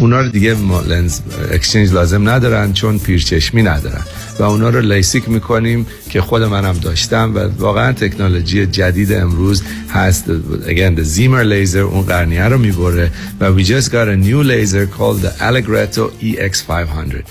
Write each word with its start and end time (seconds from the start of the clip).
اونا 0.00 0.20
رو 0.20 0.28
دیگه 0.28 0.56
لنز 0.88 1.20
اکسچنج 1.52 1.92
لازم 1.92 2.28
ندارن 2.28 2.72
چون 2.72 2.98
پیرچشمی 2.98 3.62
ندارن. 3.62 4.02
و 4.38 4.42
اونا 4.42 4.68
رو 4.68 4.80
لیسیک 4.80 5.28
می‌کنیم 5.28 5.86
که 6.10 6.20
خود 6.20 6.42
منم 6.42 6.72
داشتم 6.72 7.32
و 7.34 7.38
واقعا 7.38 7.92
تکنولوژی 7.92 8.66
جدید 8.66 9.12
امروز 9.12 9.62
هست. 9.90 10.24
Again 10.66 10.96
the 10.98 11.04
Zemer 11.16 11.44
laser 11.44 11.76
اون 11.76 12.02
قرنیه 12.02 12.44
رو 12.44 12.58
می‌بره 12.58 13.10
و 13.40 13.58
we 13.58 13.64
just 13.66 13.86
got 13.86 14.08
a 14.08 14.26
new 14.26 14.42
laser 14.42 14.86
called 14.98 15.20
the 15.24 15.42
Allegretto 15.42 16.24
EX500 16.24 17.22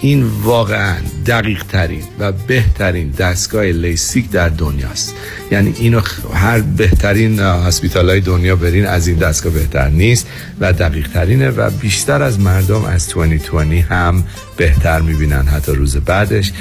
این 0.00 0.22
واقعا 0.42 0.96
دقیق 1.26 1.64
ترین 1.64 2.02
و 2.18 2.32
بهترین 2.32 3.10
دستگاه 3.10 3.64
لیسیک 3.64 4.30
در 4.30 4.48
دنیاست 4.48 5.14
یعنی 5.50 5.74
اینو 5.78 6.00
هر 6.34 6.60
بهترین 6.60 7.40
هسپیتال 7.40 8.10
های 8.10 8.20
دنیا 8.20 8.56
برین 8.56 8.86
از 8.86 9.08
این 9.08 9.16
دستگاه 9.16 9.52
بهتر 9.52 9.88
نیست 9.88 10.26
و 10.60 10.72
دقیق 10.72 11.08
ترینه 11.08 11.50
و 11.50 11.70
بیشتر 11.70 12.22
از 12.22 12.40
مردم 12.40 12.84
از 12.84 13.08
2020 13.08 13.90
هم 13.90 14.24
بهتر 14.56 15.00
می‌بینن 15.00 15.42
حتی 15.42 15.72
روز 15.72 15.96
بعدش. 15.96 16.52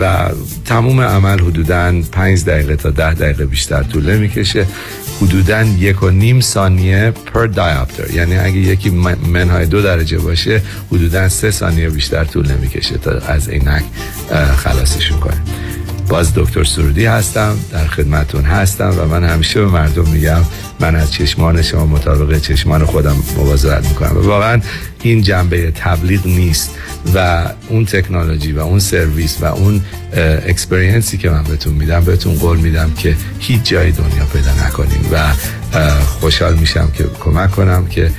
و 0.00 0.30
تموم 0.64 1.00
عمل 1.00 1.40
حدودا 1.40 2.02
5 2.12 2.44
دقیقه 2.44 2.76
تا 2.76 2.90
10 2.90 3.14
دقیقه 3.14 3.46
بیشتر 3.46 3.82
طوله 3.82 4.18
می‌کشه 4.18 4.66
حدودا 5.20 5.62
یک 5.62 6.02
و 6.02 6.10
نیم 6.10 6.40
ثانیه 6.40 7.10
پر 7.10 7.46
دایاپتر 7.46 8.10
یعنی 8.10 8.36
اگه 8.36 8.56
یکی 8.56 8.90
منهای 9.26 9.66
دو 9.66 9.82
درجه 9.82 10.18
باشه 10.18 10.62
حدودا 10.92 11.28
سه 11.28 11.50
ثانیه 11.50 11.90
بیشتر 11.90 12.24
طول 12.24 12.52
نمی‌کشه 12.52 12.98
تا 12.98 13.10
از 13.10 13.48
عینک 13.48 13.84
خلاصشون 14.56 15.20
کنه. 15.20 15.42
باز 16.08 16.34
دکتر 16.34 16.64
سرودی 16.64 17.06
هستم 17.06 17.58
در 17.72 17.86
خدمتون 17.86 18.44
هستم 18.44 18.94
و 18.98 19.04
من 19.04 19.24
همیشه 19.24 19.60
به 19.60 19.66
مردم 19.66 20.08
میگم 20.08 20.40
من 20.80 20.96
از 20.96 21.12
چشمان 21.12 21.62
شما 21.62 21.86
مطابق 21.86 22.40
چشمان 22.40 22.84
خودم 22.84 23.16
مواظبت 23.36 23.88
می‌کنم. 23.88 24.16
و 24.16 24.20
واقعا 24.20 24.60
این 25.02 25.22
جنبه 25.22 25.70
تبلیغ 25.70 26.26
نیست 26.26 26.70
و 27.14 27.48
اون 27.68 27.84
تکنولوژی 27.84 28.52
و 28.52 28.60
اون 28.60 28.78
سرویس 28.78 29.36
و 29.40 29.44
اون 29.44 29.80
اکسپریانسی 30.46 31.18
که 31.18 31.30
من 31.30 31.42
بهتون 31.42 31.74
میدم 31.74 32.04
بهتون 32.04 32.34
قول 32.34 32.58
میدم 32.58 32.90
که 32.98 33.16
هیچ 33.38 33.62
جای 33.62 33.92
دنیا 33.92 34.24
پیدا 34.32 34.66
نکنین 34.66 35.10
و 35.12 35.32
خوشحال 36.20 36.54
میشم 36.54 36.90
که 36.94 37.04
کمک 37.20 37.50
کنم 37.50 37.86
که 37.86 38.10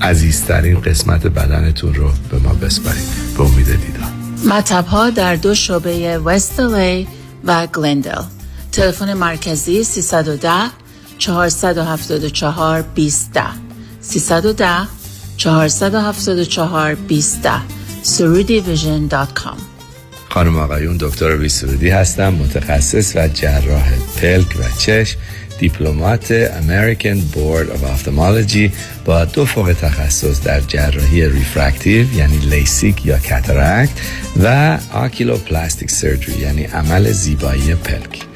عزیزترین 0.00 0.80
قسمت 0.80 1.26
بدنتون 1.26 1.94
رو 1.94 2.10
به 2.30 2.38
ما 2.38 2.52
بسپارید 2.54 3.04
به 3.36 3.44
امید 3.44 3.66
دیدار. 3.66 4.10
مطب 4.48 4.86
ها 4.86 5.10
در 5.10 5.36
دو 5.36 5.54
شعبه 5.54 6.18
وست 6.18 6.60
و 7.46 7.66
گلندل 7.66 8.22
تلفن 8.72 9.14
مرکزی 9.14 9.84
310 9.84 10.50
474 11.18 12.82
20 12.82 13.30
310 14.00 14.66
474 15.36 16.94
20 16.94 17.48
surudivision.com 18.04 19.58
خانم 20.30 20.58
آقایون 20.58 20.96
دکتر 20.96 21.36
ویسرودی 21.36 21.90
هستم 21.90 22.34
متخصص 22.34 23.16
و 23.16 23.28
جراح 23.28 23.92
پلک 24.16 24.56
و 24.58 24.78
چشم. 24.78 25.18
Diplomate 25.58 26.48
American 26.48 27.18
Board 27.34 27.68
of 27.68 27.80
Ophthalmology 27.80 28.70
با 29.04 29.24
دو 29.24 29.44
فوق 29.44 29.72
تخصص 29.72 30.42
در 30.42 30.60
جراحی 30.60 31.28
refractive 31.28 32.14
یعنی 32.14 32.38
لیسیک 32.38 33.06
یا 33.06 33.18
cataract 33.18 33.90
و 34.42 34.78
oculoplastic 34.92 35.90
surgery 35.90 36.40
یعنی 36.40 36.64
عمل 36.64 37.12
زیبایی 37.12 37.74
پلک. 37.74 38.35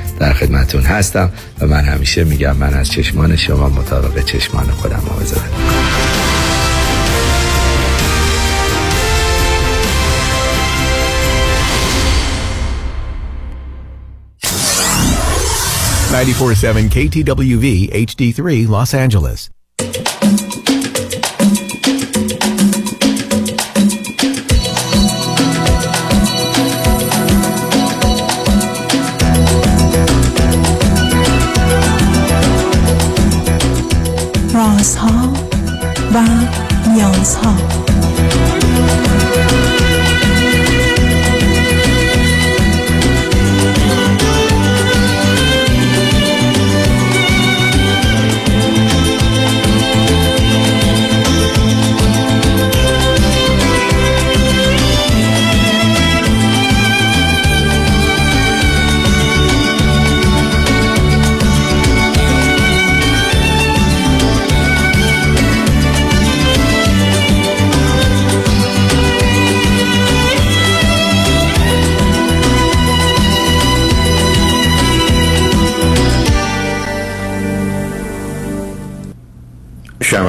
در 0.21 0.33
خدمتون 0.33 0.81
هستم 0.81 1.31
و 1.59 1.67
من 1.67 1.83
همیشه 1.85 2.23
میگم 2.23 2.57
من 2.57 2.73
از 2.73 2.91
چشمان 2.91 3.35
شما 3.35 3.69
مطابق 3.69 4.25
چشمان 4.25 4.71
خودم 4.71 5.01
مواظبت 5.05 5.41
94.7 16.11 16.89
KTWV 16.95 17.89
HD3 17.93 18.67
Los 18.69 18.93
Angeles. 18.93 19.60
و 36.13 36.23
نیازها 36.89 37.55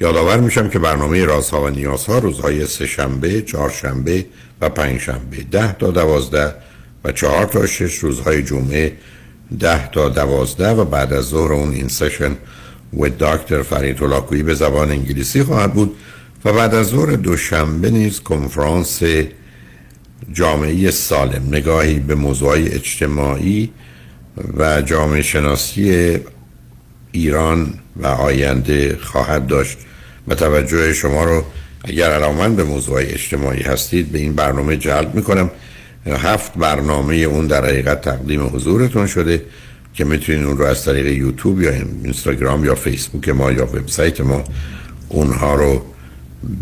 یادآور 0.00 0.40
میشم 0.40 0.68
که 0.68 0.78
برنامه 0.78 1.24
رازها 1.24 1.62
و 1.62 1.68
نیازها 1.68 2.18
روزهای 2.18 2.66
سه 2.66 2.86
شنبه، 2.86 3.42
چهار 3.42 3.70
شنبه 3.70 4.26
و 4.60 4.68
پنج 4.68 5.00
شنبه. 5.00 5.36
ده 5.50 5.72
تا 5.72 5.90
دوازده 5.90 6.54
و 7.04 7.12
چهار 7.12 7.46
تا 7.46 7.66
شش 7.66 7.94
روزهای 7.94 8.42
جمعه. 8.42 8.92
ده 9.60 9.90
تا 9.90 10.08
دوازده 10.08 10.70
و 10.70 10.84
بعد 10.84 11.12
از 11.12 11.24
ظهر 11.24 11.52
اون 11.52 11.72
این 11.72 11.88
سشن 11.88 12.36
و 12.98 13.08
دکتر 13.08 13.62
فرید 13.62 14.02
هلاکویی 14.02 14.42
به 14.42 14.54
زبان 14.54 14.90
انگلیسی 14.90 15.42
خواهد 15.42 15.74
بود 15.74 15.96
و 16.44 16.52
بعد 16.52 16.74
از 16.74 16.86
ظهر 16.86 17.12
دوشنبه 17.12 17.90
نیز 17.90 18.20
کنفرانس 18.20 19.02
جامعه 20.32 20.90
سالم 20.90 21.42
نگاهی 21.48 21.98
به 21.98 22.14
موضوع 22.14 22.52
اجتماعی 22.52 23.70
و 24.56 24.82
جامعه 24.82 25.22
شناسی 25.22 26.18
ایران 27.12 27.74
و 27.96 28.06
آینده 28.06 28.98
خواهد 29.02 29.46
داشت. 29.46 29.78
و 30.28 30.34
توجه 30.34 30.92
شما 30.92 31.24
رو 31.24 31.44
اگر 31.84 32.10
علاقمند 32.10 32.56
به 32.56 32.64
موضوع 32.64 32.98
اجتماعی 32.98 33.62
هستید 33.62 34.12
به 34.12 34.18
این 34.18 34.32
برنامه 34.34 34.76
جلب 34.76 35.14
می‌کنم. 35.14 35.50
هفت 36.06 36.54
برنامه 36.54 37.14
اون 37.14 37.46
در 37.46 37.64
حقیقت 37.64 38.00
تقدیم 38.00 38.46
حضورتون 38.46 39.06
شده 39.06 39.42
که 39.94 40.04
می‌تونید 40.04 40.44
اون 40.44 40.58
رو 40.58 40.64
از 40.64 40.84
طریق 40.84 41.06
یوتیوب 41.06 41.62
یا 41.62 41.70
اینستاگرام 41.70 42.64
یا 42.64 42.74
فیسبوک 42.74 43.28
ما 43.28 43.52
یا 43.52 43.64
وبسایت 43.64 44.20
ما 44.20 44.44
اونها 45.08 45.54
رو 45.54 45.82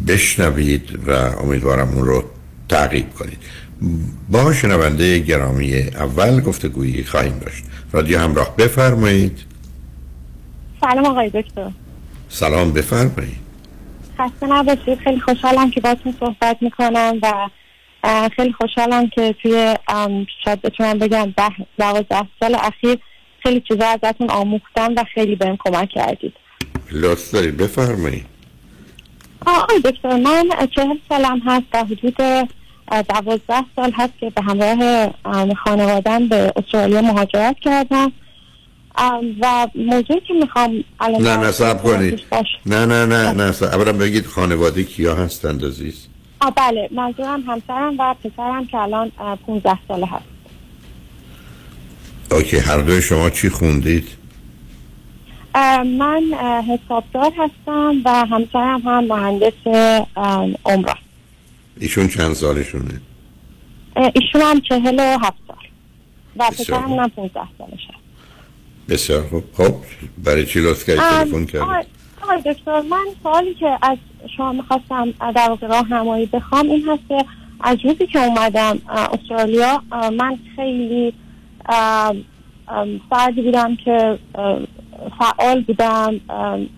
بشنوید 0.09 0.99
و 1.07 1.11
امیدوارم 1.13 1.89
اون 1.89 2.05
رو 2.05 2.25
تعقیب 2.69 3.15
کنید. 3.15 3.39
با 4.31 4.53
شنونده 4.53 5.19
گرامی 5.19 5.75
اول 5.75 6.41
گفتگویی 6.41 7.05
خواهیم 7.05 7.39
داشت. 7.39 7.65
رادیو 7.93 8.19
همراه 8.19 8.57
بفرمایید. 8.57 9.39
سلام 10.81 11.05
آقای 11.05 11.29
دکتر. 11.29 11.71
سلام 12.29 12.73
بفرمایید. 12.73 13.46
خسته 14.19 14.47
نباشید. 14.47 14.99
خیلی 14.99 15.21
خوشحالم 15.21 15.71
که 15.71 15.81
باتون 15.81 16.15
صحبت 16.21 16.57
می‌کنم 16.61 17.19
و 17.23 17.49
خیلی 18.37 18.53
خوشحالم 18.53 19.09
که 19.09 19.35
توی 19.43 19.75
شاید 20.45 20.63
بتونم 20.63 20.99
بگم 20.99 21.35
ده 21.37 21.51
دوازده 21.79 22.27
سال 22.41 22.55
اخیر 22.55 22.99
خیلی 23.43 23.61
چیزا 23.61 23.87
ازتون 23.87 24.31
آموختم 24.31 24.95
و 24.97 25.05
خیلی 25.15 25.37
بهم 25.37 25.57
کمک 25.57 25.89
کردید. 25.89 26.33
لطف 26.93 27.31
دارید. 27.31 27.57
بفرمایید. 27.57 28.27
آقای 29.47 29.81
دکتر 29.81 30.17
من 30.17 30.49
چهل 30.75 30.97
سالم 31.09 31.41
هست 31.47 31.67
و 31.73 31.85
حدود 31.85 32.17
دوازده 33.09 33.65
سال 33.77 33.93
هست 33.95 34.13
که 34.21 34.31
به 34.31 34.43
همراه 34.43 35.11
خانوادم 35.65 36.29
به 36.29 36.53
استرالیا 36.57 37.03
مهاجرت 37.03 37.57
کردم. 37.61 38.13
و 39.41 39.67
موضوعی 39.75 40.21
که 40.21 40.35
می‌خوام 40.41 40.85
الان 41.01 41.23
نه 41.23 41.37
نه 41.37 41.75
کنید 41.75 42.11
توضیح 42.11 42.27
باش- 42.31 42.47
نه 42.67 42.87
نه 42.87 43.07
نه 43.07 43.33
نه. 43.33 43.43
اولا 43.63 43.93
بگید 43.93 44.27
خانواده 44.27 44.85
کیا 44.85 45.15
هستند 45.15 45.65
عزیز؟ 45.65 46.07
بله 46.57 46.89
منظورم 46.93 47.41
همسرم 47.43 47.95
و 47.99 48.15
پسرم 48.25 48.67
که 48.67 48.79
الان 48.79 49.13
اه، 49.19 49.37
15 49.47 49.79
ساله 49.89 50.07
هست. 50.07 50.25
اوکی 52.33 52.57
هر 52.57 52.79
دوی 52.79 53.03
شما 53.03 53.31
چی 53.31 53.49
خوندید؟ 53.49 54.09
من 55.99 56.23
حسابدار 56.69 57.33
هستم 57.39 57.95
و 58.05 58.11
همسرم 58.27 58.81
هم 58.81 59.05
مهندس 59.05 59.53
عمران 60.65 60.97
ایشون 61.81 62.09
چند 62.09 62.33
سالشونه؟ 62.33 63.01
ایشون 63.97 64.41
هم 64.43 64.61
چهل 64.61 64.95
و 65.01 65.19
هفت 65.19 65.37
سال. 65.49 65.57
و 66.37 66.51
پسرم 66.51 66.93
هم 66.93 67.09
15 67.09 67.41
سالش 67.59 67.73
هست 67.89 68.06
بسیار 68.89 69.23
خوب. 69.23 69.45
خب 69.57 69.75
برای 70.25 70.47
چی 70.47 70.61
لطف 70.61 70.87
کردید 70.87 71.03
ام، 71.03 71.25
تلفن 71.25 71.45
کردید 71.45 71.87
آقای 72.23 72.43
دکتر 72.43 72.81
من 72.81 73.07
سوالی 73.23 73.55
که 73.55 73.79
از 73.83 73.99
شما 74.37 74.53
می‌خواستم 74.53 75.11
در 75.35 75.49
واقع 75.49 75.67
راهنمایی 75.67 76.27
بخوام 76.27 76.71
این 76.71 76.89
هست 76.89 77.03
که 77.09 77.25
از 77.61 77.79
روزی 77.85 78.07
که 78.07 78.19
اومدم 78.19 78.79
استرالیا 78.89 79.83
من 79.93 80.39
خیلی 80.57 81.13
فردی 83.11 83.43
بودم 83.43 83.77
که 83.77 84.19
فعال 85.19 85.61
بودم 85.63 86.21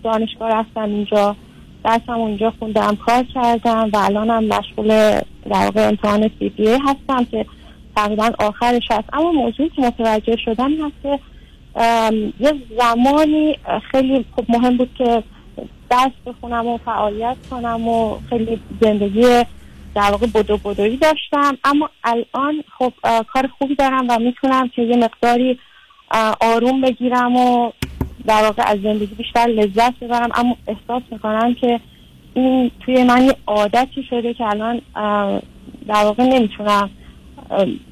دانشگاه 0.03 0.49
رفتم 0.49 0.81
اینجا 0.81 1.35
درسم 1.83 2.11
اونجا 2.11 2.53
خوندم 2.59 2.95
کار 2.95 3.23
کردم 3.23 3.89
و 3.93 3.97
الانم 3.97 4.43
مشغول 4.43 4.87
در 5.49 5.65
واقع 5.65 5.87
امتحان 5.87 6.29
سی 6.39 6.53
هستم 6.87 7.25
که 7.31 7.45
تقریبا 7.95 8.31
آخرش 8.39 8.83
هست. 8.91 9.09
اما 9.13 9.31
موضوعی 9.31 9.69
که 9.69 9.81
متوجه 9.81 10.35
شدم 10.45 10.67
این 10.67 10.81
هست 10.81 10.93
که 11.03 11.19
یه 12.39 12.53
زمانی 12.79 13.57
خیلی 13.91 14.25
خوب 14.35 14.45
مهم 14.49 14.77
بود 14.77 14.89
که 14.97 15.23
درس 15.89 16.11
بخونم 16.25 16.67
و 16.67 16.77
فعالیت 16.77 17.37
کنم 17.49 17.87
و 17.87 18.17
خیلی 18.29 18.59
زندگی 18.81 19.43
در 19.95 20.11
واقع 20.11 20.27
بدو 20.27 20.57
بدویی 20.57 20.97
داشتم. 20.97 21.57
اما 21.63 21.89
الان 22.03 22.63
خب 22.77 22.93
کار 23.33 23.49
خوبی 23.57 23.75
دارم 23.75 24.05
و 24.09 24.19
می‌تونم 24.19 24.67
که 24.67 24.81
یه 24.81 24.97
مقداری 24.97 25.59
آروم 26.39 26.81
بگیرم 26.81 27.35
و 27.35 27.71
در 28.25 28.43
واقع 28.43 28.63
از 28.65 28.81
زندگی 28.81 29.15
بیشتر 29.15 29.47
لذت 29.47 29.99
ببرم. 29.99 30.29
اما 30.35 30.57
احساس 30.67 31.03
می‌کنم 31.11 31.53
که 31.53 31.79
این 32.33 32.71
توی 32.85 33.03
من 33.03 33.25
یه 33.25 33.35
عادتی 33.47 34.03
شده 34.09 34.33
که 34.33 34.45
الان 34.45 34.81
در 35.87 36.03
واقع 36.03 36.23
نمی‌تونم 36.23 36.89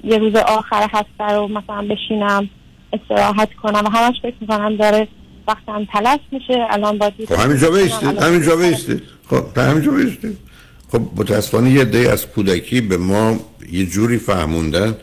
یه 0.03 0.17
روز 0.17 0.35
آخر 0.35 0.87
هفته 0.93 1.23
رو 1.23 1.47
مثلا 1.47 1.87
بشینم. 1.87 2.49
استراحت 2.93 3.49
کنم 3.63 3.85
و 3.85 3.89
همش 3.89 4.15
فکر 4.21 4.35
می‌کنم 4.41 4.77
داره 4.77 5.07
وقتم 5.47 5.87
تلف 5.93 6.19
میشه 6.31 6.67
الان 6.69 6.97
باید 6.97 7.13
خب 7.29 7.39
همینجا 7.39 7.71
بیستید 7.71 8.17
همینجا 8.17 8.55
بیستید 8.55 9.01
خب 9.29 9.57
همینجا 9.57 9.91
بیستید 9.91 10.37
خب 10.91 11.01
متاسفانه 11.15 11.71
یه 11.71 11.85
دی 11.85 12.07
از 12.07 12.27
کودکی 12.27 12.81
به 12.81 12.97
ما 12.97 13.39
یه 13.71 13.85
جوری 13.85 14.17
فهموندن 14.17 14.95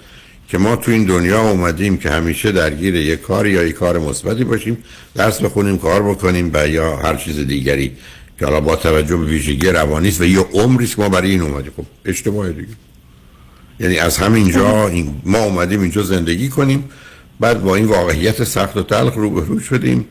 که 0.48 0.58
ما 0.58 0.76
تو 0.76 0.90
این 0.90 1.04
دنیا 1.04 1.50
اومدیم 1.50 1.96
که 1.96 2.10
همیشه 2.10 2.52
درگیر 2.52 2.94
یه 2.94 3.16
کار 3.16 3.46
یا 3.46 3.62
یه 3.62 3.72
کار 3.72 3.98
مثبتی 3.98 4.44
باشیم 4.44 4.84
درس 5.14 5.42
بخونیم 5.42 5.78
کار 5.78 6.02
بکنیم 6.02 6.50
و 6.54 6.68
یا 6.68 6.96
هر 6.96 7.16
چیز 7.16 7.38
دیگری 7.46 7.92
که 8.38 8.46
حالا 8.46 8.60
با 8.60 8.76
توجه 8.76 9.16
به 9.16 9.24
ویژگی 9.24 9.68
روانی 9.68 10.08
است 10.08 10.20
و 10.20 10.24
یه 10.24 10.38
عمری 10.38 10.88
ما 10.98 11.08
برای 11.08 11.30
این 11.30 11.40
اومدیم. 11.40 11.72
خب 11.76 11.84
اشتباه 12.04 12.52
دیگه. 12.52 12.68
یعنی 13.80 13.98
از 13.98 14.18
همینجا 14.18 14.88
این 14.88 15.14
ما 15.24 15.38
اومدیم 15.38 15.80
اینجا 15.80 16.02
زندگی 16.02 16.48
کنیم. 16.48 16.84
بعد 17.40 17.62
با 17.62 17.74
این 17.74 17.84
واقعیت 17.84 18.44
سخت 18.44 18.76
و 18.76 18.82
تلخ 18.82 19.14
روبرو 19.14 19.60
شدیم 19.60 20.04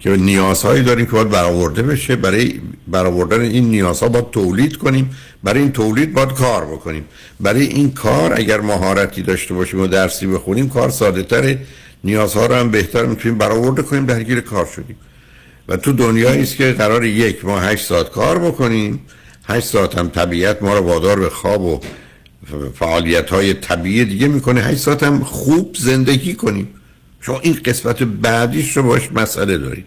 که 0.00 0.10
نیازهایی 0.10 0.82
داریم 0.82 1.06
که 1.06 1.12
باید 1.12 1.28
برآورده 1.28 1.82
بشه. 1.82 2.16
برای 2.16 2.60
برآوردن 2.88 3.40
این 3.40 3.64
نیازها 3.64 4.08
باید 4.08 4.30
تولید 4.30 4.76
کنیم. 4.76 5.10
برای 5.42 5.60
این 5.60 5.72
تولید 5.72 6.12
باید 6.12 6.32
کار 6.32 6.64
بکنیم. 6.64 7.04
برای 7.40 7.66
این 7.66 7.90
کار 7.90 8.32
اگر 8.36 8.60
مهارتی 8.60 9.22
داشته 9.22 9.54
باشیم 9.54 9.80
و 9.80 9.86
درسی 9.86 10.26
بخونیم 10.26 10.68
کار 10.68 10.90
ساده 10.90 11.22
تره. 11.22 11.58
نیازها 12.04 12.46
رو 12.46 12.54
هم 12.54 12.70
بهتر 12.70 13.06
می‌تونیم 13.06 13.38
برآورده 13.38 13.82
کنیم 13.82 14.06
درگیر 14.06 14.40
کار 14.40 14.66
شدیم. 14.66 14.96
و 15.68 15.76
تو 15.76 15.92
دنیایی 15.92 16.42
است 16.42 16.56
که 16.56 16.72
قرار 16.72 17.04
یک 17.04 17.44
ما 17.44 17.60
هشت 17.60 17.86
ساعت 17.86 18.10
کار 18.10 18.38
بکنیم. 18.38 19.00
هشت 19.48 19.66
ساعت 19.66 19.98
هم 19.98 20.08
طبیعت 20.08 20.62
ما 20.62 20.78
رو 20.78 20.84
وادار 20.84 21.20
به 21.20 21.30
خواب 21.30 21.62
و 21.62 21.80
فعالیت 22.74 23.30
های 23.30 23.54
طبیعی 23.54 24.04
دیگه 24.04 24.28
می‌کنه. 24.28 24.60
هشت 24.60 24.78
ساعت 24.78 25.02
هم 25.02 25.24
خوب 25.24 25.76
زندگی 25.78 26.34
کنیم. 26.34 26.68
شما 27.20 27.40
این 27.40 27.58
قسمت 27.64 28.02
بعدیش 28.02 28.76
رو 28.76 28.82
باش 28.82 29.12
مسئله 29.12 29.58
دارید. 29.58 29.86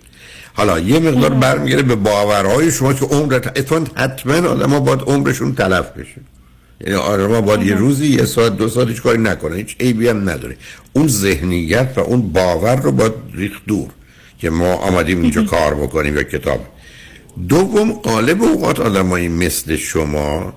حالا 0.54 0.80
یه 0.80 1.00
مقدار 1.00 1.30
برمیگره 1.30 1.82
به 1.82 1.96
باورهای 1.96 2.72
شما 2.72 2.94
که 2.94 3.06
عمر 3.06 3.34
اتفاقا 3.34 3.86
حتما 3.96 4.34
آدم 4.34 4.70
ها 4.70 4.80
باید 4.80 5.02
عمرشون 5.02 5.56
تلف 5.56 5.90
بشه. 5.92 6.22
یعنی 6.82 6.96
آدم 6.96 7.32
ها 7.32 7.42
باید 7.42 7.64
یه 7.64 7.76
روزی 7.76 8.08
یه 8.08 8.26
ساعت 8.26 8.58
دو 8.58 8.70
ساعت 8.70 8.88
هیچ 8.88 9.02
کاری 9.02 9.22
نکنه. 9.22 9.56
هیچ 9.56 9.76
عیبی 9.80 10.08
هم 10.08 10.30
نداره. 10.30 10.58
اون 10.94 11.08
ذهنیت 11.08 11.94
و 11.96 12.00
اون 12.00 12.22
باور 12.22 12.76
رو 12.76 12.92
باید 12.92 13.14
ریخت 13.34 13.62
دور 13.68 13.90
که 14.40 14.50
ما 14.50 14.74
آمدیم 14.74 15.22
اینجا 15.22 15.44
کار 15.54 15.76
بکنیم 15.76 16.16
یا 16.16 16.24
کتاب. 16.24 16.66
دوم 17.50 17.94
قالب 17.94 18.44
اوقات 18.44 18.80
آدمایی 18.80 19.28
مثل 19.28 19.76
شما 19.76 20.54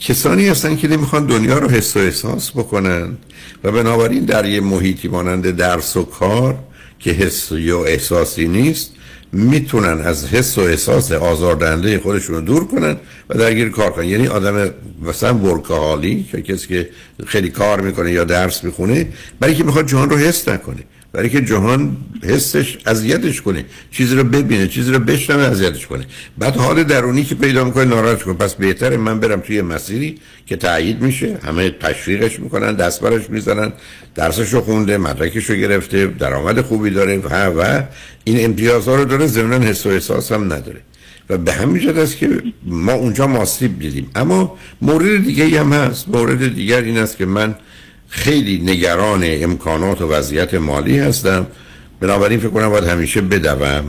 کسانی 0.00 0.48
هستن 0.48 0.76
که 0.76 0.88
نمی‌خوان 0.88 1.26
دنیا 1.26 1.58
رو 1.58 1.68
حس 1.68 1.96
و 1.96 2.00
احساس 2.00 2.50
بکنن 2.50 3.16
و 3.64 3.72
بنابراین 3.72 4.24
در 4.24 4.48
یه 4.48 4.60
محیطی 4.60 5.08
مانند 5.08 5.50
درس 5.50 5.96
و 5.96 6.04
کار 6.04 6.58
که 6.98 7.10
حس 7.10 7.52
یا 7.52 7.84
احساسی 7.84 8.48
نیست 8.48 8.92
می‌تونن 9.32 10.00
از 10.00 10.26
حس 10.26 10.58
و 10.58 10.60
احساس 10.60 11.12
آزاردهنده 11.12 11.98
خودشون 11.98 12.34
رو 12.34 12.40
دور 12.40 12.66
کنن 12.66 12.96
و 13.28 13.38
درگیر 13.38 13.68
کار 13.68 13.90
کنن. 13.90 14.04
یعنی 14.04 14.26
آدم 14.26 14.70
مثلا 15.02 15.34
ورکهالی 15.34 16.28
که 16.32 16.42
کسی 16.42 16.68
که 16.68 16.88
خیلی 17.26 17.50
کار 17.50 17.80
می‌کنه 17.80 18.12
یا 18.12 18.24
درس 18.24 18.64
می‌خونه 18.64 19.08
برای 19.40 19.54
که 19.54 19.64
می‌خواد 19.64 19.86
جهان 19.86 20.10
رو 20.10 20.16
حس 20.16 20.48
نکنه. 20.48 20.84
برای 21.16 21.28
که 21.28 21.40
جهان 21.40 21.96
حسش 22.22 22.78
اذیتش 22.86 23.42
کنه. 23.42 23.64
چیزی 23.90 24.14
رو 24.14 24.24
ببینه 24.24 24.68
چیزی 24.68 24.92
رو 24.92 24.98
بشنوه 24.98 25.42
اذیتش 25.42 25.86
کنه. 25.86 26.06
بعد 26.38 26.56
حال 26.56 26.82
درونی 26.82 27.24
که 27.24 27.34
پیدا 27.34 27.64
می‌کنه 27.64 27.84
ناراحت 27.84 28.22
کنه 28.22 28.34
پس 28.34 28.54
بهتره 28.54 28.96
من 28.96 29.20
برم 29.20 29.40
توی 29.40 29.62
مسیری 29.62 30.18
که 30.46 30.56
تایید 30.56 31.02
میشه. 31.02 31.38
همه 31.44 31.70
تشویقش 31.70 32.40
می‌کنن 32.40 32.74
دست 32.74 33.00
برش 33.00 33.30
می‌زنن. 33.30 33.72
درسش 34.14 34.54
رو 34.54 34.60
خونده 34.60 34.98
مدرکش 34.98 35.50
رو 35.50 35.56
گرفته 35.56 36.06
درآمد 36.06 36.60
خوبی 36.60 36.90
داره 36.90 37.18
و 37.18 37.60
و 37.60 37.82
این 38.24 38.44
امتیازها 38.44 38.94
رو 38.94 39.04
داره 39.04 39.26
ضمن 39.26 39.62
حس 39.62 39.86
و 39.86 39.88
احساس 39.88 40.32
هم 40.32 40.44
نداره. 40.44 40.80
و 41.30 41.38
به 41.38 41.52
همین 41.52 41.82
جهت 41.82 41.96
است 41.96 42.16
که 42.16 42.42
ما 42.66 42.92
اونجا 42.92 43.26
ماسیب 43.26 43.78
دیدیم. 43.78 44.10
اما 44.14 44.58
مورد 44.82 45.24
دیگه 45.24 45.60
هم 45.60 45.72
هست. 45.72 46.08
مورد 46.08 46.54
دیگر 46.54 46.82
این 46.82 46.98
است 46.98 47.16
که 47.16 47.26
من 47.26 47.54
خیلی 48.08 48.58
نگران 48.58 49.20
امکانات 49.24 50.02
و 50.02 50.08
وضعیت 50.08 50.54
مالی 50.54 50.98
هستم. 50.98 51.46
بنابراین 52.00 52.38
فکر 52.38 52.48
کنم 52.48 52.68
باید 52.68 52.84
همیشه 52.84 53.20
بدوم 53.20 53.84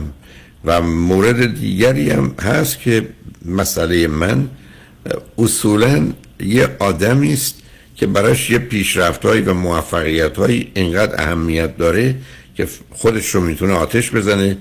و 0.64 0.80
مورد 0.82 1.60
دیگری 1.60 2.10
هم 2.10 2.34
هست 2.42 2.80
که 2.80 3.08
مسئله 3.44 4.06
من 4.06 4.48
اصولا 5.38 6.06
یه 6.40 6.68
آدمی 6.78 7.32
است 7.32 7.54
که 7.96 8.06
براش 8.06 8.50
یه 8.50 8.58
پیشرفتهایی 8.58 9.42
و 9.42 9.54
موفقیتهایی 9.54 10.70
اینقدر 10.74 11.22
اهمیت 11.22 11.76
داره 11.76 12.14
که 12.54 12.68
خودش 12.90 13.26
رو 13.34 13.40
می‌تونه 13.40 13.72
آتش 13.72 14.10
بزنه 14.10 14.56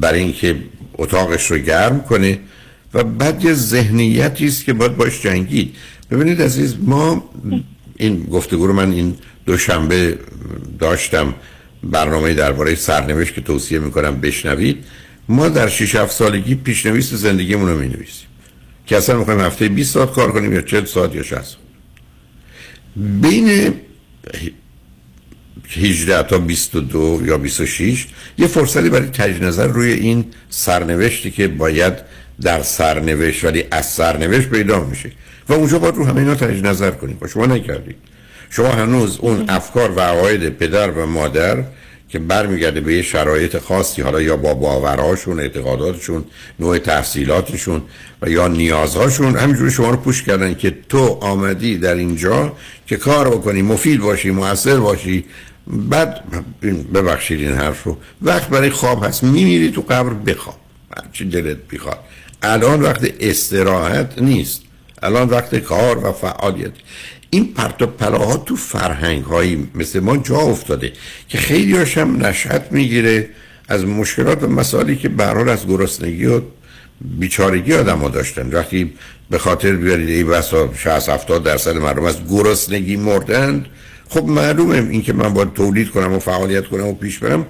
برای 0.00 0.20
اینکه 0.20 0.56
اتاقش 0.98 1.50
رو 1.50 1.58
گرم 1.58 2.00
کنه 2.00 2.38
و 2.94 3.04
بعد 3.04 3.44
یه 3.44 3.54
ذهنیتی 3.54 4.46
است 4.46 4.64
که 4.64 4.72
باید 4.72 4.96
باش 4.96 5.22
جنگید. 5.22 5.76
ببینید 6.10 6.42
عزیز 6.42 6.76
ما 6.80 7.30
این 8.00 8.24
گفتگو 8.24 8.66
رو 8.66 8.72
من 8.72 8.92
این 8.92 9.16
دوشنبه 9.46 10.18
داشتم 10.78 11.34
برنامه 11.82 12.34
درباره 12.34 12.74
سرنوشت 12.74 13.34
که 13.34 13.40
توصیه 13.40 13.78
می‌کنم 13.78 14.20
بشنوید. 14.20 14.84
ما 15.28 15.48
در 15.48 15.68
6 15.68 15.94
7 15.94 16.12
سالگی 16.12 16.54
پیشنویس 16.54 17.14
زندگیمون 17.14 17.68
رو 17.68 17.78
می‌نویسیم 17.78 18.28
که 18.86 18.96
اصلا 18.96 19.18
می‌خوایم 19.18 19.40
هفته 19.40 19.68
20 19.68 19.94
ساعت 19.94 20.12
کار 20.12 20.32
کنیم 20.32 20.52
یا 20.52 20.60
40 20.60 20.84
ساعت 20.84 21.14
یا 21.14 21.22
60 21.22 21.32
ساعت. 21.32 21.56
بین 22.96 23.74
18 25.76 26.22
تا 26.22 26.38
22 26.38 27.22
یا 27.26 27.38
26 27.38 28.06
یه 28.38 28.46
فرصتی 28.46 28.90
برای 28.90 29.08
تجدید 29.08 29.44
نظر 29.44 29.66
روی 29.66 29.92
این 29.92 30.24
سرنوشتی 30.50 31.30
که 31.30 31.48
باید 31.48 31.94
در 32.42 32.62
سرنوشت 32.62 33.44
ولی 33.44 33.64
از 33.70 33.86
سرنوشت 33.86 34.48
پیدا 34.48 34.84
میشه. 34.84 35.12
و 35.50 35.52
اونجا 35.52 35.78
باید 35.78 35.94
رو 35.94 36.04
همه 36.04 36.20
اینا 36.20 36.34
تجدید 36.34 36.66
نظر 36.66 36.90
کنید 36.90 37.18
با 37.18 37.26
شما 37.26 37.46
نکردید 37.46 37.96
شما 38.50 38.68
هنوز 38.68 39.18
اون 39.20 39.44
افکار 39.48 39.90
و 39.90 40.00
عقاید 40.00 40.48
پدر 40.48 40.90
و 40.90 41.06
مادر 41.06 41.64
که 42.08 42.18
برمیگرده 42.18 42.80
به 42.80 42.94
یه 42.94 43.02
شرایط 43.02 43.58
خاصی 43.58 44.02
حالا 44.02 44.22
یا 44.22 44.36
با 44.36 44.54
باورهاشون 44.54 45.40
اعتقاداتشون 45.40 46.24
نوع 46.60 46.78
تحصیلاتشون 46.78 47.82
و 48.22 48.30
یا 48.30 48.48
نیازهاشون 48.48 49.36
همینجوری 49.36 49.70
شما 49.70 49.90
رو 49.90 49.96
پوش 49.96 50.22
کردن 50.22 50.54
که 50.54 50.74
تو 50.88 51.18
آمدی 51.20 51.78
در 51.78 51.94
اینجا 51.94 52.56
که 52.86 52.96
کار 52.96 53.28
بکنی 53.28 53.62
مفید 53.62 54.00
باشی 54.00 54.30
موثر 54.30 54.76
باشی. 54.76 55.24
بعد 55.66 56.24
ببخشید 56.94 57.40
این 57.40 57.52
حرف 57.52 57.84
رو. 57.84 57.96
وقت 58.22 58.48
برای 58.48 58.70
خواب 58.70 59.04
هست. 59.04 59.24
میمیری 59.24 59.70
تو 59.70 59.80
قبر 59.80 60.12
بخواب. 60.12 60.56
هرچی 60.96 61.24
دلت 61.24 61.56
بخواد 61.72 61.98
الان 62.42 62.82
وقت 62.82 63.12
استراحت 63.20 64.18
نیست. 64.18 64.62
الان 65.02 65.28
وقت 65.28 65.54
کار 65.54 66.06
و 66.06 66.12
فعالیت. 66.12 66.72
این 67.30 67.54
پرت 67.54 67.82
و 67.82 67.86
پلاها 67.86 68.36
تو 68.36 68.56
فرهنگ 68.56 69.24
هایی 69.24 69.68
مثل 69.74 70.00
ما 70.00 70.16
جا 70.16 70.36
افتاده 70.36 70.92
که 71.28 71.38
خیلی 71.38 71.76
هاشم 71.76 72.16
نشأت 72.20 72.72
می‌گیره 72.72 73.28
از 73.68 73.84
مشکلات 73.84 74.42
و 74.42 74.46
مسائلی 74.46 74.96
که 74.96 75.08
برحال 75.08 75.48
از 75.48 75.66
گرسنگی 75.66 76.26
و 76.26 76.40
بیچارگی 77.00 77.74
آدم 77.74 77.98
ها 77.98 78.08
داشتن. 78.08 78.50
وقتی 78.50 78.92
به 79.30 79.38
خاطر 79.38 79.72
بیارید 79.72 80.08
ای 80.08 80.24
بسا 80.24 80.74
60 80.74 81.08
70 81.08 81.44
درصد 81.44 81.76
مردم 81.76 82.04
از 82.04 82.16
گرسنگی 82.30 82.96
مردند 82.96 83.66
خب 84.08 84.24
معلومه 84.24 84.76
این 84.76 85.02
که 85.02 85.12
من 85.12 85.34
باید 85.34 85.52
تولید 85.52 85.90
کنم 85.90 86.12
و 86.12 86.18
فعالیت 86.18 86.66
کنم 86.66 86.86
و 86.86 86.94
پیش 86.94 87.18
برم. 87.18 87.46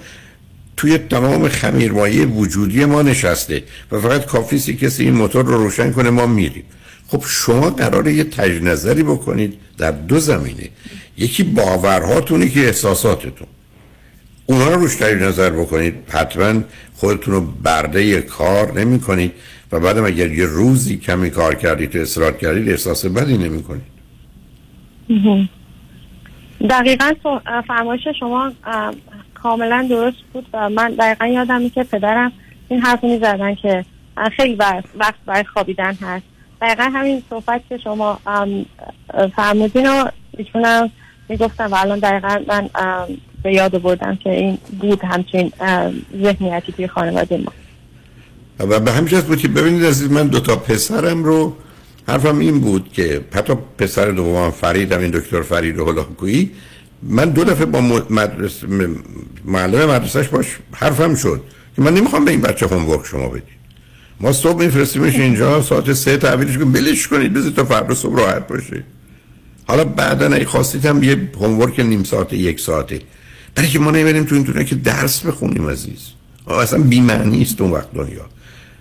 توی 0.76 0.98
تمام 0.98 1.48
خمیرمایه 1.48 2.26
وجودی 2.26 2.84
ما 2.84 3.02
نشسته 3.02 3.62
و 3.92 4.00
فقط 4.00 4.26
کافیسی 4.26 4.76
کسی 4.76 5.04
این 5.04 5.14
موتور 5.14 5.44
رو 5.44 5.62
روشن 5.62 5.92
کنه 5.92 6.10
ما 6.10 6.26
میریم. 6.26 6.64
خب 7.10 7.22
شما 7.26 7.70
قراره 7.70 8.12
یه 8.12 8.24
تجنظری 8.24 8.60
نظری 8.60 9.02
بکنید 9.02 9.58
در 9.78 9.90
دو 9.90 10.18
زمینه. 10.18 10.68
یکی 11.18 11.42
باورهاتونه 11.42 12.48
که 12.48 12.60
احساساتتون. 12.60 13.46
اونا 14.46 14.68
رو 14.68 14.80
روش 14.80 15.02
نظر 15.02 15.50
بکنید. 15.50 15.94
حتما 16.08 16.60
خودتون 16.94 17.34
رو 17.34 17.40
برده 17.40 18.22
کار 18.22 18.80
نمی 18.80 19.00
کنید 19.00 19.32
و 19.72 19.80
بعدم 19.80 20.04
اگر 20.04 20.32
یه 20.32 20.46
روزی 20.46 20.96
کمی 20.96 21.30
کار 21.30 21.54
کردید 21.54 21.96
و 21.96 22.00
اصرار 22.00 22.32
کردید 22.32 22.68
احساس 22.68 23.06
بدی 23.06 23.38
نمی 23.38 23.62
کنید 23.62 23.82
دقیقا 26.70 27.12
فرمایش 27.66 28.08
شما 28.20 28.52
کاملا 29.34 29.86
درست 29.90 30.16
بود 30.32 30.46
و 30.52 30.70
من 30.70 30.94
دقیقا 30.94 31.26
یادم 31.26 31.68
که 31.68 31.84
پدرم 31.84 32.32
این 32.68 32.80
حرف 32.80 33.04
می 33.04 33.18
زدن 33.18 33.54
که 33.54 33.84
خیلی 34.36 34.54
وقت 34.54 35.14
برای 35.26 35.44
خوابیدن 35.44 35.94
هست. 35.94 36.24
دقیقا 36.60 36.82
همین 36.82 37.22
صحبت 37.30 37.60
که 37.68 37.78
شما 37.78 38.20
فرمودین 39.36 39.86
رو 39.86 40.10
ایشون 40.38 40.90
می‌گفتم 41.28 41.72
و 41.72 41.74
الان 41.74 41.98
دقیقا 41.98 42.38
من 42.48 42.70
به 43.42 43.54
یاد 43.54 43.82
بردم 43.82 44.16
که 44.16 44.30
این 44.30 44.58
بود 44.80 45.04
همچین 45.04 45.52
ذهنیتی 46.22 46.72
توی 46.72 46.88
خانواده 46.88 47.36
ما. 47.36 47.52
و 48.58 48.80
به 48.80 48.92
همین 48.92 49.20
بود 49.20 49.38
که 49.38 49.48
ببینید 49.48 49.84
از 49.84 50.10
من 50.10 50.26
دوتا 50.26 50.56
پسرم 50.56 51.24
رو 51.24 51.56
حرفم 52.08 52.38
این 52.38 52.60
بود 52.60 52.92
که 52.92 53.20
حتی 53.34 53.54
پسر 53.78 54.10
دومم 54.10 54.50
فرید 54.50 54.92
این 54.92 55.10
دکتر 55.10 55.42
فرید 55.42 55.78
هلاکویی 55.78 56.50
من 57.02 57.30
دو 57.30 57.44
دفعه 57.44 57.66
با 57.66 57.80
مدرس 58.10 58.64
معلم 59.44 59.90
مدرسهش 59.90 60.28
باش 60.28 60.46
حرفم 60.72 61.14
شد 61.14 61.42
که 61.76 61.82
من 61.82 61.94
نمی‌خوام 61.94 62.24
به 62.24 62.30
این 62.30 62.40
بچه 62.40 62.66
هومورک 62.66 63.06
شما 63.06 63.28
بدید 63.28 63.59
ما 64.20 64.32
صبح 64.32 64.64
میفرستیمش 64.64 65.14
اینجا 65.14 65.62
ساعت 65.62 65.92
سه 65.92 66.16
تحویلش 66.16 66.58
کنید 66.58 66.72
بلش 66.72 67.08
کنید 67.08 67.32
بذارید 67.32 67.56
تا 67.56 67.64
فردا 67.64 67.94
صبح 67.94 68.18
راحت 68.18 68.48
باشه. 68.48 68.84
حالا 69.66 69.84
بعدا 69.84 70.26
ای 70.26 70.44
خواستید 70.44 70.86
هم 70.86 71.02
یه 71.02 71.30
هومورک 71.40 71.80
نیم 71.80 72.04
ساعته 72.04 72.36
یک 72.36 72.60
ساعته. 72.60 73.00
برای 73.54 73.68
که 73.68 73.78
ما 73.78 73.90
نمیریم 73.90 74.24
تو 74.24 74.34
این 74.34 74.64
که 74.64 74.74
درس 74.74 75.20
بخونیم 75.20 75.68
عزیز. 75.68 76.00
اصلا 76.46 76.82
بی 76.82 77.00
معنی 77.00 77.42
است 77.42 77.60
اون 77.60 77.70
وقت 77.70 77.92
دنیا. 77.94 78.26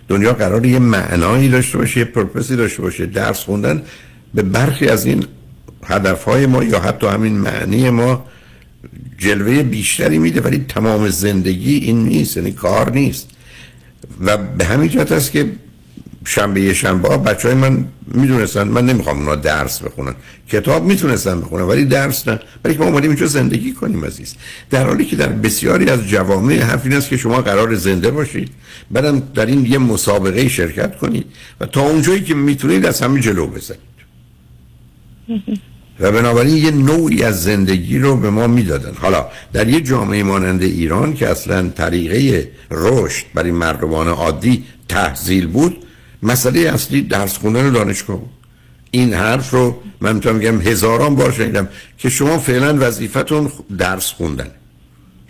دنیا 0.08 0.32
قرار 0.32 0.66
یه 0.66 0.78
معنایی 0.78 1.48
داشته 1.48 1.78
باشه 1.78 2.00
یه 2.00 2.04
پرپسی 2.04 2.56
داشته 2.56 2.82
باشه. 2.82 3.06
درس 3.06 3.44
خوندن 3.44 3.82
به 4.34 4.42
برخی 4.42 4.86
از 4.86 5.06
این 5.06 5.24
هدفهای 5.84 6.46
ما 6.46 6.64
یا 6.64 6.80
حتی 6.80 7.06
همین 7.06 7.32
معنی 7.32 7.90
ما 7.90 8.24
جلوه 9.18 9.62
بیشتری 9.62 10.18
میده 10.18 10.40
ولی 10.40 10.64
تمام 10.68 11.08
زندگی 11.08 11.76
این 11.76 12.04
نیست 12.04 12.36
یعنی 12.36 12.52
کار 12.52 12.90
نیست. 12.92 13.28
و 14.20 14.36
به 14.36 14.64
همین 14.64 14.88
جهت 14.88 15.12
است 15.12 15.32
که 15.32 15.52
شنبه 16.24 16.74
شنبه 16.74 17.08
ها 17.08 17.18
بچه 17.18 17.48
های 17.48 17.56
من 17.56 17.84
می‌دونستن 18.06 18.68
من 18.68 18.86
نمی‌خوام 18.86 19.18
اونا 19.18 19.36
درس 19.36 19.82
بخونن. 19.82 20.14
کتاب 20.48 20.84
می‌تونستن 20.84 21.40
بخونن 21.40 21.62
ولی 21.62 21.84
درس 21.84 22.28
نه. 22.28 22.40
ولی 22.64 22.76
ما 22.76 22.84
اومدیم 22.84 23.10
اینجا 23.10 23.26
زندگی 23.26 23.72
کنیم 23.72 24.04
عزیز. 24.04 24.34
در 24.70 24.86
حالی 24.86 25.04
که 25.04 25.16
در 25.16 25.28
بسیاری 25.28 25.90
از 25.90 26.08
جوامع 26.08 26.58
حرف 26.58 26.84
این 26.84 26.94
است 26.94 27.08
که 27.08 27.16
شما 27.16 27.42
قرار 27.42 27.74
زنده 27.74 28.10
باشید. 28.10 28.50
بعدم 28.90 29.22
در 29.34 29.46
این 29.46 29.66
یه 29.66 29.78
مسابقه 29.78 30.48
شرکت 30.48 30.98
کنید 30.98 31.26
و 31.60 31.66
تا 31.66 31.80
اونجایی 31.80 32.22
که 32.24 32.34
می‌تونید 32.34 32.86
از 32.86 33.00
همه 33.02 33.20
جلو 33.20 33.46
بزنید. 33.46 33.80
و 36.00 36.12
بنابراین 36.12 36.56
یه 36.56 36.70
نوعی 36.70 37.22
از 37.22 37.42
زندگی 37.42 37.98
رو 37.98 38.16
به 38.16 38.30
ما 38.30 38.46
می‌دادن. 38.46 38.92
حالا 39.00 39.26
در 39.52 39.68
یه 39.68 39.80
جامعه 39.80 40.22
مانند 40.22 40.62
ایران 40.62 41.14
که 41.14 41.28
اصلا 41.28 41.68
طریقه 41.68 42.50
رشد 42.70 43.24
برای 43.34 43.50
مردمان 43.50 44.08
عادی 44.08 44.64
تحصیل 44.88 45.46
بود 45.46 45.76
مسئله 46.22 46.60
اصلی 46.60 47.02
درس 47.02 47.38
خوندن 47.38 47.70
دانشگاه 47.70 48.16
بود. 48.16 48.30
این 48.90 49.14
حرف 49.14 49.50
رو 49.50 49.82
من 50.00 50.14
می‌تونم 50.14 50.38
بگم 50.38 50.60
هزاران 50.60 51.14
بار 51.14 51.32
شنیدم 51.32 51.68
که 51.98 52.08
شما 52.10 52.38
فعلا 52.38 52.76
وظیفتون 52.80 53.52
درس 53.78 54.12
خوندن. 54.12 54.50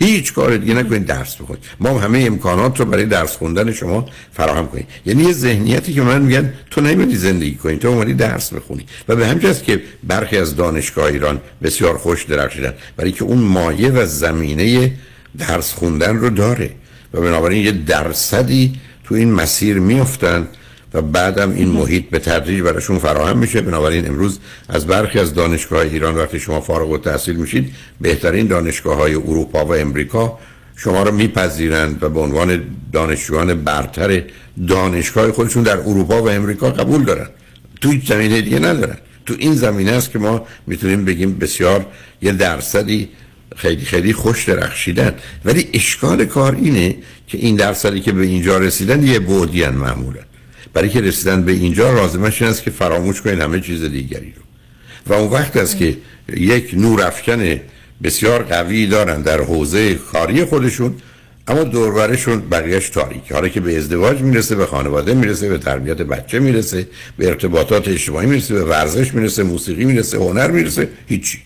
هیچ 0.02 0.32
کار 0.32 0.56
دیگه 0.56 0.74
نکنید 0.74 1.06
درس 1.06 1.36
بخونید. 1.36 1.64
ما 1.80 1.98
همه 1.98 2.18
امکانات 2.26 2.80
رو 2.80 2.84
برای 2.84 3.06
درس 3.06 3.36
خوندن 3.36 3.72
شما 3.72 4.06
فراهم 4.32 4.66
کنیم. 4.66 4.86
یعنی 5.06 5.22
یه 5.22 5.32
ذهنیتی 5.32 5.94
که 5.94 6.02
من 6.02 6.22
میگن 6.22 6.52
تو 6.70 6.80
نمیدی 6.80 7.16
زندگی 7.16 7.54
کنی 7.54 7.76
تو 7.76 7.88
اومدی 7.88 8.14
درس 8.14 8.52
بخونی. 8.52 8.86
و 9.08 9.16
به 9.16 9.26
همین 9.26 9.54
که 9.66 9.82
برخی 10.04 10.38
از 10.38 10.56
دانشگاه 10.56 11.04
ایران 11.04 11.40
بسیار 11.62 11.98
خوش 11.98 12.24
درخشیدن. 12.24 12.74
برای 12.96 13.12
که 13.12 13.24
اون 13.24 13.38
مایه 13.38 13.90
و 13.90 14.06
زمینه 14.06 14.92
درس 15.38 15.72
خوندن 15.72 16.16
رو 16.16 16.30
داره. 16.30 16.70
و 17.14 17.20
بنابراین 17.20 17.64
یه 17.64 17.72
درصدی 17.72 18.80
تو 19.04 19.14
این 19.14 19.32
مسیر 19.32 19.78
میافتن 19.78 20.48
و 20.94 21.02
بعدم 21.02 21.50
این 21.50 21.68
محیط 21.68 22.10
به 22.10 22.18
تدریج 22.18 22.60
براشون 22.60 22.98
فراهم 22.98 23.38
میشه. 23.38 23.60
بنابراین 23.60 24.08
امروز 24.08 24.38
از 24.68 24.86
برخی 24.86 25.18
از 25.18 25.34
دانشگاه 25.34 25.80
ایران 25.80 26.14
وقتی 26.14 26.40
شما 26.40 26.60
فارغ 26.60 26.90
التحصیل 26.90 27.36
میشید 27.36 27.72
بهترین 28.00 28.46
دانشگاه 28.46 28.96
های 28.96 29.14
اروپا 29.14 29.64
و 29.64 29.74
امریکا 29.74 30.38
شما 30.76 31.02
رو 31.02 31.12
میپذیرند 31.12 32.02
و 32.02 32.08
به 32.08 32.20
عنوان 32.20 32.62
دانشجویان 32.92 33.64
برتر 33.64 34.22
دانشگاه 34.68 35.32
خودشون 35.32 35.62
در 35.62 35.76
اروپا 35.76 36.22
و 36.22 36.30
امریکا 36.30 36.70
قبول 36.70 37.04
دارن. 37.04 37.26
تو 37.80 37.90
هیچ 37.90 38.08
زمینه 38.08 38.40
دیگه 38.40 38.58
ندارن. 38.58 38.96
تو 39.26 39.34
این 39.38 39.54
زمینه 39.54 39.90
است 39.90 40.10
که 40.10 40.18
ما 40.18 40.46
می‌تونیم 40.66 41.04
بگیم 41.04 41.38
بسیار 41.38 41.86
یه 42.22 42.32
درصدی 42.32 43.08
خیلی 43.56 43.84
خیلی 43.84 44.12
خوش 44.12 44.44
درخشیدن. 44.44 45.14
ولی 45.44 45.68
اشکال 45.72 46.24
کار 46.24 46.54
اینه 46.54 46.96
که 47.26 47.38
این 47.38 47.56
درصدی 47.56 48.00
که 48.00 48.12
به 48.12 48.22
اینجا 48.22 48.58
رسیدن 48.58 49.06
یه 49.06 49.18
بودیان 49.18 49.74
معمولا. 49.74 50.20
برای 50.72 50.88
که 50.88 51.00
رسیدن 51.00 51.42
به 51.42 51.52
اینجا 51.52 51.92
رازمش 51.92 52.42
این 52.42 52.50
است 52.50 52.62
که 52.62 52.70
فراموش 52.70 53.20
کنید 53.20 53.40
همه 53.40 53.60
چیز 53.60 53.84
دیگری 53.84 54.34
رو. 54.36 54.42
و 55.06 55.12
اون 55.12 55.30
وقت 55.30 55.56
است 55.56 55.76
که 55.76 55.96
یک 56.36 56.74
نور 56.74 57.02
افکن 57.02 57.60
بسیار 58.02 58.42
قوی 58.42 58.86
دارن 58.86 59.22
در 59.22 59.40
حوزه 59.40 59.94
کاری 59.94 60.44
خودشون 60.44 60.94
اما 61.48 61.64
دوربرشون 61.64 62.48
بقیهش 62.48 62.88
تاریک. 62.88 63.32
حالا 63.32 63.48
که 63.48 63.60
به 63.60 63.76
ازدواج 63.76 64.20
می‌رسه 64.20 64.54
به 64.54 64.66
خانواده 64.66 65.14
می‌رسه 65.14 65.48
به 65.48 65.58
تربیت 65.58 65.96
بچه 65.96 66.38
می‌رسه 66.38 66.86
به 67.16 67.26
ارتباطات 67.28 67.88
اجتماعی 67.88 68.26
می‌رسه 68.26 68.54
به 68.54 68.64
ورزش 68.64 69.14
می‌رسه 69.14 69.42
موسیقی 69.42 69.84
می‌رسه 69.84 70.18
هنر 70.18 70.50
می‌رسه 70.50 70.88
هیچی. 71.06 71.38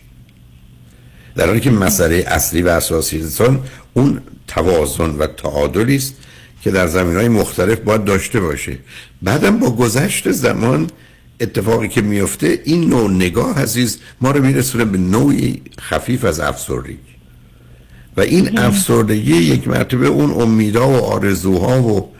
در 1.36 1.46
حالی 1.46 1.60
که 1.60 1.70
مسئله 1.70 2.24
اصلی 2.26 2.62
و 2.62 2.68
اساسی 2.68 3.24
اون 3.94 4.20
توازن 4.46 5.10
و 5.10 5.26
تعادلی 5.26 5.96
است 5.96 6.14
که 6.64 6.70
در 6.70 6.86
زمین 6.86 7.16
های 7.16 7.28
مختلف 7.28 7.78
باید 7.78 8.04
داشته 8.04 8.40
باشه. 8.40 8.78
بعدم 9.22 9.58
با 9.58 9.70
گذشت 9.70 10.30
زمان 10.30 10.90
اتفاقی 11.40 11.88
که 11.88 12.00
میفته 12.00 12.60
این 12.64 12.90
نوع 12.90 13.10
نگاه 13.10 13.62
عزیز 13.62 13.98
ما 14.20 14.30
رو 14.30 14.44
میرسونه 14.44 14.84
به 14.84 14.98
نوعی 14.98 15.62
خفیف 15.80 16.24
از 16.24 16.40
افسردگی. 16.40 16.98
و 18.16 18.20
این 18.20 18.58
افسردگی 18.58 19.36
یک 19.36 19.68
مرتبه 19.68 20.06
اون 20.06 20.42
امیدها 20.42 20.88
و 20.88 20.96
آرزوها 20.96 21.82
و 21.82 22.10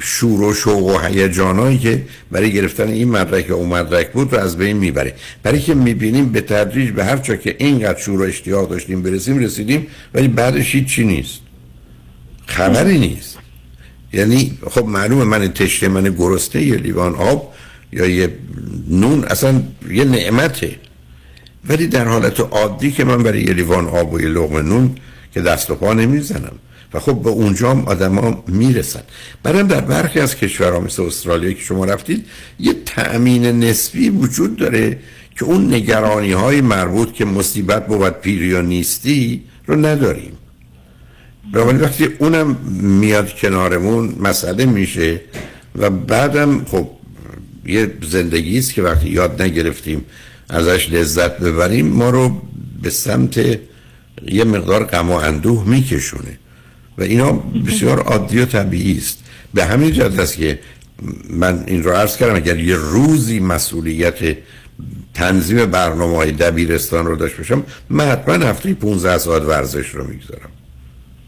شور 0.00 0.42
و 0.42 0.54
شوق 0.54 0.82
و 0.82 0.98
هیجانایی 0.98 1.78
که 1.78 2.02
برای 2.30 2.52
گرفتن 2.52 2.88
این 2.88 3.10
مدرک 3.10 3.50
و 3.50 3.52
اون 3.52 3.68
مدرک 3.68 4.12
بود 4.12 4.32
رو 4.32 4.38
از 4.38 4.58
بین 4.58 4.76
می‌بره. 4.76 5.14
برای 5.42 5.60
که 5.60 5.74
می‌بینیم 5.74 6.32
به 6.32 6.40
تدریج 6.40 6.90
به 6.90 7.04
هر 7.04 7.16
جا 7.16 7.36
که 7.36 7.56
اینقدر 7.58 8.00
شور 8.00 8.20
و 8.20 8.24
اشتیاق 8.24 8.70
داشتیم 8.70 9.02
برسیم 9.02 9.38
رسیدیم 9.38 9.86
ولی 10.14 10.28
بعدش 10.28 10.76
چی 10.86 11.04
نیست. 11.04 11.40
خبری 12.46 12.98
نیست. 12.98 13.45
یعنی 14.16 14.58
خب 14.70 14.84
معلومه 14.86 15.24
من 15.24 15.48
تشته 15.48 15.88
من 15.88 16.04
گرسنه 16.18 16.62
یه 16.62 16.76
لیوان 16.76 17.14
آب 17.14 17.54
یا 17.92 18.06
یه 18.06 18.28
نون 18.88 19.24
اصلا 19.24 19.62
یه 19.90 20.04
نعمته. 20.04 20.76
ولی 21.68 21.86
در 21.86 22.08
حالت 22.08 22.40
عادی 22.40 22.92
که 22.92 23.04
من 23.04 23.22
برای 23.22 23.42
یه 23.42 23.52
لیوان 23.52 23.86
آب 23.86 24.12
و 24.12 24.20
یه 24.20 24.28
لغم 24.28 24.56
نون 24.56 24.96
که 25.34 25.40
دست 25.40 25.70
و 25.70 25.74
پا 25.74 25.92
نمی‌زنم. 25.92 26.52
و 26.94 27.00
خب 27.00 27.22
به 27.22 27.30
اونجا 27.30 27.70
هم 27.70 27.84
آدما 27.84 28.44
می‌رسن. 28.48 29.02
برم 29.42 29.66
در 29.66 29.80
برخی 29.80 30.20
از 30.20 30.36
کشورها 30.36 30.80
مثل 30.80 31.02
استرالیا 31.02 31.52
که 31.52 31.60
شما 31.60 31.84
رفتید 31.84 32.26
یه 32.60 32.74
تأمین 32.86 33.44
نسبی 33.64 34.08
وجود 34.08 34.56
داره 34.56 34.98
که 35.38 35.44
اون 35.44 35.74
نگرانی 35.74 36.32
های 36.32 36.60
مربوط 36.60 37.12
که 37.12 37.24
مصیبت 37.24 37.86
بود 37.86 38.20
پیری 38.20 38.46
یا 38.46 38.60
نیستی 38.60 39.42
رو 39.66 39.76
نداریم. 39.76 40.32
ولی 41.52 41.78
وقتی 41.78 42.04
اونم 42.18 42.56
میاد 42.80 43.34
کنارمون 43.34 44.16
مسئله 44.20 44.64
میشه 44.64 45.20
و 45.76 45.90
بعدم 45.90 46.64
خب 46.64 46.88
یه 47.66 47.92
زندگی 48.02 48.58
است 48.58 48.74
که 48.74 48.82
وقتی 48.82 49.08
یاد 49.08 49.42
نگرفتیم 49.42 50.04
ازش 50.48 50.92
لذت 50.92 51.38
ببریم 51.38 51.86
ما 51.86 52.10
رو 52.10 52.42
به 52.82 52.90
سمت 52.90 53.36
یه 54.26 54.44
مقدار 54.44 54.84
غم 54.84 55.10
و 55.10 55.14
اندوه 55.14 55.68
میکشونه 55.68 56.38
و 56.98 57.02
اینا 57.02 57.32
بسیار 57.32 58.00
عادی 58.00 58.38
و 58.38 58.44
طبیعی 58.44 58.98
است. 58.98 59.18
به 59.54 59.64
همین 59.64 59.92
جهت 59.92 60.18
است 60.18 60.36
که 60.36 60.58
من 61.30 61.64
این 61.66 61.82
رو 61.82 61.90
عرض 61.90 62.16
کردم 62.16 62.36
اگر 62.36 62.58
یه 62.58 62.76
روزی 62.76 63.40
مسئولیت 63.40 64.36
تنظیم 65.14 65.66
برنامه 65.66 66.16
های 66.16 66.32
دبیرستان 66.32 67.06
رو 67.06 67.16
داشت 67.16 67.36
باشم 67.36 67.62
من 67.90 68.04
حتما 68.04 68.46
هفته 68.46 68.74
15 68.74 69.18
ساعت 69.18 69.42
ورزش 69.42 69.88
رو 69.88 70.06
می‌گذارم. 70.06 70.50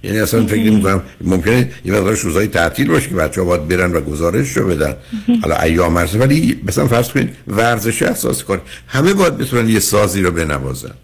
یعنی 0.02 0.18
اصلا 0.18 0.46
فکر 0.46 0.62
نمی 0.70 0.82
کنم 0.82 1.02
ممکنه 1.20 1.70
یه 1.84 1.92
مقدار 1.92 2.14
روزهای 2.14 2.46
تعطیل 2.46 2.88
باشه 2.88 3.08
که 3.08 3.14
بچه‌ها 3.14 3.46
باید 3.46 3.68
برن 3.68 3.92
و 3.92 4.00
گزارش 4.00 4.56
رو 4.56 4.68
بدن. 4.68 4.96
حالا 5.42 5.60
ایام 5.60 5.92
مرز 5.92 6.16
ولی 6.16 6.60
مثلا 6.66 6.86
فرض 6.86 7.08
کنید 7.08 7.30
ورزش 7.48 8.02
اساس 8.02 8.44
کار 8.44 8.62
همه 8.86 9.14
باید 9.14 9.38
بتونن 9.38 9.68
یه 9.68 9.80
سازی 9.80 10.22
رو 10.22 10.30
بنوازن. 10.30 10.94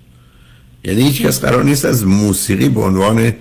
یعنی 0.85 1.03
هیچ 1.03 1.23
کس 1.23 1.41
قرار 1.41 1.65
نیست 1.65 1.85
از 1.85 2.07
موسیقی 2.07 2.69
به 2.69 2.81
عنوان 2.81 3.33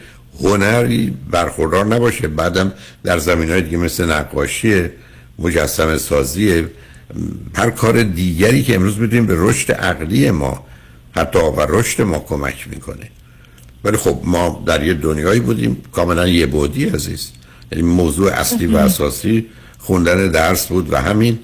هنری 0.41 1.17
برخوردار 1.31 1.85
نباشه. 1.85 2.27
بعدم 2.27 2.73
در 3.03 3.17
زمین 3.17 3.49
های 3.49 3.61
دیگه 3.61 3.77
مثل 3.77 4.11
نقاشی 4.11 4.83
مجسم 5.39 5.97
سازی 5.97 6.65
هر 7.55 7.69
کار 7.69 8.03
دیگری 8.03 8.63
که 8.63 8.75
امروز 8.75 8.99
می‌دونیم 8.99 9.25
به 9.25 9.35
رشد 9.37 9.71
عقلی 9.71 10.31
ما 10.31 10.65
حتی 11.11 11.39
و 11.39 11.61
رشد 11.69 12.01
ما 12.01 12.19
کمک 12.19 12.67
می‌کنه. 12.69 13.09
ولی 13.83 13.97
خب 13.97 14.19
ما 14.23 14.63
در 14.65 14.83
یه 14.83 14.93
دنیایی 14.93 15.39
بودیم 15.39 15.81
کاملا 15.91 16.27
یه 16.27 16.45
بودی 16.45 16.85
عزیز. 16.85 17.31
یعنی 17.71 17.83
موضوع 17.83 18.31
اصلی 18.31 18.65
و 18.65 18.77
اساسی 18.77 19.45
خوندن 19.77 20.31
درس 20.31 20.67
بود 20.67 20.93
و 20.93 20.97
همین. 20.97 21.39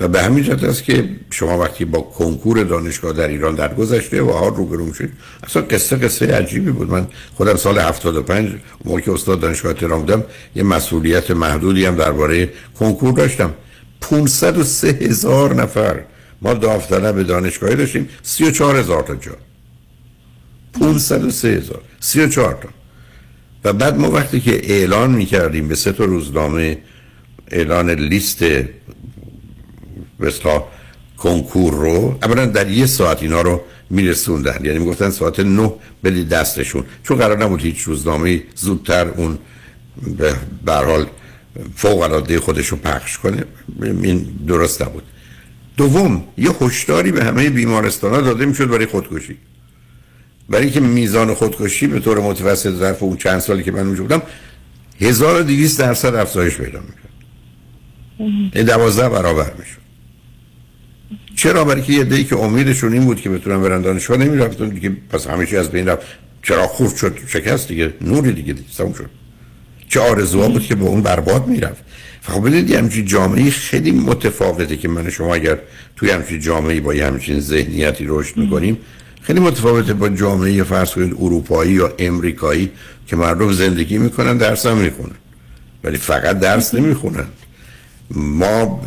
و 0.00 0.08
به 0.08 0.22
همین 0.22 0.44
جهت 0.44 0.64
است 0.64 0.84
که 0.84 1.08
شما 1.30 1.58
وقتی 1.58 1.84
با 1.84 2.00
کنکور 2.00 2.62
دانشگاه 2.62 3.12
در 3.12 3.28
ایران 3.28 3.54
در 3.54 3.74
گذشته 3.74 4.22
و 4.22 4.30
ها 4.30 4.48
روبرو 4.48 4.92
شد 4.94 5.08
اصلا 5.42 5.62
قصه 5.62 5.96
قصه 5.96 6.26
عجیبی 6.26 6.70
بود. 6.70 6.90
من 6.90 7.06
خودم 7.34 7.56
سال 7.56 7.78
75 7.78 8.50
موقع 8.84 9.00
که 9.00 9.12
استاد 9.12 9.40
دانشگاه 9.40 9.72
تهران 9.72 10.00
بودم 10.00 10.24
یه 10.56 10.62
مسئولیت 10.62 11.30
محدودی 11.30 11.84
هم 11.84 11.96
درباره 11.96 12.48
کنکور 12.78 13.12
داشتم. 13.12 13.54
503 14.00 14.88
هزار 14.88 15.54
نفر 15.54 16.00
ما 16.42 16.54
داوطلب 16.54 17.22
دانشگاهی 17.22 17.76
داشتیم 17.76 18.08
34 18.22 18.76
هزار 18.76 19.02
تا 19.02 19.14
جا. 19.14 19.32
503 20.72 21.48
هزار. 21.48 21.82
34 22.00 22.54
تا. 22.62 22.68
و 23.64 23.72
بعد 23.72 23.98
ما 23.98 24.10
وقتی 24.10 24.40
که 24.40 24.72
اعلان 24.72 25.10
می‌کردیم 25.10 25.68
به 25.68 25.74
سه 25.74 25.92
تا 25.92 26.04
روزنامه 26.04 26.78
اعلان 27.50 27.90
لیست 27.90 28.44
بستا 30.20 30.68
کنکور 31.18 31.74
رو 31.74 32.18
اولا 32.22 32.46
در 32.46 32.70
یه 32.70 32.86
ساعت 32.86 33.22
اینا 33.22 33.42
رو 33.42 33.60
میرسوندن. 33.90 34.64
یعنی 34.64 34.78
می‌گفتن 34.78 35.10
ساعت 35.10 35.40
نه 35.40 35.72
بدید 36.04 36.28
دستشون. 36.28 36.84
چون 37.02 37.16
قرار 37.16 37.44
نبود 37.44 37.60
هیچ 37.60 37.80
روزنامه 37.80 38.42
زودتر 38.54 39.08
اون 39.08 39.38
به 40.64 40.72
حال 40.72 41.06
فوق 41.76 42.00
العاده 42.00 42.40
خودش 42.40 42.66
رو 42.66 42.76
پخش 42.76 43.18
کنه. 43.18 43.44
این 43.82 44.26
درست 44.46 44.82
نبود. 44.82 45.02
دوم 45.76 46.24
یه 46.38 46.50
هشداری 46.60 47.12
به 47.12 47.24
همه 47.24 47.50
بیمارستان 47.50 48.14
ها 48.14 48.20
داده 48.20 48.46
می‌شد 48.46 48.70
برای 48.70 48.86
خودکشی. 48.86 49.36
برای 50.48 50.64
اینکه 50.64 50.80
میزان 50.80 51.34
خودکشی 51.34 51.86
به 51.86 52.00
طور 52.00 52.20
متوسط 52.20 52.74
ظرف 52.74 53.02
اون 53.02 53.16
چند 53.16 53.38
سالی 53.38 53.62
که 53.62 53.72
من 53.72 53.86
اونجا 53.86 54.02
بودم 54.02 54.22
1200 55.00 55.80
درصد 55.80 56.14
افزایش 56.14 56.56
پیدا 56.56 56.80
می‌کرد. 56.80 57.12
این 58.54 58.66
دوازده 58.66 59.08
برابر 59.08 59.52
می‌شد. 59.58 59.82
چرا؟ 61.36 61.64
برای 61.64 61.82
که 61.82 61.92
یه 61.92 62.04
دی 62.04 62.24
که 62.24 62.36
امیدشون 62.36 62.92
این 62.92 63.04
بود 63.04 63.20
که 63.20 63.30
بتونن 63.30 63.62
برن 63.62 63.80
دانشگاه 63.80 64.16
نمی‌رفتن 64.16 64.68
دیگه 64.68 64.96
پس 65.10 65.26
همیشه 65.26 65.58
از 65.58 65.70
بین 65.70 65.88
رفت. 65.88 66.06
چرا 66.42 66.66
خورد 66.66 66.96
شد 66.96 67.18
شکست 67.26 67.68
دیگه 67.68 67.94
نوری 68.00 68.32
دیگه 68.32 68.54
سمون 68.70 68.92
شد. 68.92 69.10
چه 69.88 70.00
آرزوها 70.00 70.48
بود 70.48 70.62
که 70.62 70.74
به 70.74 70.84
اون 70.84 71.02
برباد 71.02 71.46
می‌رفت. 71.46 71.82
خب 72.22 72.46
بدید 72.46 72.70
یه 72.70 72.78
همچین 72.78 73.04
جامعه 73.04 73.50
خیلی 73.50 73.90
متفاوته 73.90 74.76
که 74.76 74.88
من 74.88 75.10
شما 75.10 75.34
اگر 75.34 75.58
توی 75.96 76.10
همچین 76.10 76.40
جامعه 76.40 76.80
با 76.80 76.94
یه 76.94 77.06
همچین 77.06 77.40
ذهنیتی 77.40 78.04
رشد 78.08 78.36
می‌کنیم 78.36 78.78
خیلی 79.22 79.40
متفاوته 79.40 79.94
با 79.94 80.08
جامعه 80.08 80.62
فرض 80.62 80.90
کنید 80.90 81.14
اروپایی 81.20 81.72
یا 81.72 81.92
امریکایی 81.98 82.70
که 83.06 83.16
مردم 83.16 83.52
زندگی 83.52 83.98
می‌کنن 83.98 84.36
درس 84.36 84.66
هم 84.66 84.76
می‌خونن. 84.76 85.14
ولی 85.84 85.96
فقط 85.96 86.38
درس 86.38 86.74
نمی‌خونن. 86.74 87.26
ما 88.10 88.82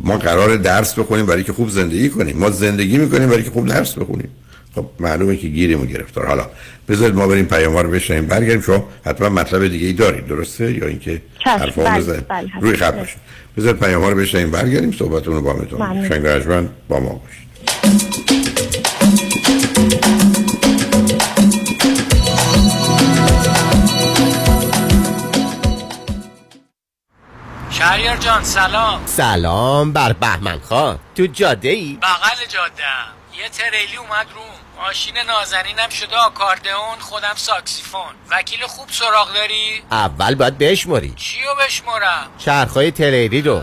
ما 0.00 0.18
قرار 0.18 0.56
درس 0.56 0.94
بخونیم 0.98 1.26
برای 1.26 1.44
که 1.44 1.52
خوب 1.52 1.68
زندگی 1.68 2.08
کنیم. 2.08 2.38
ما 2.38 2.50
زندگی 2.50 2.98
می‌کنیم 2.98 3.28
برای 3.28 3.42
که 3.42 3.50
خوب 3.50 3.68
درس 3.68 3.98
بخونیم. 3.98 4.28
خب 4.74 4.86
معلومه 5.00 5.36
که 5.36 5.48
گیریم 5.48 5.80
و 5.80 5.86
گرفتار. 5.86 6.26
حالا 6.26 6.46
بذارید 6.88 7.14
ما 7.14 7.26
بریم 7.26 7.44
پیام 7.44 7.76
رو 7.76 7.90
بشنیم 7.90 8.26
برگردیم. 8.26 8.60
شما 8.60 8.88
حتما 9.04 9.28
مطلب 9.28 9.68
دیگه 9.68 9.86
ای 9.86 9.92
دارید 9.92 10.26
درسته؟ 10.26 10.72
یا 10.72 10.86
اینکه 10.86 11.22
حرفا 11.44 11.84
بله، 11.84 11.98
بزنید؟ 11.98 12.28
بله،. 12.28 12.48
روی 12.60 12.76
خط 12.76 12.94
باشید. 12.94 13.18
بذارید 13.56 13.80
پیام 13.80 14.04
رو 14.04 14.16
بشنیم 14.16 14.50
برگردیم. 14.50 14.92
صحبتون 14.92 15.34
رو 15.34 15.42
با 15.42 15.52
می‌تونیم 15.52 15.86
ممنون. 15.86 16.08
شنگ 16.08 16.68
با 16.88 17.00
ما 17.00 17.22
باشید. 17.24 18.21
شهریار 27.82 28.16
جان 28.16 28.44
سلام 28.44 29.06
سلام 29.06 29.92
بر 29.92 30.12
بهمن 30.12 30.60
خان 30.60 30.98
تو 31.14 31.26
جاده 31.26 31.68
ای؟ 31.68 31.98
بغل 32.02 32.46
جاده 32.48 32.82
یه 33.38 33.48
تریلی 33.48 33.96
اومد 33.96 34.26
روم 34.34 34.82
ماشین 34.82 35.14
نازنینم 35.26 35.88
شده 35.88 36.16
آکاردئون 36.16 36.98
خودم 37.00 37.32
ساکسیفون 37.36 38.14
وکیل 38.30 38.66
خوب 38.66 38.88
سراغ 38.90 39.34
داری؟ 39.34 39.82
اول 39.90 40.34
باید 40.34 40.58
بشماری 40.58 41.14
چیو 41.16 41.54
بشمرم؟ 41.66 42.30
چرخهای 42.38 42.90
تریلی 42.90 43.42
رو 43.42 43.62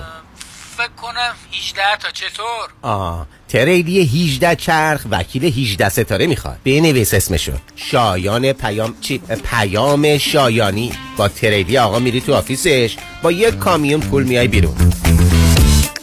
فکر 0.78 0.88
کنم 0.88 1.36
18 1.54 1.98
تا 2.00 2.12
چطور؟ 2.12 2.70
آه 2.82 3.28
تریلی 3.50 4.02
18 4.02 4.56
چرخ 4.56 5.06
وکیل 5.12 5.46
18 5.46 5.90
ستاره 5.90 6.28
می‌خواد. 6.28 6.58
بنویس 6.66 7.14
اسمشو. 7.14 7.52
شایان 7.76 8.54
پیام 8.54 8.94
چی؟ 9.02 9.22
پیام 9.52 10.18
شایانی. 10.18 10.92
با 11.18 11.28
تریلی 11.28 11.78
آقا 11.78 12.00
میری 12.00 12.22
تو 12.22 12.34
office 12.34 12.77
ش. 12.77 12.98
با 13.24 13.32
یک 13.32 13.56
کامیون 13.56 14.00
پول 14.00 14.24
میای 14.24 14.48
بیرون. 14.48 14.76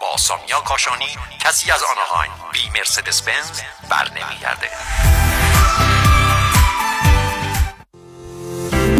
با 0.00 0.16
سامیا 0.16 0.60
کاشانی 0.60 1.16
کسی 1.40 1.70
از 1.70 1.82
آنهایم 1.82 2.30
بی 2.52 2.78
مرسدس 2.78 3.22
بنز 3.22 3.60
بر 3.90 4.08
نمیگرده 4.10 4.68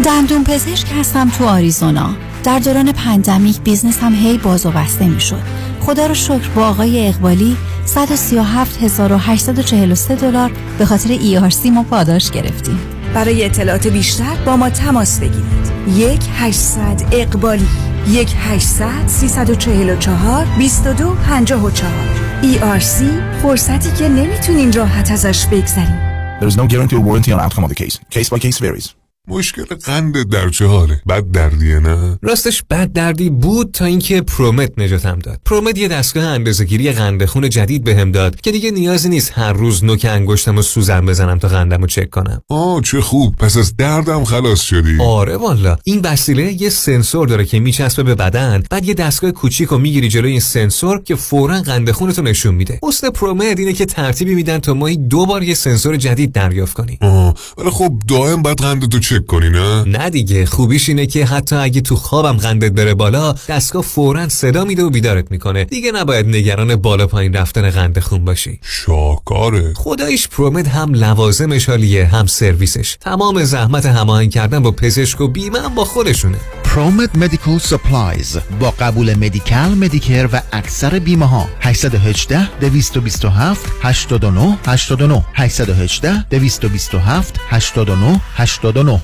دندون 0.05 0.43
پزشک 0.43 0.87
هستم 0.99 1.29
تو 1.29 1.47
آریزونا. 1.47 2.15
در 2.43 2.59
دوران 2.59 2.91
pandemic 2.91 3.61
business 3.61 3.99
م 3.99 4.13
هی 4.13 4.37
باز 4.37 4.65
و 4.65 4.71
بسته 4.71 5.05
می 5.05 5.21
شد 5.21 5.41
خدا 5.81 6.05
رو 6.05 6.13
شکر 6.13 6.49
با 6.55 6.67
آقای 6.67 7.07
اقبالی 7.07 7.57
137843 7.95 10.15
دلار 10.15 10.51
به 10.77 10.85
خاطر 10.85 11.17
ERC 11.17 11.65
ما 11.65 11.83
پاداش 11.83 12.31
گرفتیم. 12.31 12.98
برای 13.13 13.45
اطلاعات 13.45 13.87
بیشتر 13.87 14.35
با 14.45 14.57
ما 14.57 14.69
تماس 14.69 15.19
بگیرید 15.19 15.71
یک 15.95 16.21
800 16.35 17.03
اقبالی 17.11 17.67
یک 18.07 18.33
800 18.39 19.07
344 19.07 20.45
2254 20.45 22.19
ERC 22.43 23.03
فرصتی 23.41 23.91
که 23.91 24.09
نمی‌تونین 24.09 24.73
راحت 24.73 25.11
ازش 25.11 25.45
بگذریم 25.45 26.09
There 26.39 26.47
is 26.47 26.55
no 26.55 26.67
guarantee 26.67 26.95
or 26.95 27.01
warranty 27.01 27.31
on 27.33 27.39
outcome 27.39 27.65
of 27.65 27.69
the 27.69 27.75
case. 27.75 27.99
Case 28.09 28.29
by 28.29 28.39
case 28.39 28.59
varies. 28.59 28.98
مشکل 29.29 29.63
قند 29.85 30.29
در 30.29 30.49
چه 30.49 30.65
حاله 30.65 31.01
بد 31.09 31.31
دردیه 31.31 31.79
نه؟ 31.79 32.19
راستش 32.21 32.63
بد 32.69 32.91
دردی 32.93 33.29
بود 33.29 33.71
تا 33.71 33.85
اینکه 33.85 34.21
پرومت 34.21 34.79
نجاتم 34.79 35.19
داد. 35.19 35.41
پرومت 35.45 35.77
یه 35.77 35.87
دستگاه 35.87 36.23
اندازه‌گیری 36.23 36.91
قند 36.91 37.25
خون 37.25 37.49
جدید 37.49 37.83
بهم 37.83 38.11
داد 38.11 38.41
که 38.41 38.51
دیگه 38.51 38.71
نیازی 38.71 39.09
نیست 39.09 39.31
هر 39.35 39.53
روز 39.53 39.83
نوک 39.83 40.07
انگشتم 40.09 40.57
و 40.57 40.61
سوزن 40.61 41.05
بزنم 41.05 41.39
تا 41.39 41.47
قندم 41.47 41.81
رو 41.81 41.87
چک 41.87 42.09
کنم. 42.09 42.41
آه 42.49 42.81
چه 42.81 43.01
خوب. 43.01 43.35
پس 43.35 43.57
از 43.57 43.75
دردم 43.77 44.23
خلاص 44.23 44.61
شدی. 44.61 44.97
آره 45.01 45.37
والا 45.37 45.77
این 45.83 46.01
وسیله 46.03 46.61
یه 46.61 46.69
سنسور 46.69 47.27
داره 47.27 47.45
که 47.45 47.59
میچسبه 47.59 48.03
به 48.03 48.15
بدن 48.15 48.63
بعد 48.69 48.85
یه 48.85 48.93
دستگاه 48.93 49.31
کوچیک 49.31 49.69
رو 49.69 49.77
می‌گیری 49.77 50.09
جلوی 50.09 50.31
این 50.31 50.39
سنسور 50.39 51.03
که 51.03 51.15
فورا 51.15 51.61
قند 51.61 51.91
خونتو 51.91 52.21
نشون 52.21 52.55
میده. 52.55 52.79
حسن 52.83 53.09
پرومت 53.09 53.59
اینه 53.59 53.73
که 53.73 53.85
ترتیبی 53.85 54.35
میدن 54.35 54.59
تا 54.59 54.73
ماهی 54.73 54.97
دو 54.97 55.25
بار 55.25 55.43
یه 55.43 55.53
سنسور 55.53 55.97
جدید 55.97 56.31
دریافت 56.31 56.73
کنی 56.73 56.97
آه 57.01 57.35
ولی 57.57 57.69
خب 57.69 57.93
دائم 58.07 58.41
بعد 58.41 58.57
قندتو 58.57 58.99
چک 58.99 59.18
کنی 59.25 59.49
نه؟ 59.49 59.83
نه 59.83 60.09
دیگه 60.09 60.45
خوبیش 60.45 60.89
اینه 60.89 61.05
که 61.05 61.25
حتی 61.25 61.55
اگه 61.55 61.81
تو 61.81 61.95
خوابم 61.95 62.37
قندت 62.37 62.71
بره 62.71 62.93
بالا 62.93 63.35
دستگاه 63.49 63.83
فورا 63.83 64.29
صدا 64.29 64.65
میده 64.65 64.83
و 64.83 64.89
بیدارت 64.89 65.31
می‌کنه. 65.31 65.63
دیگه 65.63 65.91
نباید 65.91 66.27
نگران 66.27 66.75
بالا 66.75 67.07
پایین 67.07 67.33
رفتن 67.33 67.69
قند 67.69 67.99
خون 67.99 68.25
باشی. 68.25 68.59
شاکاره 68.63 69.73
خداییش 69.73 70.27
پرومد 70.27 70.67
هم 70.67 70.93
لوازمش 70.93 71.69
حالیه 71.69 72.05
هم 72.05 72.25
سرویسش. 72.25 72.97
تمام 73.01 73.43
زحمت 73.43 73.85
هماهنگ 73.85 74.31
کردن 74.31 74.59
با 74.59 74.71
پزشک 74.71 75.21
و 75.21 75.27
بیمه 75.27 75.59
هم 75.59 75.75
با 75.75 75.85
خودشونه. 75.85 76.37
پرومد 76.63 77.15
Medical 77.15 77.57
Supplies 77.57 78.37
با 78.59 78.71
قبول 78.71 79.13
Medi-Cal 79.13 79.69
Medicare 79.69 80.29
و 80.33 80.41
اکثر 80.51 80.99
بیمه 80.99 81.25
ها 81.25 81.49
818 81.59 82.59
227 82.59 83.65
89 83.81 84.57
89 84.65 85.25
818 85.33 86.23
227 86.29 87.39
89 87.49 88.21
89 88.35 89.01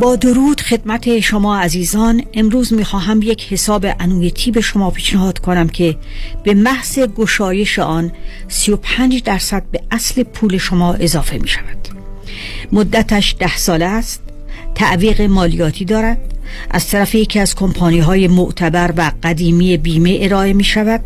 با 0.00 0.16
درود 0.16 0.60
خدمت 0.60 1.20
شما 1.20 1.58
عزیزان 1.58 2.22
امروز 2.34 2.72
می‌خواهم 2.72 3.22
یک 3.22 3.52
حساب 3.52 3.86
annuity 4.00 4.50
به 4.50 4.60
شما 4.60 4.90
پیشنهاد 4.90 5.38
کنم 5.38 5.68
که 5.68 5.96
به 6.44 6.54
محض 6.54 6.98
گشایش 6.98 7.78
آن 7.78 8.12
35 8.48 9.22
درصد 9.22 9.62
به 9.72 9.80
اصل 9.90 10.22
پول 10.22 10.58
شما 10.58 10.94
اضافه 10.94 11.38
می 11.38 11.48
شود 11.48 11.88
مدتش 12.72 13.36
ده 13.38 13.56
ساله 13.56 13.84
است 13.84 14.22
تعویق 14.74 15.20
مالیاتی 15.20 15.84
دارد 15.84 16.34
از 16.70 16.88
طرف 16.88 17.14
یکی 17.14 17.38
از 17.38 17.54
کمپانی 17.54 17.98
های 17.98 18.28
معتبر 18.28 18.94
و 18.96 19.12
قدیمی 19.22 19.76
بیمه 19.76 20.18
ارائه 20.22 20.52
می 20.52 20.64
شود 20.64 21.00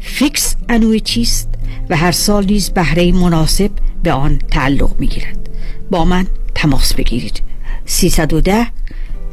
فیکس 0.00 0.56
انویتی 0.68 1.22
است 1.22 1.48
و 1.90 1.96
هر 1.96 2.12
سال 2.12 2.44
نیز 2.46 2.70
بهره 2.70 3.12
مناسب 3.12 3.70
به 4.02 4.12
آن 4.12 4.38
تعلق 4.50 4.90
می 4.98 5.06
گیرد 5.06 5.48
با 5.90 6.04
من 6.04 6.26
تماس 6.58 6.94
بگیرید. 6.94 7.42
310 7.86 8.66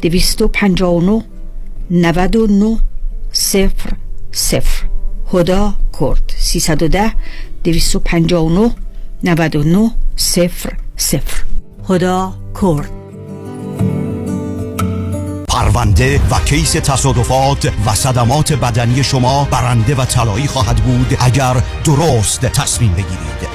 259 0.01 1.23
99 1.91 2.77
صفر 3.31 3.89
صفر. 4.31 4.85
هدا 5.33 5.73
کرد. 5.99 6.33
310 6.37 7.11
259 7.63 8.71
99 9.23 9.91
صفر 10.15 10.73
صفر. 10.97 11.43
هدا 11.89 12.33
کرد. 12.61 12.89
پرونده 15.47 16.21
و 16.31 16.39
case 16.45 16.71
تصادفات 16.71 17.71
و 17.85 17.95
صدمات 17.95 18.53
بدنی 18.53 19.03
شما 19.03 19.47
برنده 19.51 19.95
و 19.95 20.05
طلایی 20.05 20.47
خواهد 20.47 20.75
بود 20.75 21.17
اگر 21.19 21.55
درست 21.83 22.41
تصمیم 22.41 22.91
بگیرید. 22.91 23.54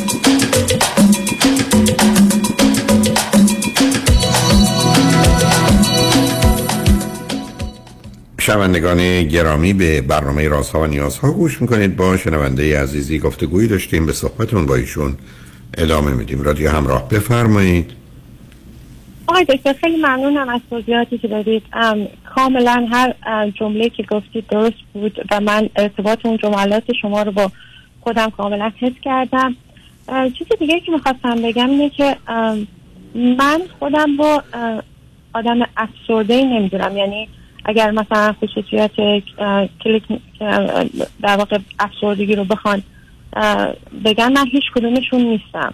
شنوندگان 8.41 9.23
گرامی 9.23 9.73
به 9.73 10.01
برنامه 10.01 10.47
رازها 10.47 10.81
و 10.81 10.85
نیازها 10.85 11.31
گوش 11.31 11.61
می‌کنید. 11.61 11.95
با 11.95 12.17
شنونده 12.17 12.81
عزیزی 12.81 13.19
گفتگویی 13.19 13.67
داشتیم. 13.67 14.05
به 14.05 14.13
صحبتون 14.13 14.65
با 14.65 14.75
ایشون 14.75 15.17
ادامه 15.77 16.11
میدیم. 16.11 16.41
رادیو 16.41 16.69
همراه 16.69 17.09
بفرمایید. 17.09 17.91
آقای 19.27 19.45
دکتر 19.45 19.73
خیلی 19.73 19.97
ممنونم 19.97 20.49
از 20.49 20.61
توضیحاتی 20.69 21.17
که 21.17 21.27
دادید. 21.27 21.63
کاملا 22.35 22.87
هر 22.91 23.13
جمله 23.49 23.89
که 23.89 24.03
گفتید 24.03 24.47
درست 24.47 24.77
بود 24.93 25.25
و 25.31 25.39
من 25.39 25.69
ارتباط 25.75 26.25
اون 26.25 26.37
جملات 26.37 26.83
شما 27.01 27.23
رو 27.23 27.31
با 27.31 27.51
خودم 28.01 28.29
کاملا 28.29 28.71
حس 28.79 28.93
کردم. 29.01 29.55
چیز 30.37 30.47
دیگه 30.59 30.79
که 30.79 30.91
می‌خواستم 30.91 31.35
بگم 31.35 31.69
اینه 31.69 31.89
که 31.89 32.17
من 33.15 33.61
خودم 33.79 34.17
با 34.17 34.43
آدم 35.33 35.59
افسرده 35.77 36.43
نمی‌دونم. 36.43 36.97
یعنی 36.97 37.29
اگر 37.65 37.91
مثلا 37.91 38.35
خصوصیات 38.41 38.91
کلیک 39.83 40.03
در 41.21 41.37
واقع 41.37 41.57
افسردگی 41.79 42.35
رو 42.35 42.45
بخوان 42.45 42.83
بگن 44.05 44.33
من 44.33 44.47
هیچ 44.51 44.63
کدومشون 44.75 45.21
نیستم. 45.21 45.73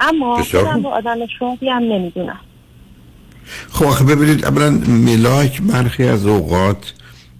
اما 0.00 0.42
خودم 0.42 0.82
با 0.82 0.90
آدم 0.90 1.26
شوقی 1.38 1.68
هم 1.68 1.82
نمی‌دونم. 1.82 2.40
خب 3.70 4.12
ببینید 4.12 4.44
اولا 4.44 4.70
ملاک 4.88 5.62
برخی 5.62 6.04
از 6.04 6.26
اوقات 6.26 6.92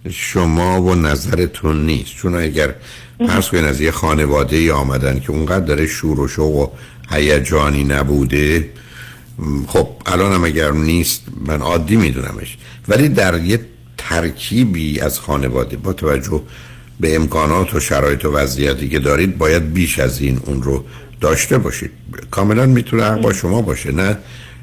شما 0.09 0.81
و 0.81 0.95
نظرتون 0.95 1.85
نیست. 1.85 2.15
چون 2.15 2.35
اگر 2.35 2.75
فرض 3.27 3.49
کنید 3.49 3.65
از 3.65 3.81
یه 3.81 3.91
خانواده 3.91 4.55
ای 4.55 4.71
آمدن 4.71 5.19
که 5.19 5.31
اونقدر 5.31 5.65
داره 5.65 5.87
شور 5.87 6.19
و 6.19 6.27
شوق 6.27 6.55
و 6.55 6.67
هیجانی 7.11 7.83
نبوده 7.83 8.69
خب 9.67 9.87
الان 10.05 10.33
هم 10.33 10.43
اگر 10.43 10.71
نیست 10.71 11.23
من 11.45 11.61
عادی 11.61 11.95
میدونمش. 11.95 12.57
ولی 12.87 13.09
در 13.09 13.41
یه 13.43 13.59
ترکیبی 13.97 14.99
از 14.99 15.19
خانواده 15.19 15.77
با 15.77 15.93
توجه 15.93 16.41
به 16.99 17.15
امکانات 17.15 17.73
و 17.73 17.79
شرایط 17.79 18.25
و 18.25 18.31
وضعیتی 18.31 18.89
که 18.89 18.99
دارید 18.99 19.37
باید 19.37 19.73
بیش 19.73 19.99
از 19.99 20.21
این 20.21 20.39
اون 20.45 20.63
رو 20.63 20.85
داشته 21.21 21.57
باشید. 21.57 21.91
کاملا 22.31 22.65
می‌تونه 22.65 23.15
با 23.15 23.33
شما 23.33 23.61
باشه 23.61 23.91
نه؟ 23.91 24.17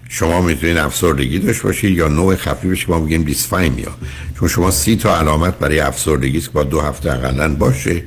شما 0.09 0.41
می‌تونید 0.41 0.77
افسردگی 0.77 1.39
داشته 1.39 1.63
باشید 1.63 1.99
یا 1.99 2.09
نوع 2.09 2.37
خفیفش 2.37 2.87
که 2.87 2.93
ما 2.93 2.99
میگیم 2.99 3.23
دیسفایمیا 3.23 3.91
چون 4.39 4.49
شما 4.49 4.71
سی 4.71 4.97
تا 4.97 5.19
علامت 5.19 5.59
برای 5.59 5.81
افسردگی 5.81 6.39
است 6.39 6.47
که 6.47 6.53
با 6.53 6.63
دو 6.63 6.81
هفته 6.81 7.13
اقلا 7.13 7.55
باشه. 7.55 8.03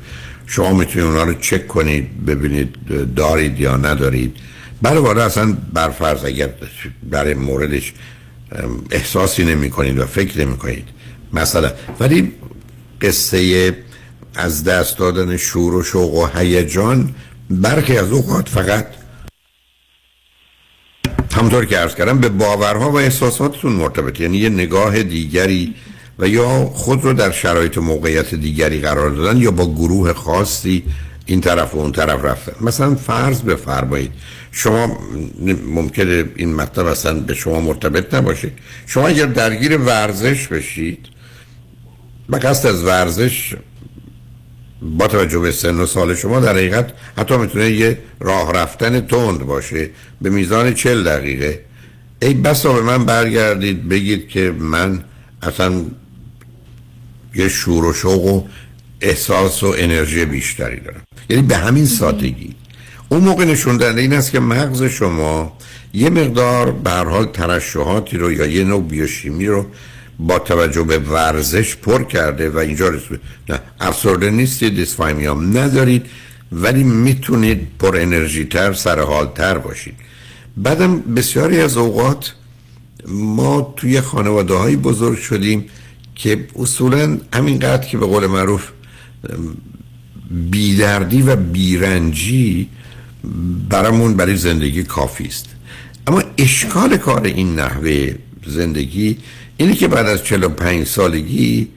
شما 0.46 0.74
می‌تونید 0.74 1.08
اونا 1.08 1.24
رو 1.24 1.34
چک 1.34 1.68
کنید 1.68 2.26
ببینید 2.26 2.76
دارید 3.16 3.60
یا 3.60 3.78
ندارید. 3.78 4.36
برای 4.82 5.00
والا 5.00 5.26
اصلا 5.26 5.58
برفرض 5.74 6.26
اگر 6.26 6.50
برای 7.04 7.34
موردش 7.34 7.94
احساسی 8.92 9.46
نمی 9.46 9.70
کنید 9.70 10.00
و 10.00 10.06
فکر 10.06 10.46
نمی 10.46 10.58
کنید 10.58 10.88
مثلا. 11.34 11.72
ولی 12.00 12.32
قصه 13.02 13.74
از 14.36 14.64
دست 14.64 14.98
دادن 14.98 15.38
شور 15.38 15.74
و 15.74 15.84
شوق 15.84 16.14
و 16.14 16.28
هیجان 16.40 17.16
برخی 17.50 17.98
از 17.98 18.12
اوقات 18.12 18.50
فقط 18.50 18.86
همطور 21.32 21.66
که 21.66 21.80
ارز 21.80 21.96
کردم 21.96 22.20
به 22.20 22.30
باورها 22.30 22.92
و 22.92 23.00
احساساتتون 23.00 23.72
مرتبط. 23.72 24.20
یعنی 24.20 24.38
یه 24.38 24.50
نگاه 24.50 25.04
دیگری 25.04 25.76
و 26.20 26.28
یا 26.28 26.66
خود 26.66 27.04
رو 27.04 27.14
در 27.14 27.32
شرایط 27.32 27.78
موقعیت 27.78 28.36
دیگری 28.36 28.80
قرار 28.80 29.10
دادن 29.10 29.38
یا 29.38 29.52
با 29.52 29.74
گروه 29.74 30.14
خاصی 30.14 30.84
این 31.30 31.42
طرف 31.42 31.76
و 31.76 31.78
اون 31.78 31.92
طرف 31.92 32.26
رفتن 32.26 32.52
مثلا 32.62 32.96
فرض 32.96 33.42
بفرمایید 33.42 34.12
شما 34.52 35.00
ممکنه 35.66 36.26
این 36.36 36.56
مطلب 36.56 36.86
اصلا 36.86 37.14
به 37.14 37.34
شما 37.34 37.60
مرتبط 37.60 38.14
نباشه. 38.14 38.52
شما 38.88 39.08
اگر 39.08 39.26
درگیر 39.26 39.78
ورزش 39.78 40.48
بشید 40.48 41.06
و 42.30 42.36
قصد 42.36 42.68
از 42.68 42.84
ورزش 42.84 43.56
با 44.82 45.08
توجه 45.08 45.40
به 45.40 45.52
سن 45.52 45.80
و 45.80 45.86
سال 45.86 46.16
شما 46.16 46.40
در 46.40 46.52
حقیقت 46.52 46.94
حتی 47.18 47.38
می‌تونه 47.38 47.70
یه 47.70 47.98
راه 48.20 48.54
رفتن 48.54 49.02
تند 49.02 49.40
باشه 49.40 49.90
به 50.22 50.30
میزان 50.30 50.74
چل 50.74 51.04
دقیقه. 51.04 51.66
ای 52.22 52.34
بسا 52.34 52.74
به 52.74 52.82
من 52.82 53.06
برگردید 53.06 53.90
بگید 53.90 54.30
که 54.30 54.52
من 54.60 55.04
اصلا 55.42 55.86
یه 57.36 57.50
شور 57.50 57.86
و 57.86 57.94
شوق 57.94 58.26
و 58.26 58.48
احساس 59.02 59.64
و 59.64 59.76
انرژی 59.78 60.26
بیشتری 60.26 60.80
دارم. 60.80 61.09
یعنی 61.30 61.42
به 61.42 61.58
همین 61.58 61.86
سادگی. 61.86 62.56
اون 63.10 63.22
موقع 63.22 63.46
نشون 63.46 63.82
این 63.82 64.14
است 64.14 64.32
که 64.32 64.40
مغز 64.40 64.84
شما 64.84 65.58
یه 65.94 66.10
مقدار 66.10 66.72
به 66.72 66.92
حال 66.92 67.26
ترشحاتی 67.26 68.18
رو 68.18 68.32
یا 68.32 68.46
یه 68.46 68.64
نوع 68.64 68.84
بیوشیمی 68.84 69.48
رو 69.48 69.66
با 70.20 70.40
توجه 70.40 70.84
به 70.84 71.00
ورزش 71.00 71.76
پر 71.76 72.04
کرده 72.04 72.50
و 72.50 72.58
اینجا 72.58 72.90
رسید 72.90 73.20
نه 73.50 73.60
افسرده 73.80 74.32
نیستید 74.32 74.76
دیسفایمیام 74.76 75.58
ندارید 75.58 76.06
ولی 76.52 76.84
می‌تونید 76.84 77.68
پر 77.80 77.98
انرژی 77.98 78.46
تر 78.46 78.74
سر 78.74 79.26
تر 79.26 79.58
باشید. 79.58 79.96
بعدم 80.58 81.00
بسیاری 81.00 81.62
از 81.62 81.78
اوقات 81.78 82.34
ما 83.08 83.74
توی 83.78 84.02
خانواده 84.02 84.54
های 84.54 84.76
بزرگ 84.76 85.18
شدیم 85.18 85.66
که 86.16 86.48
اصولا 86.56 87.18
همینقدر 87.34 87.88
که 87.88 87.98
به 87.98 88.06
قول 88.06 88.28
معروف 88.28 88.68
بیدردی 90.32 91.22
و 91.22 91.36
بیرنجی 91.36 92.70
برامون 93.70 94.14
برای 94.14 94.36
زندگی 94.36 94.84
کافی 94.84 95.26
است. 95.26 95.46
اما 96.08 96.24
اشکال 96.38 96.98
کار 96.98 97.24
این 97.24 97.56
نحوه 97.56 98.16
زندگی 98.48 99.18
اینه 99.58 99.76
که 99.76 99.88
بعد 99.88 100.06
از 100.06 100.24
45 100.24 100.88
سالگی 100.88 101.68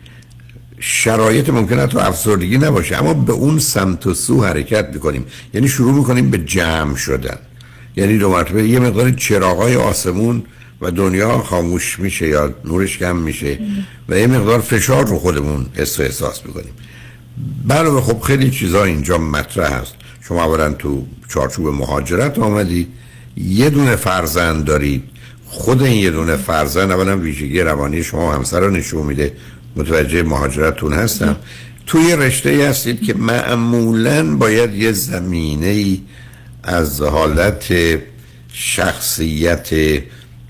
شرایط 0.81 1.51
ممکنه 1.51 1.87
تو 1.87 1.99
افسردگی 1.99 2.59
نباشه. 2.59 2.97
اما 2.97 3.15
به 3.15 3.33
اون 3.33 3.59
سمت 3.59 4.07
و 4.07 4.15
سو 4.15 4.45
حرکت 4.45 4.89
می‌کنیم. 4.93 5.25
یعنی 5.55 5.69
شروع 5.69 5.95
می‌کنیم 5.95 6.31
به 6.31 6.39
جمع 6.39 6.97
شدن. 6.97 7.39
یعنی 7.97 8.19
دو 8.19 8.31
مرتبه 8.31 8.69
یه 8.69 8.79
مقدار 8.79 9.11
چراغای 9.11 9.77
آسمون 9.77 10.43
و 10.81 10.91
دنیا 10.91 11.39
خاموش 11.39 11.99
میشه 11.99 12.29
یا 12.29 12.55
نورش 12.65 12.99
کم 12.99 13.17
میشه 13.17 13.59
و 14.09 14.19
یه 14.19 14.27
مقدار 14.27 14.61
فشار 14.61 15.07
رو 15.07 15.19
خودمون 15.19 15.67
حس 15.75 16.01
احساس 16.01 16.47
می‌کنیم. 16.47 16.73
بله 17.67 18.01
خب 18.01 18.21
خیلی 18.21 18.51
چیزا 18.51 18.85
اینجا 18.85 19.19
مطرح 19.19 19.73
هست. 19.73 19.95
شما 20.21 20.45
اولا 20.45 20.73
تو 20.73 21.07
چارچوب 21.29 21.67
مهاجرت 21.67 22.39
آمدید 22.39 22.89
یه 23.37 23.71
دونه 23.71 23.97
فرزند 23.97 24.65
دارید 24.65 25.03
خود 25.47 25.83
این 25.83 26.03
یه 26.03 26.11
دونه 26.11 26.37
فرزند 26.37 26.91
اولا 26.91 27.17
ویژگی 27.19 27.61
روانی 27.61 28.03
شما 28.03 28.35
همسر 28.35 28.61
رو 28.61 28.71
نشون 28.71 29.07
میده. 29.07 29.33
متوجه 29.77 30.23
مهاجرتون 30.23 30.93
هستم. 30.93 31.37
توی 31.87 32.17
رشته 32.17 32.51
ای 32.51 32.63
هستید 32.63 33.03
که 33.03 33.15
معمولا 33.15 34.37
باید 34.37 34.75
یه 34.75 34.93
زمینه 34.93 35.67
ای 35.67 36.01
از 36.63 37.01
حالت 37.01 37.75
شخصیت 38.53 39.71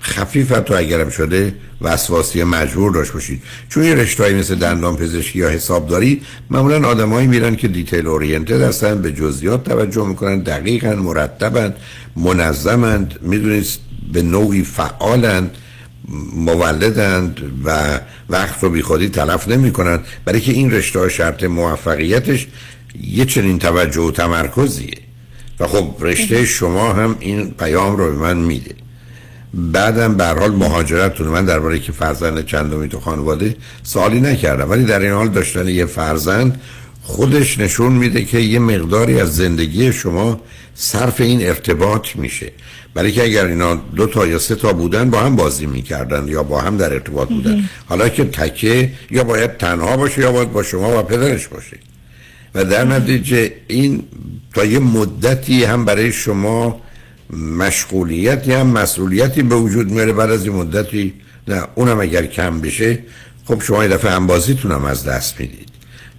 خفیف 0.03 0.49
تو 0.49 0.73
اگرم 0.77 1.09
شده 1.09 1.53
وسواسی 1.81 2.43
مجبور 2.43 2.91
داشت 2.91 3.11
باشید. 3.11 3.43
چون 3.69 3.83
یه 3.83 3.95
رشتهایی 3.95 4.35
مثل 4.35 4.55
دندان 4.55 4.95
پزشکی 4.95 5.39
یا 5.39 5.49
حسابداری 5.49 6.21
معمولا 6.49 6.87
آدمایی 6.87 7.27
میرن 7.27 7.55
که 7.55 7.67
دیتیل 7.67 8.07
اورینتد 8.07 8.61
هستن 8.61 9.01
به 9.01 9.11
جزئیات 9.11 9.63
توجه 9.63 10.07
می‌کنن 10.07 10.39
دقیقا 10.39 10.95
مرتبن 10.95 11.73
منظمند 12.15 13.19
می‌دونید 13.21 13.67
به 14.13 14.21
نوعی 14.21 14.63
فعالند 14.63 15.51
مولدند 16.35 17.41
و 17.65 17.99
وقت 18.29 18.63
رو 18.63 18.69
بیخودی 18.69 19.09
تلف 19.09 19.47
نمی 19.47 19.71
کنند 19.71 20.05
برای 20.25 20.41
که 20.41 20.51
این 20.51 20.71
رشته 20.71 20.99
ها 20.99 21.09
شرط 21.09 21.43
موفقیتش 21.43 22.47
یه 23.01 23.25
چنین 23.25 23.59
توجه 23.59 24.01
و 24.01 24.11
تمرکزیه. 24.11 24.97
و 25.59 25.67
خب 25.67 25.95
رشته 25.99 26.45
شما 26.45 26.93
هم 26.93 27.15
این 27.19 27.51
پیام 27.51 27.97
رو 27.97 28.11
به 28.11 28.17
من 28.17 28.37
میده. 28.37 28.75
بعدم 29.53 30.15
به 30.15 30.25
حال 30.25 30.51
مهاجرتتون 30.51 31.27
من 31.27 31.45
درباره 31.45 31.79
که 31.79 31.91
فرزند 31.91 32.45
چندمی 32.45 32.87
تو 32.87 32.99
خانواده 32.99 33.55
سوالی 33.83 34.21
نکردم. 34.21 34.69
ولی 34.69 34.83
در 34.83 34.99
این 34.99 35.11
حال 35.11 35.29
داشتن 35.29 35.67
یه 35.67 35.85
فرزند 35.85 36.61
خودش 37.03 37.59
نشون 37.59 37.93
میده 37.93 38.25
که 38.25 38.39
یه 38.39 38.59
مقداری 38.59 39.19
از 39.19 39.35
زندگی 39.35 39.93
شما 39.93 40.41
صرف 40.75 41.21
این 41.21 41.47
ارتباط 41.47 42.15
میشه. 42.15 42.51
برای 42.93 43.11
که 43.11 43.23
اگر 43.23 43.45
اینا 43.45 43.75
دو 43.75 44.07
تا 44.07 44.27
یا 44.27 44.39
سه 44.39 44.55
تا 44.55 44.73
بودن 44.73 45.09
با 45.09 45.19
هم 45.19 45.35
بازی 45.35 45.65
می‌کردن 45.65 46.27
یا 46.27 46.43
با 46.43 46.61
هم 46.61 46.77
در 46.77 46.93
ارتباط 46.93 47.29
بودن. 47.29 47.69
حالا 47.85 48.09
که 48.09 48.23
تکه 48.23 48.91
یا 49.11 49.23
باید 49.23 49.57
تنها 49.57 49.97
باشه 49.97 50.21
یا 50.21 50.31
باید 50.31 50.51
با 50.51 50.63
شما 50.63 50.99
و 50.99 51.03
پدرش 51.03 51.47
باشه. 51.47 51.77
و 52.55 52.65
در 52.65 52.85
نتیجه 52.85 53.51
این 53.67 54.03
تا 54.53 54.65
یه 54.65 54.79
مدتی 54.79 55.63
هم 55.63 55.85
برای 55.85 56.11
شما 56.11 56.81
مشغولیتی 57.29 58.53
هم 58.53 58.67
مسئولیتی 58.67 59.43
به 59.43 59.55
وجود 59.55 59.91
میاره 59.91 60.13
بعد 60.13 60.31
از 60.31 60.45
این 60.45 60.53
مدتی؟ 60.53 61.13
نه 61.47 61.63
اونم 61.75 61.99
اگر 61.99 62.25
کم 62.25 62.61
بشه 62.61 62.99
خب 63.45 63.61
شما 63.61 63.83
یه 63.83 63.89
دفعه 63.89 64.11
هم 64.11 64.27
بازیتون 64.27 64.71
هم 64.71 64.85
از 64.85 65.03
دست 65.03 65.39
می‌دید. 65.39 65.69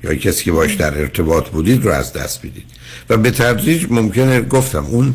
یا 0.04 0.14
کسی 0.14 0.44
که 0.44 0.52
باش 0.52 0.74
در 0.74 0.98
ارتباط 0.98 1.48
بودید 1.48 1.84
رو 1.84 1.90
از 1.90 2.12
دست 2.12 2.44
می‌دید. 2.44 2.64
و 3.10 3.16
به 3.16 3.30
تدریج 3.30 3.86
ممکنه 3.90 4.40
گفتم 4.40 4.84
اون 4.84 5.14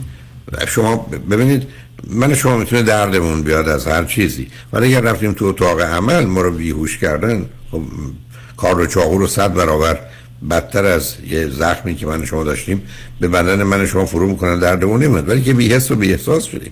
شما 0.67 0.95
ببینید 1.31 1.67
من 2.07 2.35
شما 2.35 2.57
می‌تونه 2.57 2.83
دردمون 2.83 3.41
بیاد 3.41 3.69
از 3.69 3.87
هر 3.87 4.05
چیزی. 4.05 4.47
ولی 4.73 4.87
اگر 4.87 5.01
رفتیم 5.01 5.33
تو 5.33 5.45
اتاق 5.45 5.81
عمل 5.81 6.25
ما 6.25 6.41
رو 6.41 6.51
بیهوش 6.51 6.97
کردن 6.97 7.45
خب 7.71 7.81
کار 8.57 8.75
رو 8.75 8.85
چاقو 8.85 9.17
رو 9.17 9.27
صد 9.27 9.53
برابر 9.53 9.99
بدتر 10.49 10.85
از 10.85 11.13
یه 11.29 11.49
زخمی 11.49 11.95
که 11.95 12.07
من 12.07 12.25
شما 12.25 12.43
داشتیم 12.43 12.81
به 13.19 13.27
بدن 13.27 13.63
من 13.63 13.85
شما 13.85 14.05
فرو 14.05 14.27
می‌کنن 14.27 14.59
دردمون 14.59 15.03
نمیاد. 15.03 15.29
ولی 15.29 15.41
که 15.41 15.53
بیهست 15.53 15.91
و 15.91 15.95
بیهساس 15.95 16.43
شدیم. 16.43 16.71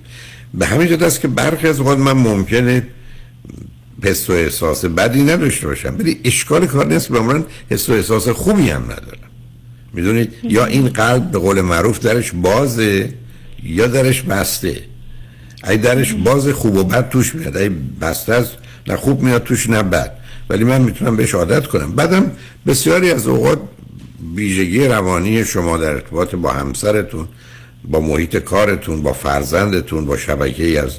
به 0.54 0.66
همین 0.66 0.88
جد 0.88 1.04
است 1.04 1.22
که 1.22 1.28
برخی 1.28 1.68
از 1.68 1.80
وقت 1.80 1.98
من 1.98 2.12
ممکنه 2.12 2.88
حس 4.04 4.30
و 4.30 4.34
احساس 4.34 4.86
بدی 4.86 5.24
نداشته 5.24 5.68
باشم. 5.68 5.96
ولی 6.00 6.20
اشکال 6.24 6.66
کار 6.66 6.88
نیست 6.88 7.10
به 7.10 7.20
من 7.20 7.46
حس 7.72 7.90
و 7.90 7.94
احساس 7.94 8.30
خوبی 8.30 8.70
هم 8.70 8.84
ندارم. 8.84 9.30
می‌دونید؟ 9.94 10.34
یا 10.44 10.66
این 10.66 10.88
قلب 10.90 11.32
به 11.32 11.40
قول 11.40 11.62
معروف 11.62 12.00
درش 12.00 12.32
بازه 12.32 13.10
یا 13.64 13.88
درش 13.88 14.22
بسته. 14.22 14.82
ای 15.68 15.78
درش 15.78 16.14
باز 16.14 16.48
خوب 16.48 16.76
و 16.76 16.84
بد 16.84 17.10
توش 17.10 17.36
میاد. 17.36 17.58
ای 17.58 17.70
بسته 18.02 18.34
از 18.34 18.48
نه 18.88 18.96
خوب 18.96 19.24
میاد 19.24 19.44
توش 19.44 19.70
نه 19.70 19.84
بد. 19.84 20.17
ولی 20.50 20.64
من 20.64 20.82
می‌تونم 20.82 21.16
بهش 21.16 21.36
عادت 21.36 21.68
کنم. 21.68 21.92
بعدم 21.92 22.32
بسیاری 22.68 23.12
از 23.12 23.28
اوقات 23.28 23.60
ویژگی 24.36 24.88
روانی 24.88 25.46
شما 25.46 25.78
در 25.78 25.90
ارتباط 25.90 26.36
با 26.36 26.52
همسرتون 26.52 27.28
با 27.84 28.00
محیط 28.00 28.38
کارتون 28.38 29.02
با 29.02 29.14
فرزندتون 29.14 30.06
با 30.06 30.18
شبکه 30.18 30.80
از 30.80 30.98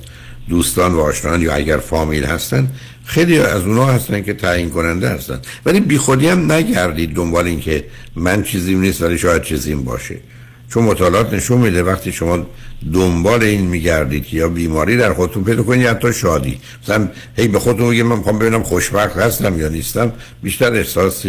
دوستان 0.49 0.93
و 0.95 1.01
آشنان 1.01 1.43
یا 1.43 1.55
اگر 1.55 1.77
فامیل 1.77 2.25
هستن 2.25 2.69
خیلی 3.05 3.39
از 3.39 3.63
اونا 3.63 3.87
هستن 3.87 4.23
که 4.23 4.35
تعیین 4.35 4.71
کننده 4.71 5.09
هستن. 5.09 5.41
ولی 5.67 5.81
بیخودی 5.81 6.29
هم 6.29 6.53
نگردید 6.53 7.15
دنبال 7.15 7.47
این 7.47 7.61
که 7.61 7.85
من 8.17 8.43
چیزیم 8.43 8.81
نیست 8.81 9.03
ولی 9.03 9.19
شاید 9.19 9.43
چیزیم 9.43 9.85
باشه. 9.85 10.21
چون 10.71 10.85
مطالعات 10.85 11.33
نشون 11.33 11.59
میده 11.59 11.83
وقتی 11.83 12.13
شما 12.13 12.47
دنبال 12.93 13.43
این 13.43 13.61
میگردید 13.61 14.35
یا 14.35 14.49
بیماری 14.49 14.97
در 14.97 15.13
خودتون 15.15 15.45
پیدا 15.45 15.63
کنید 15.63 15.81
یا 15.81 15.91
حتی 15.91 16.13
شادی. 16.13 16.61
مثلا 16.83 17.09
هی 17.37 17.49
به 17.49 17.59
خودتون 17.59 17.89
میگه 17.89 18.03
من 18.03 18.17
می‌خوام 18.17 18.39
ببینم 18.39 18.63
خوشبخت 18.63 19.17
هستم 19.17 19.61
یا 19.61 19.69
نیستم. 19.69 20.13
بیشتر 20.43 20.73
احساس 20.75 21.25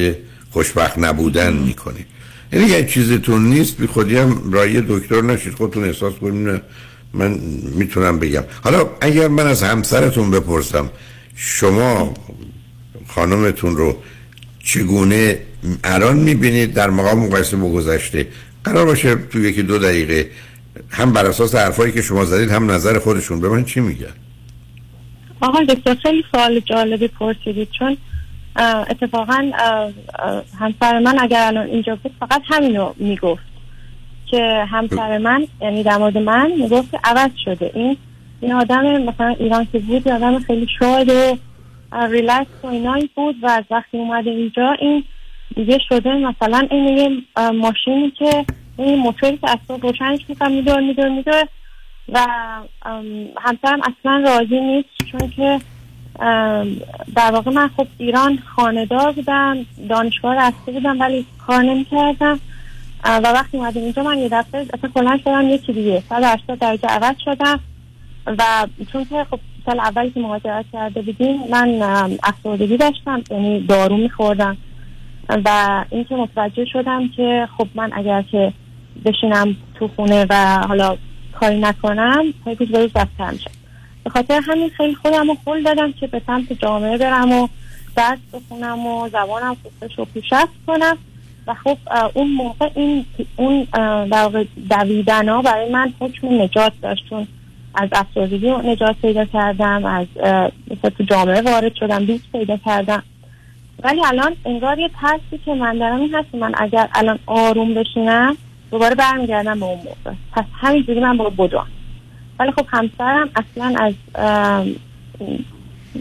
خوشبخت 0.52 0.98
نبودن 0.98 1.54
می‌کنید. 1.54 2.06
یعنی 2.54 2.66
اگه 2.66 2.86
چیزتون 2.86 3.46
نیست 3.46 3.78
بی 3.78 3.88
خودی 3.88 4.18
هم 4.18 4.52
رای 4.52 4.84
دکتر 4.88 5.22
نشید. 5.22 5.54
خودتون 5.54 5.84
احساس 5.84 6.14
کنید 6.14 6.62
من 7.14 7.40
می‌تونم 7.76 8.20
بگم. 8.20 8.44
حالا 8.64 8.90
اگر 9.02 9.28
من 9.28 9.48
از 9.48 9.64
همسرتون 9.64 10.32
بپرسم 10.32 10.90
شما 11.36 12.14
خانمتون 13.08 13.78
رو 13.78 13.98
چگونه 14.64 15.38
الان 15.84 16.18
می‌بینید 16.18 16.74
در 16.74 16.90
مقام 16.90 17.20
مقایسه 17.20 17.58
با 17.58 17.70
گذشته؟ 17.72 18.28
قرار 18.64 18.86
باشه 18.86 19.16
تو 19.16 19.40
یکی 19.40 19.64
دو 19.64 19.80
دقیقه. 19.80 20.30
هم 20.90 21.14
بر 21.14 21.26
اساس 21.26 21.56
حرفایی 21.56 21.92
که 21.92 22.02
شما 22.02 22.26
زدید 22.26 22.52
هم 22.52 22.72
نظر 22.72 23.00
خودشون. 23.00 23.42
به 23.42 23.50
من 23.50 23.64
چی 23.64 23.80
میگن؟ 23.80 24.14
آقای 25.42 25.66
دکتر 25.66 25.96
خیلی 25.96 26.24
سوال 26.32 26.60
جالبی 26.60 27.08
پرسیدید. 27.08 27.70
چون 27.72 27.98
اتفاقا 28.90 29.52
همسر 30.60 31.00
من 31.00 31.20
اگر 31.20 31.48
الان 31.48 31.68
اینجا 31.68 31.96
بود 31.96 32.12
فقط 32.20 32.42
همینو 32.50 32.94
می‌گفت. 32.98 33.44
که 34.32 34.66
همسر 34.72 35.18
من 35.18 35.48
یعنی 35.62 35.84
در 35.84 35.98
من 35.98 36.52
می‌گفت 36.52 36.90
عوض 37.04 37.32
شده. 37.46 37.72
این 37.74 37.98
این 38.42 38.54
آدم 38.54 39.02
مثلا 39.02 39.36
ایران 39.40 39.68
که 39.72 39.80
بود 39.80 40.08
آدم 40.08 40.40
خیلی 40.40 40.68
شاد 40.80 41.10
و 41.10 41.38
ریلکس 42.12 42.48
و 42.64 42.68
اینایی 42.68 43.10
بود 43.16 43.36
و 43.42 43.48
از 43.48 43.64
وقتی 43.72 43.98
اومده 43.98 44.30
اینجا 44.30 44.76
این 44.80 45.04
دیگه 45.56 45.80
شده 45.90 46.14
مثلا 46.14 46.68
این 46.72 46.98
یه 46.98 47.10
ماشینی 47.52 48.12
که 48.12 48.46
این 48.78 49.00
موتوری 49.00 49.38
که 49.38 49.48
اصلا 49.50 49.76
روشنش 49.76 50.20
می‌کنم 50.28 50.52
میدور 50.52 50.80
میدور 50.80 51.10
میدور 51.10 51.48
و 52.14 52.28
همسرم 53.42 53.80
اصلا 53.82 54.24
راضی 54.26 54.60
نیست 54.60 54.90
چون 55.12 55.30
که 55.30 55.60
در 57.16 57.32
واقع 57.32 57.52
من 57.52 57.68
خب 57.78 57.88
ایران 57.98 58.40
خاندار 58.56 59.12
بودم 59.12 59.66
دانشگاه 59.90 60.36
رفته 60.36 60.72
بودم 60.72 61.00
ولی 61.00 61.26
کار 61.48 61.64
نمی‌کردم. 61.64 62.40
و 63.06 63.22
وقتی 63.22 63.58
اومدیم 63.58 63.84
اینجا 63.84 64.04
من 64.04 64.18
یه 64.18 64.30
دفعه 64.30 64.66
اصلا 64.74 64.90
کلا 64.94 65.18
شدم 65.24 65.50
یکی 65.50 65.74
دیگه 65.74 66.04
180 66.10 66.60
درجه 66.60 66.88
عوض 66.88 67.16
شدم 67.26 67.60
و 68.28 68.68
چون 68.92 69.06
که 69.06 69.26
خب 69.30 69.40
سال 69.66 69.80
اولی 69.80 70.12
که 70.12 70.20
مهاجرت 70.20 70.66
کرده 70.74 71.02
بودیم 71.02 71.40
من 71.50 71.82
افسردگی 72.24 72.78
داشتم 72.78 73.24
یعنی 73.32 73.60
دارو 73.60 73.98
میخوردم. 73.98 74.58
و 75.30 75.86
اینکه 75.90 76.16
متوجه 76.16 76.66
شدم 76.66 77.10
که 77.10 77.48
خب 77.58 77.68
من 77.76 77.90
اگر 77.94 78.22
که 78.22 78.54
بشینم 79.06 79.56
تو 79.76 79.88
خونه 79.88 80.26
و 80.30 80.64
حالا 80.68 80.98
کاری 81.40 81.60
نکنم 81.60 82.24
پای 82.46 82.56
روز 82.56 82.70
به 82.70 82.80
روز 82.80 82.94
بدتر 82.94 83.34
به 84.04 84.10
خاطر 84.10 84.42
همین 84.48 84.70
خیلی 84.70 84.96
خودم 84.96 85.28
رو 85.28 85.38
قول 85.46 85.64
دادم 85.64 85.92
که 85.92 86.08
به 86.08 86.22
سمت 86.28 86.54
جامعه 86.54 86.98
برم 86.98 87.32
و 87.32 87.48
درس 87.96 88.20
بخونم 88.34 88.88
و 88.88 89.10
زبانم 89.10 89.56
خوبش 89.64 90.00
و 90.00 90.06
پیشرفت 90.06 90.54
کنم. 90.68 90.98
و 91.48 91.54
خب 91.54 91.78
اون 92.14 92.32
موقع 92.32 92.70
این 92.76 93.06
اون 93.36 93.68
در 94.12 94.46
دویدن 94.70 95.30
ها 95.30 95.42
برای 95.42 95.72
من 95.72 95.94
حکم 96.00 96.42
نجات 96.42 96.74
داشت. 96.82 97.04
چون 97.10 97.28
از 97.76 97.90
افسردگی 97.92 98.52
نجات 98.52 98.96
پیدا 99.02 99.26
کردم 99.26 99.86
از 99.86 100.08
مثلا 100.72 100.90
تو 100.98 101.04
جامعه 101.04 101.42
وارد 101.42 101.76
شدم 101.76 102.06
دوست 102.06 102.32
پیدا 102.32 102.58
کردم. 102.58 103.04
ولی 103.84 104.06
الان 104.06 104.36
انگار 104.46 104.80
یه 104.80 104.90
ترسی 105.02 105.44
که 105.46 105.54
من 105.54 105.78
دارم 105.78 106.00
این 106.00 106.16
هست 106.16 106.36
من 106.36 106.52
اگر 106.58 106.90
الان 106.94 107.20
آروم 107.26 107.74
بشینم 107.74 108.38
دوباره 108.72 108.96
برمیگردم 108.96 109.60
به 109.60 109.66
اون 109.66 109.78
موقع. 109.78 110.18
پس 110.32 110.44
همینجوری 110.62 111.00
من 111.00 111.18
با 111.18 111.30
بدوم 111.30 111.68
ولی 112.40 112.52
خب 112.52 112.66
همسرم 112.68 113.30
اصلا 113.36 113.76
از 113.80 113.94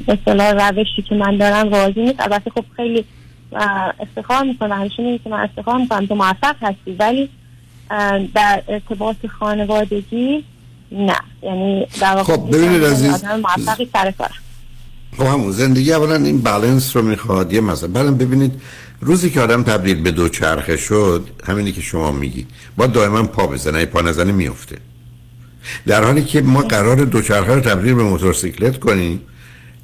اصطلاح 0.09 0.51
روشی 0.51 1.03
که 1.03 1.15
من 1.15 1.37
دارم 1.37 1.71
راضی 1.71 2.01
نیست. 2.01 2.21
البته 2.21 2.51
خب 2.51 2.65
خیلی 2.77 3.05
افتخار 4.01 4.45
می‌کنه. 4.45 4.75
همیشه 4.75 5.03
میگه 5.03 5.19
که 5.25 5.31
من 5.31 5.41
افتخار 5.41 5.79
می‌کنم. 5.79 6.07
تو 6.07 6.15
موفق 6.15 6.57
هستی. 6.63 6.97
ولی 6.99 7.29
در 8.35 8.63
ارتباط 8.69 9.27
خانوادگی 9.27 10.45
نه. 10.93 11.17
یعنی 11.43 11.87
در 12.01 12.15
واقع 12.15 12.23
خب، 12.37 12.49
ببینید 12.49 12.85
عزیز، 12.85 13.25
موفقی 13.25 13.89
سر 13.93 14.11
کارم. 14.11 14.35
خب 15.19 15.27
همون 15.27 15.53
زندگی 15.53 15.93
اولا 15.93 16.15
این 16.15 16.39
بالانس 16.39 16.97
رو 16.97 17.03
می‌خواد 17.03 17.53
یه 17.53 17.61
مثلا 17.61 17.89
بعدم 17.89 18.17
ببینید 18.17 18.53
روزی 19.01 19.31
که 19.31 19.41
آدم 19.41 19.63
تبدیل 19.63 20.03
به 20.03 20.11
دو 20.11 20.29
چرخه 20.29 20.77
شد 20.77 21.29
همینی 21.45 21.73
که 21.73 21.81
شما 21.81 22.13
میگی 22.13 22.47
با 22.77 22.87
دائما 22.87 23.23
پا 23.23 23.47
بزنه 23.47 23.87
پا 23.87 24.01
نزنه 24.01 24.33
میفته. 24.33 24.77
در 25.87 26.05
حالی 26.05 26.25
که 26.25 26.43
ما 26.43 26.63
قرار 26.63 26.97
دوچرخه 26.97 27.55
رو 27.55 27.61
تبدیل 27.61 27.95
به 27.95 28.03
موتورسیکلت 28.03 28.79
کنیم 28.79 29.21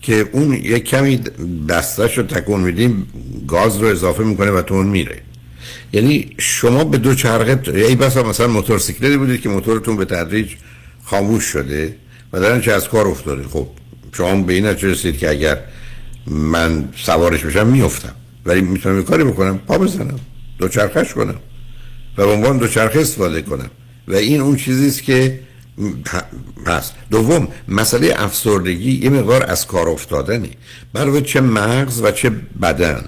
که 0.03 0.29
اون 0.33 0.53
یک 0.53 0.85
کمی 0.85 1.21
دستش 1.69 2.19
رو 2.19 2.25
تکون 2.25 2.61
میدیم 2.61 3.07
گاز 3.49 3.77
رو 3.77 3.87
اضافه 3.87 4.25
می‌کنه 4.25 4.51
و 4.51 4.63
تو 4.63 4.75
اون 4.75 4.87
میره. 4.87 5.19
یعنی 5.93 6.35
شما 6.39 6.85
به 6.85 6.99
دو 6.99 7.15
چرخه 7.15 7.61
ای 7.75 7.95
بسا 7.95 8.23
مثلا 8.23 8.49
موتورسیکلتی 8.49 9.17
بودید 9.17 9.41
که 9.41 9.49
موتورتون 9.49 9.97
به 9.97 10.05
تدریج 10.05 10.53
خاموش 11.05 11.45
شده 11.45 11.97
و 12.33 12.41
در 12.41 12.61
چه 12.61 12.73
از 12.73 12.89
کار 12.89 13.07
افتاده. 13.07 13.43
خب 13.43 13.69
شما 14.17 14.43
به 14.43 14.53
این 14.53 14.67
نتیجه 14.67 14.89
رسید 14.89 15.19
که 15.19 15.31
اگر 15.31 15.59
من 16.27 16.89
سوارش 16.97 17.45
بشم 17.45 17.67
میفتم 17.67 18.15
ولی 18.47 18.61
می‌تونم 18.61 19.03
کاری 19.03 19.25
بکنم 19.25 19.59
پا 19.59 19.79
بزنم 19.79 20.21
دو 20.59 20.69
چرخش 20.69 21.15
کنم 21.15 21.37
و 22.19 22.27
به 22.27 22.33
عنوان 22.33 22.59
دو 22.59 22.69
چرخه 22.69 23.01
استفاده 23.01 23.43
کنم. 23.43 23.71
و 24.09 24.15
این 24.15 24.41
اون 24.41 24.57
چیزی 24.57 24.89
است 24.89 25.03
که 25.03 25.41
هست. 26.67 26.95
دوم 27.11 27.49
مسئله 27.69 28.15
افسردگی 28.17 28.93
یه 28.93 29.11
مقدار 29.11 29.45
از 29.51 29.67
کار 29.67 29.89
افتادنی 29.89 30.51
برای 30.93 31.23
چه 31.23 31.41
مغز 31.41 32.01
و 32.03 32.11
چه 32.11 32.31
بدن. 32.63 33.05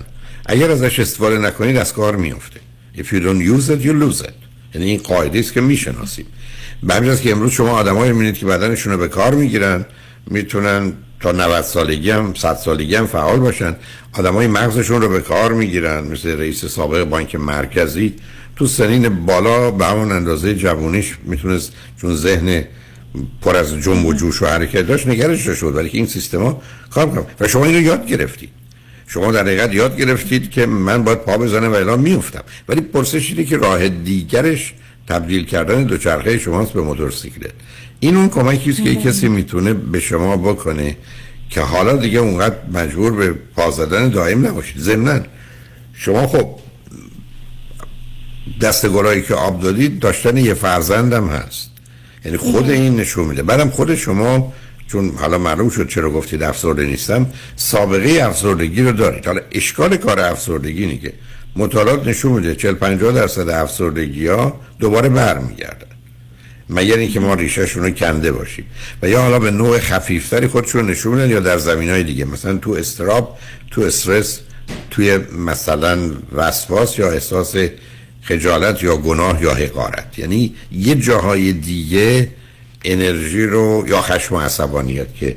اگر 0.46 0.70
ازش 0.70 1.00
استفاده 1.00 1.38
نکنید 1.38 1.76
از 1.76 1.92
کار 1.92 2.16
میفته 2.16 2.60
if 2.96 3.06
you 3.06 3.20
don't 3.20 3.42
use 3.42 3.68
it 3.68 3.84
you 3.84 3.92
lose 4.02 4.22
it. 4.22 4.32
یعنی 4.74 4.90
این 4.90 4.98
قاعده 4.98 5.38
است 5.38 5.52
که 5.52 5.60
می‌شناسیم. 5.60 6.26
به 6.82 6.94
همین 6.94 7.16
که 7.16 7.30
امروز 7.30 7.52
شما 7.52 7.70
آدمایی 7.70 8.12
می‌بینید 8.12 8.38
که 8.38 8.46
بدنشون 8.46 8.92
رو 8.92 8.98
به 8.98 9.08
کار 9.08 9.34
می‌گیرن 9.34 9.84
می‌تونن 10.30 10.92
تا 11.20 11.32
90 11.32 11.62
سالگی 11.62 12.10
هم 12.10 12.34
100 12.34 12.56
سالگی 12.56 12.94
هم 12.94 13.06
فعال 13.06 13.40
باشن. 13.40 13.76
آدمای 14.12 14.46
مغزشون 14.46 15.02
رو 15.02 15.08
به 15.08 15.20
کار 15.20 15.52
می‌گیرن 15.52 16.04
مثل 16.04 16.38
رئیس 16.38 16.64
سابق 16.64 17.04
بانک 17.04 17.34
مرکزی. 17.34 18.14
تو 18.56 18.66
سنین 18.66 19.26
بالا 19.26 19.70
به 19.70 19.86
همون 19.86 20.12
اندازه 20.12 20.54
جوونیش 20.54 21.16
می‌تونست 21.24 21.72
چون 22.00 22.16
ذهن 22.16 22.64
پر 23.42 23.56
از 23.56 23.74
جنب 23.74 24.06
و 24.06 24.12
جوش 24.12 24.42
و 24.42 24.46
حرکت 24.46 24.86
داشت 24.86 25.06
نگرش 25.06 25.40
شد 25.40 25.76
ولی 25.76 25.88
که 25.88 25.98
این 25.98 26.06
سیستما 26.06 26.62
کار 26.90 27.10
کنم 27.10 27.26
و 27.40 27.48
شما 27.48 27.64
اینو 27.64 27.80
یاد 27.80 28.06
گرفتید. 28.06 28.50
شما 29.06 29.32
در 29.32 29.40
حقیقت 29.40 29.74
یاد 29.74 29.96
گرفتید 29.96 30.50
که 30.50 30.66
من 30.66 31.04
باید 31.04 31.18
پا 31.18 31.38
بزنم 31.38 31.72
و 31.72 31.74
اعلام 31.74 32.00
میفتم 32.00 32.44
ولی 32.68 32.80
پرسش 32.80 33.30
اینه 33.30 33.44
که 33.44 33.56
راه 33.56 33.88
دیگرش 33.88 34.74
تبدیل 35.08 35.44
کردن 35.44 35.84
دوچرخه 35.84 36.38
شماست 36.38 36.72
به 36.72 36.80
موتورسیکلت. 36.80 37.52
این 38.00 38.16
اون 38.16 38.28
کمکی 38.28 38.70
است 38.70 38.82
که 38.82 38.90
یک 38.90 39.02
کسی 39.02 39.28
می‌تونه 39.28 39.74
به 39.74 40.00
شما 40.00 40.36
بکنه 40.36 40.96
که 41.50 41.60
حالا 41.60 41.96
دیگه 41.96 42.18
اونقدر 42.18 42.56
مجبور 42.72 43.12
به 43.12 43.32
پا 43.56 43.70
زدن 43.70 44.08
دائم 44.08 44.46
نباشید. 44.46 44.78
ضمنا 44.78 45.20
شما 45.92 46.26
خب 46.26 46.48
دستگلایی 48.60 49.22
که 49.22 49.34
آب 49.34 49.62
دادید 49.62 49.98
داشتن 49.98 50.36
یه 50.36 50.54
فرزندم 50.54 51.28
هست. 51.28 51.70
یعنی 52.24 52.36
خود 52.36 52.70
این 52.70 52.96
نشون 52.96 53.26
میده. 53.26 53.42
بعدم 53.42 53.70
خود 53.70 53.94
شما 53.94 54.52
چون 54.88 55.12
حالا 55.16 55.38
معلوم 55.38 55.68
شد 55.68 55.88
چرا 55.88 56.10
گفتید 56.10 56.42
افسرده 56.42 56.84
نیستم 56.84 57.26
سابقه 57.56 58.22
افسردگی 58.22 58.82
رو 58.82 58.92
دارید. 58.92 59.26
حالا 59.26 59.40
اشکال 59.52 59.96
کار 59.96 60.20
افسردگی 60.20 60.84
اینه 60.84 60.98
که 60.98 61.12
مطالعات 61.56 62.06
نشون 62.06 62.32
میده 62.32 62.54
40 62.54 62.74
50 62.74 63.12
درصد 63.12 63.48
افسردگی 63.48 64.26
ها 64.26 64.60
دوباره 64.78 65.08
برمیگردن. 65.08 65.85
مگر 66.68 66.96
اینکه 66.96 67.20
ما 67.20 67.34
ریشهشون 67.34 67.82
رو 67.82 67.90
کنده 67.90 68.32
باشیم. 68.32 68.64
و 69.02 69.08
یا 69.08 69.22
حالا 69.22 69.38
به 69.38 69.50
نوع 69.50 69.78
خفیفتری 69.78 70.46
خودشون 70.46 70.90
نشون 70.90 71.14
میدن 71.14 71.30
یا 71.30 71.40
در 71.40 71.58
زمین 71.58 71.90
های 71.90 72.02
دیگه. 72.02 72.24
مثلا 72.24 72.58
تو 72.58 72.70
استراب 72.70 73.38
تو 73.70 73.80
استرس 73.82 74.40
توی 74.90 75.18
مثلا 75.18 75.98
وسواس 76.32 76.98
یا 76.98 77.10
احساس 77.10 77.56
خجالت 78.22 78.82
یا 78.82 78.96
گناه 78.96 79.42
یا 79.42 79.54
حقارت. 79.54 80.18
یعنی 80.18 80.54
یه 80.72 80.94
جاهای 80.94 81.52
دیگه 81.52 82.30
انرژی 82.84 83.46
رو 83.46 83.84
یا 83.88 84.00
خشم 84.00 84.34
و 84.34 84.40
عصبانیت 84.40 85.14
که 85.14 85.36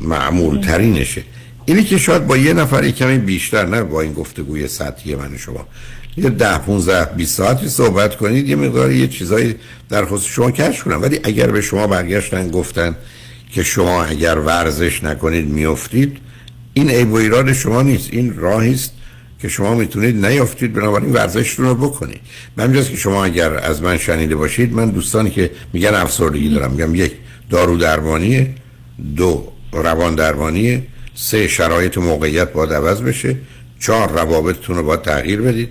معمول 0.00 0.60
ترینشه 0.60 1.22
اینی 1.64 1.84
که 1.84 1.98
شاید 1.98 2.26
با 2.26 2.36
یه 2.36 2.52
نفر 2.52 2.84
یه 2.84 2.92
کمی 2.92 3.18
بیشتر 3.18 3.66
نه 3.66 3.82
با 3.82 4.00
این 4.00 4.12
گفتگوی 4.12 4.68
سطحی 4.68 5.14
من 5.14 5.36
شما. 5.36 5.66
یه 6.16 6.30
ده 6.30 6.58
15 6.58 7.04
20 7.04 7.36
ساعتی 7.36 7.68
صحبت 7.68 8.16
کنید 8.16 8.48
یه 8.48 8.56
مقدار 8.56 8.92
یه 8.92 9.08
چیزایی 9.08 9.54
در 9.88 10.04
خصوص 10.04 10.26
شما 10.26 10.50
کشف 10.50 10.84
کنم 10.84 11.02
ولی 11.02 11.20
اگر 11.24 11.46
به 11.50 11.60
شما 11.60 11.86
برگشتن 11.86 12.50
گفتن 12.50 12.96
که 13.52 13.62
شما 13.62 14.04
اگر 14.04 14.38
ورزش 14.38 15.04
نکنید 15.04 15.48
میافتید 15.48 16.18
این 16.74 16.90
عیب 16.90 17.12
و 17.12 17.14
ایراد 17.14 17.52
شما 17.52 17.82
نیست. 17.82 18.08
این 18.12 18.36
راهی 18.36 18.74
است 18.74 18.92
که 19.42 19.48
شما 19.48 19.74
می‌تونید 19.74 20.26
نیافتید 20.26 20.72
بنابراین 20.72 21.12
ورزشتون 21.12 21.66
رو 21.66 21.74
بکنید. 21.74 22.20
من 22.56 22.72
که 22.72 22.96
شما 22.96 23.24
اگر 23.24 23.54
از 23.54 23.82
من 23.82 23.98
شنیده 23.98 24.36
باشید 24.36 24.72
من 24.72 24.90
دوستانی 24.90 25.30
که 25.30 25.50
میگن 25.72 25.94
افسردگی 25.94 26.48
دارم. 26.48 26.70
میگم 26.70 26.94
یک 26.94 27.12
دارو 27.50 27.76
درمانیه 27.76 28.54
دو 29.16 29.48
روان 29.72 30.14
درمانیه 30.14 30.82
سه 31.14 31.48
شرایط 31.48 31.98
موقعیت 31.98 32.52
باید 32.52 32.72
عوض 32.72 33.02
بشه 33.02 33.36
چهار 33.80 34.12
روابطتون 34.12 34.76
رو 34.76 34.82
باید 34.82 35.02
تغییر 35.02 35.40
بدید. 35.40 35.68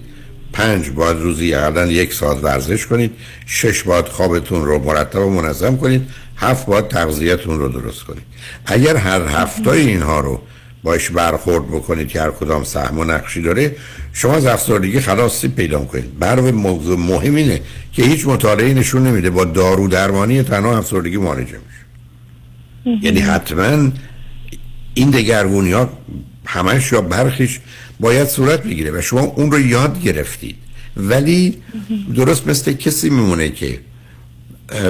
پنج 0.53 0.89
باید 0.89 1.17
روزی 1.17 1.53
اقلا 1.53 1.85
یک 1.85 2.13
ساعت 2.13 2.43
ورزش 2.43 2.85
کنید 2.85 3.11
شش 3.45 3.83
باید 3.83 4.07
خوابتون 4.07 4.65
رو 4.65 4.79
مرتب 4.79 5.25
و 5.25 5.29
منظم 5.29 5.77
کنید 5.77 6.07
هفت 6.37 6.65
باید 6.65 6.87
تغذیتون 6.87 7.59
رو 7.59 7.69
درست 7.69 8.03
کنید. 8.03 8.23
اگر 8.65 8.95
هر 8.97 9.21
هفته 9.21 9.71
اینها 9.71 10.19
رو 10.19 10.41
باش 10.83 11.09
برخورد 11.09 11.67
بکنید 11.67 12.07
که 12.07 12.21
هر 12.21 12.31
کدام 12.31 12.63
سهم 12.63 12.99
و 12.99 13.03
نقشی 13.03 13.41
داره 13.41 13.75
شما 14.13 14.33
از 14.33 14.45
افسردگی 14.45 14.99
خلاصی 14.99 15.47
پیدا 15.47 15.79
کنید 15.79 16.19
برای 16.19 16.51
موضوع 16.51 16.97
مهم 16.97 17.35
اینه 17.35 17.61
که 17.93 18.03
هیچ 18.03 18.27
مطالعه 18.27 18.73
نشون 18.73 19.07
نمیده 19.07 19.29
با 19.29 19.45
دارو 19.45 19.87
درمانی 19.87 20.43
تنها 20.43 20.77
افسردگی 20.77 21.17
معالجه 21.17 21.59
میشه. 21.67 23.05
یعنی 23.05 23.19
حتما 23.19 23.91
این 24.93 25.09
دگرگونی 25.09 25.71
ها 25.71 25.89
همش 26.45 26.91
یا 26.91 27.01
برخیش 27.01 27.59
باید 28.01 28.27
صورت 28.27 28.63
بگیره 28.63 28.91
و 28.91 29.01
شما 29.01 29.21
اون 29.21 29.51
رو 29.51 29.59
یاد 29.59 30.01
گرفتید. 30.03 30.55
ولی 30.97 31.57
درست 32.15 32.47
مثل 32.47 32.73
کسی 32.73 33.09
میمونه 33.09 33.49
که 33.49 33.79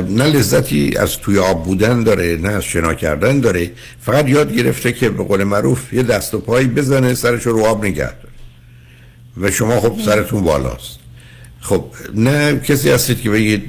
نه 0.10 0.24
لذتی 0.24 0.98
از 0.98 1.18
توی 1.18 1.40
آب 1.40 1.66
بودن 1.66 2.04
داره 2.04 2.38
نه 2.42 2.50
از 2.50 2.64
شنا 2.64 2.94
کردن 2.94 3.40
داره. 3.40 3.72
فقط 4.02 4.30
یاد 4.30 4.56
گرفته 4.56 4.92
که 4.92 5.10
به 5.10 5.24
قول 5.24 5.44
معروف 5.44 5.94
یه 5.94 6.04
دست 6.04 6.34
و 6.34 6.40
پایی 6.40 6.68
بزنه 6.68 7.14
سرش 7.14 7.44
رو 7.46 7.66
آب 7.66 7.86
نگه 7.86 7.96
داره. 8.06 8.32
و 9.42 9.52
شما 9.52 9.80
خب 9.80 9.96
سرتون 10.06 10.44
بالاست. 10.44 11.00
خب 11.60 11.86
نه 12.16 12.60
کسی 12.60 12.90
هستید 12.90 13.22
که 13.22 13.30
بگید 13.30 13.64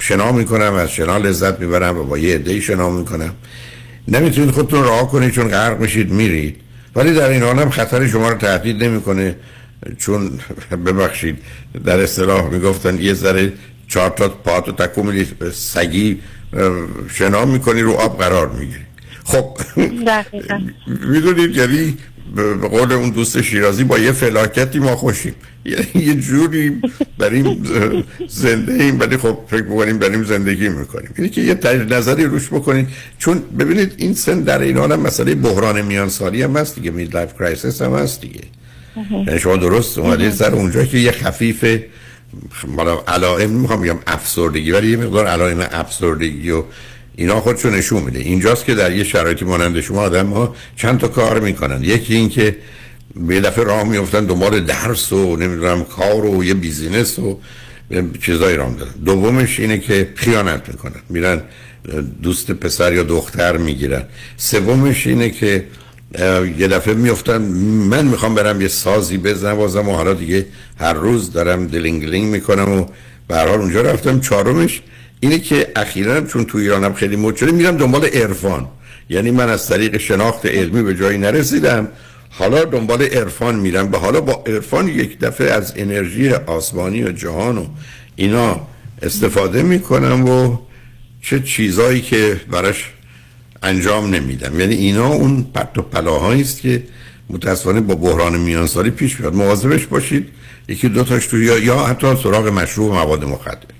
شنا 0.00 0.32
می‌کنم 0.32 0.74
از 0.74 0.90
شنا 0.90 1.18
لذت 1.18 1.60
می‌برم 1.60 1.98
و 1.98 2.04
با 2.04 2.18
یه 2.18 2.34
عده 2.34 2.60
شنا 2.60 2.90
می‌کنم. 2.90 3.34
نمی‌تونید 4.08 4.50
خودتون 4.50 4.82
راه 4.84 5.10
کنید 5.10 5.30
چون 5.30 5.48
غرق 5.48 5.80
میشید 5.80 6.10
میرید. 6.12 6.56
ولی 6.96 7.14
در 7.14 7.28
این 7.28 7.42
حال 7.42 7.58
هم 7.58 7.70
خطر 7.70 8.08
شما 8.08 8.28
رو 8.28 8.38
تهدید 8.38 8.84
نمی‌کنه 8.84 9.36
چون 9.98 10.40
ببخشید 10.86 11.38
در 11.84 12.00
اصطلاح 12.00 12.50
می‌گفتن 12.50 13.00
یه 13.00 13.14
ذره 13.14 13.52
چهار 13.88 14.10
تا 14.10 14.28
پاتو 14.28 14.72
تکو 14.72 15.02
میدی 15.02 15.34
سگی 15.52 16.20
شنا 17.10 17.44
می‌کنی 17.44 17.82
رو 17.82 17.92
آب 17.92 18.18
قرار 18.18 18.48
می‌گیری. 18.48 18.80
خب 19.24 19.58
می‌دونید 20.86 21.56
یعنی 21.56 21.96
به 22.36 22.68
قول 22.68 22.92
اون 22.92 23.10
دوست 23.10 23.42
شیرازی 23.42 23.84
با 23.84 23.98
یه 23.98 24.12
فلاکتی 24.12 24.78
ما 24.78 24.96
خوشیم. 24.96 25.34
یه 25.94 26.14
جوری 26.14 26.82
بریم 27.18 27.64
زنده 28.28 28.72
ایم 28.72 29.00
ولی 29.00 29.16
خب 29.16 29.38
فکر 29.48 29.62
بکنیم 29.62 29.98
بریم 29.98 30.24
زندگی 30.24 30.68
می‌کنیم. 30.68 31.10
یعنی 31.18 31.30
که 31.30 31.40
یه 31.40 31.54
نظری 31.90 32.24
روش 32.24 32.48
بکنید 32.48 32.88
چون 33.18 33.42
ببینید 33.58 33.92
این 33.96 34.14
سن 34.14 34.40
در 34.40 34.60
این 34.60 34.76
حال 34.76 34.92
هم 34.92 35.00
مسئله 35.00 35.34
بحران 35.34 35.82
میان 35.82 36.08
سالی 36.08 36.42
هم 36.42 36.56
هست 36.56 36.74
دیگه. 36.74 36.90
midlife 36.90 37.34
crisis 37.34 37.82
هم 37.82 37.94
هست 37.94 38.20
دیگه. 38.20 38.40
یعنی 39.26 39.38
شما 39.38 39.56
درست 39.56 39.98
اومدید 39.98 40.30
سر 40.30 40.50
اونجا 40.50 40.84
که 40.84 40.98
یه 40.98 41.10
خفیف 41.10 41.64
بالا 42.76 43.02
علائم 43.08 43.50
نمی‌خوام 43.58 43.82
بگم 43.82 43.98
افسردگی 44.06 44.70
ولی 44.70 44.90
یه 44.90 44.96
مقدار 44.96 45.26
علائم 45.26 45.60
افسردگی 45.60 46.50
و 46.50 46.62
اینا 47.18 47.40
خودشو 47.40 47.70
نشون 47.70 48.02
میده. 48.02 48.18
اینجاست 48.18 48.64
که 48.64 48.74
در 48.74 48.96
یه 48.96 49.04
شرایطی 49.04 49.44
مانند 49.44 49.80
شما 49.80 50.00
آدم 50.00 50.26
ها 50.26 50.54
چند 50.76 50.98
تا 51.00 51.08
کار 51.08 51.40
می‌کنن. 51.40 51.84
یکی 51.84 52.14
این 52.14 52.28
که 52.28 52.56
یه 53.28 53.40
دفعه 53.40 53.64
راه 53.64 53.84
میفتن 53.84 54.24
دنبال 54.24 54.60
درس 54.60 55.12
و 55.12 55.36
نمی‌دونم 55.36 55.84
کار 55.84 56.24
و 56.24 56.44
یه 56.44 56.54
business 56.54 57.18
و 57.18 57.40
چیزایی 58.22 58.56
راه 58.56 58.74
دارن 58.74 58.90
دومش 59.04 59.60
اینه 59.60 59.78
که 59.78 60.08
خیانت 60.14 60.68
می‌کنن. 60.68 61.02
میرن 61.08 61.42
دوست 62.22 62.52
پسر 62.52 62.92
یا 62.92 63.02
دختر 63.02 63.56
می‌گیرن. 63.56 64.02
سومش 64.36 65.06
اینه 65.06 65.30
که 65.30 65.64
یه 66.58 66.68
دفعه 66.68 66.94
میفتن 66.94 67.42
من 67.90 68.04
می‌خوام 68.04 68.34
برم 68.34 68.60
یه 68.60 68.68
سازی 68.68 69.18
بزنم 69.18 69.56
بازم 69.56 69.88
و 69.88 69.92
حالا 69.92 70.14
دیگه 70.14 70.46
هر 70.80 70.92
روز 70.92 71.32
دارم 71.32 71.66
دلینگلینگ 71.66 72.26
می‌کنم 72.30 72.72
و 72.72 72.86
به 73.28 73.52
اونجا 73.52 73.82
رفتم. 73.82 74.20
چهارمش 74.20 74.82
اینه 75.20 75.38
که 75.38 75.72
اخیرا 75.76 76.20
چون 76.20 76.44
تو 76.44 76.58
ایرانم 76.58 76.92
خیلی 76.92 77.16
مد 77.16 77.36
شده 77.36 77.52
میرم 77.52 77.76
دنبال 77.76 78.04
عرفان. 78.04 78.68
یعنی 79.10 79.30
من 79.30 79.48
از 79.48 79.68
طریق 79.68 79.96
شناخت 79.96 80.46
علمی 80.46 80.82
به 80.82 80.94
جایی 80.94 81.18
نرسیدم. 81.18 81.88
حالا 82.30 82.64
دنبال 82.64 83.02
عرفان 83.02 83.54
میرم 83.54 83.90
به 83.90 83.98
حالا 83.98 84.20
با 84.20 84.42
عرفان 84.46 84.88
یک 84.88 85.18
دفعه 85.18 85.50
از 85.50 85.72
انرژی 85.76 86.30
آسمانی 86.30 87.02
و 87.02 87.12
جهان 87.12 87.58
و 87.58 87.66
اینا 88.16 88.60
استفاده 89.02 89.62
می‌کنم 89.62 90.28
و 90.28 90.58
چه 91.22 91.40
چیزایی 91.40 92.00
که 92.00 92.40
براش 92.50 92.90
انجام 93.62 94.14
نمیدم. 94.14 94.60
یعنی 94.60 94.74
اینا 94.74 95.06
اون 95.06 95.46
پرت 95.54 95.78
و 95.78 95.82
پلاهایی 95.82 96.42
است 96.42 96.60
که 96.60 96.82
متاسفانه 97.30 97.80
با 97.80 97.94
بحران 97.94 98.36
میانسالی 98.36 98.90
پیش 98.90 99.20
میاد. 99.20 99.34
مواظبش 99.34 99.86
باشید. 99.86 100.28
یکی 100.68 100.88
دو 100.88 101.04
تاش 101.04 101.26
تو 101.26 101.42
یا, 101.42 101.58
یا 101.58 101.78
حتی 101.78 102.16
سراغ 102.22 102.48
مشروب 102.48 102.94
مواد 102.94 103.24
مخدر. 103.24 103.77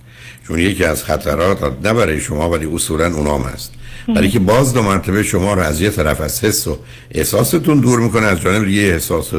چون 0.49 0.59
یکی 0.59 0.84
از 0.84 1.05
خطرات 1.05 1.62
نه 1.62 1.92
برای 1.92 2.20
شما 2.20 2.51
ولی 2.51 2.66
اصولا 2.66 3.14
اونام 3.14 3.42
هست. 3.42 3.72
برای 4.09 4.28
که 4.28 4.38
باز 4.38 4.74
دو 4.74 4.82
مرتبه 4.82 5.22
شما 5.22 5.55
رو 5.55 5.61
از 5.61 5.80
یه 5.80 5.90
طرف 5.90 6.20
از 6.20 6.44
حس 6.44 6.66
و 6.66 6.78
احساستون 7.11 7.80
دور 7.80 8.01
می‌کنه 8.01 8.26
از 8.26 8.40
جانب 8.40 8.68
یه 8.68 8.92
احساس 8.92 9.30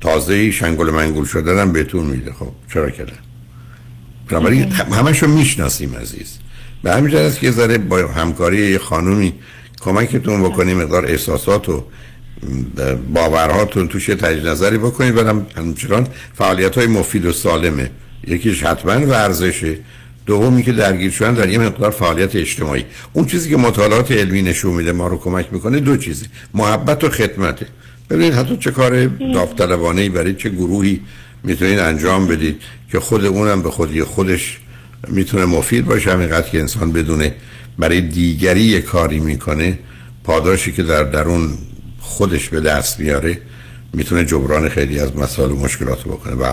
تازه 0.00 0.50
شنگل 0.50 0.90
منگول 0.90 1.24
شدن 1.24 1.72
بهتون 1.72 2.04
میده. 2.04 2.32
خب 2.32 2.48
چرا 2.72 2.90
کردن 2.90 3.18
بنابراین 4.28 4.72
همشو 4.72 5.26
می‌شناسیم 5.26 5.94
عزیز. 5.94 6.38
به 6.82 6.94
همین 6.94 7.10
جهت 7.10 7.38
که 7.38 7.50
ذره 7.50 7.78
با 7.78 7.96
همکاری 7.96 8.70
یه 8.70 8.78
خانومی 8.78 9.34
کمکتون 9.80 10.42
بکنیم 10.42 10.82
مقدار 10.82 11.06
احساسات 11.06 11.68
و 11.68 11.84
باورهاتون 13.14 13.88
توش 13.88 14.06
تجدید 14.06 14.46
نظری 14.46 14.78
بکنید 14.78 15.18
و 15.18 15.42
همچنان 15.56 16.06
فعالیت 16.34 16.78
های 16.78 16.86
مفید 16.86 17.26
و 17.26 17.32
سالمه. 17.32 17.90
یکیش 18.26 18.62
حتما 18.62 19.06
ورزشه. 19.06 19.78
دومی 20.26 20.62
که 20.62 20.72
درگیر 20.72 21.10
شدن 21.10 21.34
در 21.34 21.48
یه 21.48 21.58
مقدار 21.58 21.90
فعالیت 21.90 22.36
اجتماعی. 22.36 22.84
اون 23.12 23.26
چیزی 23.26 23.50
که 23.50 23.56
مطالعات 23.56 24.12
علمی 24.12 24.42
نشون 24.42 24.74
میده 24.74 24.92
ما 24.92 25.06
رو 25.06 25.18
کمک 25.18 25.46
می‌کنه 25.52 25.80
دو 25.80 25.96
چیزی 25.96 26.26
محبت 26.54 27.04
و 27.04 27.08
خدمته 27.08 27.66
ببینید 28.10 28.34
حتی 28.34 28.56
چه 28.56 28.70
کار 28.70 29.06
داوطلبانه 29.06 30.08
برای 30.08 30.34
چه 30.34 30.48
گروهی 30.48 31.00
می‌تونید 31.44 31.78
انجام 31.78 32.26
بدید 32.26 32.60
که 32.92 33.00
خود 33.00 33.24
اونم 33.24 33.62
به 33.62 33.70
خودی 33.70 34.02
خودش 34.02 34.58
می‌تونه 35.08 35.44
مفید 35.44 35.84
باشه. 35.84 36.12
همینقدر 36.12 36.48
که 36.48 36.60
انسان 36.60 36.92
بدونه 36.92 37.34
برای 37.78 38.00
دیگری 38.00 38.62
یه 38.62 38.80
کاری 38.80 39.20
می‌کنه 39.20 39.78
پاداشی 40.24 40.72
که 40.72 40.82
در 40.82 41.04
درون 41.04 41.58
خودش 42.00 42.48
به 42.48 42.60
دست 42.60 43.00
میاره 43.00 43.38
می‌تونه 43.92 44.24
جبران 44.24 44.68
خیلی 44.68 44.98
از 44.98 45.16
مسائل 45.16 45.50
و 45.50 45.56
مشکلات 45.56 46.00
بکنه. 46.00 46.34
به 46.34 46.46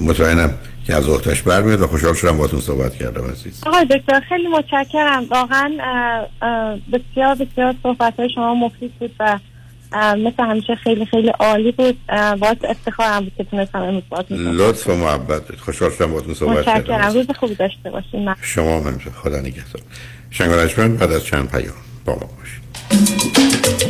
مطمئنم 0.00 0.54
که 0.86 0.94
از 0.94 1.08
وقتش 1.08 1.42
برمیاد 1.42 1.80
و 1.80 1.86
خوشحال 1.86 2.14
شدم 2.14 2.36
باتون 2.38 2.60
صحبت 2.60 2.94
کردم 2.94 3.30
عزیز. 3.30 3.62
آقای 3.66 3.84
دکتر 3.84 4.20
خیلی 4.28 4.48
متشکرم. 4.48 5.24
واقعا 5.30 5.70
بسیار 6.92 7.34
بسیار 7.34 7.74
صحبت 7.82 8.14
های 8.18 8.28
شما 8.34 8.54
مفید 8.54 8.92
بود 8.98 9.14
و 9.20 9.38
مثل 9.94 10.42
همیشه 10.42 10.74
خیلی 10.74 11.06
خیلی 11.06 11.28
عالی 11.28 11.72
بود. 11.72 11.98
باعث 12.38 12.56
افتخارم 12.64 13.24
بود 13.24 13.32
که 13.36 13.44
تونستم 13.44 13.78
امروز 13.78 14.02
باهاتون 14.10 14.38
لطف 14.38 14.88
و 14.88 14.96
محبت. 14.96 15.56
خوشحال 15.56 15.90
شدم 15.90 16.06
باهاتون 16.06 16.34
صحبت 16.34 16.64
کردم 16.64 16.80
متشکرم. 16.80 17.14
روز 17.14 17.26
خوبی 17.36 17.54
داشته 17.54 17.90
باشین. 17.90 18.34
شما 18.42 18.80
من 18.80 18.98
خدا 19.22 19.40
نگهدار. 19.40 19.82
شنگارشمن 20.30 20.96
بعد 20.96 21.12
از 21.12 21.24
چند 21.24 21.50
پیام 21.50 21.74
با 22.04 22.12
ما 22.12 22.28
باشید. 22.38 23.89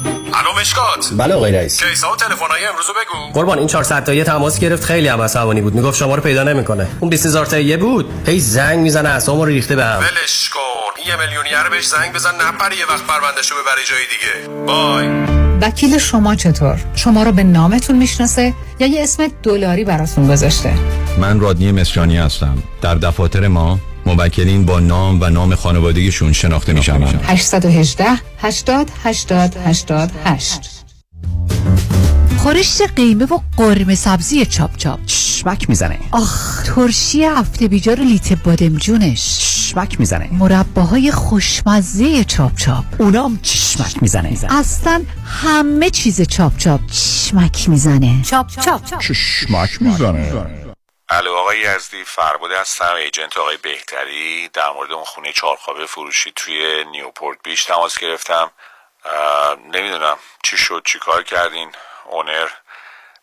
الو 0.33 0.59
مشکات. 0.61 1.09
بله 1.17 1.33
آقای 1.33 1.51
رئیس. 1.51 1.83
case 1.83 2.05
ا 2.05 2.11
و 2.11 2.15
تلفن‌های 2.15 2.65
امروز 2.65 2.85
بگو. 2.85 3.33
قربان 3.33 3.57
این 3.57 3.67
400 3.67 4.03
تایی 4.03 4.23
تماس 4.23 4.59
گرفت 4.59 4.83
خیلی 4.83 5.07
هم 5.07 5.21
عصبانی 5.21 5.61
بود. 5.61 5.75
می‌گفت 5.75 5.97
شما 5.97 6.15
رو 6.15 6.21
پیدا 6.21 6.43
نمی‌کنه. 6.43 6.87
اون 6.99 7.09
20000 7.09 7.45
تایی 7.45 7.77
بود. 7.77 8.09
هی 8.27 8.39
زنگ 8.39 8.79
می‌زنه 8.79 9.09
اعصابمو 9.09 9.45
رو 9.45 9.51
ریخته 9.51 9.75
بهم 9.75 9.99
ولش 9.99 10.49
کن. 10.49 11.01
یه 11.07 11.15
میلیونیر 11.15 11.69
بهش 11.71 11.87
زنگ 11.87 12.13
بزن 12.13 12.35
نپره 12.35 12.77
یه 12.77 12.85
وقت 12.85 13.03
پروندهشو 13.07 13.55
ببری 13.55 13.85
جای 13.85 14.01
دیگه. 14.11 14.65
bye. 14.65 15.07
وکیل 15.61 15.97
شما 15.97 16.35
چطور؟ 16.35 16.79
شما 16.95 17.23
رو 17.23 17.31
به 17.31 17.43
نامتون 17.43 17.97
می‌شناسه 17.97 18.53
یا 18.79 18.87
یه 18.87 19.03
اسم 19.03 19.27
دلاری 19.43 19.83
براتون 19.83 20.27
گذاشته؟ 20.27 20.73
من 21.17 21.39
رادنی 21.39 21.71
مصریانی 21.71 22.17
هستم. 22.17 22.63
در 22.81 22.95
دفاتر 22.95 23.47
ما 23.47 23.79
موکلین 24.05 24.65
با 24.65 24.79
نام 24.79 25.21
و 25.21 25.29
نام 25.29 25.55
خانوادگیشون 25.55 26.33
شناخته 26.33 26.73
میشن. 26.73 27.03
818 27.23 28.05
80 28.39 28.91
80 29.03 29.55
88 29.65 30.69
خورشت 32.37 32.81
قیمه 32.95 33.25
و 33.25 33.39
قرمه 33.57 33.95
سبزی 33.95 34.45
چاپ 34.45 34.77
چاپ. 34.77 35.05
چشمک 35.05 35.69
می‌زنه. 35.69 35.99
آخ 36.11 36.63
ترشی 36.63 37.23
هفته 37.23 37.67
بیجار 37.67 37.99
لیت 37.99 38.33
بادمجونش 38.33 39.37
چشمک 39.39 39.99
می‌زنه. 39.99 40.29
مرباهای 40.31 41.11
خوشمزه 41.11 42.23
چاپ 42.23 42.55
چاپ. 42.55 42.85
اونام 42.97 43.39
چشمک 43.41 44.01
می‌زنه. 44.01 44.37
اصلا 44.49 45.01
همه 45.25 45.89
چیز 45.89 46.21
چاپ 46.21 46.57
چاپ. 46.57 46.81
چشمک 46.91 47.69
می‌زنه. 47.69 48.21
چاپ 48.21 48.47
چاپ. 48.65 48.81
چشمک 48.99 49.81
می‌زنه. 49.81 50.31
الو 51.13 51.33
آقای 51.33 51.59
یزدی 51.59 52.03
فرباده 52.03 52.59
هستم 52.59 52.93
agent 52.95 53.37
آقای 53.37 53.57
بهتری. 53.57 54.49
در 54.53 54.69
مورد 54.69 54.91
اون 54.91 55.03
خونه 55.03 55.33
چهارخوابه 55.33 55.85
فروشی 55.85 56.33
توی 56.35 56.85
نیوپورت 56.91 57.37
بیچ 57.43 57.65
تماس 57.65 57.99
گرفتم. 57.99 58.51
نمی‌دونم 59.73 60.17
چی 60.43 60.57
شد 60.57 60.83
چی 60.85 60.99
کار 60.99 61.23
کردین؟ 61.23 61.71
owner 62.05 62.47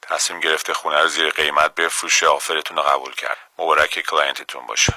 تصمیم 0.02 0.40
گرفته 0.40 0.74
خونه 0.74 1.02
رو 1.02 1.08
زیر 1.08 1.30
قیمت 1.30 1.74
بفروشه 1.74 2.26
offer 2.26 2.57
تون 2.57 2.76
رو 2.76 2.82
قبول 2.82 3.14
کرد. 3.14 3.36
مبارک 3.58 4.00
client 4.10 4.47
تون 4.47 4.66
باشه. 4.66 4.92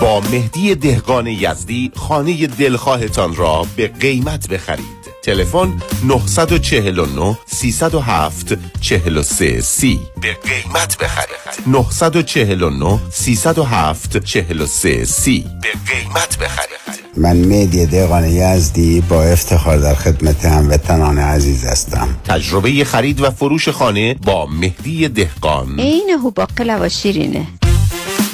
با 0.00 0.20
مهدی 0.20 0.74
دهقان 0.74 1.26
یزدی 1.26 1.92
خانه 2.08 2.46
دلخواهتان 2.46 3.36
را 3.36 3.62
به 3.76 3.88
قیمت 3.88 4.48
بخرید. 4.48 5.05
تلفن 5.26 5.72
949 6.04 7.38
307 7.46 8.58
43 8.80 9.60
30 9.60 10.00
به 10.20 10.32
قیمت 10.32 10.98
بخرید. 10.98 11.36
949 11.66 12.98
307 13.10 14.24
43 14.24 15.04
30 15.04 15.44
به 15.62 15.68
قیمت 15.92 16.38
بخرید. 16.38 16.76
من 17.16 17.36
مهدی 17.36 17.86
دهقان 17.86 18.24
یزدی 18.24 19.00
با 19.00 19.22
افتخار 19.22 19.78
در 19.78 19.94
خدمت 19.94 20.44
هموطنان 20.44 21.18
عزیز 21.18 21.64
هستم. 21.64 22.08
تجربه 22.24 22.84
خرید 22.84 23.20
و 23.20 23.30
فروش 23.30 23.68
خانه 23.68 24.14
با 24.14 24.46
مهدی 24.46 25.08
دهقان. 25.08 25.80
عین 25.80 26.10
هو 26.22 26.30
باقلا 26.30 26.78
و 26.80 26.88
شیرینه 26.88 27.46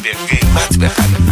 به 0.03 0.11
قیمت 0.29 0.79
بخرید. 0.79 1.32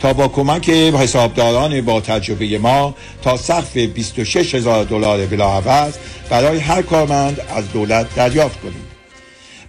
تا 0.00 0.12
با 0.12 0.28
کمک 0.28 0.70
حسابداران 0.70 1.80
با 1.80 2.00
تجربه 2.00 2.58
ما 2.58 2.94
تا 3.22 3.36
سقف 3.36 3.76
26 3.76 4.54
هزار 4.54 4.84
دلار 4.84 5.26
بلاعوض 5.26 5.94
برای 6.30 6.58
هر 6.58 6.82
کارمند 6.82 7.40
از 7.56 7.72
دولت 7.72 8.14
دریافت 8.14 8.60
کنید 8.60 8.88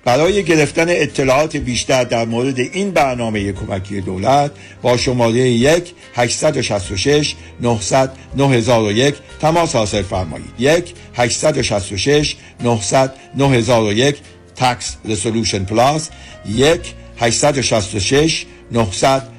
برای 0.06 0.44
گرفتن 0.44 0.86
اطلاعات 0.90 1.58
بیشتر 1.58 2.04
در 2.04 2.26
مورد 2.26 2.60
این 2.60 2.92
برنامه 2.92 3.52
کمکی 3.52 4.02
دولت 4.02 4.52
با 4.82 4.98
شماره 4.98 5.40
1 5.40 5.94
866 6.16 7.36
900 7.62 8.12
9001 8.38 9.16
تماس 9.42 9.76
حاصل 9.76 10.02
فرمایید. 10.02 10.54
1 10.60 10.94
866 11.16 12.36
900 12.64 13.14
9001 13.36 14.16
Tax 14.56 14.96
Resolution 15.06 15.64
Plus 15.66 16.10
1 16.46 16.80
866 17.20 18.46
900 18.72 19.39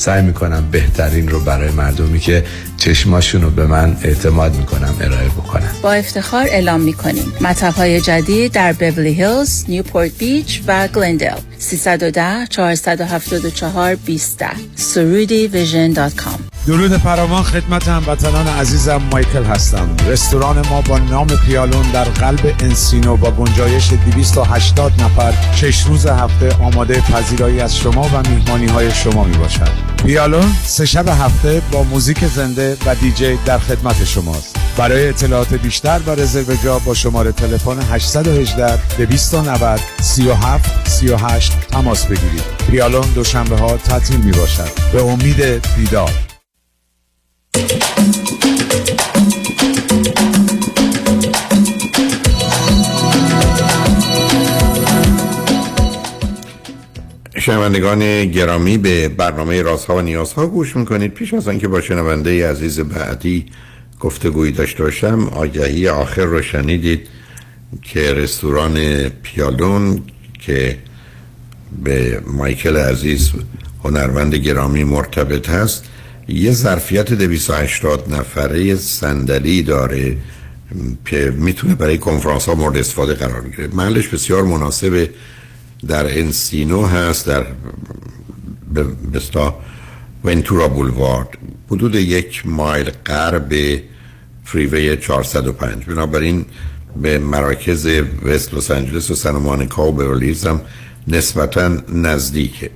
سعی 0.00 0.22
می‌کنم 0.22 0.68
بهترین 0.70 1.28
رو 1.28 1.40
برای 1.40 1.70
مردمی 1.70 2.20
که 2.20 2.44
چشماشون 2.76 3.42
رو 3.42 3.50
به 3.50 3.66
من 3.66 3.96
اعتماد 4.02 4.56
می‌کنم 4.56 4.94
ارائه 5.00 5.28
بکنم 5.28 5.70
با 5.82 5.92
افتخار 5.92 6.42
اعلام 6.42 6.80
می‌کنیم. 6.80 7.32
مطب 7.40 7.74
های 7.74 8.00
جدید 8.00 8.52
در 8.52 8.72
بورلی 8.72 9.12
هیلز، 9.12 9.64
نیوپورت 9.68 10.10
بیچ 10.18 10.62
و 10.66 10.88
گلندل 10.88 11.36
310 11.58 12.46
474 12.50 13.94
20 13.94 14.44
سرودی 14.74 15.46
Vision 15.46 15.92
dot 15.92 16.14
com. 16.14 16.38
درود 16.66 16.96
فراوان 16.96 17.42
خدمت 17.42 17.88
هموطنان 17.88 18.46
عزیزم 18.46 19.02
مایکل 19.12 19.44
هستم. 19.44 19.96
رستوران 20.08 20.66
ما 20.68 20.80
با 20.80 20.98
نام 20.98 21.26
پیالون 21.26 21.90
در 21.92 22.04
قلب 22.04 22.54
انسینو 22.60 23.16
با 23.16 23.30
گنجایش 23.30 23.90
280 23.92 24.92
نفر 25.02 25.34
شش 25.54 25.82
روز 25.82 26.06
هفته 26.06 26.52
آماده 26.52 27.00
پذیرایی 27.00 27.60
از 27.60 27.76
شما 27.76 28.02
و 28.02 28.28
میهمانی 28.30 28.66
های 28.66 28.90
شما 28.90 29.24
می 29.24 29.36
باشد 29.36 29.89
پیالون 30.04 30.52
سه 30.64 30.86
شب 30.86 31.08
هفته 31.08 31.62
با 31.72 31.82
موزیک 31.82 32.24
زنده 32.24 32.76
و 32.86 32.94
دیجی 32.94 33.38
در 33.46 33.58
خدمت 33.58 34.04
شماست. 34.04 34.56
برای 34.76 35.08
اطلاعات 35.08 35.54
بیشتر 35.54 36.00
و 36.06 36.10
رزرو 36.10 36.56
جا 36.64 36.78
با 36.78 36.94
شماره 36.94 37.32
تلفن 37.32 37.78
818 37.92 38.96
290 38.96 39.80
37 40.00 40.88
38 40.88 41.52
تماس 41.70 42.06
بگیرید. 42.06 42.44
پیالون 42.70 43.10
دوشنبه 43.14 43.56
ها 43.56 43.76
تعطیل 43.76 44.16
می 44.16 44.32
باشد 44.32 44.70
به 44.92 45.02
امید 45.02 45.62
دیدار 45.76 46.12
شنوندگان 57.40 58.24
گرامی 58.24 58.78
به 58.78 59.08
برنامه 59.08 59.62
رازها 59.62 59.96
و 59.96 60.00
نیازها 60.00 60.46
گوش 60.46 60.76
می‌کنید. 60.76 61.14
پیش 61.14 61.34
از 61.34 61.48
آنکه 61.48 61.68
با 61.68 61.80
شنونده 61.80 62.50
عزیز 62.50 62.80
بعدی 62.80 63.46
گفتگویی 64.00 64.52
داشته 64.52 64.82
باشم 64.82 65.28
آگهی 65.32 65.88
آخر 65.88 66.24
رو 66.24 66.42
شنیدید 66.42 67.06
که 67.82 68.14
رستوران 68.14 69.08
پیالون 69.08 70.02
که 70.40 70.78
به 71.84 72.22
مایکل 72.26 72.76
عزیز 72.76 73.30
هنرمند 73.84 74.34
گرامی 74.34 74.84
مرتبط 74.84 75.48
هست 75.48 75.84
یه 76.28 76.52
ظرفیت 76.52 77.12
280 77.12 78.14
نفره 78.14 78.74
صندلی 78.74 79.62
داره 79.62 80.16
که 81.04 81.34
می‌تونه 81.36 81.74
برای 81.74 81.98
کنفرانس 81.98 82.48
ها 82.48 82.54
مورد 82.54 82.76
استفاده 82.76 83.14
قرار 83.14 83.40
بگیره. 83.40 83.68
محلش 83.72 84.08
بسیار 84.08 84.42
مناسب 84.42 85.08
در 85.88 86.18
انسینو 86.18 86.86
هست 86.86 87.26
در 87.26 87.46
بستا 89.14 89.60
ونتورا 90.24 90.68
بولوارد 90.68 91.28
حدود 91.70 91.94
یک 91.94 92.46
مایل 92.46 92.90
غرب 93.06 93.80
فریوی 94.44 94.96
405 94.96 95.84
بنابراین 95.84 96.44
به 97.02 97.18
مراکز 97.18 97.86
وست 98.22 98.54
لس 98.54 98.70
آنجلس 98.70 99.10
و 99.10 99.14
سن 99.14 99.30
مانیکا 99.30 99.88
و 99.88 99.92
بیورلیز 99.92 100.46
هم 100.46 100.60
نسبتا 101.08 101.76
نزدیکه. 101.88 102.70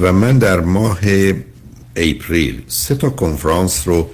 و 0.00 0.12
من 0.12 0.38
در 0.38 0.60
ماه 0.60 0.98
اپریل 1.96 2.62
سه 2.68 2.94
تا 2.94 3.10
کنفرانس 3.10 3.88
رو 3.88 4.10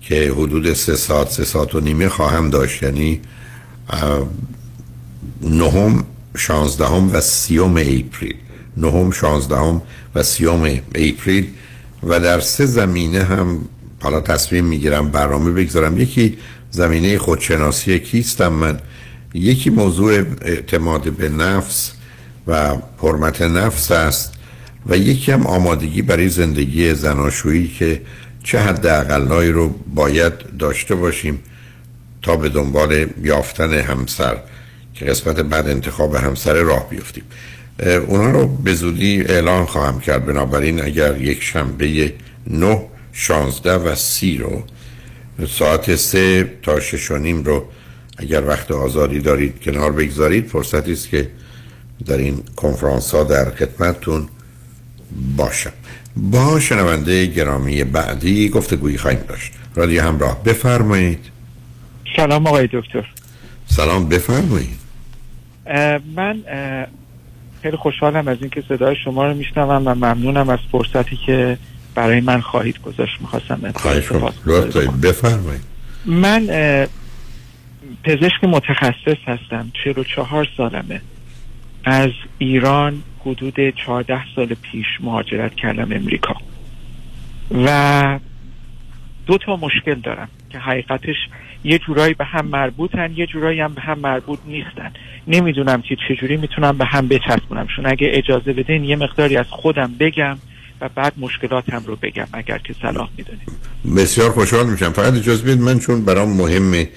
که 0.00 0.32
حدود 0.36 0.72
سه 0.72 0.96
ساعت 0.96 1.30
سه 1.30 1.44
ساعت 1.44 1.74
و 1.74 1.80
نیمه 1.80 2.08
خواهم 2.08 2.50
داشت 2.50 2.82
یعنی 2.82 3.20
نهم 5.42 6.04
شانزدهم 6.36 7.14
و 7.14 7.20
سیوم 7.20 7.76
April. 7.76 8.34
نهم 8.76 9.10
شانزدهم 9.10 9.82
و 10.14 10.22
سیوم 10.22 10.62
April. 10.94 11.46
و 12.02 12.20
در 12.20 12.40
سه 12.40 12.66
زمینه 12.66 13.24
هم 13.24 13.60
حالا 14.02 14.20
تصمیم 14.20 14.64
می‌گیرم 14.64 15.08
برنامه 15.08 15.50
بگذارم. 15.50 16.00
یکی 16.00 16.38
زمینه 16.70 17.18
خودشناسی 17.18 17.98
کیستم 17.98 18.52
من؟ 18.52 18.80
یکی 19.34 19.70
موضوع 19.70 20.24
اعتماد 20.42 21.12
به 21.12 21.28
نفس 21.28 21.92
و 22.46 22.76
حرمت 22.98 23.42
نفس 23.42 23.90
است 23.90 24.32
و 24.86 24.96
یکی 24.96 25.32
هم 25.32 25.46
آمادگی 25.46 26.02
برای 26.02 26.28
زندگی 26.28 26.94
زناشویی 26.94 27.68
که 27.68 28.02
چه 28.44 28.60
حد 28.60 28.86
اقلایی 28.86 29.52
رو 29.52 29.74
باید 29.94 30.32
داشته 30.58 30.94
باشیم 30.94 31.38
تا 32.22 32.36
به 32.36 32.48
دنبال 32.48 33.06
یافتن 33.22 33.72
همسر. 33.72 34.36
که 34.96 35.04
قسمت 35.04 35.40
بعد 35.40 35.68
انتخاب 35.68 36.14
همسر 36.14 36.54
راه 36.54 36.88
بیفتیم. 36.90 37.24
اونا 38.06 38.30
رو 38.30 38.46
به 38.46 38.74
زودی 38.74 39.22
اعلان 39.22 39.66
خواهم 39.66 40.00
کرد. 40.00 40.26
بنابراین 40.26 40.84
اگر 40.84 41.20
یک 41.20 41.42
شنبه 41.42 42.12
نه 42.46 42.82
شانزده 43.12 43.74
و 43.74 43.94
سی 43.94 44.38
رو 44.38 44.62
ساعت 45.48 45.94
سه 45.94 46.50
تا 46.62 46.80
شش 46.80 47.10
و 47.10 47.16
نیم 47.16 47.44
رو 47.44 47.64
اگر 48.18 48.46
وقت 48.46 48.70
آزادی 48.70 49.20
دارید 49.20 49.60
کنار 49.60 49.92
بگذارید 49.92 50.46
فرصتی 50.46 50.92
است 50.92 51.08
که 51.08 51.30
در 52.06 52.16
این 52.16 52.42
کنفرانس 52.56 53.14
ها 53.14 53.24
در 53.24 53.50
خدمتتون 53.50 54.28
باشم. 55.36 55.72
با 56.16 56.60
شنونده 56.60 57.26
گرامی 57.26 57.84
بعدی 57.84 58.48
گفتگویی 58.48 58.98
خواهیم 58.98 59.20
داشت. 59.28 59.52
رادیو 59.74 60.02
همراه 60.02 60.44
بفرمایید. 60.44 61.20
سلام 62.16 62.46
آقای 62.46 62.68
دکتر. 62.72 63.06
سلام 63.66 64.08
بفرمایید. 64.08 64.85
من 66.14 66.42
خیلی 67.62 67.76
خوشحالم 67.76 68.28
از 68.28 68.36
اینکه 68.40 68.62
صدای 68.68 68.96
شما 69.04 69.26
رو 69.26 69.34
میشنوم 69.34 69.82
و 69.86 69.94
ممنونم 69.94 70.48
از 70.48 70.58
فرصتی 70.72 71.16
که 71.26 71.58
برای 71.94 72.20
من 72.20 72.40
خواهید 72.40 72.82
گذاشت. 72.82 73.20
می‌خواستم 73.20 73.60
بفرمایید. 75.02 75.62
من 76.06 76.46
پزشک 78.04 78.44
متخصص 78.44 79.18
هستم. 79.26 79.70
44 79.84 80.48
سالمه. 80.56 81.00
از 81.84 82.10
ایران 82.38 83.02
حدود 83.20 83.54
14 83.86 84.20
سال 84.36 84.46
پیش 84.46 84.86
مهاجرت 85.00 85.54
کردم 85.54 85.92
امریکا. 85.92 86.34
و 87.64 88.18
دو 89.26 89.38
تا 89.38 89.56
مشکل 89.56 89.94
دارم 89.94 90.28
که 90.50 90.58
حقیقتش 90.58 91.16
یه 91.66 91.78
جورایی 91.78 92.14
به 92.14 92.24
هم 92.24 92.46
مربوطن 92.46 93.12
یه 93.16 93.26
جورایی 93.26 93.60
هم 93.60 93.74
به 93.74 93.80
هم 93.80 93.98
مربوط 93.98 94.38
نیستن. 94.46 94.92
نمی‌دونم 95.26 95.82
که 95.82 95.96
چجوری 96.08 96.36
می‌تونم 96.36 96.78
به 96.78 96.84
هم 96.84 97.08
بچسبونمشون 97.08 97.86
اگه 97.86 98.08
اجازه 98.12 98.52
بدین 98.52 98.84
یه 98.84 98.96
مقداری 98.96 99.36
از 99.36 99.46
خودم 99.48 99.94
بگم 100.00 100.38
و 100.80 100.88
بعد 100.94 101.12
مشکلاتم 101.16 101.82
رو 101.86 101.96
بگم 101.96 102.26
اگر 102.32 102.58
که 102.58 102.74
صلاح 102.82 103.08
می‌دونیم 103.16 103.46
بسیار 103.96 104.30
خوشحال 104.30 104.66
میشم. 104.66 104.90
فقط 104.92 105.14
اجازه 105.14 105.42
بدید 105.42 105.60
من 105.60 105.78
چون 105.78 106.04
برام 106.04 106.36
مهمه 106.36 106.88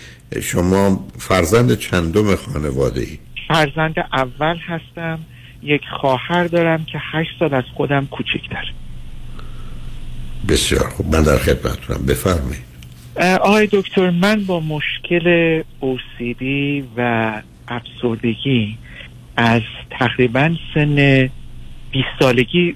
شما 0.42 1.08
فرزند 1.20 1.78
چندم 1.78 2.36
خانواده 2.36 3.02
ای 3.02 3.18
فرزند 3.48 3.96
اول 4.14 4.58
هستم. 4.58 5.20
یک 5.64 5.82
خواهر 6.02 6.44
دارم 6.44 6.86
که 6.86 7.00
هشت 7.12 7.30
سال 7.40 7.54
از 7.54 7.64
خودم 7.74 8.06
کوچکتر. 8.06 8.74
بسیار 10.50 10.90
خوب. 10.90 11.16
من 11.16 11.24
در 11.24 11.38
خدمتتونم. 11.38 12.06
بفرمایید. 12.06 12.69
آقای 13.18 13.68
دکتر 13.72 14.10
من 14.10 14.44
با 14.46 14.60
مشکل 14.60 15.60
OCD 15.62 16.44
و 16.98 17.42
افسردگی 17.68 18.78
از 19.38 19.62
تقریبا 19.90 20.56
سن 20.74 21.30
20 21.92 22.08
سالگی 22.20 22.76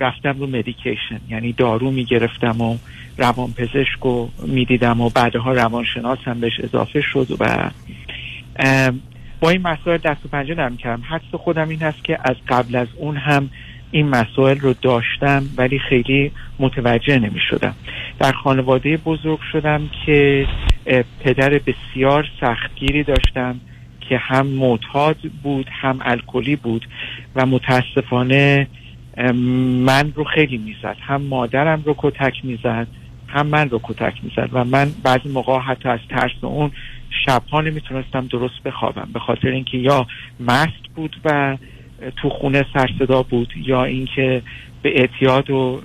رفتم 0.00 0.38
رو 0.38 0.46
مدیکیشن 0.46 1.20
یعنی 1.28 1.52
دارو 1.52 1.90
می‌گرفتم 1.90 2.60
و 2.60 2.76
روان 3.18 3.52
پزشک 3.52 4.06
و 4.06 4.28
می‌دیدم 4.46 5.00
و 5.00 5.10
بعدها 5.10 5.52
روانشناس 5.52 6.18
هم 6.24 6.40
بهش 6.40 6.60
اضافه 6.60 7.00
شد 7.00 7.36
و 7.40 7.70
با 9.40 9.50
این 9.50 9.62
مسائل 9.62 9.98
دست 9.98 10.24
و 10.24 10.28
پنجه 10.28 10.54
نرم 10.54 10.76
کردم. 10.76 11.02
حدس 11.08 11.34
خودم 11.34 11.68
این 11.68 11.82
هست 11.82 12.04
که 12.04 12.18
از 12.24 12.36
قبل 12.48 12.76
از 12.76 12.88
اون 12.96 13.16
هم 13.16 13.50
این 13.90 14.08
مسائل 14.08 14.58
رو 14.58 14.74
داشتم 14.82 15.44
ولی 15.56 15.78
خیلی 15.78 16.32
متوجه 16.58 17.18
نمی 17.18 17.40
شدم 17.50 17.74
در 18.18 18.32
خانواده 18.32 18.96
بزرگ 18.96 19.38
شدم 19.52 19.90
که 20.06 20.46
پدر 21.20 21.50
بسیار 21.50 22.28
سختگیری 22.40 23.02
داشتم 23.02 23.60
که 24.08 24.18
هم 24.18 24.46
معتاد 24.46 25.16
بود 25.42 25.66
هم 25.72 25.98
الکلی 26.00 26.56
بود 26.56 26.88
و 27.36 27.46
متاسفانه 27.46 28.68
من 29.86 30.12
رو 30.14 30.24
خیلی 30.24 30.58
می‌زد. 30.58 30.96
هم 31.00 31.22
مادرم 31.22 31.82
رو 31.86 31.94
کتک 31.98 32.44
می‌زد 32.44 32.86
هم 33.28 33.46
من 33.46 33.70
رو 33.70 33.80
کتک 33.82 34.14
می‌زد 34.22 34.48
و 34.52 34.64
من 34.64 34.90
بعضی 35.02 35.28
موقع 35.28 35.58
حتی 35.58 35.88
از 35.88 36.00
ترس 36.10 36.32
اون 36.42 36.70
شبها 37.26 37.60
نمی‌تونستم 37.60 38.26
درست 38.26 38.62
بخوابم 38.64 39.08
به 39.12 39.18
خاطر 39.18 39.48
اینکه 39.48 39.78
یا 39.78 40.06
مست 40.40 40.86
بود 40.94 41.16
و 41.24 41.56
تو 42.16 42.30
خونه 42.30 42.66
سرصدا 42.74 43.22
بود 43.22 43.48
یا 43.56 43.84
اینکه 43.84 44.42
به 44.82 45.00
اعتیاد 45.00 45.50
و 45.50 45.80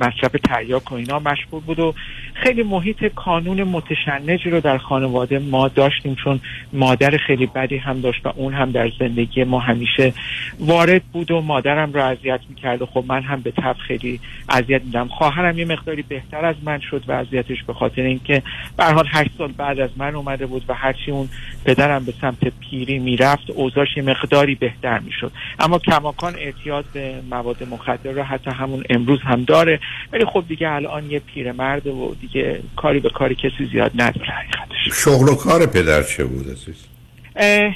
مصرف 0.00 0.36
تریاک 0.44 0.92
و 0.92 0.94
اینا 0.94 1.18
مشغول 1.18 1.60
بود 1.60 1.78
و 1.78 1.94
خیلی 2.34 2.62
محیط 2.62 3.04
کانون 3.04 3.62
متشنجی 3.62 4.50
رو 4.50 4.60
در 4.60 4.78
خانواده 4.78 5.38
ما 5.38 5.68
داشتیم 5.68 6.14
چون 6.14 6.40
مادر 6.72 7.16
خیلی 7.16 7.46
بدی 7.46 7.76
هم 7.76 8.00
داشت 8.00 8.26
و 8.26 8.32
اون 8.36 8.54
هم 8.54 8.70
در 8.70 8.90
زندگی 8.98 9.44
ما 9.44 9.58
همیشه 9.58 10.12
وارد 10.60 11.02
بود 11.12 11.30
و 11.30 11.40
مادرم 11.40 11.92
رو 11.92 12.02
اذیت 12.02 12.40
می‌کرد 12.48 12.82
و 12.82 12.86
خب 12.86 13.04
من 13.08 13.22
هم 13.22 13.40
به 13.40 13.50
طب 13.50 13.76
خیلی 13.86 14.20
اذیت 14.48 14.82
میدم. 14.84 15.08
خواهرم 15.08 15.58
یه 15.58 15.64
مقداری 15.64 16.02
بهتر 16.02 16.44
از 16.44 16.56
من 16.62 16.80
شد 16.80 17.04
و 17.08 17.12
اذیتش 17.12 17.62
به 17.62 17.72
خاطر 17.74 18.02
اینکه 18.02 18.42
به 18.76 18.84
حال 18.84 19.08
هشت 19.10 19.30
سال 19.38 19.52
بعد 19.52 19.80
از 19.80 19.90
من 19.96 20.14
اومده 20.14 20.46
بود 20.46 20.64
و 20.68 20.74
هرچی 20.74 21.10
اون 21.10 21.28
پدرم 21.64 22.04
به 22.04 22.12
سمت 22.20 22.52
پیری 22.60 22.98
می‌رفت 22.98 23.50
اوضاعش 23.50 23.96
یه 23.96 24.02
مقداری 24.02 24.54
بهتر 24.54 24.98
می‌شد. 24.98 25.32
اما 25.58 25.78
کماکان 25.78 26.34
اعتیاد 26.36 26.84
به 26.92 27.14
مواد 27.30 27.68
مخدر 27.70 28.10
رو 28.10 28.22
حتی 28.32 28.50
همون 28.50 28.84
امروز 28.90 29.20
هم 29.22 29.44
داره. 29.44 29.80
ولی 30.12 30.24
خب 30.24 30.44
دیگه 30.48 30.68
الان 30.70 31.10
یه 31.10 31.18
پیرمرد 31.18 31.86
و 31.86 32.16
دیگه 32.20 32.60
کاری 32.76 33.00
به 33.00 33.10
کاری 33.10 33.34
کسی 33.34 33.68
زیاد 33.72 33.90
نداره 33.94 34.26
حقیقتش. 34.26 35.04
شغل 35.04 35.28
و 35.28 35.34
کار 35.34 35.66
پدر 35.66 36.02
چه 36.02 36.24
بود 36.24 36.46
عزیز؟ 36.50 36.86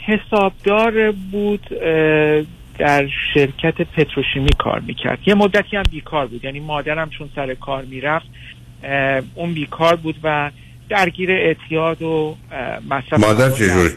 حسابدار 0.07 1.12
بود 1.12 1.66
در 2.78 3.09
شرکت 3.34 3.82
پتروشیمی 3.82 4.50
کار 4.59 4.80
می‌کرد. 4.80 5.18
یه 5.26 5.34
مدتی 5.34 5.76
هم 5.76 5.82
بیکار 5.90 6.26
بود. 6.26 6.44
یعنی 6.44 6.61
مادرم 6.61 7.11
چون 7.11 7.28
سر 7.34 7.54
کار 7.54 7.84
می‌رفت 7.84 8.26
اون 9.34 9.54
بیکار 9.54 9.96
بود 9.96 10.16
و 10.22 10.50
درگیر 10.88 11.30
اعتیاد 11.30 12.02
و 12.02 12.36
مصرف 12.90 13.20
مادر 13.20 13.50
چجور 13.50 13.90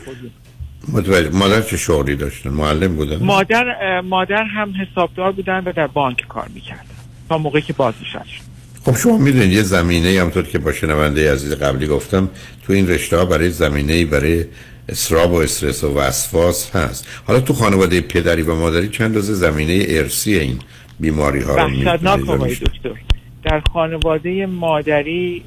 متوجه 0.87 1.29
مادر 1.29 1.61
چه 1.61 1.77
شغلی 1.77 2.15
داشتن؟ 2.15 2.49
معلم 2.49 2.95
بودن؟ 2.95 3.23
مادر 3.23 4.01
مادر 4.01 4.43
هم 4.43 4.73
حسابدار 4.81 5.31
بودن 5.31 5.63
و 5.65 5.71
در 5.71 5.87
بانک 5.87 6.27
کار 6.27 6.47
می‌کردن 6.53 6.83
تا 7.29 7.37
موقعی 7.37 7.61
که 7.61 7.73
بازنشسته 7.73 8.49
خب 8.85 8.95
شما 8.95 9.17
می‌دونید 9.17 9.51
یه 9.51 9.61
زمینه 9.61 10.21
همطور 10.21 10.43
که 10.43 10.59
با 10.59 10.73
شنونده 10.73 11.33
عزیز 11.33 11.53
قبلی 11.53 11.87
گفتم 11.87 12.29
تو 12.63 12.73
این 12.73 12.87
رشته 12.87 13.17
ها 13.17 13.25
برای 13.25 13.49
زمینه 13.49 14.05
برای 14.05 14.45
اسراب 14.89 15.31
و 15.31 15.35
استرس 15.35 15.83
و 15.83 15.93
وسواس 15.97 16.75
هست. 16.75 17.07
حالا 17.27 17.39
تو 17.39 17.53
خانواده 17.53 18.01
پدری 18.01 18.41
و 18.41 18.55
مادری 18.55 18.89
چند 18.89 19.15
روز 19.15 19.31
زمینه 19.31 19.85
ارسی 19.87 20.35
این 20.35 20.59
بیماری 20.99 21.41
ها 21.41 21.55
رو 21.55 21.69
دکتر 22.47 22.93
در 23.43 23.61
خانواده 23.73 24.45
مادری 24.45 25.43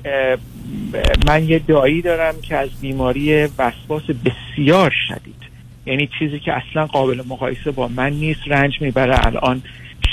من 1.26 1.48
یه 1.48 1.58
دایی 1.58 2.02
دارم 2.02 2.34
که 2.42 2.56
از 2.56 2.80
بیماری 2.80 3.44
وسواس 3.44 4.02
بسیار 4.02 4.94
شدید. 5.08 5.42
یعنی 5.86 6.08
چیزی 6.18 6.38
که 6.38 6.52
اصلا 6.52 6.86
قابل 6.86 7.22
مقایسه 7.28 7.70
با 7.70 7.88
من 7.88 8.12
نیست. 8.12 8.40
رنج 8.46 8.80
می‌بره. 8.80 9.26
الان 9.26 9.62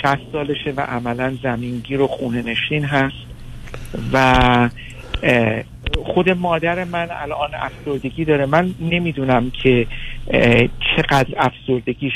60 0.02 0.18
سالشه 0.32 0.72
و 0.78 0.82
عملا 0.82 1.38
زمینگیر 1.44 2.02
و 2.02 2.08
خونه 2.08 2.42
نشین 2.42 2.86
هست. 2.86 3.26
و 4.14 4.70
خود 6.06 6.30
مادر 6.30 6.84
من 6.84 7.08
الان 7.12 7.50
افسردگی 7.54 8.26
داره. 8.26 8.46
من 8.46 8.74
نمی‌دونم 8.80 9.52
که 9.64 9.88
چقدر 10.96 11.34
افسردگیش 11.38 12.14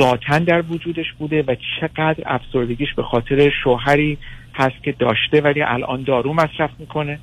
ذاتا 0.00 0.38
در 0.38 0.62
وجودش 0.62 1.12
بوده 1.18 1.44
و 1.46 1.56
چقدر 1.80 2.22
افسردگیش 2.26 2.94
به 2.96 3.02
خاطر 3.02 3.52
شوهری 3.64 4.18
هست 4.54 4.82
که 4.82 4.92
داشته 4.92 5.40
ولی 5.40 5.62
الان 5.62 6.02
دارو 6.02 6.32
مصرف 6.32 6.70
می‌کنه. 6.78 7.18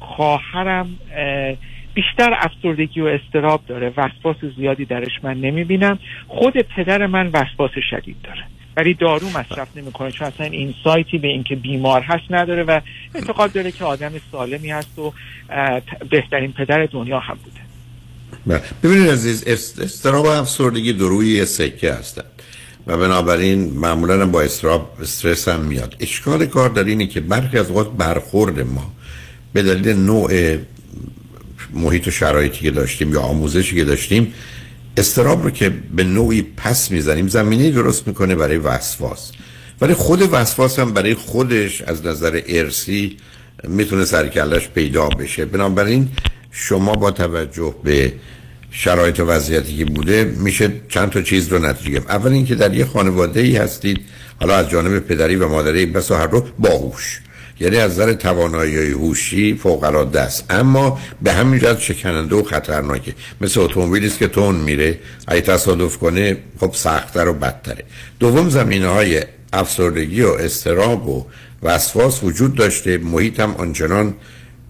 خواهرم 0.00 0.96
اه، 1.16 1.56
بیشتر 1.94 2.34
افسردگی 2.38 3.00
و 3.00 3.04
استراب 3.06 3.60
داره. 3.66 3.92
وسواس 3.96 4.36
زیادی 4.56 4.84
درش 4.84 5.12
من 5.22 5.40
نمی‌بینم. 5.40 5.98
خود 6.28 6.54
پدر 6.76 7.06
من 7.06 7.26
وسواس 7.26 7.70
شدید 7.90 8.16
داره. 8.24 8.44
ولی 8.76 8.94
دارو 8.94 9.26
مصرف 9.28 9.76
نمی‌کنه 9.76 10.10
چون 10.10 10.26
اصلا 10.26 10.46
این 10.46 10.74
سایتی 10.84 11.18
به 11.18 11.28
اینکه 11.28 11.56
بیمار 11.56 12.02
هست 12.02 12.24
نداره 12.30 12.62
و 12.62 12.80
اعتقاد 13.14 13.52
داره 13.52 13.72
که 13.72 13.84
آدم 13.84 14.12
سالمی 14.32 14.70
هست 14.70 14.98
و 14.98 15.12
بهترین 16.10 16.52
پدر 16.52 16.86
دنیا 16.86 17.18
هم 17.18 17.38
بوده. 17.44 17.60
بله. 18.46 18.62
ببینید 18.82 19.10
عزیز 19.10 19.44
است- 19.46 19.80
استراب 19.80 20.24
و 20.24 20.28
افسردگی 20.28 20.92
دو 20.92 21.08
روی 21.08 21.28
یه 21.28 21.44
سکه 21.44 21.92
هستند 21.92 22.24
و 22.86 22.96
بنابراین 22.96 23.70
معمولا 23.74 24.26
با 24.26 24.42
استراب 24.42 24.96
استرس 25.00 25.48
هم 25.48 25.60
میاد. 25.60 25.96
اشکال 26.00 26.46
کار 26.46 26.68
در 26.68 26.84
اینه 26.84 27.06
که 27.06 27.20
برخی 27.20 27.58
از 27.58 27.70
اوقات 27.70 27.92
برخورد 27.92 28.60
ما 28.60 28.92
به 29.52 29.62
دلیل 29.62 29.96
نوع 29.96 30.56
محیط 31.74 32.08
و 32.08 32.10
شرایطی 32.10 32.60
که 32.60 32.70
داشتیم 32.70 33.12
یا 33.12 33.20
آموزشی 33.20 33.76
که 33.76 33.84
داشتیم 33.84 34.34
استراب 34.96 35.42
رو 35.42 35.50
که 35.50 35.72
به 35.96 36.04
نوعی 36.04 36.46
پس 36.56 36.90
می‌زنیم 36.90 37.28
زمینه 37.28 37.70
درست 37.70 38.08
می‌کنه 38.08 38.34
برای 38.34 38.58
وسواس. 38.58 39.32
ولی 39.80 39.94
خود 39.94 40.28
وسواس 40.32 40.78
هم 40.78 40.92
برای 40.92 41.14
خودش 41.14 41.82
از 41.82 42.06
نظر 42.06 42.40
ارسی 42.46 43.16
می‌تونه 43.64 44.04
سرکلش 44.04 44.68
پیدا 44.68 45.08
بشه. 45.08 45.44
بنابراین 45.44 46.08
شما 46.50 46.92
با 46.92 47.10
توجه 47.10 47.74
به 47.84 48.12
شرایط 48.70 49.20
و 49.20 49.24
وضعیتی 49.24 49.76
که 49.76 49.84
بوده 49.84 50.24
میشه 50.24 50.72
چند 50.88 51.10
تا 51.10 51.22
چیز 51.22 51.48
رو 51.48 51.58
نتیجه 51.58 51.90
گرفت. 51.90 52.10
اول 52.10 52.32
اینکه 52.32 52.54
در 52.54 52.74
یه 52.74 52.84
خانواده 52.84 53.40
ای 53.40 53.56
هستید 53.56 54.00
حالا 54.40 54.56
از 54.56 54.70
جانب 54.70 54.98
پدری 54.98 55.36
و 55.36 55.48
مادری 55.48 55.86
بس 55.86 56.10
و 56.10 56.14
هر 56.14 56.26
رو 56.26 56.46
باهوش. 56.58 57.20
یعنی 57.60 57.76
از 57.76 57.90
نظر 57.92 58.12
توانایی 58.12 58.90
هوشی 58.90 59.54
فوق 59.54 59.84
العاده 59.84 60.20
است. 60.20 60.44
اما 60.50 60.98
به 61.22 61.32
همین 61.32 61.60
جهت 61.60 61.78
شکننده 61.78 62.36
و 62.36 62.42
خطرناکه. 62.42 63.14
مثل 63.40 63.60
اتومبیلی 63.60 64.06
است 64.06 64.18
که 64.18 64.28
تون 64.28 64.54
میره 64.54 64.98
اگه 65.26 65.40
تصادف 65.40 65.96
کنه 65.96 66.36
خب 66.60 66.70
سختتر 66.74 67.28
و 67.28 67.32
بدتره. 67.32 67.84
دوم 68.20 68.48
زمینه 68.48 68.88
های 68.88 69.22
افسردگی 69.52 70.22
و 70.22 70.28
استراب 70.28 71.08
و 71.08 71.26
وسواس 71.62 72.24
وجود 72.24 72.54
داشته. 72.54 72.98
محیط 72.98 73.40
هم 73.40 73.54
آنچنان 73.54 74.14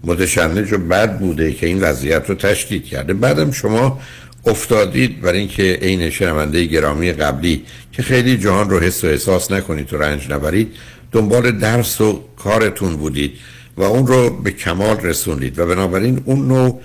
متشنج 0.03 0.73
و 0.73 0.77
بد 0.77 1.19
بوده 1.19 1.51
که 1.51 1.65
این 1.65 1.79
وضعیت 1.81 2.29
رو 2.29 2.35
تشدید 2.35 2.85
کرده. 2.85 3.13
بعدم 3.13 3.51
شما 3.51 3.99
افتادید 4.45 5.21
برای 5.21 5.39
اینکه 5.39 5.79
عین 5.81 6.09
شنونده 6.09 6.65
گرامی 6.65 7.13
قبلی 7.13 7.65
که 7.91 8.03
خیلی 8.03 8.37
جهان 8.37 8.69
رو 8.69 8.79
حس 8.79 9.03
و 9.03 9.07
احساس 9.07 9.51
نکنید 9.51 9.87
تو 9.87 9.97
رنج 9.97 10.31
نبرید. 10.31 10.75
دنبال 11.11 11.51
درس 11.51 12.01
و 12.01 12.23
کارتون 12.37 12.95
بودید 12.95 13.31
و 13.77 13.83
اون 13.83 14.07
رو 14.07 14.29
به 14.29 14.51
کمال 14.51 14.97
رسوندید 14.97 15.59
و 15.59 15.67
بنابراین 15.67 16.21
اون 16.25 16.47
نوع 16.47 16.81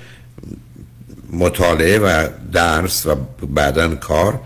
مطالعه 1.32 1.98
و 1.98 2.28
درس 2.52 3.06
و 3.06 3.14
بعدا 3.46 3.94
کار 3.94 4.40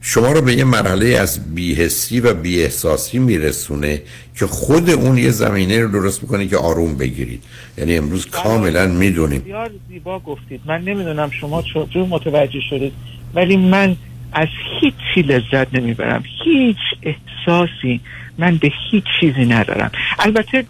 شما 0.00 0.32
رو 0.32 0.40
به 0.40 0.54
یه 0.54 0.64
مرحله 0.64 1.06
از 1.06 1.54
بیهسی 1.54 2.20
و 2.20 2.34
بیاحساسی 2.34 3.18
میرسونه 3.18 4.02
که 4.36 4.46
خود 4.46 4.90
اون 4.90 5.18
یه 5.18 5.30
زمینه 5.30 5.80
رو 5.80 5.88
درست 5.88 6.22
می‌کنه 6.22 6.48
که 6.48 6.56
آروم 6.56 6.96
بگیرید. 6.96 7.42
یعنی 7.78 7.96
امروز 7.96 8.26
کاملا 8.26 8.86
می‌دونیم. 8.86 9.40
بسیار 9.40 9.70
زیبا 9.88 10.18
گفتید. 10.18 10.60
من 10.66 10.80
نمی‌دونم 10.80 11.30
شما 11.30 11.62
چطور 11.62 12.06
متوجه 12.06 12.60
شدید 12.70 12.92
ولی 13.34 13.56
من 13.56 13.96
از 14.32 14.48
هیچ 14.80 14.94
چی 15.14 15.22
لذت 15.22 15.74
نمی‌برم. 15.74 16.24
هیچ 16.44 16.76
احساسی 17.02 18.00
من 18.38 18.56
به 18.56 18.70
هیچ 18.90 19.04
چیزی 19.20 19.44
ندارم. 19.44 19.90
البته 20.18 20.64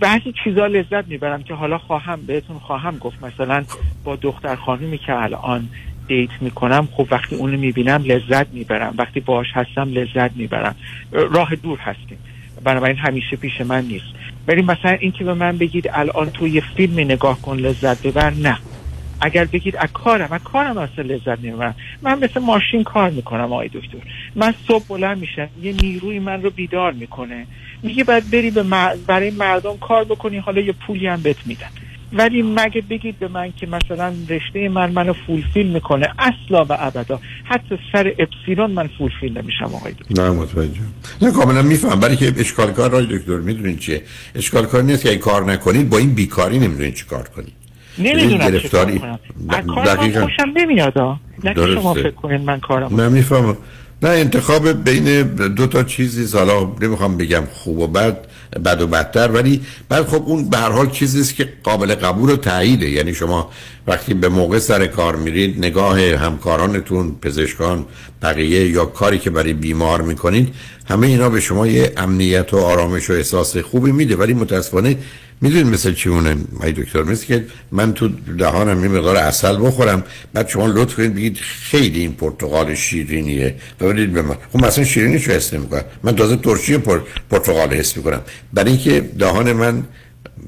بعضی 0.00 0.34
چیزا 0.44 0.66
لذت 0.66 1.08
می‌برم 1.08 1.42
که 1.42 1.54
حالا 1.54 1.78
خواهم 1.78 2.20
بهتون 2.26 2.58
خواهم 2.58 2.98
گفت. 2.98 3.24
مثلا 3.24 3.64
با 4.04 4.16
دختر 4.16 4.56
خانومی 4.56 4.98
که 4.98 5.14
الان 5.14 5.68
دیت 6.08 6.30
می‌کنم 6.40 6.88
خب 6.92 7.06
وقتی 7.10 7.36
اونو 7.36 7.58
می‌بینم 7.58 8.04
لذت 8.04 8.46
می‌برم. 8.52 8.94
وقتی 8.98 9.20
باهاش 9.20 9.46
هستم 9.52 9.90
لذت 9.92 10.36
می‌برم. 10.36 10.74
راه 11.12 11.54
دور 11.54 11.78
هستیم. 11.78 12.18
بنابراین 12.64 12.96
همیشه 12.96 13.36
پیش 13.36 13.60
من 13.60 13.84
نیست. 13.84 14.06
ولی 14.48 14.62
مثلا 14.62 14.90
اینکه 14.90 15.24
به 15.24 15.34
من 15.34 15.58
بگید 15.58 15.90
الان 15.92 16.30
تو 16.30 16.48
یه 16.48 16.62
فیلم 16.76 17.00
نگاه 17.00 17.42
کن 17.42 17.56
لذت 17.56 18.06
ببر. 18.06 18.30
نه. 18.30 18.58
اگر 19.20 19.44
بگید 19.44 19.76
از 19.76 19.88
کارم 19.92 20.32
از 20.32 20.40
کارم 20.44 20.78
اصلا 20.78 21.04
لذت 21.04 21.38
نمی‌برم. 21.44 21.74
من 22.02 22.18
مثل 22.18 22.40
ماشین 22.40 22.84
کار 22.84 23.10
می‌کنم 23.10 23.52
آقای 23.52 23.68
دکتر. 23.68 23.98
من 24.36 24.54
صبح 24.68 24.84
بلند 24.88 25.18
میشم 25.18 25.48
یه 25.62 25.72
نیروی 25.82 26.18
من 26.18 26.42
رو 26.42 26.50
بیدار 26.50 26.92
می‌کنه. 26.92 27.46
میگه 27.82 28.04
باید 28.04 28.30
بری 28.30 28.50
به 28.50 28.62
مر- 28.62 28.96
برای 29.06 29.30
مردم 29.30 29.76
کار 29.78 30.04
بکنی 30.04 30.38
حالا 30.38 30.60
یه 30.60 30.72
پولی 30.72 31.06
هم 31.06 31.22
بهت 31.22 31.46
میدن. 31.46 31.68
ولی 32.12 32.42
مگه 32.42 32.80
بگید 32.80 33.18
به 33.18 33.28
من 33.28 33.52
که 33.52 33.66
مثلا 33.66 34.14
رشته 34.28 34.68
من 34.68 34.90
منو 34.92 35.12
فولفیل 35.26 35.66
می‌کنه؟ 35.66 36.08
اصلا 36.18 36.64
و 36.64 36.72
ابدا. 36.78 37.20
حتی 37.44 37.78
سر 37.92 38.12
اپسیلون 38.18 38.70
من 38.70 38.88
فولفیل 38.98 39.38
نمیشم 39.38 39.64
آقای 39.64 39.92
دکتر. 39.92 40.22
نه 40.22 40.30
متوجه. 40.30 40.80
نه 41.22 41.32
کاملا 41.32 41.62
میفهم. 41.62 42.00
برای 42.00 42.16
که 42.16 42.32
اشکال 42.36 42.72
کار 42.72 42.90
رای 42.90 43.06
دکتر 43.06 43.36
می‌دونین 43.36 43.76
چیه؟ 43.76 44.02
اشکال 44.34 44.66
کار 44.66 44.82
نیست 44.82 45.02
که 45.02 45.16
کار 45.16 45.52
نکنید 45.52 45.88
با 45.88 45.98
این 45.98 46.14
بیکاری 46.14 46.58
نمی‌دونین 46.58 46.92
چی 46.92 47.04
کار 47.04 47.28
کنید. 47.28 47.59
نمی‌دونم 48.00 48.50
گرفتاری- 48.50 49.00
از 49.48 49.64
کار. 49.66 49.96
خوشم 49.96 50.52
نمیاد. 50.56 50.98
نه 51.44 51.54
که 51.54 51.66
شما. 51.74 51.94
فکر 51.94 52.10
کنین 52.10 52.40
من 52.40 52.60
کارم 52.60 53.00
نه 53.00 53.08
می‌فهمم. 53.08 53.56
نه 54.02 54.08
انتخاب 54.08 54.84
بین 54.84 55.22
دو 55.54 55.66
تا 55.66 55.82
چیزی 55.82 56.38
حالا 56.38 56.72
نمی‌خوام 56.80 57.16
بگم 57.16 57.42
خوب 57.52 57.78
و 57.78 57.86
بد 57.86 58.16
بد 58.64 58.80
و 58.82 58.86
بدتر 58.86 59.30
ولی 59.30 59.60
بعد 59.88 60.06
خب 60.06 60.22
اون 60.26 60.50
به 60.50 60.56
هر 60.56 60.70
حال 60.70 60.90
چیزی 60.90 61.20
است 61.20 61.34
که 61.34 61.48
قابل 61.62 61.94
قبول 61.94 62.30
و 62.30 62.36
تاییده 62.36 62.90
یعنی 62.90 63.14
شما 63.14 63.50
وقتی 63.86 64.14
به 64.14 64.28
موقع 64.28 64.58
سر 64.58 64.86
کار 64.86 65.16
میرید 65.16 65.58
نگاه 65.58 66.00
همکارانتون 66.00 67.16
پزشکان 67.22 67.84
بقیه 68.22 68.68
یا 68.70 68.84
کاری 68.84 69.18
که 69.18 69.30
برای 69.30 69.52
بیمار 69.52 70.02
می‌کنید 70.02 70.54
همه 70.88 71.06
اینا 71.06 71.28
به 71.28 71.40
شما 71.40 71.66
یه 71.66 71.92
امنیت 71.96 72.54
و 72.54 72.56
آرامش 72.56 73.10
و 73.10 73.12
احساس 73.12 73.56
خوبی 73.56 73.92
میده. 73.92 74.16
ولی 74.16 74.34
متاسفانه 74.34 74.96
می‌دونید 75.40 75.66
مثل 75.66 75.94
چیونه 75.94 76.36
ای 76.62 76.72
دکتر 76.72 77.02
مثل 77.02 77.26
که 77.26 77.46
من 77.72 77.94
تو 77.94 78.08
دهانم 78.38 78.82
یه 78.84 78.90
مقدار 78.90 79.16
اصل 79.16 79.66
بخورم 79.66 80.04
بعد 80.32 80.48
شما 80.48 80.66
لطف 80.66 80.94
کنید 80.94 81.14
بگید 81.14 81.36
خیلی 81.38 82.00
این 82.00 82.12
پرتقال 82.12 82.74
شیرینیه. 82.74 83.54
و 83.80 83.88
بدید 83.88 84.12
به 84.12 84.22
من. 84.22 84.36
خب 84.52 84.64
مثلا 84.64 84.84
شیرینیش 84.84 85.28
رو 85.28 85.34
حس 85.34 85.54
نمی‌کنم. 85.54 85.84
من 86.02 86.16
تازه 86.16 86.36
ترشی 86.36 86.78
پر... 86.78 87.00
پرتقال 87.30 87.74
حس 87.74 87.96
می‌کنم. 87.96 88.20
برای 88.52 88.70
اینکه 88.70 89.00
دهان 89.00 89.52
من 89.52 89.84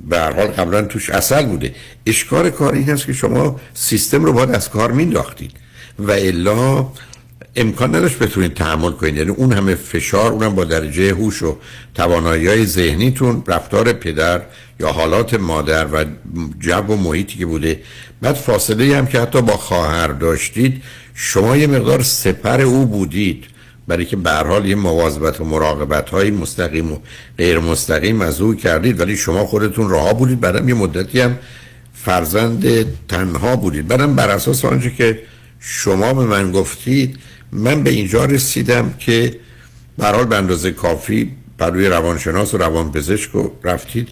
به 0.08 0.18
هر 0.18 0.32
حال 0.32 0.46
قبلا 0.46 0.82
توش 0.82 1.10
اصل 1.10 1.46
بوده. 1.46 1.74
اشکار 2.06 2.50
کار 2.50 2.74
این 2.74 2.90
هست 2.90 3.06
که 3.06 3.12
شما 3.12 3.60
سیستم 3.74 4.24
رو 4.24 4.32
باید 4.32 4.50
از 4.50 4.70
کار 4.70 4.92
مینداختید. 4.92 5.52
و 5.98 6.10
الا 6.10 6.88
امکان 7.56 7.96
نداشت 7.96 8.18
بتونید 8.18 8.54
تحمل 8.54 8.90
کنید. 8.90 9.16
یعنی 9.16 9.30
اون 9.30 9.52
همه 9.52 9.74
فشار 9.74 10.32
اونم 10.32 10.54
با 10.54 10.64
درجه 10.64 11.14
هوش 11.14 11.42
و 11.42 11.56
توانایی 11.94 12.46
های 12.46 12.66
ذهنیتون 12.66 13.44
رفتار 13.46 13.92
پدر 13.92 14.42
یا 14.80 14.92
حالات 14.92 15.34
مادر 15.34 15.86
و 15.86 16.04
جو 16.60 16.72
و 16.74 16.96
محیطی 16.96 17.38
که 17.38 17.46
بوده. 17.46 17.80
بعد 18.22 18.34
فاصله 18.34 18.96
هم 18.96 19.06
که 19.06 19.20
حتی 19.20 19.42
با 19.42 19.56
خواهر 19.56 20.08
داشتید 20.08 20.82
شما 21.14 21.56
یه 21.56 21.66
مقدار 21.66 22.02
سپر 22.02 22.60
او 22.60 22.86
بودید. 22.86 23.44
برای 23.88 24.04
که 24.04 24.16
به 24.16 24.30
حال 24.30 24.66
یه 24.66 24.74
مواظبت 24.74 25.40
و 25.40 25.44
مراقبت 25.44 26.10
های 26.10 26.30
مستقیم 26.30 26.92
و 26.92 26.98
غیر 27.38 27.58
مستقیم 27.58 28.20
از 28.20 28.40
او 28.40 28.54
کردید 28.54 29.00
ولی 29.00 29.16
شما 29.16 29.46
خودتون 29.46 29.90
رها 29.90 30.12
بودید. 30.12 30.40
بعدم 30.40 30.68
یه 30.68 30.74
مدتی 30.74 31.20
هم 31.20 31.38
فرزند 31.94 32.86
تنها 33.08 33.56
بودید. 33.56 33.88
بعدم 33.88 34.16
بر 34.16 34.30
اساس 34.30 34.64
آنچه 34.64 34.90
که 34.90 35.22
شما 35.60 36.14
به 36.14 36.24
من 36.24 36.52
گفتید 36.52 37.18
من 37.52 37.82
به 37.82 37.90
اینجا 37.90 38.24
رسیدم 38.24 38.94
که 38.98 39.36
به 39.98 40.04
هر 40.04 40.14
حال 40.14 40.24
به 40.24 40.36
اندازه 40.36 40.70
کافی 40.70 41.30
بر 41.58 41.70
روی 41.70 41.86
روانشناس 41.86 42.54
و 42.54 42.58
روانپزشک 42.58 43.30
رفتید 43.64 44.08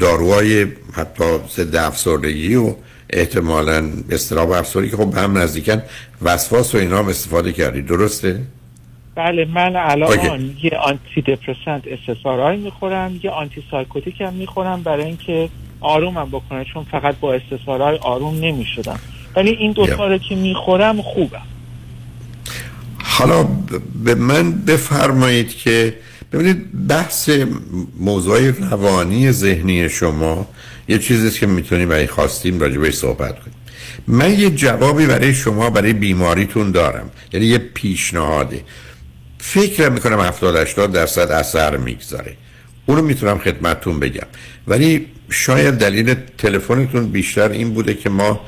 داروهای 0.00 0.66
حتی 0.92 1.24
ضد 1.56 1.76
افسردگی 1.76 2.54
و 2.54 2.74
احتمالا 3.10 3.90
اضطراب 4.10 4.50
افسردگی 4.50 4.90
که 4.90 4.96
خب 4.96 5.10
به 5.10 5.20
هم 5.20 5.38
نزدیکن 5.38 5.82
وسواس 6.22 6.74
و 6.74 6.78
اینا 6.78 6.98
هم 6.98 7.08
استفاده 7.08 7.52
کردید 7.52 7.86
درسته؟ 7.86 8.40
بله 9.14 9.44
من 9.44 9.76
الان 9.76 10.12
OK. 10.12 10.56
یه 10.62 10.76
antidepressant 10.78 11.82
SSRI 11.82 12.58
می‌خورم 12.64 13.20
یه 13.22 13.30
antipsychotic 13.30 14.20
هم 14.20 14.32
می‌خورم 14.34 14.82
برای 14.82 15.04
اینکه 15.04 15.48
آرومم 15.80 16.28
بکنه 16.28 16.64
چون 16.64 16.84
فقط 16.84 17.14
با 17.20 17.38
SSRI 17.38 18.00
آروم 18.00 18.34
نمی‌شدم 18.34 18.98
ولی 19.36 19.50
این 19.50 19.72
دوتا 19.72 20.06
رو 20.06 20.18
که 20.18 20.34
می‌خورم 20.34 21.02
خوبم 21.02 21.42
حالا 23.18 23.48
به 24.04 24.14
من 24.14 24.52
بفرمایید 24.52 25.48
که 25.56 25.94
ببینید 26.32 26.86
بحث 26.88 27.30
موضوع 27.98 28.50
روانی 28.50 29.32
ذهنی 29.32 29.88
شما 29.88 30.48
یه 30.88 30.98
چیزیست 30.98 31.38
که 31.38 31.46
می‌تونیم 31.46 31.88
برای 31.88 32.06
خواستیم 32.06 32.60
راجبش 32.60 32.94
صحبت 32.94 33.40
کنیم. 33.40 33.54
من 34.06 34.38
یه 34.40 34.50
جوابی 34.50 35.06
برای 35.06 35.34
شما 35.34 35.70
برای 35.70 35.92
بیماریتون 35.92 36.70
دارم 36.70 37.10
یعنی 37.32 37.46
یه 37.46 37.58
پیشنهاده 37.58 38.60
فکر 39.38 39.88
می‌کنم 39.88 40.20
70 40.20 40.56
80 40.56 40.92
درصد 40.92 41.30
اثر 41.30 41.76
می‌گذاره. 41.76 42.36
اونو 42.86 43.02
می‌تونم 43.02 43.38
خدمتتون 43.38 44.00
بگم. 44.00 44.26
ولی 44.66 45.06
شاید 45.30 45.74
دلیل 45.74 46.14
تلفنتون 46.38 47.08
بیشتر 47.08 47.48
این 47.48 47.74
بوده 47.74 47.94
که 47.94 48.10
ما 48.10 48.40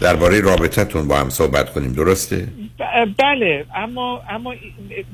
درباره 0.00 0.40
رابطتون 0.40 1.08
با 1.08 1.18
هم 1.18 1.28
صحبت 1.28 1.72
کنیم. 1.72 1.92
درسته؟ 1.92 2.48
بله 3.18 3.64
اما 3.74 4.22
اما 4.30 4.54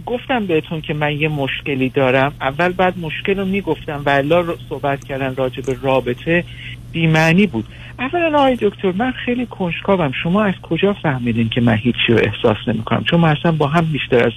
گفتم 0.07 0.47
بهتون 0.47 0.81
که 0.81 0.95
من 0.95 1.13
یه 1.13 1.29
مشکلی 1.29 1.89
دارم. 1.89 2.33
اول 2.41 2.73
بعد 2.73 2.99
مشکل 2.99 3.39
رو 3.39 3.45
می‌گفتم 3.45 4.03
و 4.07 4.11
الا 4.11 4.45
صحبت 4.69 5.05
کردن 5.05 5.35
راجع 5.35 5.63
به 5.63 5.77
رابطه 5.83 6.45
بیمعنی 6.93 7.47
بود. 7.47 7.65
اولا 7.99 8.39
آقای 8.39 8.59
دکتر 8.61 8.93
من 8.93 9.13
خیلی 9.13 9.47
کنجکاوم. 9.47 10.13
شما 10.23 10.45
از 10.45 10.55
کجا 10.63 10.97
فهمیدین 11.03 11.49
که 11.49 11.61
من 11.61 11.77
هیچی 11.77 11.99
رو 12.09 12.19
احساس 12.19 12.57
نمی 12.67 12.83
کنم 12.83 13.05
چون 13.11 13.21
ما 13.21 13.29
اصلا 13.29 13.53
با 13.53 13.67
هم 13.67 13.85
بیشتر 13.85 14.27
از 14.27 14.33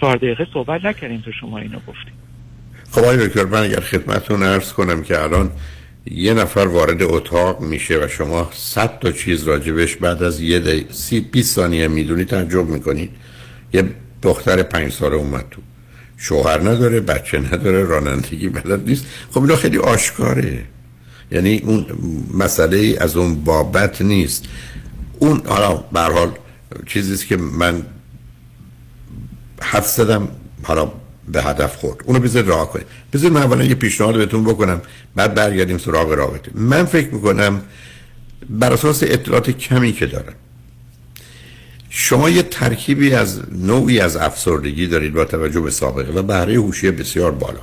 چهار 0.00 0.16
دقیقه 0.16 0.46
صحبت 0.52 0.84
نکردیم 0.84 1.20
تو 1.20 1.32
شما 1.32 1.58
اینو 1.58 1.78
گفتیم 1.78 2.12
خب 2.90 2.98
آقای 2.98 3.28
دکتر 3.28 3.44
من 3.44 3.62
اگر 3.62 3.80
خدمتتون 3.80 4.42
عرض 4.42 4.72
کنم 4.72 5.02
که 5.02 5.22
الان 5.22 5.50
یه 6.10 6.34
نفر 6.34 6.60
وارد 6.60 7.02
اتاق 7.02 7.60
میشه 7.60 8.04
و 8.04 8.08
شما 8.08 8.50
صد 8.54 8.98
تا 8.98 9.12
چیز 9.12 9.42
راجبش 9.42 9.96
بعد 9.96 10.22
از 10.22 10.40
یه 10.40 10.58
دی... 10.58 10.86
سی 10.92 11.20
20 11.20 11.54
ثانیه 11.54 11.88
می‌دونی 11.88 12.24
تعجب 12.24 12.68
می‌کنید 12.68 13.10
یه 13.72 13.84
دختر 14.22 14.62
پنج 14.62 14.92
ساله 14.92 15.16
اومد 15.16 15.44
تو. 15.50 15.62
شوهر 16.16 16.60
نداره 16.60 17.00
بچه 17.00 17.38
نداره 17.38 17.84
رانندگی 17.84 18.48
بلد 18.48 18.88
نیست. 18.88 19.06
خب 19.30 19.40
اینا 19.40 19.56
خیلی 19.56 19.78
آشکاره. 19.78 20.64
یعنی 21.32 21.58
اون 21.58 21.86
مسئله 22.34 22.96
از 23.00 23.16
اون 23.16 23.44
بابت 23.44 24.02
نیست. 24.02 24.44
اون 25.18 25.42
حالا 25.46 25.74
به 25.92 26.00
حال 26.00 26.30
چیزیست 26.86 27.26
که 27.26 27.36
من 27.36 27.86
حد 29.62 29.84
زدم. 29.84 30.28
حالا 30.62 30.92
به 31.28 31.42
هدف 31.42 31.76
خورد. 31.76 31.96
اونو 32.04 32.20
بذار 32.20 32.42
راه 32.42 32.72
کنید 32.72 32.86
بذار 33.12 33.30
من 33.30 33.42
اولا 33.42 33.64
یه 33.64 33.74
پیشنهاد 33.74 34.16
بهتون 34.16 34.44
بکنم 34.44 34.80
بعد 35.16 35.34
برگردیم 35.34 35.78
سراغ 35.78 36.12
رابطه. 36.12 36.50
من 36.54 36.84
فکر 36.84 37.14
می‌کنم 37.14 37.62
بر 38.50 38.72
اساس 38.72 39.02
اطلاعات 39.02 39.50
کمی 39.50 39.92
که 39.92 40.06
دارم 40.06 40.34
شما 41.90 42.30
یه 42.30 42.42
ترکیبی 42.42 43.12
از 43.12 43.40
نوعی 43.52 44.00
از 44.00 44.16
افسردگی 44.16 44.86
دارید 44.86 45.12
با 45.12 45.24
توجه 45.24 45.60
به 45.60 45.70
سابقه 45.70 46.12
و 46.12 46.22
بهره 46.22 46.54
هوشی 46.54 46.90
بسیار 46.90 47.32
بالا 47.32 47.60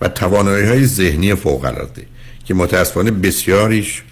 و 0.00 0.08
توانایی 0.08 0.66
های 0.66 0.86
ذهنی 0.86 1.34
فوق 1.34 1.64
العاده 1.64 2.06
که 2.44 2.54
متاسفانه 2.54 3.10
بسیاریش 3.10 4.02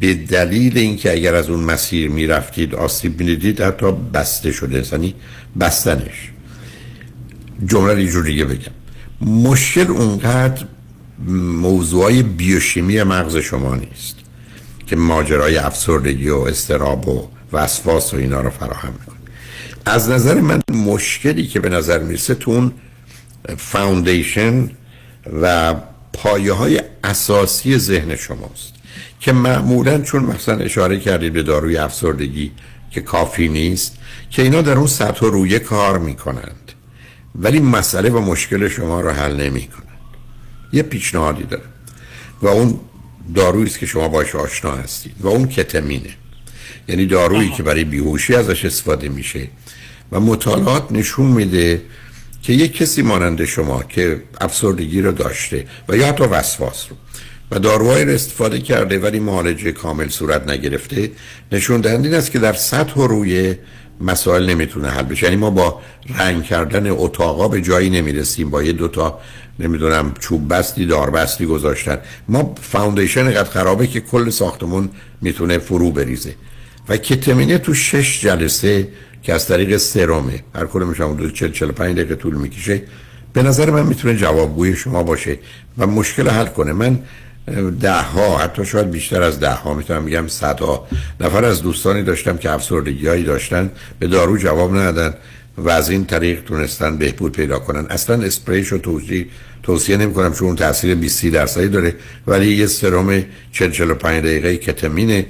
به 0.00 0.14
دلیل 0.14 0.78
اینکه 0.78 1.12
اگر 1.12 1.34
از 1.34 1.50
اون 1.50 1.60
مسیر 1.60 2.10
می‌رفتید 2.10 2.74
آسیب 2.74 3.20
می‌دیدید 3.20 3.60
حتی 3.60 3.92
بسته 3.92 4.52
شده 4.52 4.84
یعنی 4.92 5.14
بستنش. 5.60 6.32
جمله 7.66 7.92
رو 7.92 7.98
اینجور 7.98 8.24
دیگه 8.24 8.44
بگم. 8.44 8.72
مشکل 9.20 9.90
اونقدر 9.90 10.64
موضوعای 11.28 12.22
بیوشیمی 12.22 13.02
مغز 13.02 13.36
شما 13.36 13.74
نیست 13.74 14.16
که 14.86 14.96
ماجرای 14.96 15.56
افسردگی 15.56 16.28
و 16.28 16.36
استراب 16.36 17.08
و 17.08 17.28
وسواس 17.52 18.14
و 18.14 18.16
اینا 18.16 18.40
رو 18.40 18.50
فراهم 18.50 18.92
می‌کنه. 18.92 19.16
از 19.84 20.08
نظر 20.08 20.40
من 20.40 20.60
مشکلی 20.72 21.46
که 21.46 21.60
به 21.60 21.68
نظر 21.68 21.98
می‌رسه 21.98 22.34
تو 22.34 22.50
اون 22.50 22.72
فاوندیشن 23.56 24.70
و 25.42 25.74
پایه 26.12 26.52
های 26.52 26.82
اساسی 27.04 27.78
ذهن 27.78 28.16
شماست 28.16 28.72
که 29.20 29.32
معمولا 29.32 30.00
چون 30.00 30.24
مثلا 30.24 30.56
اشاره 30.56 31.00
کردید 31.00 31.32
به 31.32 31.42
داروی 31.42 31.76
افسردگی 31.76 32.52
که 32.90 33.00
کافی 33.00 33.48
نیست 33.48 33.96
که 34.30 34.42
اینا 34.42 34.62
در 34.62 34.76
اون 34.76 34.86
سطح 34.86 35.26
رویه 35.26 35.58
کار 35.58 35.98
می‌کنند 35.98 36.67
ولی 37.38 37.60
مسئله 37.60 38.10
و 38.10 38.20
مشکل 38.20 38.68
شما 38.68 39.00
رو 39.00 39.10
حل 39.10 39.36
نمی 39.36 39.66
کنند 39.66 39.88
یه 40.72 40.82
پیشنهادی 40.82 41.42
داره 41.42 41.62
و 42.42 42.48
اون 42.48 42.80
دارویی 43.34 43.66
است 43.66 43.78
که 43.78 43.86
شما 43.86 44.08
باش 44.08 44.34
آشنا 44.34 44.76
هستید. 44.76 45.14
و 45.20 45.28
اون 45.28 45.48
کتمینه 45.48 46.10
یعنی 46.88 47.06
دارویی 47.06 47.50
که 47.50 47.62
برای 47.62 47.84
بیهوشی 47.84 48.34
ازش 48.34 48.64
استفاده 48.64 49.08
میشه. 49.08 49.48
و 50.12 50.20
مطالعات 50.20 50.92
نشون 50.92 51.26
میده 51.26 51.82
که 52.42 52.52
یک 52.52 52.76
کسی 52.76 53.02
مانند 53.02 53.44
شما 53.44 53.82
که 53.82 54.22
افسردگی 54.40 55.00
رو 55.00 55.12
داشته 55.12 55.64
و 55.88 55.96
یا 55.96 56.06
حتی 56.06 56.24
وسواس 56.24 56.86
رو 56.90 56.96
و 57.50 57.58
داروهایی 57.58 58.04
رو 58.04 58.10
استفاده 58.10 58.60
کرده 58.60 58.98
ولی 58.98 59.20
معالجه 59.20 59.72
کامل 59.72 60.08
صورت 60.08 60.48
نگرفته 60.48 61.10
نشون 61.52 61.80
دهنده 61.80 62.08
این 62.08 62.16
است 62.16 62.30
که 62.30 62.38
در 62.38 62.52
سطح 62.52 62.94
و 62.94 63.06
روی 63.06 63.54
مسائل 64.00 64.50
نمی‌تونه 64.50 64.88
حل 64.88 65.02
بشه. 65.02 65.24
یعنی 65.24 65.36
ما 65.36 65.50
با 65.50 65.80
رنگ 66.18 66.42
کردن 66.42 66.90
اتاقا 66.90 67.48
به 67.48 67.62
جایی 67.62 67.90
نمی‌رسیم. 67.90 68.50
با 68.50 68.62
یه 68.62 68.72
دوتا 68.72 69.18
نمی‌دونم 69.58 70.14
چوب 70.20 70.54
بستی 70.54 70.86
دار 70.86 71.10
بستی 71.10 71.46
گذاشتن. 71.46 71.98
ما 72.28 72.54
فاوندیشن 72.62 73.30
قد 73.30 73.48
خرابه 73.48 73.86
که 73.86 74.00
کل 74.00 74.30
ساختمون 74.30 74.90
می‌تونه 75.20 75.58
فرو 75.58 75.90
بریزه. 75.90 76.34
و 76.88 76.96
کتمینه 76.96 77.58
تو 77.58 77.74
شش 77.74 78.20
جلسه 78.20 78.88
که 79.22 79.34
از 79.34 79.46
طریق 79.46 79.76
سرمه 79.76 80.42
هر 80.54 80.66
کل 80.66 80.86
میشم 80.88 81.16
دو 81.16 81.30
40 81.30 81.52
45 81.52 81.96
دقیقه 81.96 82.14
طول 82.14 82.34
می‌کشه. 82.34 82.82
به 83.32 83.42
نظر 83.42 83.70
من 83.70 83.86
می‌تونه 83.86 84.16
جوابگوی 84.16 84.76
شما 84.76 85.02
باشه 85.02 85.38
و 85.78 85.86
مشکل 85.86 86.28
حل 86.28 86.46
کنه. 86.46 86.72
من 86.72 86.98
ده 87.80 88.02
ها 88.02 88.38
حتی 88.38 88.64
شاید 88.64 88.90
بیشتر 88.90 89.22
از 89.22 89.40
ده 89.40 89.52
ها 89.52 89.74
می‌تونم 89.74 90.04
بگم 90.04 90.28
صدها. 90.28 90.88
نفر 91.20 91.44
از 91.44 91.62
دوستانی 91.62 92.02
داشتم 92.02 92.36
که 92.36 92.50
افسردگی 92.50 93.08
هایی 93.08 93.24
داشتن 93.24 93.70
به 93.98 94.06
دارو 94.06 94.36
جواب 94.36 94.76
ندادن 94.76 95.14
و 95.58 95.70
از 95.70 95.90
این 95.90 96.04
طریق 96.04 96.42
تونستن 96.42 96.96
بهبود 96.96 97.32
پیدا 97.32 97.58
کنن. 97.58 97.86
اصلا 97.90 98.22
اسپریش 98.22 98.68
رو 98.68 98.78
توصیه 98.78 99.26
توصیه 99.62 99.96
نمی 99.96 100.14
کنم 100.14 100.32
چون 100.32 100.56
تاثیر 100.56 100.94
20 100.94 101.26
درصدی 101.26 101.68
داره 101.68 101.94
ولی 102.26 102.54
یه 102.54 102.66
سرم 102.66 103.24
40 103.52 103.70
45 103.70 104.24
دقیقه 104.24 104.56
کتمینه 104.56 105.26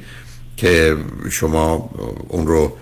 که 0.57 0.97
شما 1.31 1.91
اون 2.29 2.47
رو 2.47 2.77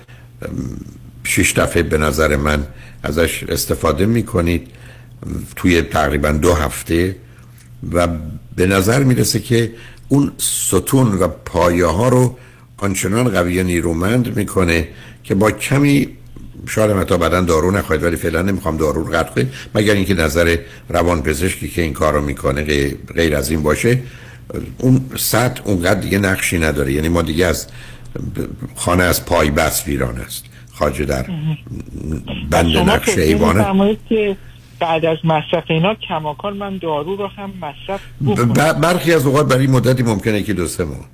شش 1.25 1.53
دفعه 1.53 1.83
به 1.83 1.99
نظر 1.99 2.37
من 2.37 2.67
ازش 3.03 3.45
استفاده 3.49 4.07
می 4.07 4.23
کنید 4.23 4.67
توی 5.57 5.83
تقریبا 5.83 6.33
دو 6.33 6.55
هفته 6.55 7.17
و 7.93 8.09
به 8.57 8.67
نظر 8.67 9.03
می‌رسه 9.03 9.41
که 9.41 9.73
اون 10.09 10.33
ستون 10.39 11.15
و 11.15 11.29
پایه 11.29 11.87
ها 11.87 12.09
رو 12.09 12.37
آنچنان 12.77 13.29
قوی 13.29 13.65
نیرومند 13.65 14.37
می‌کنه 14.37 14.89
که 15.25 15.35
با 15.35 15.51
کمی 15.51 16.09
شاید 16.69 16.91
هم 16.91 17.05
تا 17.05 17.17
بعدا 17.17 17.41
دارو 17.41 17.71
نخواهید 17.71 18.05
ولی 18.05 18.17
فعلا 18.17 18.43
نمی‌خوام 18.43 18.77
دارو 18.77 19.05
رو 19.05 19.13
قطع 19.13 19.31
کنید 19.35 19.49
مگر 19.75 19.95
اینکه 19.95 20.15
نظر 20.15 20.57
روان 20.89 21.23
پزشکی 21.23 21.69
که 21.69 21.83
این 21.83 21.93
کار 21.93 22.13
رو 22.13 22.21
می‌کنه 22.21 22.91
غیر 23.15 23.37
از 23.37 23.51
این 23.51 23.63
باشه. 23.63 23.99
اون 24.79 25.01
سطح 25.17 25.63
اونقدر 25.65 26.01
دیگه 26.01 26.19
نقشی 26.19 26.59
نداره. 26.59 26.93
یعنی 26.93 27.09
ما 27.09 27.23
دیگه 27.23 27.47
از 27.47 27.67
خانه 28.77 29.03
از 29.03 29.25
پای 29.25 29.51
بس 29.51 29.87
ویران 29.87 30.19
است. 30.19 30.45
خاجه 30.73 31.05
در 31.05 31.27
بند 32.51 32.77
نقش 32.77 33.19
ایوانه 33.19 33.93
بعد 34.81 35.05
از 35.05 35.19
مصرف 35.25 35.65
اینا 35.67 35.95
کماکان 35.95 36.57
من 36.57 36.77
دارو 36.77 37.17
رو 37.17 37.27
هم 37.27 37.53
مصرف 37.61 38.01
برخی 38.81 39.13
از 39.13 39.27
اوقات 39.27 39.49
برای 39.49 39.67
مدتی 39.67 40.03
ممکنه 40.03 40.43
که 40.43 40.53
دو 40.53 40.67
سه 40.67 40.85
ماه. 40.85 41.07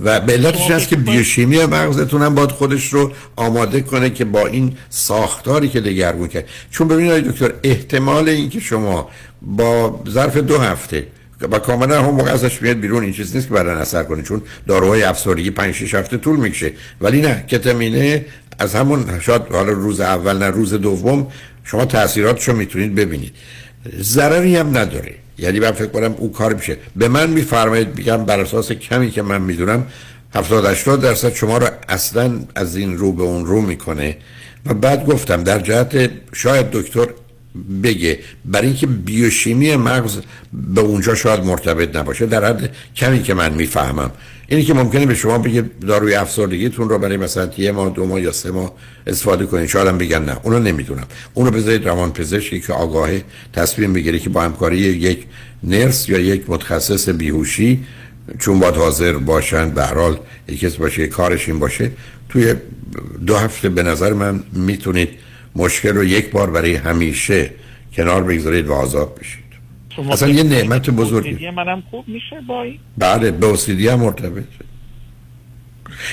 و 0.00 0.20
به 0.20 0.32
علتش 0.32 0.70
هست 0.70 0.88
که 0.88 0.96
بیوشیمی 0.96 1.58
مغزتون 1.58 2.22
هم 2.22 2.34
باید 2.34 2.50
خودش 2.50 2.92
رو 2.92 3.12
آماده 3.36 3.80
کنه 3.80 4.10
که 4.10 4.24
با 4.24 4.46
این 4.46 4.76
ساختاری 4.88 5.68
که 5.68 5.80
دگرگون 5.80 6.28
کرد. 6.28 6.48
چون 6.70 6.88
ببینید 6.88 7.30
دکتر 7.30 7.52
احتمال 7.62 8.28
اینکه 8.28 8.60
شما 8.60 9.08
با 9.42 10.00
ظرف 10.08 10.36
دو 10.36 10.58
هفته 10.58 11.06
و 11.40 11.58
کاملا 11.58 12.02
هم 12.02 12.10
موقع 12.10 12.32
ازش 12.32 12.62
میاد 12.62 12.76
بیرون 12.76 13.02
این 13.02 13.12
چیز 13.12 13.36
نیست 13.36 13.48
که 13.48 13.54
بعدا 13.54 13.72
اثر 13.72 14.02
کنه 14.02 14.22
چون 14.22 14.42
داروهای 14.68 15.02
افسردگی 15.02 15.50
5 15.50 15.74
6 15.74 15.94
هفته 15.94 16.16
طول 16.16 16.36
می‌کشه. 16.36 16.72
ولی 17.00 17.20
نه 17.20 17.44
کتامینه 17.48 18.24
از 18.58 18.74
همون 18.74 19.20
شاید 19.20 19.42
حالا 19.52 19.72
روز 19.72 20.00
اول 20.00 20.38
نه 20.38 20.46
روز 20.46 20.74
دوم 20.74 21.26
شما 21.64 21.84
تاثیراتشو 21.84 22.52
می‌تونید 22.52 22.94
ببینید. 22.94 23.34
ضرری 24.00 24.56
هم 24.56 24.78
نداره. 24.78 25.14
یعنی 25.38 25.60
من 25.60 25.72
فکر 25.72 25.86
کنم 25.86 26.14
اون 26.18 26.32
کار 26.32 26.54
میشه. 26.54 26.76
به 26.96 27.08
من 27.08 27.30
میفرمایید 27.30 27.94
بگم 27.94 28.24
بر 28.24 28.40
اساس 28.40 28.72
کمی 28.72 29.10
که 29.10 29.22
من 29.22 29.42
می‌دونم 29.42 29.86
70 30.34 30.66
80 30.66 31.00
درصد 31.00 31.34
شما 31.34 31.58
رو 31.58 31.66
اصلا 31.88 32.40
از 32.54 32.76
این 32.76 32.98
رو 32.98 33.12
به 33.12 33.22
اون 33.22 33.46
رو 33.46 33.60
می‌کنه. 33.60 34.16
و 34.66 34.74
بعد 34.74 35.06
گفتم 35.06 35.42
در 35.42 35.58
جهت 35.58 36.10
شاید 36.32 36.70
دکتر 36.70 37.06
بگه 37.82 38.18
برای 38.44 38.66
اینکه 38.66 38.86
بیوشیمی 38.86 39.76
مغز 39.76 40.18
به 40.52 40.80
اونجا 40.80 41.14
شاید 41.14 41.40
مرتبط 41.40 41.96
نباشه 41.96 42.26
در 42.26 42.44
حد 42.44 42.70
کمی 42.96 43.22
که 43.22 43.34
من 43.34 43.52
می‌فهمم. 43.52 44.10
اینی 44.48 44.64
که 44.64 44.74
ممکنه 44.74 45.06
به 45.06 45.14
شما 45.14 45.38
بگه 45.38 45.64
داروی 45.86 46.14
افسردگیتون 46.14 46.88
رو 46.88 46.98
برای 46.98 47.16
مثلا 47.16 47.50
یه 47.58 47.72
ماه 47.72 47.90
دو 47.90 48.06
ماه 48.06 48.20
یا 48.20 48.32
سه 48.32 48.50
ماه 48.50 48.72
استفاده 49.06 49.46
کنید 49.46 49.68
شاید 49.68 49.88
هم 49.88 49.98
بگن 49.98 50.24
نه. 50.24 50.36
اونو 50.42 50.58
نمی‌دونم. 50.58 51.06
اونو 51.34 51.50
بذارید 51.50 51.88
روان 51.88 52.12
پزشکی 52.12 52.60
که 52.60 52.72
آگاهه 52.72 53.24
تصمیم 53.52 53.92
بگیره 53.92 54.18
که 54.18 54.30
با 54.30 54.42
همکاری 54.42 54.76
یک 54.76 55.26
نرس 55.62 56.08
یا 56.08 56.18
یک 56.18 56.44
متخصص 56.48 57.08
بیهوشی 57.08 57.84
چون 58.38 58.58
باید 58.58 58.74
حاضر 58.74 59.12
باشن 59.12 59.70
به 59.70 59.84
هر 59.84 59.94
حال 59.94 60.18
یکی 60.48 60.68
باشه 60.68 61.06
کارش 61.06 61.48
این 61.48 61.58
باشه 61.58 61.90
توی 62.28 62.54
دو 63.26 63.36
هفته 63.36 63.68
به 63.68 63.82
نظر 63.82 64.12
من 64.12 64.42
می‌تونید 64.52 65.08
مشکل 65.56 65.96
رو 65.96 66.04
یک 66.04 66.30
بار 66.30 66.50
برای 66.50 66.74
همیشه 66.74 67.50
کنار 67.96 68.22
بگذارید 68.22 68.66
و 68.66 68.72
آزاد 68.72 69.14
بشید. 69.14 69.43
اصلا 69.98 70.28
یه 70.28 70.42
نعمت 70.42 70.90
بزرگی. 70.90 71.50
منم 71.50 71.82
خوب 71.90 72.08
میشه 72.08 72.40
با 72.48 72.66
بله 72.98 73.30
به 73.30 73.46
اوسیدی 73.46 73.88
هم 73.88 74.00
مرتبط 74.00 74.44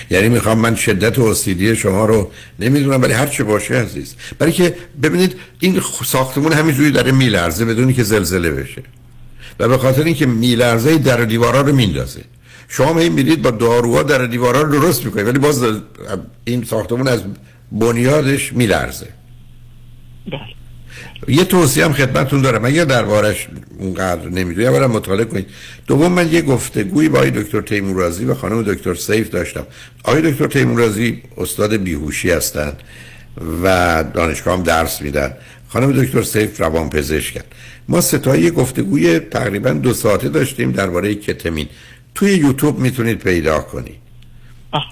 یعنی 0.10 0.30
می‌خوام 0.30 0.60
من 0.60 0.76
شدت 0.76 1.20
اوسیدی 1.20 1.76
شما 1.76 2.06
رو 2.06 2.32
نمی‌دونم 2.60 3.02
ولی 3.02 3.14
هر 3.14 3.28
چه 3.28 3.44
باشه 3.44 3.74
عزیز. 3.76 4.16
برای 4.40 4.54
که 4.54 4.76
ببینید 5.04 5.36
این 5.60 5.82
ساختمون 6.06 6.54
همینجوری 6.54 6.92
داره 6.92 7.12
میلرزه 7.12 7.66
بدونی 7.66 7.94
که 7.94 8.04
زلزله 8.04 8.52
بشه. 8.52 8.84
و 9.60 9.68
به 9.68 9.78
خاطر 9.78 10.04
اینکه 10.04 10.26
میلرزه 10.26 10.98
در 10.98 11.18
دیوارا 11.18 11.62
رو 11.62 11.76
میندازه. 11.76 12.22
شما 12.68 12.94
می 12.94 13.10
میرید 13.10 13.42
با 13.42 13.52
داروها 13.52 14.04
در 14.04 14.26
دیوارا 14.26 14.62
رو 14.62 14.80
درست 14.80 15.06
می‌کنید 15.06 15.28
ولی 15.28 15.40
باز 15.40 15.66
این 16.46 16.64
ساختمون 16.64 17.08
از 17.08 17.24
بنیادش 17.72 18.54
میلرزه. 18.54 19.08
بله. 20.32 20.61
یه 21.28 21.44
توصیه 21.44 21.86
هم 21.86 21.94
خدمتتون 21.94 22.42
دارم. 22.42 22.66
اگر 22.66 22.86
دربارش 22.86 23.48
اونقدر 23.80 24.30
نمی‌دونی 24.30 24.68
اولا 24.68 24.88
مطالعه 24.88 25.26
کنید. 25.26 25.48
دوم 25.88 26.12
من 26.12 26.32
یه 26.32 26.42
گفتگویی 26.42 27.10
با 27.10 27.18
آقای 27.18 27.32
دکتر 27.32 27.62
تیمورازی 27.62 28.26
و 28.26 28.34
خانم 28.36 28.64
دکتر 28.64 28.94
سیف 28.94 29.30
داشتم. 29.30 29.68
آقای 30.04 30.32
دکتر 30.32 30.48
تیمورازی 30.48 31.22
استاد 31.38 31.76
بیهوشی 31.76 32.32
هستند 32.32 32.78
و 33.64 34.04
دانشگاه 34.14 34.58
هم 34.58 34.64
درس 34.64 35.02
میدن. 35.02 35.34
خانم 35.68 36.04
دکتر 36.04 36.22
سیف 36.22 36.62
روان 36.62 36.90
پزشکن 36.90 37.42
ما 37.88 38.02
ستایی 38.02 38.52
گفتگوی 38.52 39.20
تقریبا 39.20 39.70
دو 39.70 39.94
ساعته 39.94 40.30
داشتیم 40.30 40.72
درباره 40.72 41.16
کتمین. 41.16 41.68
توی 42.16 42.34
یوتیوب 42.34 42.80
می‌تونید 42.80 43.18
پیدا 43.18 43.60
کنید. 43.60 44.02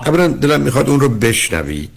اولا 0.05 0.27
دلم 0.27 0.61
می‌خواد 0.61 0.89
اون 0.89 0.99
رو 0.99 1.09
بشنوید. 1.09 1.89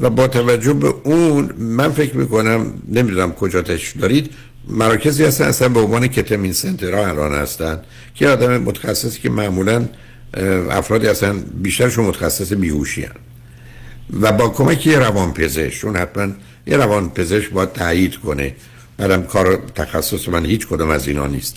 و 0.00 0.10
با 0.10 0.28
توجه 0.28 0.72
به 0.72 0.94
اون 1.04 1.50
من 1.58 1.88
فکر 1.88 2.16
می‌کنم 2.16 2.66
نمی‌دونم 2.88 3.32
کجا 3.32 3.62
تش 3.62 3.92
دارید 4.00 4.30
مراکزی 4.68 5.24
هستن 5.24 5.44
اصلا 5.44 5.68
به 5.68 5.80
عنوان 5.80 6.06
کتمین 6.06 6.52
سنترها 6.52 7.06
الان 7.06 7.34
هستن 7.34 7.80
که 8.14 8.28
آدم 8.28 8.58
متخصصی 8.58 9.20
که 9.20 9.30
معمولا 9.30 9.84
افرادی 10.70 11.06
هستن 11.06 11.44
بیشترشون 11.62 12.04
متخصص 12.04 12.52
بیهوشی. 12.52 13.06
و 14.20 14.32
با 14.32 14.48
کمک 14.48 14.86
یه 14.86 14.98
روان 14.98 15.32
پزشک 15.32 15.78
چون 15.80 15.96
حتما 15.96 16.32
یه 16.66 16.76
روان 16.76 17.10
پزشک 17.10 17.50
باید 17.50 17.72
تایید 17.72 18.16
کنه 18.16 18.54
بعدم 18.96 19.22
کار 19.22 19.62
تخصص 19.74 20.28
من 20.28 20.46
هیچ 20.46 20.66
کدوم 20.66 20.90
از 20.90 21.08
اینا 21.08 21.26
نیست 21.26 21.56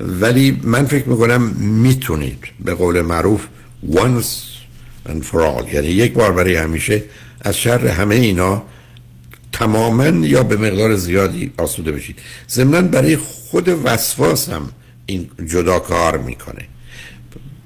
ولی 0.00 0.60
من 0.62 0.84
فکر 0.84 1.08
می‌کنم 1.08 1.42
می‌تونید 1.58 2.38
به 2.64 2.74
قول 2.74 3.00
معروف 3.00 3.46
once 3.92 4.56
and 5.08 5.22
for 5.30 5.40
all 5.40 5.74
یعنی 5.74 5.86
یک 5.86 6.12
بار 6.12 6.32
برای 6.32 6.56
همیشه 6.56 7.02
از 7.46 7.56
شر 7.56 7.86
همه 7.86 8.14
اینا 8.14 8.62
تماما 9.52 10.06
یا 10.06 10.42
به 10.42 10.56
مقدار 10.56 10.96
زیادی 10.96 11.52
آسوده 11.56 11.92
بشید. 11.92 12.18
ضمنا 12.50 12.82
برای 12.82 13.16
خود 13.16 13.68
وسواس 13.84 14.48
هم 14.48 14.68
این 15.06 15.30
جدا 15.46 15.78
کار 15.78 16.18
می‌کنه. 16.18 16.62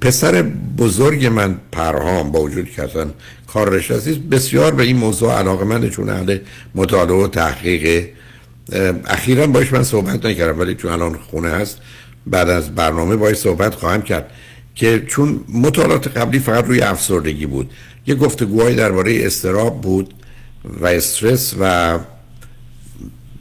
پسر 0.01 0.43
بزرگ 0.79 1.27
من 1.27 1.57
پرهام 1.73 2.33
با 2.33 2.41
وجود 2.41 2.71
که 2.71 2.83
اصلا 2.83 3.11
کار 3.47 3.69
رشته 3.69 4.13
بسیار 4.13 4.75
به 4.75 4.83
این 4.83 4.97
موضوع 4.97 5.39
علاقه 5.39 5.65
من 5.65 5.91
چون 5.91 6.09
اهل 6.09 6.39
مطالعه 6.75 7.25
و 7.25 7.29
تحقیق. 7.29 8.09
اخیرا 9.07 9.47
باش 9.47 9.73
من 9.73 9.83
صحبت 9.83 10.27
نکردم 10.27 10.61
ولی 10.61 10.75
چون 10.75 10.91
الان 10.91 11.19
خونه 11.31 11.49
هست 11.49 11.79
بعد 12.27 12.49
از 12.49 12.75
برنامه 12.75 13.17
باش 13.17 13.37
صحبت 13.37 13.75
خواهم 13.75 14.03
کرد 14.03 14.31
که 14.75 15.05
چون 15.07 15.45
مطالعات 15.49 16.17
قبلی 16.17 16.39
فقط 16.39 16.65
روی 16.65 16.81
افسردگی 16.81 17.47
بود. 17.47 17.71
یه 18.11 18.17
گفتگوهای 18.17 18.75
درباره 18.75 19.27
استراب 19.27 19.81
بود 19.81 20.15
و 20.81 20.87
استرس 20.87 21.55
و 21.61 21.99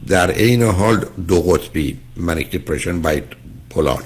در 0.08 0.32
عین 0.32 0.64
حال 0.64 1.06
دو 1.28 1.42
قطبی 1.42 1.98
منیک 2.18 2.52
دیپرشن 2.52 3.02
باید 3.02 3.24
پولار 3.70 4.04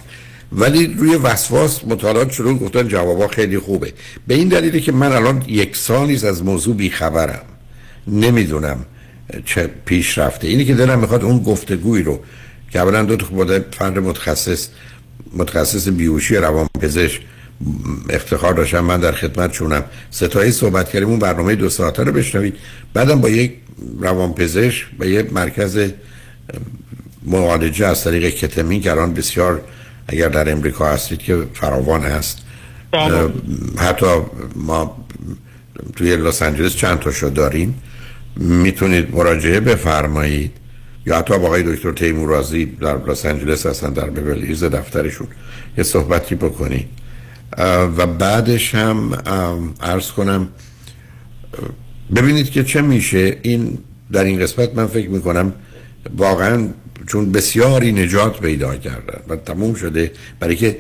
ولی 0.52 0.88
روی 0.88 1.16
وسواس 1.16 1.84
مطالعات 1.86 2.32
شروع 2.32 2.58
گفتن 2.58 2.88
جوابا 2.88 3.28
خیلی 3.28 3.60
خوبه. 3.60 3.94
به 4.28 4.36
این 4.36 4.48
دلیله 4.48 4.80
که 4.80 4.92
من 4.92 5.12
الان 5.12 5.44
یک 5.48 5.76
سالی 5.76 6.28
از 6.28 6.44
موضوع 6.44 6.76
بیخبرم. 6.76 7.42
نمی‌دونم 8.08 8.86
چه 9.46 9.70
پیش 9.86 10.18
رفته. 10.18 10.48
اینی 10.48 10.66
که 10.66 10.76
دلم 10.76 11.00
می‌خواد 11.00 11.24
اون 11.24 11.44
گفتگوی 11.44 12.04
رو 12.04 12.20
که 12.72 12.80
اولا 12.80 13.04
دو 13.04 13.16
تا 13.16 13.26
فرد 13.72 14.00
متخصص 14.00 14.68
متخصص 15.34 15.88
بیوشی 15.88 16.36
روان 16.36 16.68
پزشک 16.82 17.22
افتخار 18.10 18.54
داشتم. 18.54 18.80
من 18.80 19.00
در 19.00 19.12
خدمت 19.12 19.52
چونم 19.52 19.84
ستایی 20.12 20.52
صحبت 20.52 20.90
کردیم. 20.90 21.10
اون 21.10 21.20
برنامه 21.20 21.56
دو 21.56 21.70
ساعته 21.70 22.04
رو 22.04 22.12
بشنوید. 22.12 22.56
بعدم 22.94 23.22
با 23.22 23.30
یک 23.30 23.54
روانپزشک 24.00 24.86
به 25.00 25.10
یک 25.10 25.34
مرکز 25.34 25.90
معالجه 27.26 27.88
از 27.88 28.04
طریق 28.04 28.30
کتمین 28.30 28.82
که 28.82 28.92
الان 28.92 29.14
بسیار 29.14 29.62
اگر 30.08 30.30
در 30.30 30.52
امریکا 30.52 30.88
هستید 30.88 31.20
که 31.20 31.44
فراوان 31.54 32.02
هست. 32.02 32.38
بله. 32.92 33.30
حتی 33.78 34.06
ما 34.56 35.06
توی 35.96 36.16
لس 36.16 36.42
آنجلس 36.42 36.76
چند 36.76 37.00
تاشو 37.00 37.30
داریم. 37.30 37.82
می‌تونید 38.38 39.16
مراجعه 39.16 39.60
بفرمایید. 39.60 40.52
یا 41.06 41.18
حتی 41.18 41.38
با 41.40 41.46
آقای 41.46 41.64
دکتر 41.64 41.92
تیمورازی 41.92 42.66
در 42.66 42.98
لس 43.08 43.26
آنجلس 43.26 43.66
هستن 43.66 43.94
در 43.94 44.10
ببلیز 44.10 44.64
دفترشون 44.64 45.28
یه 45.78 45.84
صحبتی 45.84 46.36
بکنید. 46.36 46.88
و 47.98 48.08
بعدش 48.08 48.76
هم 48.76 49.14
عرض 49.82 50.12
کنم 50.12 50.48
ببینید 52.16 52.52
که 52.52 52.64
چه 52.64 52.82
میشه. 52.82 53.38
این 53.42 53.78
در 54.12 54.24
این 54.24 54.40
قسمت 54.40 54.76
من 54.76 54.88
فکر 54.88 55.10
می‌کنم 55.10 55.54
واقعا 56.18 56.68
چون 57.08 57.32
بسیاری 57.32 57.92
نجات 57.92 58.40
پیدا 58.40 58.76
کردن 58.76 59.20
و 59.30 59.36
تموم 59.36 59.74
شده. 59.74 60.12
برای 60.40 60.56
که 60.56 60.78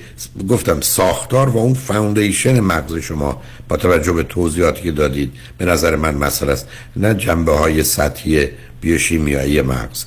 گفتم 0.50 0.82
ساختار 0.82 1.50
و 1.50 1.58
اون 1.58 1.74
فاوندیشن 1.74 2.60
مغز 2.60 2.98
شما 2.98 3.42
با 3.70 3.78
توجه 3.78 4.12
به 4.12 4.24
توضیحاتی 4.24 4.82
که 4.84 4.92
دادید 4.92 5.32
به 5.58 5.66
نظر 5.66 5.96
من 5.96 6.16
مسئله 6.16 6.52
است. 6.52 6.68
نه 6.96 7.14
جنبه 7.14 7.52
های 7.52 7.84
سطحی 7.84 8.48
بیوشیمیایی 8.82 9.62
مغز. 9.62 10.06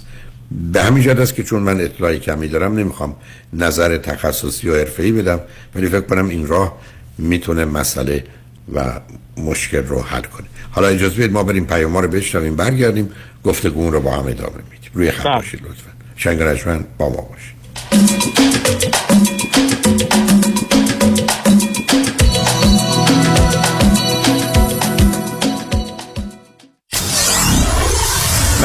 به 0.50 0.82
همین 0.82 1.02
جد 1.02 1.20
است 1.20 1.34
که 1.34 1.42
چون 1.42 1.62
من 1.62 1.80
اطلاعی 1.80 2.18
کمی 2.18 2.48
دارم 2.48 2.74
نمی‌خوام 2.78 3.16
نظر 3.52 3.96
تخصصی 3.96 4.68
و 4.68 4.76
حرفه‌ای 4.76 5.12
بدم 5.12 5.40
ولی 5.74 5.86
فکر 5.86 6.00
کنم 6.00 6.28
این 6.28 6.46
راه 6.46 6.78
می‌تونه 7.18 7.64
مسئله 7.64 8.24
و 8.74 9.00
مشکل 9.36 9.82
رو 9.82 10.02
حل 10.02 10.22
کنه. 10.22 10.46
حالا 10.70 10.88
اجازه 10.88 11.14
بدید 11.14 11.32
ما 11.32 11.42
بریم 11.42 11.66
پیام 11.66 11.96
رو 11.96 12.08
بشنویم 12.08 12.56
برگردیم 12.56 13.10
گفتگو 13.44 13.90
رو 13.90 14.00
با 14.00 14.10
هم 14.10 14.26
ادامه 14.26 14.56
میدیم. 14.70 14.90
روی 14.94 15.10
خط 15.10 15.24
بله. 15.24 15.36
باشید 15.36 15.60
لطفا. 15.62 15.90
شنگ 16.16 16.84
با 16.98 17.08
ما 17.08 17.28
باشید. 17.30 17.56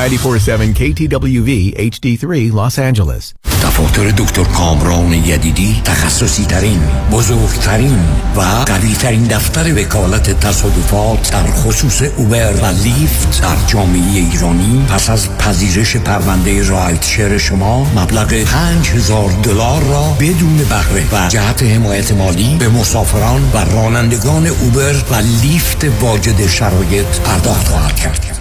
947 0.01 0.73
KTWV 0.73 1.73
HD3 1.77 2.51
Los 2.51 2.79
Angeles. 2.79 3.33
دفاتر 3.63 4.11
دکتر 4.11 4.43
کامران 4.43 5.13
یدیدی 5.13 5.81
تخصصی 5.85 6.45
ترین 6.45 6.79
بزرگترین 7.11 7.99
و 8.35 8.41
قوی 8.41 8.93
ترین 8.93 9.23
دفتر 9.23 9.73
وکالت 9.73 10.39
تصادفات 10.39 11.31
در 11.31 11.43
خصوص 11.43 12.01
اوبر 12.01 12.53
و 12.53 12.65
لیفت 12.65 13.41
در 13.41 13.55
جامعه 13.67 14.29
ایرانی. 14.31 14.85
پس 14.89 15.09
از 15.09 15.37
پذیرش 15.37 15.97
پرونده 15.97 16.67
رایت 16.67 17.05
شیر 17.05 17.37
شما 17.37 17.83
مبلغ 17.95 18.43
5000 18.43 19.29
دلار 19.43 19.83
را 19.83 20.15
بدون 20.19 20.57
بهره 20.57 21.03
و 21.11 21.27
جهت 21.29 21.63
حمایت 21.63 22.11
مالی 22.11 22.55
به 22.59 22.69
مسافران 22.69 23.51
و 23.53 23.57
رانندگان 23.57 24.47
اوبر 24.47 24.95
و 25.11 25.15
لیفت 25.15 25.85
واجد 26.01 26.47
شرایط 26.47 27.19
پرداخت 27.25 27.67
خواهد 27.67 27.95
کرد. 27.95 28.40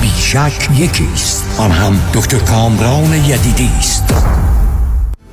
بیشک 0.01 0.69
یکی 0.77 1.07
است 1.13 1.55
آن 1.57 1.71
هم 1.71 1.99
دکتر 2.13 2.37
کامران 2.37 3.13
یدیدی 3.13 3.69
است. 3.79 4.13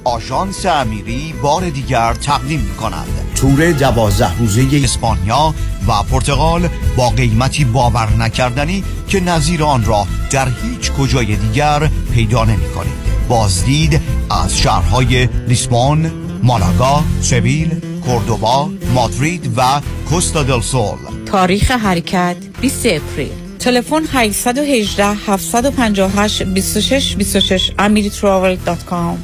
آژانس 0.04 0.66
امیری 0.66 1.34
بار 1.42 1.70
دیگر 1.70 2.14
تقدیم 2.14 2.60
می 2.60 2.74
کند 2.74 3.06
تور 3.34 3.72
دوازده 3.72 4.38
روزه 4.38 4.66
اسپانیا 4.84 5.54
و 5.88 6.02
پرتغال 6.02 6.68
با 6.96 7.10
قیمتی 7.10 7.64
باور 7.64 8.12
نکردنی 8.12 8.84
که 9.08 9.20
نظیر 9.20 9.64
آن 9.64 9.84
را 9.84 10.06
در 10.30 10.48
هیچ 10.62 10.92
کجای 10.92 11.36
دیگر 11.36 11.90
پیدا 12.14 12.44
نمی 12.44 12.70
کنید 12.74 13.28
بازدید 13.28 14.00
از 14.30 14.58
شهرهای 14.58 15.26
لیسبون، 15.26 16.12
مالاگا، 16.42 17.02
سویل، 17.20 17.80
کوردوبا، 18.06 18.70
مادرید 18.94 19.52
و 19.56 19.80
کوستا 20.10 20.42
دل 20.42 20.60
سول. 20.60 20.98
تاریخ 21.26 21.70
حرکت 21.70 22.36
20 22.60 22.86
اپریل. 22.86 23.47
تلفن 23.58 24.02
818 24.12 25.04
758 25.26 26.42
26 26.42 27.16
26 27.16 27.70
amiritravel.com 27.78 29.18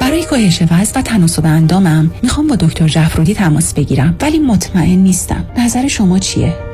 برای 0.00 0.24
کاهش 0.24 0.62
وزن 0.62 1.00
و 1.00 1.02
تناسب 1.02 1.46
اندامم 1.46 2.10
می‌خوام 2.22 2.46
با 2.46 2.56
دکتر 2.56 2.88
جعفرودی 2.88 3.34
تماس 3.34 3.74
بگیرم 3.74 4.16
ولی 4.20 4.38
مطمئن 4.38 4.98
نیستم. 4.98 5.44
نظر 5.58 5.88
شما 5.88 6.18
چیه؟ 6.18 6.73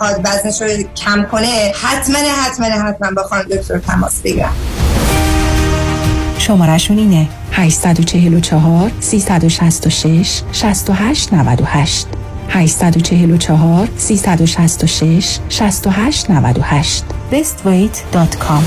وزنش 0.01 0.61
رو 0.61 0.67
کم 0.97 1.23
کنه 1.31 1.71
حتما 1.81 2.17
حتما 2.17 2.65
حتما 2.65 3.11
با 3.11 3.23
خانم 3.23 3.43
دکتر 3.43 3.79
تماس 3.79 4.21
بگیرم. 4.21 4.53
شمارشون 6.37 6.97
اینه 6.97 7.29
844 7.51 8.91
366 8.99 10.41
68 10.51 11.33
98 11.33 12.07
844 12.49 13.87
366 13.97 15.39
68 15.49 16.29
98 16.29 17.03
bestweight.com 17.31 18.63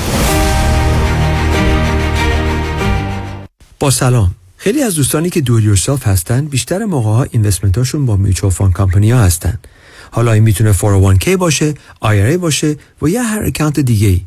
با 3.79 3.91
سلام. 3.91 4.35
خیلی 4.57 4.83
از 4.83 4.95
دوستانی 4.95 5.29
که 5.29 5.41
do 5.41 5.52
it 5.52 5.63
yourself 5.63 6.07
هستن 6.07 6.45
بیشتر 6.45 6.85
موقع 6.85 7.09
ها 7.09 7.23
investment 7.23 7.82
اشون 7.82 8.05
با 8.05 8.15
mutual 8.15 8.51
fund 8.51 8.73
company 8.73 9.11
ها 9.11 9.19
هستن. 9.19 9.59
حالا 10.11 10.31
این 10.31 10.43
می‌تونه 10.43 10.73
401k 10.73 11.29
باشه 11.29 11.73
IRA 12.03 12.37
باشه 12.37 12.77
و 13.01 13.09
یا 13.09 13.23
هر 13.23 13.43
account 13.43 13.79
دیگه 13.79 14.07
ای 14.07 14.21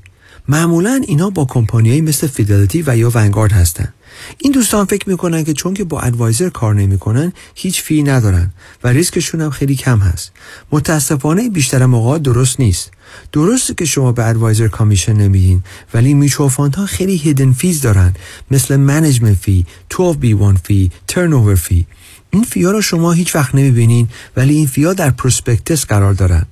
معمولا 0.48 1.00
اینا 1.06 1.30
با 1.30 1.44
کمپانیایی 1.44 2.00
مثل 2.00 2.26
Fidelity 2.26 2.84
و 2.86 2.96
یا 2.96 3.10
Vanguard 3.14 3.52
هستن. 3.52 3.92
این 4.38 4.52
دوستان 4.52 4.84
فکر 4.84 5.08
می‌کنن 5.08 5.44
که 5.44 5.52
چون 5.52 5.74
که 5.74 5.84
با 5.84 6.00
advisor 6.00 6.48
کار 6.48 6.74
نمی‌کنن 6.74 7.32
هیچ 7.54 7.82
fee 7.82 8.02
ندارن 8.02 8.52
و 8.84 8.88
ریسکشون 8.88 9.40
هم 9.40 9.50
خیلی 9.50 9.74
کم 9.74 9.98
هست. 9.98 10.32
متاسفانه 10.72 11.48
بیشتر 11.48 11.86
موقع 11.86 12.18
درست 12.18 12.60
نیست. 12.60 12.90
درسته 13.32 13.74
که 13.74 13.84
شما 13.84 14.12
به 14.12 14.28
advisor 14.28 14.68
commission 14.68 15.12
نمیدین 15.12 15.62
ولی 15.94 16.14
میچو 16.14 16.48
ها 16.48 16.86
خیلی 16.86 17.16
hidden 17.16 17.52
fees 17.52 17.80
دارن. 17.80 18.14
مثل 18.50 18.76
management 18.76 19.36
fee 19.36 19.66
12B1 19.94 20.58
fee 20.64 20.90
turn 21.08 21.54
fee 21.54 21.86
این 22.30 22.42
fee 22.42 22.63
ا 22.63 22.70
رو 22.70 22.82
شما 22.82 23.12
هیچ 23.12 23.34
وقت 23.36 23.54
نمی‌بینین 23.54 24.08
ولی 24.36 24.54
این 24.54 24.66
fee 24.66 24.86
ا 24.86 24.92
در 24.92 25.10
prospectus 25.10 25.84
قرار 25.84 26.12
دارن. 26.12 26.46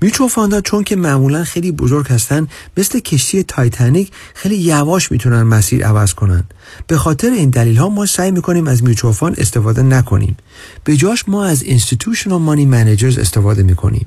mutual 0.00 0.28
fund 0.28 0.54
ا 0.54 0.60
چون 0.60 0.84
که 0.84 0.96
معمولا 0.96 1.44
خیلی 1.44 1.72
بزرگ 1.72 2.08
هستن 2.08 2.48
مثل 2.76 2.98
کشتی 2.98 3.42
تایتانیک 3.42 4.12
خیلی 4.34 4.56
یواش 4.56 5.12
می‌تونن 5.12 5.42
مسیر 5.42 5.86
عوض 5.86 6.14
کنن. 6.14 6.44
به 6.86 6.98
خاطر 6.98 7.30
این 7.30 7.50
دلیل 7.50 7.76
ها 7.76 7.88
ما 7.88 8.06
سعی 8.06 8.30
می‌کنیم 8.30 8.68
از 8.68 8.82
fund 9.12 9.40
استفاده 9.40 9.82
نکنیم. 9.82 10.36
به 10.84 10.96
جاش 10.96 11.28
ما 11.28 11.44
از 11.44 11.62
institutional 11.62 12.40
money 12.40 12.66
managers 12.66 13.18
استفاده 13.18 13.62
می‌کنیم. 13.62 14.06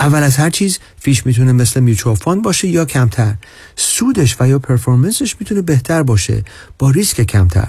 اول 0.00 0.22
از 0.22 0.36
هر 0.36 0.50
چیز 0.50 0.78
fee 0.98 1.15
ش 1.15 1.26
می‌تونه 1.26 1.52
مثل 1.52 1.94
fund 1.94 2.42
باشه 2.42 2.68
یا 2.68 2.84
کمتر. 2.84 3.34
سودش 3.76 4.36
و 4.40 4.48
یا 4.48 4.58
performance 4.58 5.24
ش 5.24 5.36
می‌تونه 5.40 5.62
بهتر 5.62 6.02
باشه 6.02 6.44
با 6.78 6.90
ریسک 6.90 7.20
کمتر. 7.20 7.68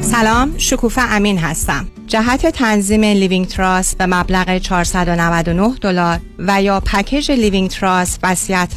سلام 0.00 0.54
شکوفه 0.58 1.02
امین 1.02 1.38
هستم 1.38 1.86
جهت 2.06 2.46
تنظیم 2.46 3.04
living 3.04 3.46
trust 3.46 3.98
به 3.98 4.06
مبلغ 4.06 4.58
499 4.58 5.74
دلار 5.80 6.20
و 6.38 6.62
یا 6.62 6.80
پکیج 6.80 7.30
living 7.32 7.70
trust 7.70 8.24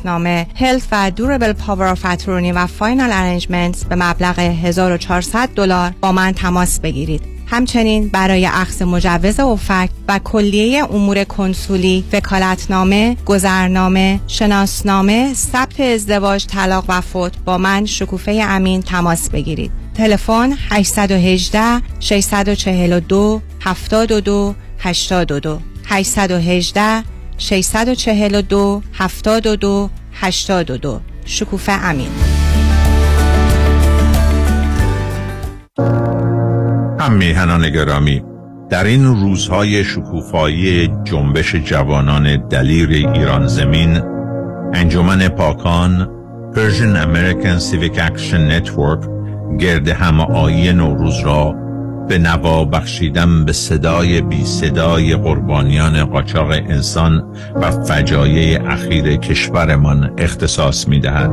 نامه 0.05 0.47
health 0.56 0.88
و 0.91 1.11
durable 1.12 1.54
power 1.54 1.88
of 1.88 2.06
attorney 2.06 2.52
و 2.51 2.67
final 2.68 3.10
arrangement 3.12 3.86
به 3.89 3.95
مبلغ 3.95 4.39
1400 4.39 5.49
دلار 5.55 5.93
با 6.01 6.11
من 6.11 6.32
تماس 6.32 6.80
بگیرید 6.80 7.39
همچنین 7.51 8.07
برای 8.07 8.45
اخذ 8.45 8.82
مجوز 8.82 9.39
OFAC 9.39 9.89
و 10.07 10.20
کلیه 10.20 10.84
امور 10.84 11.24
کنسولی، 11.24 12.03
وکالتنامه، 12.13 13.17
گذرنامه، 13.26 14.20
شناسنامه، 14.28 15.34
ثبت 15.34 15.80
ازدواج، 15.80 16.45
طلاق 16.45 16.86
و 16.88 17.01
فوت 17.01 17.34
با 17.45 17.57
من 17.57 17.86
شکوفه 17.86 18.32
امین 18.32 18.82
تماس 18.82 19.30
بگیرید. 19.30 19.72
تلفن 20.00 20.54
818 20.70 21.82
642 22.00 23.41
72 23.60 24.56
82 24.80 25.60
818 25.86 27.04
642 27.38 28.82
72 28.93 29.89
82 30.14 31.02
شکوفه 31.26 31.72
امین. 31.72 32.10
هم 37.00 37.13
میهنان 37.13 37.70
گرامی 37.70 38.24
در 38.70 38.84
این 38.84 39.05
روزهای 39.05 39.84
شکوفایی 39.84 40.89
جنبش 41.04 41.55
جوانان 41.55 42.47
دلیر 42.47 42.89
ایران 42.89 43.47
زمین 43.47 44.01
انجمن 44.74 45.28
پاکان 45.28 46.09
Persian 46.55 46.96
American 46.96 47.59
Civic 47.59 47.96
Action 48.09 48.47
Network 48.47 49.18
گرد 49.59 49.89
همه 49.89 50.24
آیی 50.24 50.74
نوروز 50.74 51.20
را 51.20 51.55
به 52.09 52.17
نوا 52.17 52.66
بخشیدن 52.66 53.46
به 53.46 53.54
صدای 53.54 54.21
بی 54.21 54.46
صدای 54.46 55.16
قربانیان 55.16 56.05
قاچاق 56.05 56.50
انسان 56.50 57.24
و 57.55 57.71
فجایع 57.71 58.71
اخیر 58.71 59.16
کشورمان 59.16 60.13
اختصاص 60.17 60.88
می 60.88 61.00
دهد. 61.00 61.32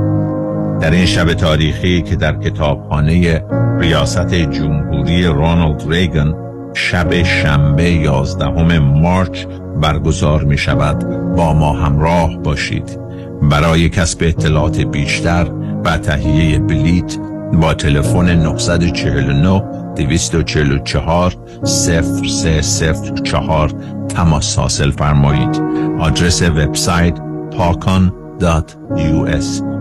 در 0.80 0.90
این 0.90 1.06
شب 1.06 1.32
تاریخی 1.32 2.02
که 2.02 2.16
در 2.16 2.38
کتابخانه 2.38 3.44
ریاست 3.80 4.34
جمهوری 4.34 5.26
رونالد 5.26 5.84
ریگن 5.88 6.34
شب 6.74 7.22
شنبه 7.22 7.90
11 7.90 8.78
مارچ 8.78 9.44
برگزار 9.82 10.44
می 10.44 10.58
شود 10.58 11.04
با 11.36 11.52
ما 11.52 11.72
همراه 11.72 12.38
باشید 12.38 12.98
برای 13.42 13.88
کسب 13.88 14.18
اطلاعات 14.20 14.80
بیشتر 14.80 15.46
و 15.84 15.98
تهیه 15.98 16.58
بلیت 16.58 17.18
با 17.52 17.74
تلفن 17.74 18.36
949 18.36 19.62
244 19.96 21.36
0304 21.64 23.70
تماس 24.08 24.58
حاصل 24.58 24.90
فرمایید. 24.90 25.62
آدرس 26.00 26.42
وبسایت 26.42 27.18
parkon.us 27.50 29.75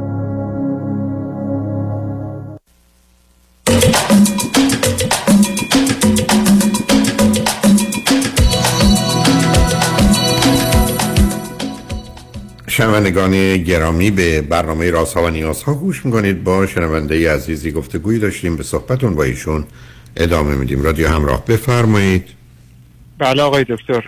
شنوندگان 12.76 13.57
گرامی 13.57 14.11
به 14.11 14.41
برنامه 14.41 14.91
رازها 14.91 15.23
و 15.23 15.30
نیازها 15.30 15.73
گوش 15.73 16.06
می‌کنید. 16.06 16.43
با 16.43 16.68
شنونده 16.68 17.34
عزیزی 17.34 17.72
گفتگویی 17.72 18.19
داشتیم. 18.19 18.57
به 18.57 18.64
صحبتون 18.64 19.15
با 19.15 19.23
ایشون 19.23 19.64
ادامه 20.18 20.56
میدیم. 20.56 20.84
رادیو 20.84 21.07
همراه 21.07 21.45
بفرمایید. 21.45 22.30
بله 23.18 23.41
آقای 23.41 23.65
دکتر 23.69 24.03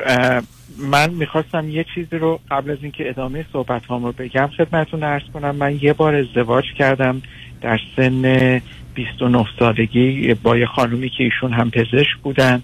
من 0.78 1.10
می‌خواستم 1.10 1.70
یه 1.70 1.86
چیزی 1.96 2.18
رو 2.18 2.40
قبل 2.52 2.72
از 2.72 2.78
اینکه 2.82 3.10
ادامه 3.10 3.46
صحبت 3.54 3.82
هم 3.90 4.06
رو 4.06 4.12
بگم 4.12 4.50
خدمتون 4.58 5.04
ارز 5.04 5.24
کنم. 5.34 5.56
من 5.56 5.80
یه 5.82 5.94
بار 5.94 6.16
ازدواج 6.16 6.66
کردم 6.78 7.22
در 7.62 7.80
سن 7.96 8.62
29 8.96 9.46
سالگی 9.60 10.34
با 10.34 10.58
یه 10.58 10.66
خانومی 10.66 11.10
که 11.10 11.24
ایشون 11.24 11.54
هم 11.54 11.72
پزشک 11.72 12.18
بودن 12.24 12.62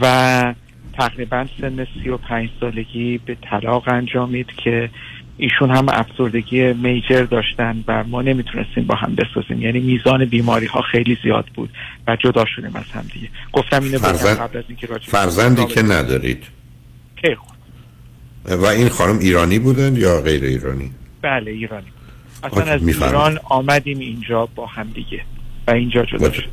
و 0.00 0.54
تقریبا 0.92 1.46
سن 1.60 1.86
35 2.02 2.50
سالگی 2.60 3.18
به 3.26 3.36
طلاق 3.50 3.88
انجامید 3.88 4.46
که 4.64 4.90
ایشون 5.38 5.70
هم 5.70 5.88
افسردگی 5.88 6.72
میجر 6.72 7.22
داشتن 7.22 7.84
و 7.88 8.04
ما 8.04 8.22
نمی‌تونستیم 8.22 8.86
با 8.86 8.94
هم 8.94 9.14
بسازیم. 9.14 9.62
یعنی 9.62 9.80
میزان 9.80 10.24
بیماری 10.24 10.66
ها 10.66 10.80
خیلی 10.92 11.18
زیاد 11.22 11.46
بود 11.54 11.70
و 12.06 12.16
جدا 12.16 12.44
شدیم 12.56 12.76
از 12.76 12.84
هم 12.92 13.04
دیگه. 13.12 13.28
گفتم 13.52 13.82
اینو 13.82 13.98
فرزند... 13.98 14.38
قبل 14.38 14.58
از 14.58 14.64
اینکه 14.68 14.86
فرزندی 15.06 15.66
که 15.66 15.82
ندارید. 15.82 16.44
خوب 17.36 17.58
و 18.46 18.66
این 18.66 18.88
خانم 18.88 19.18
ایرانی 19.18 19.58
بودن 19.58 19.96
یا 19.96 20.20
غیر 20.20 20.44
ایرانی؟ 20.44 20.90
بله 21.22 21.50
ایرانی. 21.50 21.86
اصلا 22.42 22.64
از 22.64 22.88
ایران 22.88 23.38
آمدیم 23.44 23.98
اینجا 23.98 24.46
با 24.46 24.66
هم 24.66 24.90
دیگه 24.94 25.22
و 25.66 25.70
اینجا 25.70 26.04
جدا 26.04 26.32
شدیم. 26.32 26.50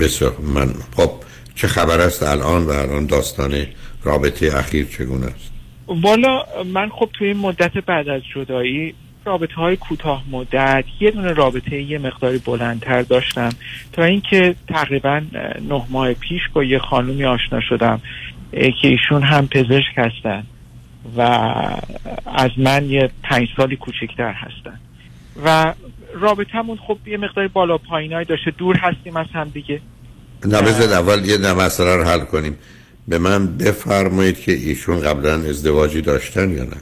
بسیار 0.00 0.36
من 0.54 0.74
خب 0.96 1.10
چه 1.54 1.68
خبر 1.68 2.00
است 2.00 2.22
الان 2.22 2.66
و 2.66 2.70
الان 2.70 3.06
داستان 3.06 3.66
رابطه 4.02 4.58
اخیر 4.58 4.86
چگونه 4.86 5.26
است؟ 5.26 5.53
والا 5.86 6.44
من 6.64 6.88
خب 6.88 7.10
توی 7.12 7.28
این 7.28 7.36
مدت 7.36 7.72
بعد 7.72 8.08
از 8.08 8.22
جدایی 8.34 8.94
رابطه 9.24 9.54
های 9.54 9.76
کوتاه 9.76 10.24
مدت 10.30 10.84
یه 11.00 11.10
دونه 11.10 11.32
رابطه 11.32 11.82
یه 11.82 11.98
مقداری 11.98 12.38
بلندتر 12.38 13.02
داشتم 13.02 13.50
تا 13.92 14.04
اینکه 14.04 14.54
تقریبا 14.68 15.22
نه 15.68 15.82
ماه 15.90 16.14
پیش 16.14 16.40
با 16.52 16.64
یه 16.64 16.78
خانومی 16.78 17.24
آشنا 17.24 17.60
شدم 17.60 18.00
که 18.52 18.88
ایشون 18.88 19.22
هم 19.22 19.48
پزشک 19.48 19.94
هستن 19.96 20.44
و 21.16 21.20
از 22.26 22.50
من 22.56 22.90
یه 22.90 23.10
پنج 23.22 23.48
سالی 23.56 23.76
کوچکتر 23.76 24.32
هستن. 24.32 24.78
و 25.44 25.74
رابطهمون 26.14 26.76
خب 26.76 26.98
یه 27.06 27.16
مقداری 27.16 27.48
بالا 27.48 27.78
پایینایی 27.78 28.24
داشته 28.24 28.50
دور 28.50 28.76
هستیم 28.76 29.16
از 29.16 29.26
هم 29.32 29.48
دیگه. 29.48 29.80
نه 30.44 30.56
اول 30.56 31.24
یه 31.24 31.52
مسئله 31.52 31.96
رو 31.96 32.04
حل 32.04 32.20
کنیم. 32.20 32.58
به 33.08 33.18
من 33.18 33.56
بفرمایید 33.56 34.40
که 34.40 34.52
ایشون 34.52 35.00
قبلا 35.00 35.34
ازدواجی 35.34 36.00
داشتن 36.00 36.50
یا 36.50 36.64
نه؟ 36.64 36.76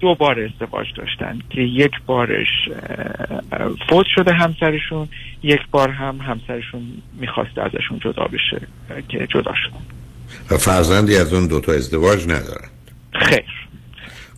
دو 0.00 0.14
بار 0.14 0.40
ازدواج 0.40 0.86
داشتن 0.96 1.38
که 1.50 1.60
یک 1.60 1.92
بارش 2.06 2.68
فوت 3.88 4.06
شده 4.14 4.32
همسرشون 4.32 5.08
یک 5.42 5.60
بار 5.70 5.88
هم 5.88 6.16
همسرشون 6.16 6.82
می‌خواست 7.20 7.58
ازشون 7.58 7.98
جدا 7.98 8.24
بشه 8.24 8.60
که 9.08 9.26
جدا 9.34 9.52
شدن. 9.54 9.80
و 10.50 10.58
فرزندی 10.58 11.16
از 11.16 11.32
اون 11.32 11.46
دوتا 11.46 11.72
ازدواج 11.72 12.24
ندارن؟ 12.24 12.68
خیر. 13.12 13.44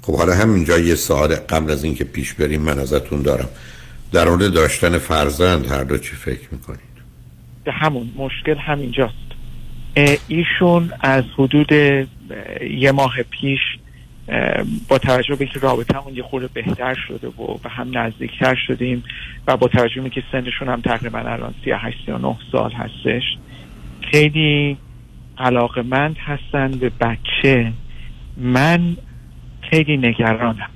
خب 0.03 0.17
حالا 0.17 0.35
همینجا 0.35 0.79
یه 0.79 0.95
سال 0.95 1.35
قبل 1.35 1.71
از 1.71 1.85
اینکه 1.85 2.05
پیش 2.05 2.33
بریم 2.33 2.63
من 2.63 2.79
ازتون 2.79 3.23
دارم. 3.23 3.49
در 4.13 4.29
مورد 4.29 4.53
داشتن 4.53 4.99
فرزند 4.99 5.67
هر 5.67 5.85
دو 5.85 5.99
چی 5.99 6.17
فکر 6.17 6.49
می‌کنید؟ 6.53 6.81
همون 7.67 8.13
مشکل 8.17 8.55
همینجاست. 8.55 9.26
ایشون 10.29 10.93
از 11.01 11.25
حدود 11.39 11.73
یه 12.71 12.93
ماه 12.93 13.23
پیش 13.31 13.61
با 14.89 14.99
توجه 14.99 15.35
به 15.35 15.47
که 15.47 15.59
رابطهمون 15.61 16.15
یه 16.15 16.23
خورده 16.23 16.49
بهتر 16.49 16.95
شده 17.09 17.29
و 17.29 17.59
به 17.63 17.69
هم 17.69 17.99
نزدیکتر 17.99 18.55
شدیم 18.67 19.05
و 19.47 19.57
با 19.57 19.69
توجه 19.69 20.01
به 20.01 20.11
که 20.11 20.23
سنشون 20.33 20.69
هم 20.69 20.81
تقریبا 20.81 21.19
الان 21.19 21.55
38 21.65 21.99
39 22.07 22.37
سال 22.53 22.73
هستش 22.73 23.23
خیلی 24.11 24.77
علاقمند 25.39 26.17
هستن 26.19 26.71
به 26.71 26.91
بچه. 27.01 27.73
من 28.37 28.97
خیلی 29.71 29.97
نگرانم. 29.97 30.71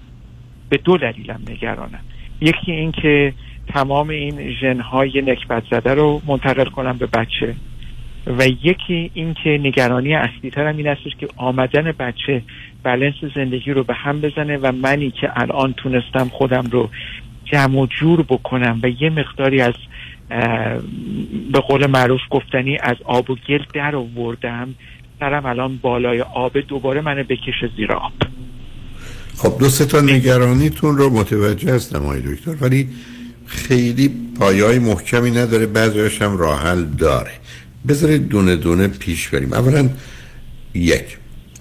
به 0.68 0.76
دو 0.76 0.96
دلیلم 0.96 1.40
نگرانم. 1.48 2.00
یکی 2.40 2.72
این 2.72 2.92
که 2.92 3.32
تمام 3.68 4.08
این 4.08 4.50
ژنهای 4.50 5.22
نکبت 5.22 5.62
زده 5.70 5.94
رو 5.94 6.22
منتقل 6.26 6.64
کنم 6.64 6.98
به 6.98 7.06
بچه. 7.06 7.54
و 8.26 8.46
یکی 8.46 9.10
این 9.14 9.34
که 9.34 9.50
نگرانی 9.62 10.14
اصلی 10.14 10.50
ترم 10.50 10.76
این 10.76 10.86
هستش 10.86 11.16
که 11.20 11.28
آمدن 11.36 11.92
بچه 11.92 12.42
بلنس 12.82 13.14
زندگی 13.34 13.72
رو 13.72 13.84
به 13.84 13.94
هم 13.94 14.20
بزنه 14.20 14.56
و 14.56 14.72
منی 14.72 15.10
که 15.10 15.30
الان 15.40 15.72
تونستم 15.72 16.28
خودم 16.28 16.68
رو 16.70 16.90
جمع 17.44 17.80
و 17.80 17.86
جور 17.86 18.22
بکنم 18.22 18.80
و 18.82 18.88
یه 18.88 19.10
مقداری 19.10 19.60
از 19.60 19.74
به 21.52 21.60
قول 21.68 21.86
معروف 21.86 22.20
گفتنی 22.30 22.78
از 22.82 22.96
آب 23.04 23.30
و 23.30 23.36
گل 23.48 23.62
در 23.74 23.96
آوردم 23.96 24.74
سرم 25.20 25.46
الان 25.46 25.76
بالای 25.76 26.20
آب 26.20 26.58
دوباره 26.58 27.00
منو 27.00 27.24
بکشه 27.24 27.70
زیر 27.76 27.92
آب. 27.92 28.12
خب 29.36 29.58
دو 29.58 29.68
سه 29.68 29.84
تا 29.84 30.00
نگرانیتون 30.00 30.98
رو 30.98 31.10
متوجه 31.10 31.74
هستم 31.74 32.02
آقای 32.02 32.20
دکتر 32.20 32.54
ولی 32.60 32.88
خیلی 33.46 34.10
پایای 34.38 34.78
محکمی 34.78 35.30
نداره 35.30 35.66
بعضیش 35.66 36.22
هم 36.22 36.36
راه 36.36 36.62
حل 36.62 36.84
داره. 36.84 37.30
بذارید 37.88 38.28
دونه 38.28 38.56
دونه 38.56 38.88
پیش 38.88 39.28
بریم. 39.28 39.52
اولا 39.52 39.88
یک 40.74 41.16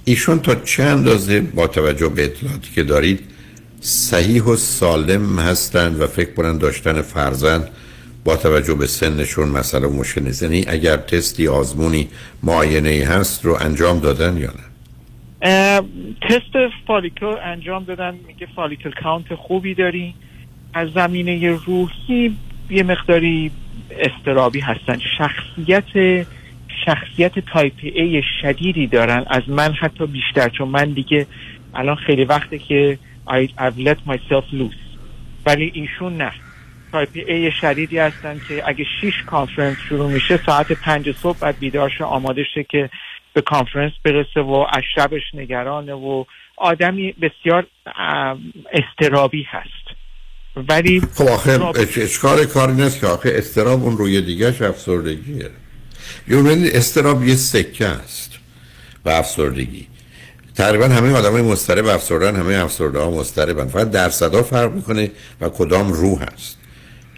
ایشون 0.06 0.40
تا 0.40 0.56
چه 0.56 0.84
اندازه 0.84 1.41
با 1.41 1.68
توجه 1.68 2.10
به 2.10 2.24
اطلاعاتی 2.24 2.72
که 2.76 2.84
دارید 2.84 3.20
صحیح 3.82 4.44
و 4.44 4.56
سالم 4.56 5.40
هستند 5.40 6.02
و 6.02 6.08
فکر 6.08 6.34
کنن 6.34 6.58
داشتن 6.58 7.02
فرزند 7.02 7.70
با 8.24 8.36
توجه 8.36 8.74
به 8.74 8.88
سنشون 8.88 9.50
مسئله 9.50 9.88
مشکل 9.88 10.22
نیست. 10.22 10.44
یعنی 10.44 10.66
اگر 10.68 10.98
تستی 10.98 11.48
آزمونی 11.48 12.08
معاینه 12.44 13.06
هست 13.08 13.46
رو 13.46 13.58
انجام 13.60 14.00
دادن 14.00 14.38
یا 14.38 14.48
نه؟ 14.48 14.70
تست 16.22 16.54
follicle 16.88 17.36
انجام 17.44 17.84
دادن 17.84 18.16
میگه 18.28 18.48
follicle 18.56 18.91
count 19.04 19.36
خوبی 19.36 19.74
داری. 19.74 20.16
از 20.74 20.90
زمینه 20.96 21.60
روحی 21.66 22.36
یه 22.70 22.84
مقداری 22.84 23.52
اضطرابی 23.91 24.60
هستن. 24.60 24.99
شخصیت 25.18 26.26
شخصیت 26.86 27.40
type 27.40 27.74
A 27.82 28.24
شدیدی 28.41 28.88
دارن. 28.88 29.26
از 29.28 29.49
من 29.49 29.74
حتی 29.74 30.06
بیشتر 30.06 30.49
چون 30.49 30.68
من 30.68 30.86
دیگه 30.86 31.28
الان 31.74 31.95
خیلی 31.95 32.26
وقته 32.26 32.60
که 32.60 32.99
I, 33.28 33.48
I've 33.57 33.78
let 33.78 33.99
myself 34.07 34.45
loose. 34.52 34.90
ولی 35.45 35.72
ایشون 35.74 36.18
نه. 36.18 36.32
type 36.91 37.10
A 37.14 37.52
شدیدی 37.52 37.98
هستن 37.98 38.41
که 38.48 38.64
اگه 38.66 38.86
شیش 39.02 39.24
کانفرنس 39.24 39.78
شروع 39.90 40.11
میشه 40.11 40.38
ساعت 40.38 40.72
پنج 40.72 41.11
صبح 41.11 41.40
بعد 41.40 41.60
بیدار 41.60 41.91
آماده 41.99 42.44
شه 42.53 42.64
که 42.64 42.90
به 43.34 43.41
کانفرنس 43.41 43.91
برسه 44.03 44.41
و 44.41 44.66
از 44.70 44.84
شبش 44.95 45.22
نگرانه 45.34 45.94
و 45.94 46.24
آدمی 46.57 47.11
بسیار 47.11 47.68
اضطرابی 48.72 49.44
هست. 49.44 49.89
ولی 50.69 51.02
خب 51.15 51.27
آخه 51.27 51.60
اشکال 51.98 52.45
کاری 52.45 52.73
نیست 52.73 52.99
که 52.99 53.07
آخه 53.07 53.34
اضطراب 53.36 53.84
اون 53.84 53.98
روی 53.98 54.22
دیگه 54.22 54.48
افسردگیه. 54.48 55.49
یعنی 56.27 56.69
اضطراب 56.70 57.28
یه 57.27 57.36
سکه 57.36 57.86
است 57.86 58.31
و 59.06 59.10
افسردگی. 59.10 59.88
تقریبا 60.56 60.86
همه 60.86 61.14
آدم 61.14 61.31
های 61.31 61.41
مسترب 61.41 61.86
افسردن 61.86 62.36
همه 62.36 62.56
افسرده 62.56 62.99
ها 62.99 63.11
مستربن 63.11 63.68
فقط 63.68 63.91
درصدا 63.91 64.44
فرق 64.44 64.73
می‌کنه 64.73 65.11
و 65.41 65.49
کدام 65.49 65.94
روح 65.94 66.22
هست. 66.22 66.57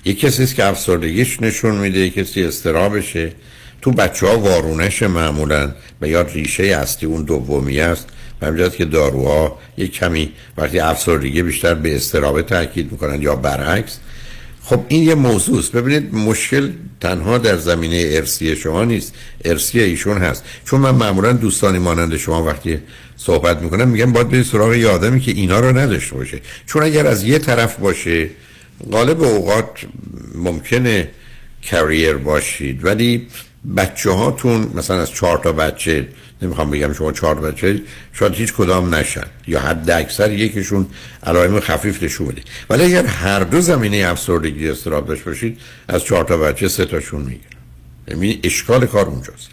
یک 0.06 0.20
کسی 0.20 0.44
است 0.44 0.56
که 0.56 0.66
افسردگیش 0.66 1.42
نشون 1.42 1.76
میده 1.76 2.00
یک 2.00 2.14
کسی 2.14 2.44
استرابشه 2.44 3.34
تو 3.82 3.92
بچه 3.92 4.28
ها 4.28 4.40
وارونش 4.40 5.04
معمولا 5.04 5.72
و 6.02 6.08
یا 6.08 6.22
ریشه 6.22 6.64
اصلی 6.64 7.10
اون 7.10 7.24
دومی 7.24 7.80
است. 7.80 8.08
همجاست 8.42 8.76
که 8.76 8.86
داروها 8.86 9.60
یک 9.78 9.92
کمی 9.92 10.32
وقتی 10.58 10.80
افسردگی 10.80 11.44
بیشتر 11.44 11.74
به 11.74 11.96
استرابه 11.96 12.44
تاکید 12.44 12.92
می‌کنن 12.92 13.22
یا 13.22 13.36
برعکس. 13.36 13.98
خب 14.64 14.86
این 14.88 15.04
یه 15.04 15.16
موضوع 15.16 15.60
است. 15.60 15.72
ببینید 15.72 16.14
مشکل 16.14 16.70
تنها 17.00 17.38
در 17.38 17.58
زمینه 17.58 18.10
ارسی 18.12 18.56
شما 18.56 18.86
نیست. 18.86 19.14
ارسی 19.46 19.80
ایشون 19.80 20.18
هست. 20.18 20.44
چون 20.66 20.80
من 20.80 20.96
معمولا 20.96 21.34
دوستانی 21.34 21.80
مانند 21.80 22.18
شما 22.18 22.44
وقتی 22.44 22.80
صحبت 23.18 23.62
می‌کنم 23.62 23.88
میگم 23.88 24.14
باید 24.14 24.30
برید 24.30 24.46
سراغ 24.46 24.74
یه 24.74 24.88
آدمی 24.88 25.20
که 25.20 25.32
اینا 25.32 25.60
رو 25.60 25.78
نداشته 25.78 26.16
باشه. 26.16 26.42
چون 26.66 26.84
اگر 26.84 27.08
از 27.08 27.24
یه 27.24 27.40
طرف 27.40 27.76
باشه 27.76 28.30
غالب 28.92 29.22
اوقات 29.22 29.70
ممکنه 30.36 31.08
کریر 31.62 32.14
باشید. 32.14 32.86
ولی 32.86 33.28
بچه 33.78 34.12
هاتون 34.12 34.72
مثلا 34.76 35.02
از 35.02 35.12
چهار 35.12 35.38
تا 35.38 35.52
بچه 35.52 36.08
نمی‌خوام 36.42 36.72
بگم 36.72 36.94
شما 36.94 37.12
چهار 37.12 37.36
بچه 37.36 37.82
شاید 38.14 38.34
هیچ 38.34 38.54
کدام 38.54 38.96
نشن 38.96 39.26
یا 39.48 39.60
حد 39.60 39.92
اکثر 39.92 40.32
یکیشون 40.32 40.88
علائم 41.24 41.60
خفیف 41.60 42.04
نشون 42.04 42.28
بده. 42.28 42.42
ولی 42.70 42.84
اگر 42.84 43.06
هر 43.06 43.40
دو 43.40 43.62
زمینه 43.62 43.98
افسردگی 44.08 44.70
استراب 44.70 45.08
داشت 45.08 45.24
باشید 45.24 45.58
از 45.88 46.04
چهار 46.04 46.24
تا 46.24 46.38
بچه 46.38 46.68
سه 46.68 46.86
تاشون 46.86 47.22
می‌گیرن. 47.22 47.42
یعنی 48.08 48.40
اشکال 48.44 48.86
کار 48.86 49.06
اونجاست. 49.06 49.50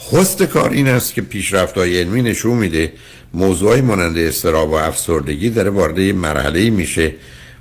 خست 0.00 0.42
کار 0.42 0.70
این 0.70 0.88
است 0.88 1.14
که 1.14 1.22
پیشرفت 1.22 1.74
های 1.74 2.00
علمی 2.00 2.22
نشون 2.22 2.56
میده 2.56 2.92
موضوعی 3.34 3.80
مانند 3.80 4.18
استراب 4.18 4.70
و 4.70 4.74
افسردگی 4.74 5.50
داره 5.50 5.70
وارد 5.70 6.00
مرحله 6.00 6.70
میشه 6.70 7.14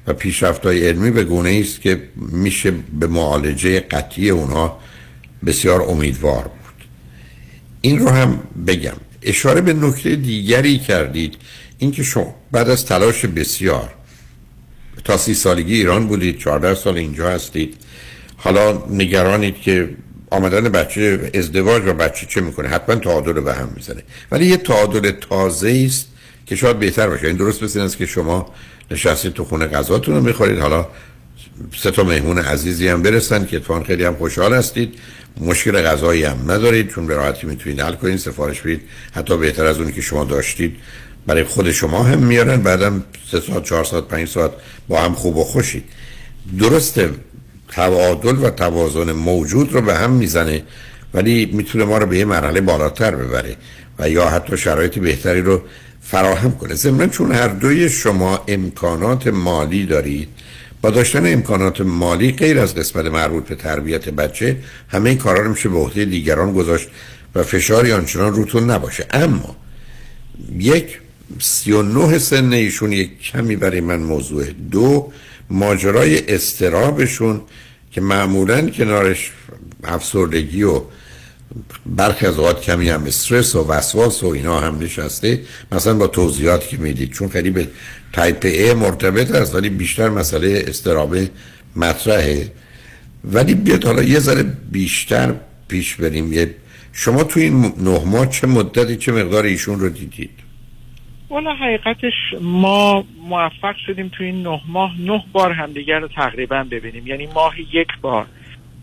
و 0.08 0.14
پیشرفت 0.14 0.66
های 0.66 0.88
علمی 0.88 1.12
به 1.12 1.24
گونه 1.24 1.62
است 1.64 1.82
که 1.82 2.02
میشه 2.16 2.74
به 3.00 3.08
معالجه 3.08 3.80
قطعی 3.80 4.30
اونها 4.30 4.80
بسیار 5.46 5.82
امیدوار 5.82 6.44
بود. 6.44 6.88
این 7.82 8.00
رو 8.00 8.10
هم 8.10 8.40
بگم. 8.68 8.98
اشاره 9.22 9.62
به 9.62 9.74
نکته 9.74 10.16
دیگری 10.16 10.80
کردید 10.80 11.36
اینکه 11.78 12.04
شما 12.04 12.36
بعد 12.52 12.70
از 12.70 12.86
تلاش 12.86 13.26
بسیار 13.26 13.90
تا 15.04 15.18
سی 15.18 15.34
سالگی 15.34 15.74
ایران 15.76 16.08
بودید 16.08 16.38
14 16.38 16.76
سال 16.76 16.98
اینجا 16.98 17.30
هستید 17.30 17.78
حالا 18.38 18.84
نگرانید 18.90 19.62
که 19.62 19.90
آمدن 20.30 20.70
بچه 20.70 21.32
ازدواج 21.34 21.84
و 21.86 21.94
بچه 21.94 22.26
چه 22.26 22.42
می‌کنه؟ 22.42 22.68
حتما 22.68 22.96
تعادل 22.96 23.40
به 23.40 23.54
هم 23.54 23.70
می‌زنه. 23.76 24.04
ولی 24.32 24.46
یه 24.46 24.58
تعادل 24.58 25.12
تازه 25.12 25.84
است 25.86 26.08
که 26.46 26.56
شاید 26.56 26.80
بهتر 26.80 27.08
باشه. 27.08 27.28
این 27.28 27.36
درست 27.36 27.64
مثل 27.64 27.80
است 27.80 27.98
که 27.98 28.06
شما 28.06 28.54
نشستید 28.92 29.34
تو 29.34 29.46
خونه 29.46 29.68
غذاتون 29.68 30.16
رو 30.16 30.22
می‌خورید 30.22 30.60
حالا 30.60 30.88
سه 31.78 31.92
تا 31.92 32.04
مهمون 32.04 32.38
عزیزی 32.38 32.88
هم 32.88 33.02
برسن 33.02 33.46
که 33.46 33.58
اتفاقا 33.58 33.84
خیلی 33.84 34.04
هم 34.04 34.16
خوشحال 34.16 34.54
هستید. 34.54 34.94
مشکل 35.42 35.82
غذایی 35.82 36.24
هم 36.24 36.52
ندارید 36.52 36.90
چون 36.90 37.08
به 37.08 37.16
راحتی 37.16 37.48
می‌تونید 37.48 37.82
حل 37.82 37.96
کنید 37.96 38.18
سفارش 38.18 38.62
بدید. 38.62 38.82
حتی 39.12 39.38
بهتر 39.38 39.66
از 39.66 39.80
اونی 39.80 39.92
که 39.92 40.02
شما 40.02 40.24
داشتید. 40.24 40.76
برای 41.28 41.44
خود 41.44 41.72
شما 41.72 42.04
هم 42.04 42.20
میارن 42.20 42.62
بعدم 42.62 43.04
سه 43.32 43.40
ساعت 43.40 43.64
چهار 43.64 43.84
ساعت 43.84 44.04
پنج 44.04 44.28
ساعت 44.28 44.52
با 44.88 45.02
هم 45.02 45.14
خوب 45.14 45.38
و 45.38 45.44
خوشید. 45.44 45.84
درسته 46.60 47.10
تعادل 47.68 48.46
و 48.46 48.50
توازن 48.50 49.12
موجود 49.12 49.74
رو 49.74 49.82
به 49.82 49.96
هم 49.96 50.12
می‌زنه 50.12 50.64
ولی 51.14 51.46
می‌تونه 51.54 51.86
ما 51.86 51.98
رو 51.98 52.06
به 52.06 52.18
یه 52.18 52.26
مرحله 52.26 52.62
بالاتر 52.62 53.16
ببره 53.16 53.56
و 54.00 54.10
یا 54.10 54.30
حتی 54.30 54.58
شرایط 54.58 55.00
بهتری 55.00 55.42
رو 55.42 55.62
فراهم 56.02 56.52
کنه. 56.52 56.76
ضمن 56.76 57.10
چون 57.10 57.32
هر 57.32 57.48
دوی 57.48 57.90
شما 57.90 58.44
امکانات 58.48 59.28
مالی 59.28 59.86
دارید 59.86 60.30
با 60.82 60.90
داشتن 60.90 61.34
امکانات 61.34 61.82
مالی 61.82 62.32
غیر 62.32 62.60
از 62.60 62.76
قسمت 62.76 63.06
مربوط 63.06 63.48
به 63.48 63.56
تربیت 63.56 64.10
بچه 64.10 64.58
همه 64.90 65.10
این 65.10 65.20
کارا 65.20 65.42
رو 65.42 65.50
میشه 65.50 65.70
به 65.70 65.78
عهده 65.78 66.06
دیگران 66.06 66.54
گذاشت 66.54 66.88
و 67.36 67.44
فشاری 67.44 67.92
آنچنان 67.92 68.34
روتون 68.34 68.70
نباشه. 68.70 69.06
اما 69.12 69.56
یک 70.58 71.00
سی 71.40 71.72
و 71.72 71.82
نه 71.82 72.18
سن 72.18 72.54
ایشون 72.54 72.92
یک 72.92 73.22
کمی 73.22 73.56
برای 73.56 73.82
من 73.82 74.00
موضوع. 74.00 74.46
دو 74.72 75.12
ماجرای 75.50 76.36
اضطرابشون 76.36 77.42
که 77.92 78.02
معمولا 78.02 78.70
کنارش 78.70 79.32
افسردگی 79.84 80.64
و 80.64 80.82
برخی 81.86 82.26
از 82.26 82.40
اوقات 82.40 82.62
کمی 82.62 82.90
هم 82.90 83.04
استرس 83.04 83.56
و 83.56 83.68
وسواس 83.68 84.24
و 84.24 84.28
اینا 84.28 84.60
هم 84.60 84.80
نشسته. 84.80 85.42
مثلا 85.72 85.94
با 85.94 86.08
توضیحاتی 86.08 86.70
که 86.70 86.78
می‌دید 86.78 87.12
چون 87.12 87.30
خیلی 87.30 87.50
به 87.50 87.68
type 88.14 88.46
A 88.46 88.74
مرتبط 88.74 89.32
است 89.32 89.56
ولی 89.56 89.70
بیشتر 89.70 90.10
مسئله 90.10 90.64
اضطرابه 90.68 91.30
مطرحه. 91.76 92.52
ولی 93.24 93.54
بیاد 93.54 93.86
حالا 93.86 94.04
یه 94.04 94.20
ذره 94.20 94.44
بیشتر 94.72 95.36
پیش 95.68 95.96
بریم. 95.96 96.34
یه 96.34 96.56
شما 96.94 97.24
تو 97.24 97.40
این 97.40 97.74
نه 97.78 98.04
ماه 98.06 98.30
چه 98.30 98.48
مدتی 98.48 98.96
چه 98.96 99.12
مقدار 99.12 99.44
ایشون 99.44 99.80
رو 99.80 99.90
دیدید؟ 99.90 100.30
والا 101.30 101.56
حقیقتش 101.56 102.14
ما 102.42 103.04
موفق 103.30 103.76
شدیم 103.88 104.12
تو 104.18 104.24
این 104.24 104.44
نه 104.44 104.62
ماه 104.68 105.02
نه 105.02 105.24
بار 105.32 105.52
همدیگر 105.52 106.00
رو 106.00 106.08
تقریبا 106.08 106.64
ببینیم. 106.72 107.08
یعنی 107.08 107.28
ماه 107.28 107.54
یک 107.74 107.88
بار. 108.02 108.26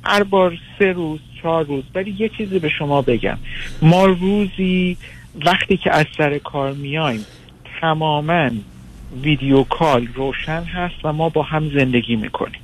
هر 0.04 0.22
بار 0.22 0.58
سه 0.78 0.92
روز 0.92 1.20
چهار 1.46 1.64
روز 1.64 1.84
ولی 1.94 2.14
یه 2.18 2.28
چیزی 2.28 2.58
به 2.58 2.68
شما 2.68 3.02
بگم. 3.02 3.38
ما 3.82 4.06
روزی 4.06 4.96
وقتی 5.46 5.76
که 5.76 5.94
از 5.94 6.06
سر 6.18 6.38
کار 6.38 6.72
میایم 6.72 7.24
تماما 7.80 8.50
ویدیو 9.22 9.62
کال 9.62 10.06
روشن 10.14 10.62
هست 10.62 10.94
و 11.04 11.12
ما 11.12 11.28
با 11.28 11.42
هم 11.42 11.70
زندگی 11.78 12.16
می‌کنیم. 12.16 12.60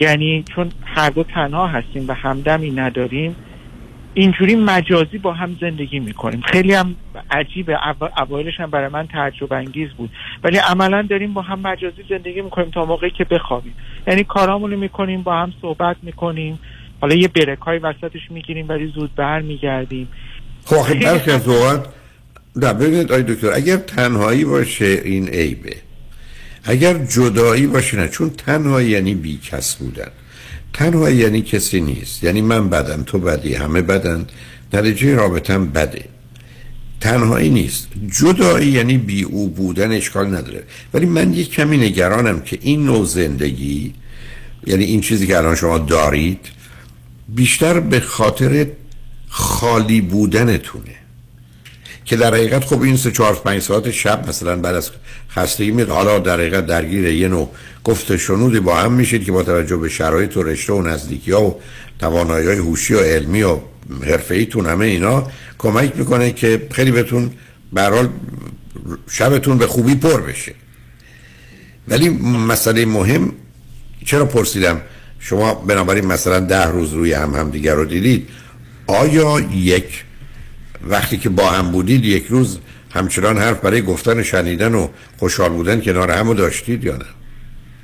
یعنی 0.00 0.44
چون 0.54 0.72
هر 0.84 1.10
دو 1.10 1.22
تنها 1.22 1.66
هستیم 1.66 2.08
و 2.08 2.12
همدمی 2.12 2.70
نداریم 2.70 3.36
اینجوری 4.14 4.56
مجازی 4.56 5.18
با 5.18 5.32
هم 5.32 5.56
زندگی 5.60 6.00
می‌کنیم. 6.00 6.40
خیلی 6.40 6.74
هم 6.74 6.94
عجیبه 7.30 7.78
اوایلش 8.16 8.60
هم 8.60 8.70
برای 8.70 8.88
من 8.88 9.06
تعجب 9.06 9.52
انگیز 9.52 9.90
بود. 9.90 10.10
ولی 10.44 10.58
عملا 10.58 11.02
داریم 11.10 11.32
با 11.32 11.42
هم 11.42 11.58
مجازی 11.58 12.02
زندگی 12.08 12.40
می‌کنیم 12.40 12.70
تا 12.70 12.84
موقعی 12.84 13.10
که 13.10 13.24
بخوابیم. 13.24 13.74
یعنی 14.06 14.24
کارامونو 14.24 14.76
می‌کنیم 14.76 15.22
با 15.22 15.36
هم 15.36 15.52
صحبت 15.62 15.96
می‌کنیم. 16.02 16.58
حالا 17.00 17.14
یه 17.14 17.28
برک 17.28 17.58
های 17.58 17.78
وسطش 17.78 18.30
می‌گیریم 18.30 18.68
ولی 18.68 18.92
زود 18.94 19.14
بر 19.14 19.40
میگردیم. 19.40 20.08
خب 20.64 20.94
برخی 20.94 21.30
از 21.30 21.48
اوقات 21.48 21.86
نه 22.56 22.72
ببینید 22.72 23.12
آی 23.12 23.22
دکتر 23.22 23.52
اگر 23.52 23.76
تنهایی 23.76 24.44
باشه 24.44 25.02
این 25.04 25.28
عیبه. 25.28 25.76
اگر 26.64 26.94
جدایی 26.94 27.66
باشه 27.66 27.96
نه 27.96 28.08
چون 28.08 28.30
تنهایی 28.30 28.90
یعنی 28.90 29.14
بیکس 29.14 29.76
بودن. 29.76 30.10
تنهایی 30.72 31.16
یعنی 31.16 31.42
کسی 31.42 31.80
نیست. 31.80 32.24
یعنی 32.24 32.42
من 32.42 32.68
بدم 32.68 33.02
تو 33.02 33.18
بدی 33.18 33.54
همه 33.54 33.82
بدن. 33.82 34.26
نتیجه 34.72 35.14
رابطم 35.14 35.66
بده. 35.66 36.04
تنهایی 37.00 37.50
نیست. 37.50 37.88
جدایی 38.20 38.68
یعنی 38.68 38.98
بی 38.98 39.22
او 39.22 39.48
بودن 39.48 39.92
اشکال 39.92 40.26
نداره. 40.26 40.62
ولی 40.94 41.06
من 41.06 41.32
یک 41.32 41.50
کمی 41.50 41.76
نگرانم 41.78 42.40
که 42.40 42.58
این 42.60 42.84
نوع 42.84 43.04
زندگی 43.04 43.94
یعنی 44.66 44.84
این 44.84 45.00
چیزی 45.00 45.26
که 45.26 45.36
الان 45.36 45.54
شما 45.54 45.78
دارید 45.78 46.57
بیشتر 47.28 47.80
به 47.80 48.00
خاطر 48.00 48.66
خالی 49.28 50.00
بودنتونه. 50.00 50.94
که 52.04 52.16
در 52.16 52.34
حقیقت 52.34 52.64
خب 52.64 52.82
این 52.82 52.96
سه 52.96 53.10
چهار 53.10 53.34
پنج 53.34 53.62
ساعت 53.62 53.90
شب 53.90 54.28
مثلا 54.28 54.56
بعد 54.56 54.74
از 54.74 54.90
خستگی 55.30 55.70
میاد 55.70 55.88
حالا 55.88 56.18
در 56.18 56.34
حقیقت 56.34 56.66
درگیر 56.66 57.04
یه 57.04 57.28
نوع 57.28 57.50
گفت 57.84 58.16
شنودی 58.16 58.60
با 58.60 58.76
هم 58.76 58.92
میشید 58.92 59.24
که 59.24 59.32
با 59.32 59.42
توجه 59.42 59.76
به 59.76 59.88
شرایط 59.88 60.36
و 60.36 60.42
رشته 60.42 60.72
و 60.72 60.82
نزدیکی 60.82 61.32
ها 61.32 61.44
و 61.44 61.60
توانایی 61.98 62.46
های 62.46 62.56
هوشی 62.56 62.94
و 62.94 63.00
علمی 63.00 63.42
و 63.42 63.58
حرفه 64.06 64.44
تون 64.44 64.66
همه 64.66 64.86
اینا 64.86 65.30
کمک 65.58 65.96
می‌کنه 65.96 66.32
که 66.32 66.66
خیلی 66.70 66.90
بهتون 66.90 67.30
برحال 67.72 68.08
شبتون 69.10 69.58
به 69.58 69.66
خوبی 69.66 69.94
پر 69.94 70.20
بشه. 70.20 70.54
ولی 71.88 72.08
مسئله 72.48 72.84
مهم 72.84 73.32
چرا 74.04 74.24
پرسیدم؟ 74.24 74.80
شما 75.20 75.54
بنابراین 75.54 76.06
مثلا 76.06 76.40
ده 76.40 76.66
روز 76.66 76.92
روی 76.92 77.12
هم 77.12 77.34
هم 77.34 77.50
دیگر 77.50 77.74
رو 77.74 77.84
دیدید 77.84 78.28
آیا 78.86 79.40
یک 79.54 80.04
وقتی 80.82 81.16
که 81.18 81.28
با 81.28 81.50
هم 81.50 81.70
بودید 81.70 82.04
یک 82.04 82.26
روز 82.26 82.60
همچنان 82.94 83.38
حرف 83.38 83.60
برای 83.60 83.82
گفتن 83.82 84.22
شنیدن 84.22 84.74
و 84.74 84.88
خوشحال 85.18 85.50
بودن 85.50 85.80
کنار 85.80 86.10
همو 86.10 86.34
داشتید 86.34 86.84
یا 86.84 86.96
نه؟ 86.96 87.04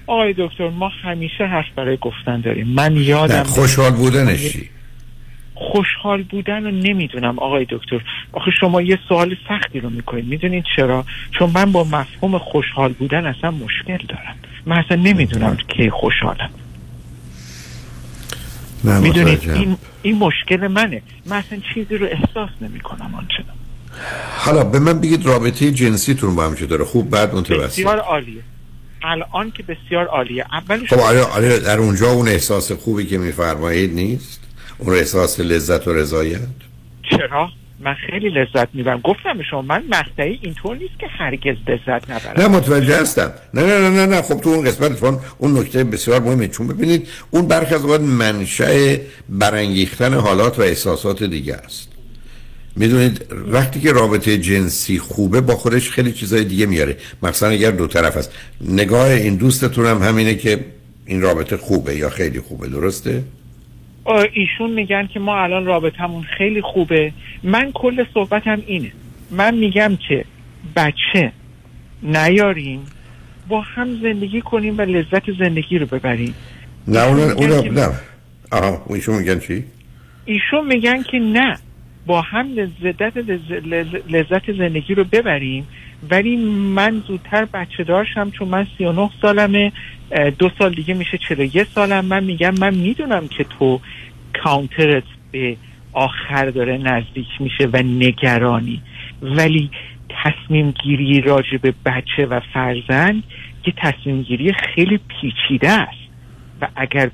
آقای 0.06 0.34
دکتر 0.38 0.68
ما 0.68 0.88
همیشه 0.88 1.44
حرف 1.44 1.66
برای 1.76 1.98
گفتن 2.00 2.40
داریم. 2.40 2.66
من 2.66 2.96
یادم 2.96 3.42
خوشحال 3.42 3.90
بودنش 3.90 4.52
چی؟ 4.52 4.70
خوشحال 5.54 6.22
بودن 6.22 6.64
رو 6.64 6.70
نمی‌دونم 6.70 7.38
آقای 7.38 7.66
دکتر. 7.70 8.00
آخه 8.32 8.50
شما 8.60 8.82
یه 8.82 8.98
سوال 9.08 9.36
سختی 9.48 9.80
رو 9.80 9.90
می‌کنید. 9.90 10.24
می‌دونید 10.24 10.64
چرا؟ 10.76 11.04
چون 11.38 11.50
من 11.54 11.72
با 11.72 11.84
مفهوم 11.84 12.38
خوشحال 12.38 12.92
بودن 12.92 13.26
اصلا 13.26 13.50
مشکل 13.50 14.06
دارم. 14.08 14.34
من 14.66 14.78
اصلا 14.78 14.96
نمی‌دونم 14.96 15.56
که 15.68 15.90
خوشحالم. 15.90 16.50
می‌دونید 18.84 19.50
این, 19.50 19.76
این 20.02 20.18
مشکل 20.18 20.66
منه. 20.66 21.02
من 21.26 21.36
اصلا 21.36 21.60
چیزی 21.74 21.96
رو 21.96 22.06
احساس 22.06 22.50
نمی 22.60 22.80
کنم 22.80 23.14
آنچنان. 23.14 23.56
حالا 24.36 24.64
به 24.64 24.78
من 24.78 25.00
بگید 25.00 25.26
رابطه 25.26 25.70
جنسیتون 25.70 26.34
با 26.34 26.44
هم 26.44 26.54
داره. 26.54 26.84
خوب 26.84 27.10
بعد 27.10 27.34
متوسط. 27.34 27.72
بسیار 27.72 27.98
عالیه. 27.98 28.42
الان 29.02 29.50
که 29.50 29.62
بسیار 29.62 30.06
عالیه. 30.06 30.46
اولش 30.52 30.92
خب 30.92 31.00
آیا, 31.00 31.24
آیا 31.24 31.58
در 31.58 31.78
اونجا 31.78 32.10
اون 32.10 32.28
احساس 32.28 32.72
خوبی 32.72 33.06
که 33.06 33.18
میفرمایید 33.18 33.94
نیست؟ 33.94 34.40
اون 34.78 34.94
احساس 34.94 35.40
لذت 35.40 35.88
و 35.88 35.92
رضایت؟ 35.92 36.40
چرا؟ 37.10 37.50
من 37.84 37.94
خیلی 37.94 38.28
لذت 38.28 38.68
می‌برم. 38.74 39.00
گفتم 39.00 39.42
شما 39.50 39.62
من 39.62 39.84
مقطعی 39.90 40.38
اینطور 40.42 40.76
نیست 40.76 40.98
که 40.98 41.06
هرگز 41.18 41.56
لذت 41.68 42.10
نبرم. 42.10 42.42
نه 42.42 42.48
متوجه 42.48 43.00
هستم. 43.00 43.32
نه 43.54 43.62
نه 43.62 43.90
نه 43.90 44.06
نه. 44.06 44.22
خب 44.22 44.40
تو 44.40 44.50
اون 44.50 44.64
قسمت 44.64 45.20
اون 45.38 45.58
نکته 45.58 45.84
بسیار 45.84 46.20
مهمه. 46.20 46.48
چون 46.48 46.66
ببینید 46.68 47.08
اون 47.30 47.48
برخی 47.48 47.74
از 47.74 47.82
اوقات 47.82 48.00
منشأ 48.00 48.96
برانگیختن 49.28 50.14
حالات 50.14 50.58
و 50.58 50.62
احساسات 50.62 51.22
دیگه 51.22 51.54
است. 51.54 51.88
می‌دونید 52.76 53.26
وقتی 53.46 53.80
که 53.80 53.92
رابطه 53.92 54.38
جنسی 54.38 54.98
خوبه 54.98 55.40
با 55.40 55.54
خودش 55.54 55.90
خیلی 55.90 56.12
چیزای 56.12 56.44
دیگه 56.44 56.66
میاره. 56.66 56.96
مثلا 57.22 57.48
اگر 57.48 57.70
دو 57.70 57.86
طرف 57.86 58.16
است. 58.16 58.32
نگاه 58.60 59.06
این 59.08 59.36
دوستتون 59.36 59.86
هم 59.86 60.02
همینه 60.02 60.34
که 60.34 60.64
این 61.06 61.20
رابطه 61.20 61.56
خوبه 61.56 61.96
یا 61.96 62.10
خیلی 62.10 62.40
خوبه. 62.40 62.68
درسته؟ 62.68 63.22
ایشون 64.12 64.70
میگن 64.70 65.06
که 65.06 65.20
ما 65.20 65.42
الان 65.42 65.66
رابطمون 65.66 66.22
خیلی 66.22 66.62
خوبه. 66.62 67.12
من 67.42 67.72
کل 67.72 68.04
صحبتم 68.14 68.62
اینه. 68.66 68.92
من 69.30 69.54
میگم 69.54 69.98
که 70.08 70.24
بچه 70.76 71.32
نیاریم 72.02 72.86
با 73.48 73.60
هم 73.60 74.00
زندگی 74.02 74.40
کنیم 74.40 74.78
و 74.78 74.80
لذت 74.80 75.32
زندگی 75.38 75.78
رو 75.78 75.86
ببریم. 75.86 76.34
نه 76.88 77.00
اون 77.00 77.20
اون 77.20 77.78
نه. 77.78 77.88
آها 78.52 78.86
ایشون 78.88 79.14
میگن 79.18 79.38
چی؟ 79.38 79.64
ایشون 80.24 80.66
میگن 80.66 81.02
که 81.02 81.18
نه 81.18 81.58
با 82.06 82.20
هم 82.20 82.46
لذت 82.54 83.16
لذت 84.08 84.52
زندگی 84.52 84.94
رو 84.94 85.04
ببریم 85.04 85.66
ولی 86.10 86.36
من 86.36 87.02
زودتر 87.06 87.44
بچه 87.44 87.84
دارشم 87.84 88.30
چون 88.30 88.48
من 88.48 88.66
39 88.78 89.10
سالمه 89.22 89.72
دو 90.38 90.50
سال 90.58 90.74
دیگه 90.74 90.94
میشه 90.94 91.18
41 91.18 91.68
سالم. 91.68 92.04
من 92.04 92.24
میگم 92.24 92.54
من 92.60 92.74
می‌دونم 92.74 93.28
که 93.28 93.44
تو 93.44 93.80
کانترت 94.44 95.04
به 95.32 95.56
آخر 95.92 96.50
داره 96.50 96.78
نزدیک 96.78 97.26
میشه 97.40 97.68
و 97.72 97.76
نگرانی. 97.76 98.82
ولی 99.22 99.70
تصمیم 100.24 100.70
گیری 100.70 101.20
راجع 101.20 101.56
به 101.62 101.74
بچه 101.84 102.26
و 102.26 102.40
فرزند 102.54 103.22
یه 103.66 103.74
تصمیم 103.76 104.22
گیری 104.22 104.52
خیلی 104.52 105.00
پیچیده 105.08 105.70
است. 105.70 106.04
و 106.60 106.68
اگر 106.76 107.10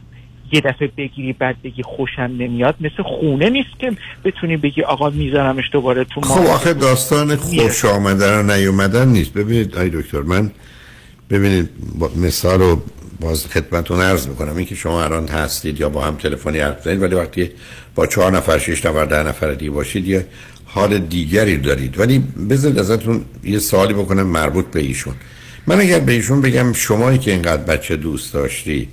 یه 0.52 0.60
دفعه 0.60 0.90
بگیری 0.97 1.32
بعد 1.32 1.62
بگی 1.64 1.82
خوشم 1.82 2.22
نمیاد 2.22 2.74
مثل 2.81 3.02
خونه 3.02 3.51
نیست 3.51 3.78
که 3.78 3.93
بتونی 4.24 4.56
بگی 4.56 4.82
آقا 4.82 5.10
میذارمش 5.10 5.64
دوباره 5.72 6.05
تو 6.05 6.20
خب 6.20 6.47
آخه 6.47 6.74
داستان 6.74 7.36
خوش 7.36 7.85
آمدن 7.85 8.39
و 8.39 8.56
نیومدن 8.56 9.09
نیست. 9.09 9.32
ببینید 9.32 9.77
آی 9.77 9.90
دکتر 9.90 10.20
من 10.20 10.51
ببینید 11.31 11.68
مثال 12.16 12.60
رو 12.60 12.82
باز 13.20 13.47
خدمتتون 13.47 14.01
عرض 14.01 14.28
می‌کنم. 14.28 14.56
اینکه 14.56 14.74
شما 14.74 15.05
الان 15.05 15.28
هستید 15.28 15.81
یا 15.81 15.89
با 15.89 16.01
هم 16.01 16.14
تلفنی 16.14 16.59
حرف 16.59 16.82
زنید 16.82 17.02
ولی 17.02 17.14
وقتی 17.14 17.51
با 17.94 18.06
چهار 18.06 18.32
نفر 18.32 18.59
شش 18.59 18.86
نفر 18.86 19.05
ده 19.05 19.22
نفر 19.22 19.55
دیگه 19.55 19.70
باشید 19.70 20.09
یه 20.09 20.27
حال 20.64 20.98
دیگری 20.98 21.56
دارید. 21.56 21.98
ولی 21.98 22.18
بذارید 22.51 22.78
ازتون 22.78 23.24
یه 23.44 23.59
سوالی 23.59 23.94
بکنم 23.94 24.27
مربوط 24.27 24.66
به 24.66 24.81
ایشون. 24.81 25.14
من 25.66 25.81
اگر 25.81 25.98
به 25.98 26.12
ایشون 26.12 26.40
بگم 26.40 26.72
شمایی 26.72 27.18
که 27.18 27.31
اینقدر 27.31 27.62
بچه 27.62 27.97
دوست 27.97 28.35
داشتی 28.35 28.89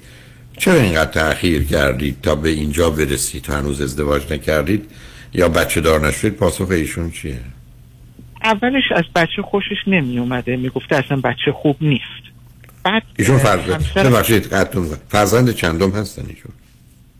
چرا 0.57 0.81
اینقدر 0.81 1.11
تأخیر 1.11 1.63
کردید 1.63 2.21
تا 2.23 2.35
به 2.35 2.49
اینجا 2.49 2.89
برسید 2.89 3.41
تا 3.41 3.57
هنوز 3.57 3.81
ازدواج 3.81 4.33
نکردید؟ 4.33 4.91
یا 5.33 5.49
بچه 5.49 5.81
دار 5.81 6.07
نشدید؟ 6.07 6.33
پاسخ 6.33 6.69
ایشون 6.69 7.11
چیه؟ 7.11 7.39
اولش 8.43 8.83
از 8.95 9.03
بچه 9.15 9.41
خوشش 9.41 9.87
نمی 9.87 10.19
اومده 10.19 10.55
می‌گفته 10.55 10.95
اصلا 10.95 11.17
بچه 11.17 11.51
خوب 11.51 11.77
نیست. 11.81 12.03
بعد 12.83 13.03
ایشون 13.17 13.37
فرزند 13.37 13.81
فرزند؟ 15.09 15.51
چندم 15.51 15.91
هستن 15.91 16.25
ایشون؟ 16.29 16.51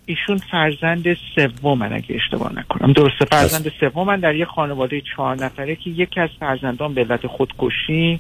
ایشون 0.06 0.38
فرزند 0.52 1.04
سوم 1.36 1.78
من 1.78 1.94
اگه 1.94 2.16
اشتباه 2.16 2.54
نکنم. 2.56 2.94
درسته 2.94 3.26
فرزند 3.26 3.72
سوم 3.80 4.08
من 4.08 4.20
در 4.20 4.36
یه 4.36 4.46
خانواده 4.46 5.02
چهار 5.16 5.36
نفره 5.36 5.76
که 5.76 5.90
یکی 5.90 6.20
از 6.20 6.30
فرزندان 6.40 6.94
به 6.94 7.02
علت 7.02 7.28
خودکشی 7.28 8.20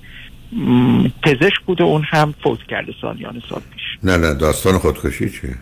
پزشک 1.24 1.62
بوده 1.66 1.84
اون 1.84 2.04
هم 2.10 2.34
فوت 2.44 2.64
کرده 2.64 2.94
سالیان 3.02 3.42
سال 3.50 3.62
پیش. 3.74 3.84
نه 4.04 4.18
نه 4.18 4.34
داستان 4.34 4.78
خودکشی 4.78 5.30
چیه 5.30 5.56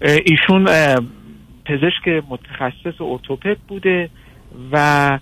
ایشون 0.00 0.64
پزشک 1.64 2.24
متخصص 2.28 3.00
ارتوپد 3.00 3.56
بوده 3.68 4.10
و 4.72 5.18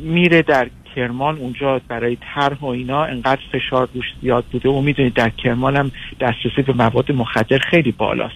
میره 0.00 0.42
در 0.42 0.70
کرمان 0.96 1.38
اونجا 1.38 1.80
برای 1.88 2.18
طرح 2.34 2.58
و 2.58 2.66
اینا. 2.66 3.04
انقدر 3.04 3.40
فشار 3.52 3.88
روش 3.94 4.04
زیاد 4.22 4.44
بوده. 4.52 4.68
و 4.68 4.80
می‌دونید 4.80 5.14
در 5.14 5.30
کرمان 5.30 5.76
هم 5.76 5.90
دسترسی 6.20 6.62
به 6.62 6.72
مواد 6.72 7.12
مخدر 7.12 7.58
خیلی 7.58 7.92
بالاست. 7.92 8.34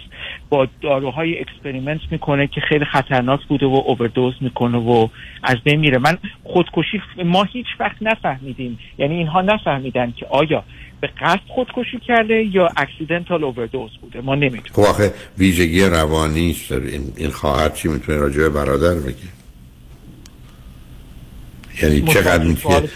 با 0.51 0.69
داروهای 0.83 1.41
experiment 1.41 2.01
می‌کنه 2.11 2.47
که 2.47 2.61
خیلی 2.61 2.85
خطرناک 2.85 3.41
بوده 3.49 3.67
و 3.67 3.83
اووردوز 3.87 4.35
می‌کنه 4.41 4.79
و 4.79 5.09
از 5.43 5.57
بین 5.65 5.81
میره. 5.81 5.99
من 5.99 6.19
خودکشی 6.45 7.03
ما 7.25 7.45
هیچ 7.45 7.67
وقت 7.81 7.97
نفهمیدیم. 8.01 8.79
یعنی 8.99 9.15
اینها 9.15 9.41
نفهمیدن 9.41 10.13
که 10.17 10.27
آیا 10.27 10.65
به 11.01 11.11
قصد 11.21 11.41
خودکشی 11.49 11.99
کرده 12.07 12.35
یا 12.35 12.69
accidental 12.77 13.45
overdose 13.45 13.91
بوده. 14.01 14.21
ما 14.21 14.35
نمی‌دونیم. 14.35 14.73
خب 14.73 14.83
آخه 14.83 15.13
ویژگی 15.39 15.85
روانی 15.85 16.57
این 17.17 17.31
خواهر 17.31 17.69
چی 17.69 17.89
می‌تونه 17.89 18.19
راجع 18.19 18.49
برادر 18.49 18.95
بگه؟ 18.95 19.17
یعنی 21.83 22.03
چقدر 22.03 22.45
می‌تونه 22.45 22.89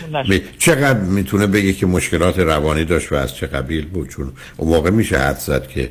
چقدر 0.59 1.01
می‌تونه 1.01 1.47
بگه 1.47 1.73
که 1.73 1.87
مشکلات 1.87 2.39
روانی 2.39 2.85
داشت 2.85 3.13
و 3.13 3.15
از 3.15 3.37
چه 3.37 3.47
قبیل 3.47 3.87
بود؟ 3.87 4.09
چون 4.09 4.33
اون 4.57 4.71
موقع 4.71 4.91
میشه 4.91 5.19
حد 5.19 5.37
زد 5.37 5.69
که 5.69 5.91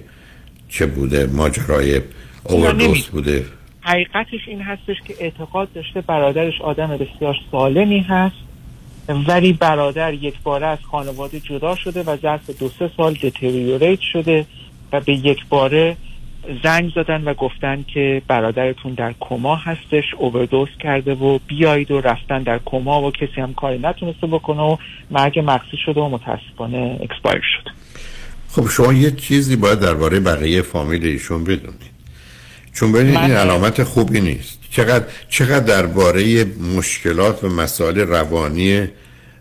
چه 0.73 0.85
بوده 0.85 1.25
ماجرای 1.25 2.01
اووردوز 2.43 3.07
بوده؟ 3.07 3.45
حقیقتش 3.81 4.47
این 4.47 4.61
هستش 4.61 4.95
که 5.07 5.15
اعتقاد 5.19 5.73
داشته 5.73 6.01
برادرش 6.01 6.61
آدم 6.61 6.87
بسیار 6.87 7.35
سالمی 7.51 7.99
هست 7.99 8.35
ولی 9.27 9.53
برادر 9.53 10.13
یک 10.13 10.35
باره 10.43 10.65
از 10.65 10.77
خانواده 10.91 11.39
جدا 11.39 11.75
شده 11.75 12.03
و 12.03 12.17
ظرف 12.17 12.49
دو 12.59 12.69
سه 12.79 12.91
سال 12.97 13.13
دتریوریت 13.13 13.99
شده 13.99 14.45
و 14.93 14.99
به 14.99 15.13
یک 15.13 15.45
باره 15.49 15.97
زنگ 16.63 16.91
زدن 16.95 17.23
و 17.23 17.33
گفتن 17.33 17.85
که 17.93 18.21
برادرتون 18.27 18.93
در 18.93 19.13
کما 19.19 19.55
هستش 19.55 20.03
اووردوز 20.17 20.69
کرده 20.79 21.13
و 21.13 21.39
بیایید 21.47 21.91
و 21.91 22.01
رفتن 22.01 22.43
در 22.43 22.59
کما 22.65 23.01
و 23.01 23.11
کسی 23.11 23.41
هم 23.41 23.53
کاری 23.53 23.79
نتونسته 23.79 24.27
بکنه 24.27 24.61
و 24.61 24.77
مرگ 25.11 25.39
مغزی 25.39 25.77
شده 25.85 26.01
و 26.01 26.09
متاسفانه 26.09 26.99
expire 27.01 27.41
شد 27.41 27.69
خب 28.55 28.69
شما 28.69 28.93
یه 28.93 29.11
چیزی 29.11 29.55
باید 29.55 29.79
درباره 29.79 30.19
بقیه 30.19 30.61
فامیل 30.61 31.05
ایشون 31.05 31.43
بدونید. 31.43 31.93
چون 32.73 32.91
ببینید 32.91 33.17
این 33.17 33.31
علامت 33.31 33.83
خوبی 33.83 34.21
نیست. 34.21 34.57
چقدر 34.69 35.05
چقدر 35.29 35.65
درباره 35.65 36.45
مشکلات 36.77 37.43
و 37.43 37.49
مسائل 37.49 37.99
روانی 37.99 38.87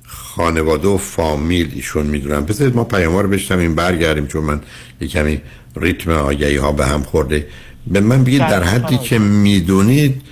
خانواده 0.06 0.88
و 0.88 0.96
فامیل 0.96 1.70
ایشون 1.74 2.06
می‌دونم 2.06 2.44
بذارید 2.44 2.76
ما 2.76 2.84
پیام 2.84 3.16
رو 3.16 3.58
این 3.58 3.74
برگردیم 3.74 4.26
چون 4.26 4.44
من 4.44 4.60
یه 5.00 5.08
کمی 5.08 5.40
ریتم 5.76 6.10
آگهی 6.10 6.56
ها 6.56 6.72
به 6.72 6.86
هم 6.86 7.02
خورده. 7.02 7.46
به 7.86 8.00
من 8.00 8.24
بگید 8.24 8.40
در 8.40 8.62
حدی 8.62 8.98
که 8.98 9.18
می‌دونید 9.18 10.22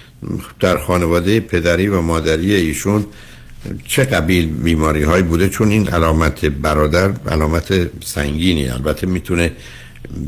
در 0.61 0.79
خانواده 0.79 1.41
پدری 1.41 1.89
و 1.89 2.01
مادری 2.01 2.55
ایشون 2.55 3.07
چه 3.89 4.05
قبیل 4.05 4.49
بیماری 4.49 5.03
هایی 5.03 5.23
بوده؟ 5.23 5.49
چون 5.49 5.69
این 5.69 5.89
علامت 5.89 6.45
برادر 6.45 7.11
علامت 7.31 7.91
سنگینی 8.05 8.69
البته 8.69 9.07
می‌تونه 9.07 9.53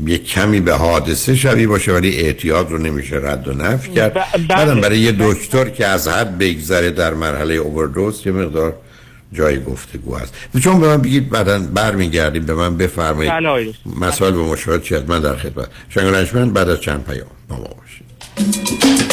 یه 0.05 0.17
کمی 0.17 0.59
به 0.59 0.73
حادثه 0.73 1.35
شبیه 1.35 1.67
باشه 1.67 1.93
ولی 1.93 2.17
احتیاط 2.17 2.69
رو 2.69 2.77
نمیشه 2.77 3.15
رد 3.15 3.47
و 3.47 3.53
نفی 3.53 3.91
کرد. 3.91 4.13
بعدم 4.47 4.81
برای 4.81 4.99
یه 4.99 5.15
دکتر 5.19 5.69
که 5.69 5.85
از 5.87 6.07
حد 6.07 6.37
بگذره 6.37 6.91
در 6.91 7.13
مرحله 7.13 7.53
اووردوز 7.53 8.21
یه 8.25 8.31
مقدار 8.31 8.75
جای 9.33 9.63
گفتگو 9.63 10.15
هست. 10.15 10.33
چون 10.63 10.79
به 10.79 10.87
من 10.87 10.97
بگید 10.97 11.29
بعدا 11.29 11.59
برمیگردیم 11.59 12.45
به 12.45 12.53
من 12.53 12.77
بفرمایید. 12.77 13.31
بله 13.31 13.73
مسائل 13.99 14.31
به 14.33 14.43
مشاهد 14.43 14.83
چیت 14.83 15.09
من 15.09 15.19
در 15.19 15.35
خدمت. 15.35 15.67
شنگ 15.89 16.53
بعد 16.53 16.69
از 16.69 16.81
چند 16.81 17.05
پیام 17.05 17.27
با 17.49 17.55
ما 17.55 17.63
باشید. 17.63 19.12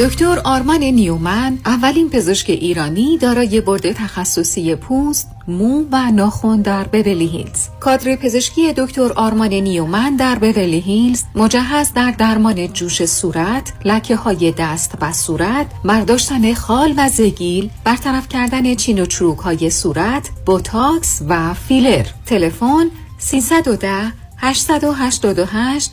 دکتر 0.00 0.40
آرمان 0.44 0.84
نیومن 0.84 1.58
اولین 1.66 2.10
پزشک 2.10 2.50
ایرانی 2.50 3.18
دارای 3.18 3.60
بورد 3.60 3.92
تخصصی 3.92 4.74
پوست، 4.74 5.28
مو 5.48 5.84
و 5.92 6.10
ناخن 6.10 6.62
در 6.62 6.84
بورلی 6.84 7.26
هیلز. 7.26 7.68
کادر 7.80 8.16
پزشکی 8.16 8.72
دکتر 8.72 9.12
آرمان 9.12 9.54
نیومن 9.54 10.16
در 10.16 10.34
بورلی 10.34 10.80
هیلز 10.80 11.22
مجهز 11.34 11.92
در 11.92 12.10
درمان 12.10 12.72
جوش 12.72 13.04
صورت، 13.04 13.72
لکه 13.84 14.16
های 14.16 14.54
دست 14.58 14.94
و 15.00 15.12
صورت، 15.12 15.66
برداشتن 15.84 16.54
خال 16.54 16.94
و 16.96 17.08
زگیل، 17.08 17.70
برطرف 17.84 18.28
کردن 18.28 18.74
چین 18.74 19.02
و 19.02 19.06
چروک 19.06 19.38
های 19.38 19.70
صورت، 19.70 20.30
بوتاکس 20.46 21.22
و 21.28 21.54
فیلر. 21.54 22.06
تلفن 22.26 22.90
310 23.18 24.12
888 24.36 25.92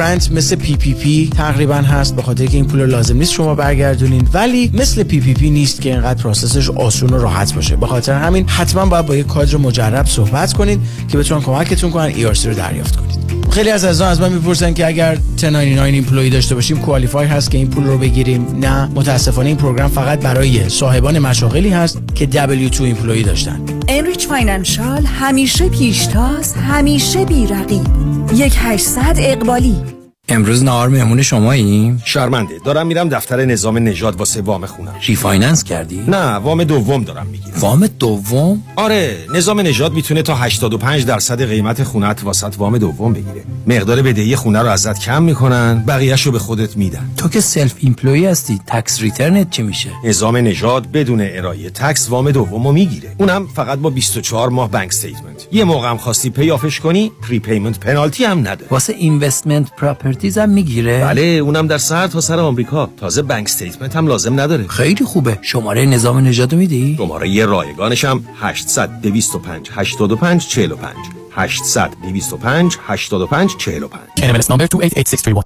grant 0.00 0.32
مثل 0.32 0.56
PPP 0.56 1.30
تقریبا 1.36 1.74
هست 1.74 2.16
به 2.16 2.22
خاطر 2.22 2.46
که 2.46 2.56
این 2.56 2.66
پول 2.66 2.86
لازم 2.86 3.16
نیست 3.16 3.32
شما 3.32 3.54
برگردونین. 3.54 4.28
ولی 4.32 4.70
مثل 4.74 5.02
PPP 5.02 5.50
نیست 5.50 5.80
که 5.80 5.90
اینقدر 5.90 6.22
process 6.22 6.59
ش 6.59 6.70
آسون 6.70 7.10
و 7.10 7.18
راحت 7.18 7.54
باشه. 7.54 7.76
به 7.76 7.86
خاطر 7.86 8.12
همین 8.12 8.48
حتما 8.48 8.86
باید 8.86 9.06
با 9.06 9.16
یک 9.16 9.26
کادر 9.26 9.56
مجرب 9.56 10.06
صحبت 10.06 10.52
کنین 10.52 10.80
که 11.08 11.18
بتونن 11.18 11.40
کمکتون 11.40 11.90
کنن 11.90 12.04
ای 12.04 12.24
رو 12.24 12.54
دریافت 12.54 12.96
کنید 12.96 13.29
خیلی 13.50 13.70
از 13.70 13.84
عزیزان 13.84 14.08
از 14.08 14.20
من 14.20 14.32
می‌پرسن 14.32 14.74
که 14.74 14.86
اگر 14.86 15.18
1099 15.36 15.82
employee 15.82 16.30
داشته 16.30 16.54
باشیم 16.54 16.78
qualify 16.78 17.26
هست 17.26 17.50
که 17.50 17.58
این 17.58 17.70
پول 17.70 17.84
رو 17.84 17.98
بگیریم؟ 17.98 18.46
نه 18.60 18.86
متاسفانه 18.94 19.48
این 19.48 19.56
program 19.56 19.90
فقط 19.90 20.20
برای 20.20 20.68
صاحبان 20.68 21.18
مشاغلی 21.18 21.68
هست 21.68 22.02
که 22.14 22.26
W2 22.26 22.80
employee 22.80 23.22
داشتن. 23.22 23.60
Enrich 23.88 24.26
Financial 24.26 25.04
همیشه 25.04 25.68
پیشتاز 25.68 26.54
همیشه 26.54 27.24
بیرقیب. 27.24 27.86
یک 28.34 28.54
800 28.58 29.16
اقبالی. 29.18 29.99
امروز 30.30 30.64
نهار 30.64 30.88
مهمون 30.88 31.22
شماییم؟ 31.22 32.02
شرمنده 32.04 32.54
دارم 32.64 32.86
میرم 32.86 33.08
دفتر 33.08 33.44
نظام 33.44 33.78
نژاد 33.78 34.16
واسه 34.16 34.42
وام 34.42 34.66
خونم 34.66 34.94
refinance 35.06 35.64
کردی؟ 35.64 36.04
نه 36.08 36.34
وام 36.34 36.64
دوم 36.64 37.04
دارم 37.04 37.26
می‌گیرم 37.26 37.58
وام 37.60 37.86
دوم؟ 37.86 38.62
آره 38.76 39.16
نظام 39.34 39.60
نژاد 39.60 39.92
می‌تونه 39.92 40.22
تا 40.22 40.34
85 40.34 41.04
درصد 41.04 41.42
قیمت 41.42 41.82
خونت 41.82 42.24
واست 42.24 42.54
وام 42.58 42.78
دوم 42.78 43.12
بگیره 43.12 43.44
مقدار 43.66 44.02
بدهی 44.02 44.36
خونه 44.36 44.62
رو 44.62 44.68
ازت 44.68 44.98
کم 44.98 45.22
می‌کنن 45.22 45.84
بقیهش 45.86 46.22
رو 46.26 46.32
به 46.32 46.38
خودت 46.38 46.76
میدن 46.76 47.10
تو 47.16 47.28
که 47.28 47.40
self 47.40 47.74
employed 47.78 48.26
هستی 48.26 48.60
tax 48.66 49.00
return 49.00 49.43
ت 49.43 49.50
چی 49.50 49.62
میشه؟ 49.62 49.90
نظام 50.04 50.36
نژاد 50.36 50.86
بدون 50.92 51.20
ارائه 51.20 51.70
tax 51.70 52.10
وام 52.10 52.30
دوم 52.30 52.74
می‌گیره 52.74 53.14
اونم 53.18 53.46
فقط 53.46 53.78
با 53.78 53.90
24 53.90 54.48
ماه 54.48 54.70
bank 54.70 54.88
statement 54.88 55.46
یه 55.52 55.64
موقع 55.64 55.90
هم 55.90 55.96
خواستی 55.96 56.30
pay 56.30 56.49
off 56.49 56.68
ش 56.68 56.80
کنی 56.80 57.12
prepayment 57.28 57.80
penalty 57.80 58.24
هم 58.24 58.48
نده 58.48 58.64
واسه 58.70 58.92
investment 58.92 59.70
property 59.76 60.19
هم 60.24 60.48
می‌گیره؟ 60.48 61.04
بله 61.04 61.22
اونم 61.22 61.66
در 61.66 61.78
سر 61.78 62.06
تا 62.06 62.20
سر 62.20 62.38
آمریکا. 62.38 62.90
تازه 62.96 63.22
bank 63.22 63.44
statement 63.44 63.96
هم 63.96 64.06
لازم 64.06 64.40
نداره. 64.40 64.66
خیلی 64.66 65.04
خوبه. 65.04 65.38
شماره 65.42 65.84
نظام 65.84 66.18
نژاد 66.18 66.54
میدی؟ 66.54 66.94
شماره 66.98 67.28
یه 67.28 67.46
رایگانش 67.46 68.04
هم 68.04 68.24
800 68.40 68.90
205 69.02 69.70
85 69.72 70.48
45 70.48 70.96
800 71.32 71.90
205 72.02 72.76
85 72.86 73.50
45 73.58 74.02
NMLS 74.16 74.46
number 74.46 74.68
288631 74.68 75.44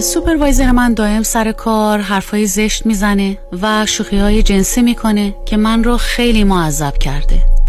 سوپروایزر 0.00 0.70
من 0.72 0.94
دائم 0.94 1.22
سر 1.22 1.52
کار 1.52 1.98
حرفای 1.98 2.46
زشت 2.46 2.86
می‌زنه 2.86 3.38
و 3.62 3.86
شوخی 3.86 4.18
های 4.18 4.42
جنسی 4.42 4.82
می‌کنه 4.82 5.36
که 5.46 5.56
من 5.56 5.84
رو 5.84 5.96
خیلی 5.96 6.44
معذب 6.44 6.98
کرده. 6.98 7.53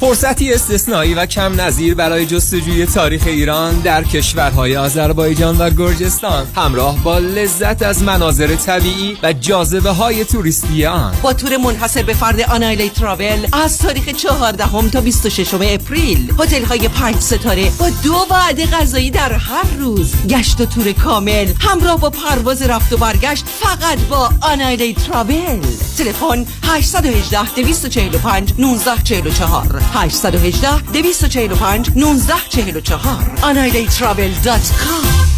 فرصتی 0.00 0.52
استثنایی 0.52 1.14
و 1.14 1.26
کم 1.26 1.60
نظیر 1.60 1.94
برای 1.94 2.26
جستجوی 2.26 2.86
تاریخ 2.86 3.22
ایران 3.26 3.80
در 3.80 4.04
کشورهای 4.04 4.76
آذربایجان 4.76 5.58
و 5.58 5.70
گرجستان. 5.70 6.46
همراه 6.56 7.02
با 7.02 7.18
لذت 7.18 7.82
از 7.82 8.02
مناظر 8.02 8.56
طبیعی 8.56 9.18
و 9.22 9.32
جاذبه 9.32 9.90
های 9.90 10.24
توریستی 10.24 10.86
آن. 10.86 11.14
با 11.22 11.32
تور 11.32 11.56
منحصر 11.56 12.02
به 12.02 12.14
فرد 12.14 12.40
آنایلی 12.40 12.88
تراول 12.88 13.46
از 13.52 13.78
تاریخ 13.78 14.08
14 14.08 14.64
هم 14.64 14.88
تا 14.88 15.00
26 15.00 15.54
اپریل. 15.54 16.32
هتل 16.38 16.64
های 16.64 16.88
پنج 16.88 17.20
ستاره 17.20 17.70
با 17.78 17.90
دو 18.04 18.26
وعده 18.30 18.66
غذایی 18.66 19.10
در 19.10 19.32
هر 19.32 19.76
روز. 19.78 20.14
گشت 20.28 20.60
و 20.60 20.66
تور 20.66 20.92
کامل. 20.92 21.52
همراه 21.60 22.00
با 22.00 22.10
پرواز 22.10 22.62
رفت 22.62 22.92
و 22.92 22.96
برگشت 22.96 23.44
فقط 23.60 23.98
با 23.98 24.30
آنایلی 24.40 24.94
تراول 24.94 25.60
تلفن 25.98 26.46
818 26.62 27.54
245 27.54 28.52
1944 28.52 29.77
818 29.94 30.92
245 30.92 31.90
1944 31.90 33.38
anailaytravel.com 33.42 35.28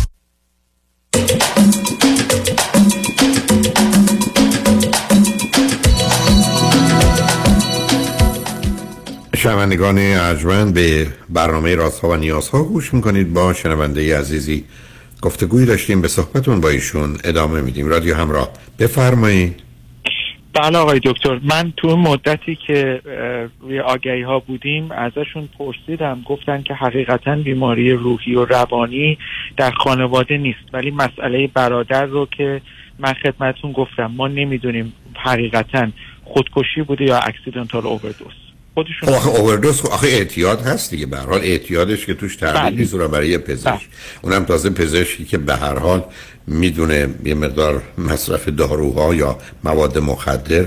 شنوندگان 9.37 9.99
ارجمند 9.99 10.75
به 10.75 11.07
برنامه 11.29 11.75
رازها 11.75 12.09
و 12.09 12.17
نیازها 12.17 12.63
گوش 12.63 12.95
می‌کنید. 12.95 13.33
با 13.33 13.53
شنونده 13.53 14.19
عزیزی 14.19 14.65
گفتگوی 15.23 15.67
داشتیم. 15.67 16.01
به 16.01 16.09
صحبتون 16.09 16.61
با 16.61 16.69
ایشون 16.69 17.19
ادامه 17.25 17.61
میدیم. 17.61 17.89
رادیو 17.89 18.15
همراه. 18.15 18.49
بفرمایید. 18.79 19.70
بله 20.55 20.79
آقای 20.79 21.01
دکتر 21.05 21.41
من 21.43 21.73
تو 21.77 21.97
مدتی 21.97 22.57
که 22.67 23.01
روی 23.61 23.81
آگهی 23.81 24.23
ها 24.23 24.39
بودیم 24.39 24.93
ازشون 24.93 25.49
پرسیدم 25.59 26.23
گفتن 26.27 26.63
که 26.63 26.75
حقیقتا 26.75 27.35
بیماری 27.35 27.93
روحی 27.93 28.35
و 28.35 28.45
روانی 28.45 29.19
در 29.57 29.71
خانواده 29.71 30.37
نیست. 30.37 30.59
ولی 30.73 30.91
مسئله 30.91 31.47
برادر 31.47 32.05
رو 32.05 32.27
که 32.27 32.61
من 32.99 33.13
خدمتون 33.13 33.73
گفتم 33.73 34.07
ما 34.17 34.29
نمی‌دونیم 34.29 34.93
حقیقتا 35.17 35.89
خودکشی 36.25 36.83
بوده 36.83 37.05
یا 37.05 37.19
اکسیدنتال 37.19 37.87
اووردوز 37.87 38.50
خودشون 38.75 39.09
خب 39.09 39.15
آخه 39.15 39.29
اووردوز 39.29 39.81
آخه 39.87 40.09
اعتیاد 40.09 40.67
هست 40.67 40.91
دیگه 40.91 41.07
به 41.07 41.17
هر 41.17 41.27
حال 41.27 41.41
اعتیادش 41.41 42.07
که 42.07 42.15
توش 42.15 42.37
تردید 42.37 42.63
بله. 42.63 42.77
نیست 42.77 42.95
اونم 42.95 43.09
برای 43.09 43.39
پزشک. 43.39 43.89
اونم 44.23 44.45
تازه 44.45 44.71
پزشکی 44.71 45.25
که 45.25 45.39
به 45.39 45.57
هر 45.57 45.79
حال 45.79 46.05
می‌دونه 46.47 47.09
یه 47.25 47.35
مقدار 47.35 47.83
مصرف 47.99 48.49
داروها 48.49 49.15
یا 49.15 49.39
مواد 49.65 49.99
مخدر 49.99 50.67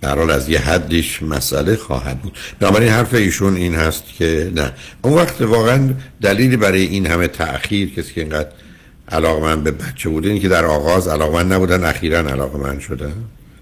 به 0.00 0.08
هر 0.08 0.16
حال 0.16 0.30
از 0.30 0.48
یه 0.48 0.58
حدیش 0.58 1.22
مسئله 1.22 1.76
خواهد 1.76 2.20
بود. 2.20 2.38
بنابراین 2.60 2.88
حرف 2.88 3.14
ایشون 3.14 3.56
این 3.56 3.74
هست 3.74 4.04
که 4.18 4.50
نه. 4.54 4.72
اون 5.02 5.14
وقت 5.14 5.42
واقعا 5.42 5.94
دلیلی 6.22 6.56
برای 6.56 6.82
این 6.82 7.06
همه 7.06 7.28
تأخیر 7.28 7.94
کسی 7.94 8.14
که 8.14 8.20
اینقدر 8.20 8.48
علاقمند 9.08 9.64
به 9.64 9.70
بچه 9.70 10.08
بوده 10.08 10.28
اینه 10.28 10.40
که 10.40 10.48
در 10.48 10.64
آغاز 10.64 11.08
علاقمند 11.08 11.52
نبودن 11.52 11.84
اخیرا 11.84 12.18
علاقمند 12.18 12.80
شده 12.80 13.12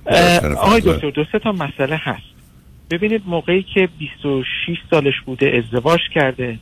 اه، 0.06 0.52
آقای 0.52 0.81
دکتر 0.81 1.10
دو 1.10 1.24
سه 1.32 1.39
تا 1.39 1.52
مسئله 1.52 1.97
هست. 1.97 2.38
ببینید 2.90 3.23
موقعی 3.27 3.62
که 3.74 3.89
26 3.98 4.44
سالش 4.90 5.20
بوده 5.27 5.62
ازدواج 5.65 6.01
کرده 6.15 6.59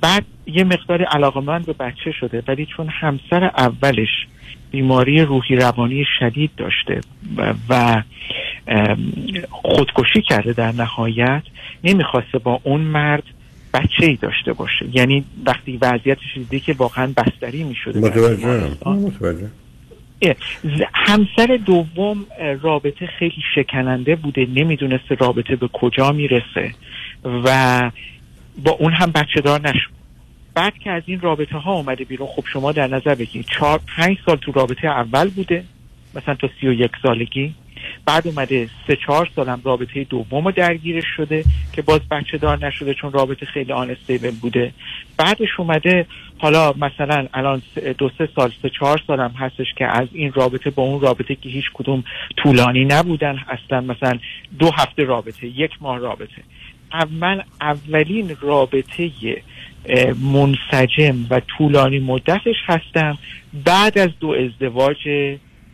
بعد 0.00 0.24
یه 0.46 0.64
مقدار 0.64 1.02
علاقمند 1.02 1.66
به 1.66 1.72
بچه 1.72 2.12
شده 2.20 2.42
ولی 2.48 2.66
چون 2.76 2.88
همسر 2.88 3.44
اولش 3.44 4.26
بیماری 4.70 5.22
روحی 5.22 5.56
روانی 5.56 6.04
شدید 6.18 6.50
داشته 6.56 7.00
و- 7.68 8.02
خودکشی 9.50 10.22
کرده 10.28 10.52
در 10.52 10.72
نهایت 10.72 11.42
نمی‌خواسته 11.84 12.38
با 12.38 12.60
اون 12.64 12.80
مرد 12.80 13.22
بچه 13.74 14.06
ای 14.06 14.16
داشته 14.16 14.52
باشه. 14.52 14.86
یعنی 14.92 15.24
وقتی 15.46 15.78
وضعیتش 15.82 16.34
دیده 16.34 16.60
که 16.60 16.72
واقعا 16.72 17.12
بستری 17.16 17.64
می‌شده. 17.64 18.00
متوجه 18.96 19.46
همسر 20.94 21.58
دوم 21.66 22.26
رابطه 22.62 23.06
خیلی 23.06 23.42
شکننده 23.54 24.16
بوده 24.16 24.46
نمی‌دونسته 24.54 25.14
رابطه 25.14 25.56
به 25.56 25.68
کجا 25.68 26.12
می‌رسه 26.12 26.74
و 27.24 27.90
با 28.64 28.70
اون 28.70 28.92
هم 28.92 29.10
بچه 29.10 29.40
دار 29.40 29.60
نشد. 29.60 29.94
بعد 30.54 30.78
که 30.78 30.90
از 30.90 31.02
این 31.06 31.20
رابطه 31.20 31.58
ها 31.58 31.72
اومده 31.72 32.04
بیرون 32.04 32.28
خب 32.28 32.44
شما 32.52 32.72
در 32.72 32.86
نظر 32.86 33.14
بگیرید 33.14 33.46
چهار 33.58 33.80
پنج 33.96 34.16
سال 34.26 34.36
تو 34.36 34.52
رابطه 34.52 34.88
اول 34.88 35.28
بوده 35.28 35.64
مثلا 36.14 36.34
تا 36.34 36.50
سی 36.60 36.68
و 36.68 36.72
یک 36.72 36.90
سالگی. 37.02 37.54
بعد 38.06 38.26
اومده 38.26 38.68
سه 38.86 38.96
چهار 38.96 39.28
سالم 39.36 39.60
رابطه 39.64 40.04
دوم 40.04 40.44
رو 40.44 40.52
درگیرش 40.52 41.04
شده 41.16 41.44
که 41.72 41.82
باز 41.82 42.00
بچه 42.10 42.38
دار 42.38 42.66
نشده 42.66 42.94
چون 42.94 43.12
رابطه 43.12 43.46
خیلی 43.46 43.72
آن 43.72 43.90
استیبل 43.90 44.30
بوده. 44.30 44.72
بعدش 45.16 45.48
اومده 45.58 46.06
حالا 46.44 46.72
مثلا 46.72 47.26
الان 47.34 47.62
دو 47.98 48.10
سه 48.18 48.28
سال 48.36 48.52
سه 48.62 48.70
چهار 48.78 49.00
سالم 49.06 49.34
هستش 49.38 49.66
که 49.76 49.84
از 49.86 50.08
این 50.12 50.32
رابطه 50.32 50.70
با 50.70 50.82
اون 50.82 51.00
رابطه 51.00 51.34
که 51.34 51.48
هیچ 51.48 51.64
کدوم 51.74 52.04
طولانی 52.36 52.84
نبودن 52.84 53.36
اصلا 53.48 53.80
مثلا 53.80 54.18
دو 54.58 54.70
هفته 54.70 55.04
رابطه 55.04 55.46
یک 55.46 55.70
ماه 55.80 55.98
رابطه. 55.98 56.42
اول 56.92 57.42
اولین 57.60 58.36
رابطه 58.40 59.10
منسجم 60.32 61.16
و 61.30 61.40
طولانی 61.58 61.98
مدتش 61.98 62.56
هستم. 62.66 63.18
بعد 63.64 63.98
از 63.98 64.10
دو 64.20 64.30
ازدواج 64.30 64.96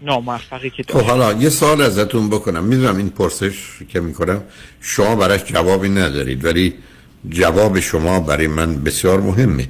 ناموفقی 0.02 0.70
که 0.70 0.84
خب 0.88 1.01
حالا 1.01 1.32
یه 1.32 1.48
سال 1.48 1.80
ازتون 1.80 2.30
بکنم. 2.30 2.64
می‌دونم 2.64 2.97
این 2.97 3.10
پرسش 3.10 3.55
که 3.88 4.01
می‌کنم 4.01 4.42
شما 4.80 5.16
براش 5.16 5.44
جوابی 5.44 5.88
ندارید 5.88 6.44
ولی 6.44 6.74
جواب 7.28 7.80
شما 7.80 8.20
برای 8.20 8.47
من 8.47 8.84
بسیار 8.84 9.20
مهمه. 9.20 9.68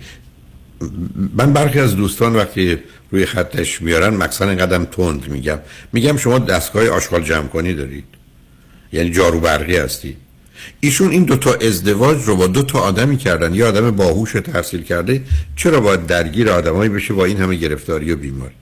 من 1.34 1.52
برخی 1.52 1.78
از 1.78 1.96
دوستان 1.96 2.36
وقتی 2.36 2.78
روی 3.10 3.26
خطش 3.26 3.82
میارن 3.82 4.14
مقصد 4.14 4.48
اینقدر 4.48 4.84
تند 4.84 5.28
میگم. 5.28 5.58
میگم 5.92 6.16
شما 6.16 6.38
دستگاه 6.38 6.88
آشغال 6.88 7.22
جمع 7.22 7.46
کنی 7.46 7.74
دارید. 7.74 8.04
یعنی 8.92 9.10
جارو 9.10 9.40
برقی 9.40 9.76
هستی. 9.76 10.16
ایشون 10.80 11.10
این 11.10 11.24
دوتا 11.24 11.54
ازدواج 11.54 12.22
رو 12.22 12.36
با 12.36 12.46
دو 12.46 12.62
تا 12.62 12.78
آدمی 12.78 13.16
کردن. 13.16 13.54
یه 13.54 13.64
آدم 13.64 13.90
باهوش 13.90 14.32
تحصیل 14.32 14.82
کرده. 14.82 15.22
چرا 15.56 15.80
باید 15.80 16.06
درگیر 16.06 16.50
آدمایی 16.50 16.90
بشه 16.90 17.14
با 17.14 17.24
این 17.24 17.36
همه 17.36 17.54
گرفتاری 17.54 18.12
و 18.12 18.16
بیماری؟ 18.16 18.54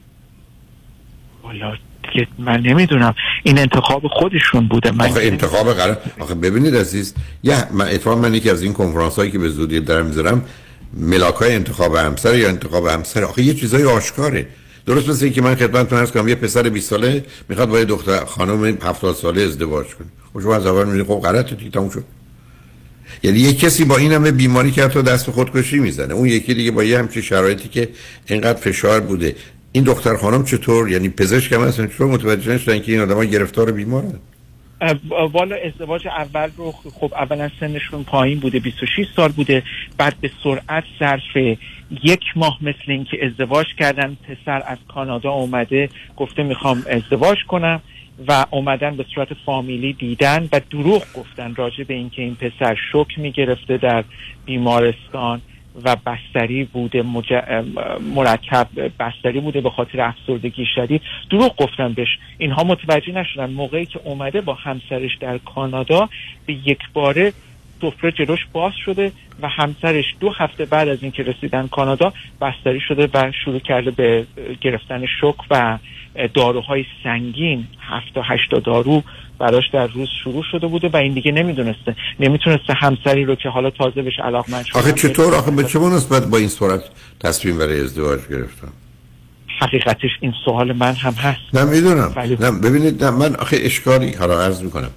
والا 1.42 1.76
دیگه 2.12 2.28
من 2.38 2.60
نمی‌دونم. 2.60 3.14
این 3.42 3.58
انتخاب 3.58 4.02
خودشون 4.06 4.68
بوده. 4.68 4.90
من 4.90 5.04
آخه 5.04 5.20
انتخاب 5.22 5.72
قرار 5.72 5.98
آخه 6.18 6.34
ببینید 6.34 6.76
عزیز 6.76 7.14
یه 7.42 7.72
من 7.72 7.88
اتفاقا 7.88 8.20
من 8.20 8.34
یکی 8.34 8.50
از 8.50 8.62
این 8.62 8.72
کنفرانس 8.72 9.16
هایی 9.16 9.30
که 9.30 9.38
به 9.38 9.48
زودی 9.48 9.80
دارم 9.80 10.06
می‌ذارم 10.06 10.44
ملاک 10.94 11.34
های 11.34 11.54
انتخاب 11.54 11.94
همسر 11.94 12.38
یا 12.38 12.48
انتخاب 12.48 12.86
همسر؟ 12.86 13.24
آخه 13.24 13.42
یه 13.42 13.54
چیزای 13.54 13.84
آشکاره. 13.84 14.46
درست 14.86 15.08
مثل 15.08 15.24
اینکه 15.24 15.42
من 15.42 15.54
خدمتتون 15.54 15.98
عرض 15.98 16.10
کنم 16.10 16.28
یه 16.28 16.34
پسر 16.34 16.68
20 16.68 16.90
ساله 16.90 17.24
می‌خواد 17.48 17.68
با 17.68 17.78
یه 17.78 17.84
دختر 17.84 18.24
خانم 18.24 18.78
70 18.82 19.14
ساله 19.14 19.42
ازدواج 19.42 19.86
کنه. 19.86 20.08
خب 20.34 20.40
شما 20.40 20.56
از 20.56 20.66
اول 20.66 20.84
میگید 20.84 21.06
خب 21.06 21.20
غلطه 21.20 21.54
دیگه 21.54 21.70
تموم 21.70 21.90
شد. 21.90 22.04
یعنی 23.22 23.38
یه 23.38 23.52
کسی 23.54 23.84
با 23.84 23.96
این 23.96 24.12
همه 24.12 24.30
بیماری 24.30 24.70
که 24.70 24.84
حتی 24.84 25.02
دست 25.02 25.30
خودکشی 25.30 25.78
می‌زنه 25.78 26.14
اون 26.14 26.28
یکی 26.28 26.54
دیگه 26.54 26.70
با 26.70 26.84
یه 26.84 26.98
همچین 26.98 27.22
شرایطی 27.22 27.68
که 27.68 27.88
اینقدر 28.26 28.60
فشار 28.60 29.00
بوده. 29.00 29.36
این 29.72 29.84
دختر 29.84 30.16
خانم 30.16 30.44
چطور؟ 30.44 30.90
یعنی 30.90 31.08
پزشک 31.08 31.52
هم 31.52 31.62
هستن 31.62 31.86
چطور 31.86 32.06
متوجه 32.06 32.54
نشدن 32.54 32.78
که 32.78 32.92
این 32.92 33.00
آدم‌ها 33.00 33.24
گرفتار 33.24 33.72
بیمارن؟ 33.72 34.06
اه، 34.06 34.14
والا 35.32 35.56
ازدواج 35.56 36.08
اول 36.08 36.50
رو 36.56 36.72
خب 36.72 37.14
اولا 37.14 37.50
سنشون 37.60 38.04
پایین 38.04 38.38
بوده 38.38 38.60
26 38.60 39.06
سال 39.16 39.32
بوده. 39.32 39.62
بعد 39.98 40.14
به 40.20 40.30
سرعت 40.44 40.84
ظرف 41.00 41.36
یک 42.02 42.24
ماه 42.36 42.58
مثل 42.62 42.84
اینکه 42.86 43.26
ازدواج 43.26 43.66
کردن 43.78 44.16
پسر 44.28 44.62
از 44.66 44.78
کانادا 44.88 45.30
اومده 45.30 45.88
گفته 46.16 46.42
می‌خوام 46.42 46.82
ازدواج 46.90 47.38
کنم 47.48 47.80
و 48.28 48.46
اومدن 48.50 48.96
به 48.96 49.04
صورت 49.14 49.28
فامیلی 49.46 49.92
دیدن 49.92 50.48
و 50.52 50.60
دروغ 50.70 51.02
گفتن 51.14 51.54
راجع 51.54 51.84
به 51.84 51.94
اینکه 51.94 52.22
این 52.22 52.34
پسر 52.34 52.76
شوک 52.92 53.18
می‌گرفته 53.18 53.76
در 53.76 54.04
بیمارستان. 54.46 55.40
و 55.84 55.96
بستری 56.06 56.64
بوده 56.64 57.02
مج... 57.02 57.32
مرکب 58.14 58.68
بستری 59.00 59.40
بوده 59.40 59.60
به 59.60 59.70
خاطر 59.70 60.00
افسردگی 60.00 60.66
شدید. 60.74 61.02
دروغ 61.30 61.56
گفتن 61.56 61.92
بهش. 61.92 62.18
اینها 62.38 62.64
متوجه 62.64 63.12
نشدن. 63.12 63.50
موقعی 63.50 63.86
که 63.86 64.00
اومده 64.04 64.40
با 64.40 64.54
همسرش 64.54 65.16
در 65.20 65.38
کانادا 65.38 66.08
به 66.46 66.52
یک 66.52 66.80
باره 66.92 67.32
سفره 67.80 68.12
جلوش 68.12 68.46
باز 68.52 68.72
شده 68.84 69.12
و 69.42 69.48
همسرش 69.48 70.04
دو 70.20 70.30
هفته 70.30 70.64
بعد 70.64 70.88
از 70.88 71.02
اینکه 71.02 71.22
رسیدن 71.22 71.66
کانادا 71.66 72.12
بستری 72.40 72.80
شده 72.80 73.08
و 73.14 73.32
شروع 73.44 73.58
کرده 73.58 73.90
به 73.90 74.26
گرفتن 74.60 75.06
شوک 75.20 75.36
و 75.50 75.78
داروهای 76.34 76.84
سنگین 77.04 77.66
هفت 77.80 78.14
تا 78.14 78.22
هشت 78.22 78.50
دارو 78.50 79.02
براش 79.38 79.64
در 79.72 79.86
روز 79.86 80.08
شروع 80.24 80.42
شده 80.50 80.66
بوده 80.66 80.88
و 80.88 80.96
این 80.96 81.14
دیگه 81.14 81.32
نمی‌دونسته. 81.32 81.96
نمی‌تونسته 82.20 82.72
همسری 82.72 83.24
رو 83.24 83.34
که 83.34 83.48
حالا 83.48 83.70
تازه 83.70 84.02
بهش 84.02 84.18
علاقمند 84.24 84.64
شده 84.64 84.78
آخه 84.78 84.92
چطور؟ 84.92 85.34
آخه 85.34 85.50
به 85.50 85.64
چه 85.64 85.78
نسبت 85.78 86.26
با 86.26 86.38
این 86.38 86.48
صورت 86.48 86.82
تصمیم 87.20 87.58
برای 87.58 87.80
ازدواج 87.80 88.20
گرفتم؟ 88.30 88.72
حقیقتش 89.60 90.10
این 90.20 90.32
سوال 90.44 90.72
من 90.72 90.92
هم 90.94 91.12
هست. 91.12 91.40
نه 91.54 91.64
می‌دونم. 91.64 92.12
ولی- 92.16 92.36
نه 92.40 92.50
ببینید 92.50 93.04
نه 93.04 93.10
من 93.10 93.36
آخه 93.36 93.58
اشکالی 93.62 94.12
حالا 94.12 94.42
عرض 94.42 94.62
می‌کنم. 94.62 94.90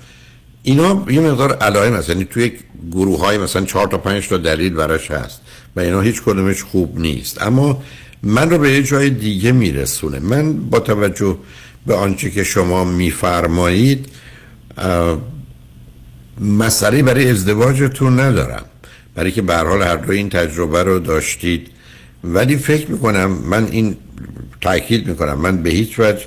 اینا 0.64 1.06
یه 1.10 1.20
مقدار 1.20 1.58
علائم 1.58 1.94
هست. 1.96 2.10
یعنی 2.10 2.26
توی 2.26 2.52
گروه 2.92 3.20
های 3.20 3.38
مثلا 3.38 3.66
چهار 3.66 3.88
تا 3.88 3.98
پنج 3.98 4.28
تا 4.28 4.38
دلیل 4.38 4.74
براش 4.74 5.12
هست 5.12 5.42
و 5.76 5.80
اینا 5.80 6.02
هیچ 6.02 6.22
کدومش 6.22 6.64
خوب 6.64 7.00
نیست. 7.00 7.42
اما 7.42 7.84
من 8.24 8.50
رو 8.50 8.58
به 8.58 8.72
یه 8.72 8.84
جای 8.84 9.10
دیگه 9.10 9.52
میرسونه. 9.52 10.20
من 10.20 10.70
با 10.70 10.80
توجه 10.80 11.38
به 11.88 11.96
آنچه 11.96 12.32
که 12.32 12.44
شما 12.44 12.84
میفرمایید 12.84 14.10
مسئله 16.42 17.04
برای 17.04 17.30
ازدواجتون 17.30 18.20
ندارم. 18.20 18.66
برای 19.16 19.32
که 19.32 19.42
به 19.42 19.56
حال 19.56 19.82
هر 19.82 19.96
دو 19.96 20.12
این 20.12 20.30
تجربه 20.30 20.84
رو 20.84 21.00
داشتید. 21.00 21.68
ولی 22.24 22.58
فکر 22.58 22.92
می‌کنم 22.92 23.32
من 23.32 23.68
این 23.72 23.98
تاکید 24.62 25.08
می‌کنم 25.08 25.34
من 25.34 25.64
به 25.64 25.70
هیچ 25.70 26.00
وجه 26.00 26.26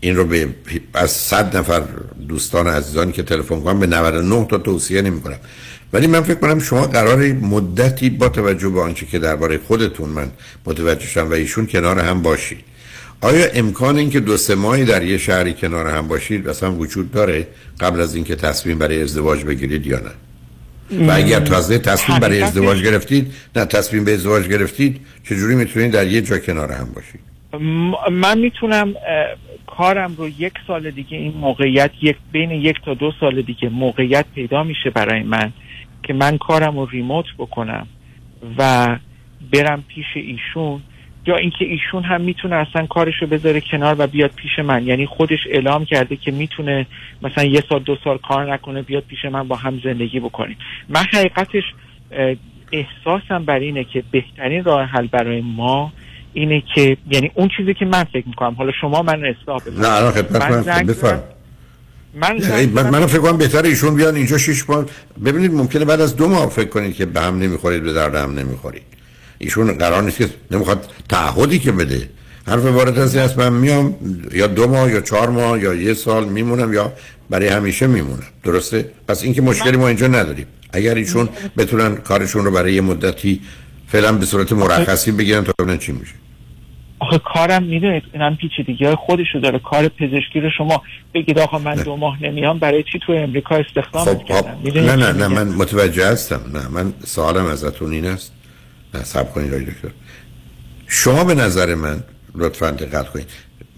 این 0.00 0.16
رو 0.16 0.24
به 0.24 0.48
از 0.94 1.10
صد 1.10 1.56
نفر 1.56 1.82
دوستان 2.28 2.66
عزیزانی 2.66 3.12
که 3.12 3.22
تلفن 3.22 3.60
کنم 3.60 3.80
به 3.80 3.86
99 3.86 4.46
تا 4.50 4.58
توصیه 4.58 5.02
نمی 5.02 5.20
کنم 5.20 5.38
ولی 5.92 6.06
من 6.06 6.20
فکر 6.20 6.34
کنم 6.34 6.58
شما 6.58 6.86
قرار 6.86 7.32
مدتی 7.32 8.10
با 8.10 8.28
توجه 8.28 8.68
به 8.68 8.80
آنچه 8.80 9.06
که 9.06 9.18
درباره 9.18 9.58
خودتون 9.58 10.08
من 10.08 10.30
متوجه 10.66 11.06
شدم 11.06 11.30
و 11.30 11.32
ایشون 11.32 11.66
کنار 11.66 11.98
هم 11.98 12.22
باشید. 12.22 12.64
آیا 13.24 13.46
امکان 13.54 13.96
این 13.96 14.10
که 14.10 14.20
دو 14.20 14.36
سه 14.36 14.54
ماهی 14.54 14.84
در 14.84 15.02
یه 15.02 15.18
شهری 15.18 15.54
کنار 15.54 15.86
هم 15.86 16.08
باشید 16.08 16.48
اصلا 16.48 16.72
وجود 16.72 17.10
داره 17.12 17.46
قبل 17.80 18.00
از 18.00 18.14
اینکه 18.14 18.36
تصمیم 18.36 18.78
برای 18.78 19.02
ازدواج 19.02 19.44
بگیرید 19.44 19.86
یا 19.86 19.98
نه؟ 19.98 20.10
و 21.08 21.12
اگر 21.12 21.40
تازه 21.40 21.78
تصمیم 21.78 22.18
برای 22.18 22.42
ازدواج 22.42 22.82
گرفتید 22.82 23.34
نه 23.56 23.64
تصمیم 23.64 24.04
به 24.04 24.14
ازدواج 24.14 24.48
گرفتید 24.48 25.00
چجوری 25.24 25.54
می‌تونید 25.54 25.92
در 25.92 26.06
یه 26.06 26.22
جا 26.22 26.38
کنار 26.38 26.72
هم 26.72 26.88
باشید؟ 26.94 27.20
من 28.12 28.38
می‌تونم 28.38 28.94
کارم 29.66 30.14
رو 30.18 30.28
یک 30.28 30.52
سال 30.66 30.90
دیگه 30.90 31.16
این 31.16 31.34
موقعیت 31.36 31.90
یک 32.02 32.16
بین 32.32 32.50
یک 32.50 32.76
تا 32.84 32.94
دو 32.94 33.12
سال 33.20 33.42
دیگه 33.42 33.68
موقعیت 33.68 34.24
پیدا 34.34 34.62
میشه 34.62 34.90
برای 34.90 35.22
من 35.22 35.52
که 36.02 36.12
من 36.12 36.38
کارم 36.38 36.78
رو 36.78 36.86
ریموت 36.86 37.26
بکنم 37.38 37.86
و 38.58 38.86
برم 39.52 39.84
پیش 39.88 40.06
ایشون 40.14 40.82
یا 41.26 41.36
اینکه 41.36 41.64
ایشون 41.64 42.02
هم 42.02 42.20
می‌تونه 42.20 42.56
اصلا 42.56 42.86
کارش 42.86 43.14
رو 43.20 43.26
بذاره 43.26 43.62
کنار 43.70 43.96
و 43.98 44.06
بیاد 44.06 44.30
پیش 44.36 44.58
من. 44.58 44.86
یعنی 44.86 45.06
خودش 45.06 45.38
اعلام 45.50 45.84
کرده 45.84 46.16
که 46.16 46.30
می‌تونه 46.30 46.86
مثلا 47.22 47.44
یه 47.44 47.62
سال 47.68 47.82
دو 47.82 47.96
سال 48.04 48.18
کار 48.18 48.52
نکنه 48.52 48.82
بیاد 48.82 49.02
پیش 49.02 49.24
من 49.24 49.48
با 49.48 49.56
هم 49.56 49.80
زندگی 49.84 50.20
بکنیم. 50.20 50.56
من 50.88 51.04
حقیقتش 51.12 51.62
احساسم 52.72 53.44
بر 53.44 53.58
اینه 53.58 53.84
که 53.84 54.02
بهترین 54.10 54.64
راه 54.64 54.84
حل 54.84 55.06
برای 55.06 55.40
ما 55.40 55.92
اینه 56.32 56.62
که 56.74 56.96
یعنی 57.10 57.30
اون 57.34 57.48
چیزی 57.56 57.74
که 57.74 57.84
من 57.84 58.04
فکر 58.04 58.28
می‌کنم. 58.28 58.54
حالا 58.54 58.72
شما 58.80 59.02
من 59.02 59.24
اصلاح 59.24 59.60
نه 59.78 59.88
الان 59.88 60.12
خدمت 60.12 60.42
من 60.42 61.22
من 62.14 62.38
یعنی 62.38 62.66
من 62.66 63.06
فکر 63.06 63.20
کنم 63.20 63.38
بهتره 63.38 63.68
ایشون 63.68 63.96
بیان 63.96 64.14
اینجا 64.14 64.38
شش 64.38 64.70
ماه 64.70 64.84
ببینید 65.24 65.52
ممکنه 65.52 65.84
بعد 65.84 66.00
از 66.00 66.16
دو 66.16 66.28
ماه 66.28 66.48
فکر 66.48 66.68
کنید 66.68 66.94
که 66.94 67.06
به 67.06 67.20
هم 67.20 67.38
نمی‌خورید 67.38 67.82
به 67.82 67.92
درد 67.92 68.14
هم 68.14 68.38
نمی‌خورید. 68.38 68.93
ایشون 69.44 69.78
قرار 69.78 70.02
نیست 70.02 70.18
که 70.18 70.28
نمی‌خواد 70.50 70.80
تعهدی 71.08 71.58
که 71.58 71.72
بده. 71.72 72.08
حرف 72.46 72.64
وارد 72.64 72.98
هستی 72.98 73.18
هست 73.18 73.38
من 73.38 73.52
میام 73.52 73.94
یا 74.32 74.46
دو 74.46 74.66
ماه 74.66 74.90
یا 74.90 75.00
چهار 75.00 75.30
ماه 75.30 75.60
یا 75.60 75.74
یه 75.74 75.94
سال 75.94 76.24
میمونم 76.28 76.72
یا 76.72 76.92
برای 77.30 77.48
همیشه 77.48 77.86
میمونم. 77.86 78.22
درسته؟ 78.44 78.90
پس 79.08 79.22
اینکه 79.22 79.42
مشکلی 79.42 79.76
ما 79.76 79.88
اینجا 79.88 80.06
نداریم. 80.06 80.46
اگر 80.72 80.94
ایشون 80.94 81.28
بتونن 81.58 81.96
کارشون 81.96 82.44
رو 82.44 82.50
برای 82.50 82.74
یه 82.74 82.80
مدتی 82.80 83.40
فعلا 83.88 84.12
به 84.12 84.26
صورت 84.26 84.52
مرخصی 84.52 85.12
بگیرن 85.12 85.44
تا 85.44 85.52
ببینن 85.58 85.78
چی 85.78 85.92
میشه. 85.92 86.12
آخه 86.98 87.20
کارم 87.34 87.62
می‌دونید 87.62 88.02
اینم 88.12 88.36
پیچیدگی 88.36 88.84
های 88.84 88.94
خودشو 88.94 89.38
داره. 89.42 89.58
کار 89.58 89.88
پزشکی 89.88 90.40
رو 90.40 90.50
شما 90.58 90.82
بگید 91.14 91.38
آقا 91.38 91.58
من 91.58 91.74
دو 91.74 91.96
ماه 91.96 92.22
نمیام 92.22 92.58
برای 92.58 92.84
چی 92.92 92.98
تو 93.06 93.12
امریکا 93.12 93.56
استخدام 93.56 94.04
خب 94.04 94.24
کردم 94.24 94.58
نه 94.74 94.96
نه 94.96 95.12
نه 95.12 95.28
من 95.28 95.48
متوجه 95.48 96.06
هستم. 96.06 96.40
نه 96.54 96.68
من 96.68 96.92
سوالم 97.06 97.46
ازتون 97.46 97.92
این 97.92 98.06
است. 98.06 98.32
نه 98.94 99.04
سب 99.04 99.32
کنید 99.32 99.50
دکتر. 99.50 99.88
شما 100.86 101.24
به 101.24 101.34
نظر 101.34 101.74
من 101.74 102.02
لطفا 102.34 102.70
دقت 102.70 103.08
کنید. 103.08 103.26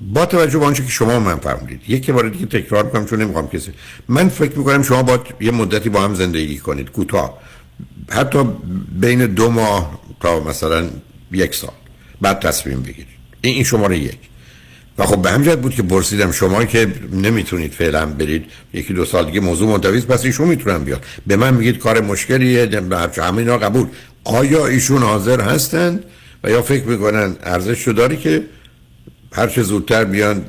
با 0.00 0.26
توجه 0.26 0.58
به 0.58 0.64
آنچه 0.64 0.82
که 0.82 0.90
شما 0.90 1.20
من 1.20 1.36
فرمودید 1.36 1.80
یک 1.88 2.10
بار 2.10 2.28
دیگه 2.28 2.46
تکرار 2.46 2.90
کنم 2.90 3.06
چون 3.06 3.22
نمی‌خوام 3.22 3.48
کسی 3.48 3.72
من 4.08 4.28
فکر 4.28 4.58
می‌کنم 4.58 4.82
شما 4.82 5.02
با 5.02 5.24
یه 5.40 5.50
مدتی 5.50 5.88
با 5.88 6.02
هم 6.02 6.14
زندگی 6.14 6.58
کنید 6.58 6.90
کوتاه. 6.90 7.38
حتی 8.10 8.44
بین 9.00 9.26
دو 9.26 9.50
ماه 9.50 10.00
تا 10.20 10.40
مثلا 10.40 10.90
یک 11.32 11.54
سال. 11.54 11.70
بعد 12.20 12.40
تصمیم 12.40 12.82
بگیرید. 12.82 13.06
این 13.40 13.54
این 13.54 13.64
شماره 13.64 13.98
یک. 13.98 14.18
و 14.98 15.06
خب 15.06 15.22
به 15.22 15.30
همجد 15.30 15.60
بود 15.60 15.74
که 15.74 15.82
پرسیدم 15.82 16.32
شما 16.32 16.64
که 16.64 16.92
نمی‌تونید 17.12 17.72
فعلا 17.72 18.06
برید 18.06 18.44
یکی 18.72 18.94
دو 18.94 19.04
سال 19.04 19.26
دیگه 19.26 19.40
موضوع 19.40 19.68
منتویز 19.68 20.06
پس 20.06 20.24
ایشون 20.24 20.48
می‌تونن 20.48 20.84
بیاد 20.84 21.04
به 21.26 21.36
من 21.36 21.54
میگید 21.54 21.78
کار 21.78 22.00
مشکلیه 22.00 22.68
همه 23.18 23.38
اینا 23.38 23.58
قبول. 23.58 23.86
آیا 24.26 24.66
ایشون 24.66 25.02
حاضر 25.02 25.40
هستند 25.40 26.04
و 26.44 26.50
یا 26.50 26.62
فکر 26.62 26.84
می‌کنن 26.84 27.36
ارزش 27.42 27.78
شو 27.78 27.92
داری 27.92 28.16
که 28.16 28.44
هر 29.32 29.46
چه 29.46 29.62
زودتر 29.62 30.04
بیان 30.04 30.44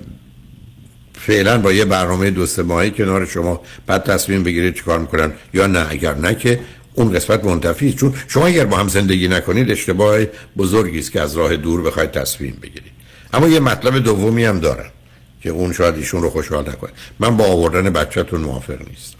فعلا 1.13 1.57
با 1.57 1.73
یه 1.73 1.85
برنامه 1.85 2.31
دو 2.31 2.45
سه 2.45 2.63
ماهی 2.63 2.91
کنار 2.91 3.25
شما 3.25 3.61
بعد 3.87 4.03
تصمیم 4.03 4.43
بگیرید 4.43 4.75
چیکار 4.75 4.99
می‌کنن 4.99 5.33
یا 5.53 5.67
نه؟ 5.67 5.87
اگر 5.89 6.15
نه 6.15 6.35
که 6.35 6.59
اون 6.93 7.11
قسمت 7.11 7.45
منتفی 7.45 7.93
چون 7.93 8.13
شما 8.27 8.45
اگر 8.45 8.65
با 8.65 8.77
هم 8.77 8.87
زندگی 8.87 9.27
نکنید 9.27 9.71
اشتباه 9.71 10.17
بزرگی 10.57 10.99
است 10.99 11.11
که 11.11 11.21
از 11.21 11.37
راه 11.37 11.57
دور 11.57 11.81
بخواید 11.81 12.11
تصمیم 12.11 12.57
بگیرید. 12.61 12.91
اما 13.33 13.47
یه 13.47 13.59
مطلب 13.59 13.99
دومی 13.99 14.45
هم 14.45 14.59
دارن 14.59 14.89
که 15.41 15.49
اون 15.49 15.73
شاید 15.73 15.95
ایشون 15.95 16.21
رو 16.21 16.29
خوشحال 16.29 16.69
نکنه. 16.69 16.91
من 17.19 17.37
با 17.37 17.45
آوردن 17.45 17.89
بچهتون 17.89 18.41
موافق 18.41 18.79
نیستم. 18.89 19.17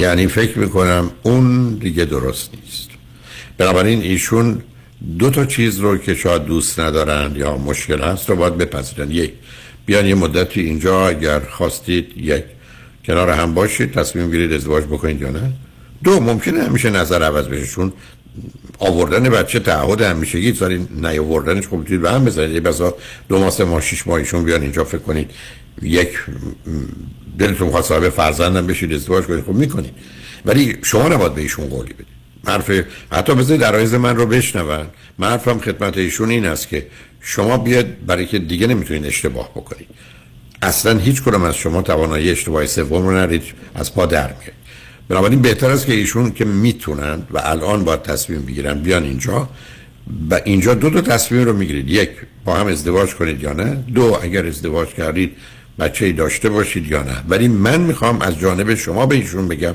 یعنی 0.00 0.26
فکر 0.26 0.58
می‌کنم 0.58 1.10
اون 1.22 1.74
دیگه 1.74 2.04
درست 2.04 2.50
نیست. 2.64 2.88
بنابراین 3.58 4.02
ایشون 4.02 4.62
دو 5.18 5.30
تا 5.30 5.44
چیز 5.44 5.78
رو 5.78 5.98
که 5.98 6.14
شاید 6.14 6.44
دوست 6.44 6.80
ندارن 6.80 7.36
یا 7.36 7.56
مشکل 7.56 8.02
هست 8.02 8.30
رو 8.30 8.36
باید 8.36 8.58
بپذیرن. 8.58 9.10
یک 9.10 9.32
بیان 9.86 10.06
یه 10.06 10.14
مدتی 10.14 10.60
اینجا 10.60 11.08
اگر 11.08 11.40
خواستید 11.40 12.12
یک 12.16 12.44
کنار 13.04 13.30
هم 13.30 13.54
باشید 13.54 13.92
تصمیم 13.92 14.30
گیرید 14.30 14.52
ازدواج 14.52 14.84
بکنید 14.84 15.20
یا 15.20 15.30
نه. 15.30 15.52
دو 16.04 16.20
ممکنه 16.20 16.62
همیشه 16.62 16.90
نظر 16.90 17.22
عوض 17.22 17.46
بشه 17.46 17.66
چون 17.66 17.92
آوردن 18.78 19.22
بچه 19.22 19.60
تعهد 19.60 20.02
همیشگی 20.02 20.54
سالی 20.54 20.88
نیاوردنش 20.90 21.66
خب 21.66 21.76
می‌تونید 21.76 22.02
به 22.02 22.10
هم 22.10 22.24
بزنید. 22.24 22.50
یه 22.50 22.60
بسا 22.60 22.94
دو 23.28 23.38
ماه 23.38 23.50
سه 23.50 23.64
ماه 23.64 23.80
شیش 23.80 24.06
ماهیشون 24.06 24.44
بیان 24.44 24.62
اینجا 24.62 24.84
فکر 24.84 24.98
کنید. 24.98 25.30
یک 25.82 26.08
دلتون 27.38 27.70
خواست 27.70 27.88
صاحب 27.88 28.08
فرزندم 28.08 28.66
بشید 28.66 28.92
ازدواج 28.92 29.24
کنید 29.24 29.44
خب 29.44 29.52
می‌کنید 29.52 29.94
ولی 30.44 30.76
شما 30.82 31.08
نباید 31.08 31.34
به 31.34 31.40
ایشون 31.40 31.68
قولی 31.68 31.92
بدید 31.92 32.06
حرف 32.46 32.70
حتی 33.12 33.34
بذارید 33.34 33.60
درایز 33.60 33.94
من 33.94 34.16
رو 34.16 34.26
بشنون. 34.26 34.86
من 35.18 35.28
حرفم 35.28 35.58
خدمت 35.58 35.98
ایشون 35.98 36.30
این 36.30 36.46
است 36.46 36.68
که 36.68 36.86
شما 37.20 37.58
بیاد 37.58 37.86
برای 38.06 38.26
که 38.26 38.38
دیگه 38.38 38.66
نمی‌تونید 38.66 39.06
اشتباه 39.06 39.50
بکنید 39.50 39.88
اصلا 40.62 40.98
هیچ 40.98 41.22
کدوم 41.22 41.42
از 41.42 41.56
شما 41.56 41.82
توانایی 41.82 42.30
اشتباه 42.30 42.66
سوم 42.66 43.06
رو 43.06 43.12
نرید 43.12 43.42
از 43.74 43.94
پا 43.94 44.06
در 44.06 44.26
میاد 44.26 44.52
بنابراین 45.08 45.42
بهتر 45.42 45.70
است 45.70 45.86
که 45.86 45.92
ایشون 45.92 46.32
که 46.32 46.44
می‌تونن 46.44 47.22
و 47.30 47.40
الان 47.44 47.84
باید 47.84 48.02
تصمیم 48.02 48.42
بگیرن 48.42 48.74
بیان 48.74 49.04
اینجا. 49.04 49.48
و 50.30 50.40
اینجا 50.44 50.74
دو 50.74 50.90
تا 50.90 51.00
تصمیم 51.00 51.44
رو 51.44 51.52
می‌گیرید. 51.52 51.90
یک 51.90 52.10
با 52.44 52.54
هم 52.54 52.66
ازدواج 52.66 53.14
کنید 53.14 53.42
یا 53.42 53.52
نه. 53.52 53.84
دو 53.94 54.18
اگر 54.22 54.46
ازدواج 54.46 54.88
کردید 54.88 55.36
بچه 55.78 56.06
ای 56.06 56.12
داشته 56.12 56.48
باشید 56.48 56.90
یا 56.90 57.02
نه. 57.02 57.16
ولی 57.28 57.48
من 57.48 57.80
می‌خوام 57.80 58.22
از 58.22 58.40
جانب 58.40 58.74
شما 58.74 59.06
به 59.06 59.14
ایشون 59.14 59.48
بگم 59.48 59.74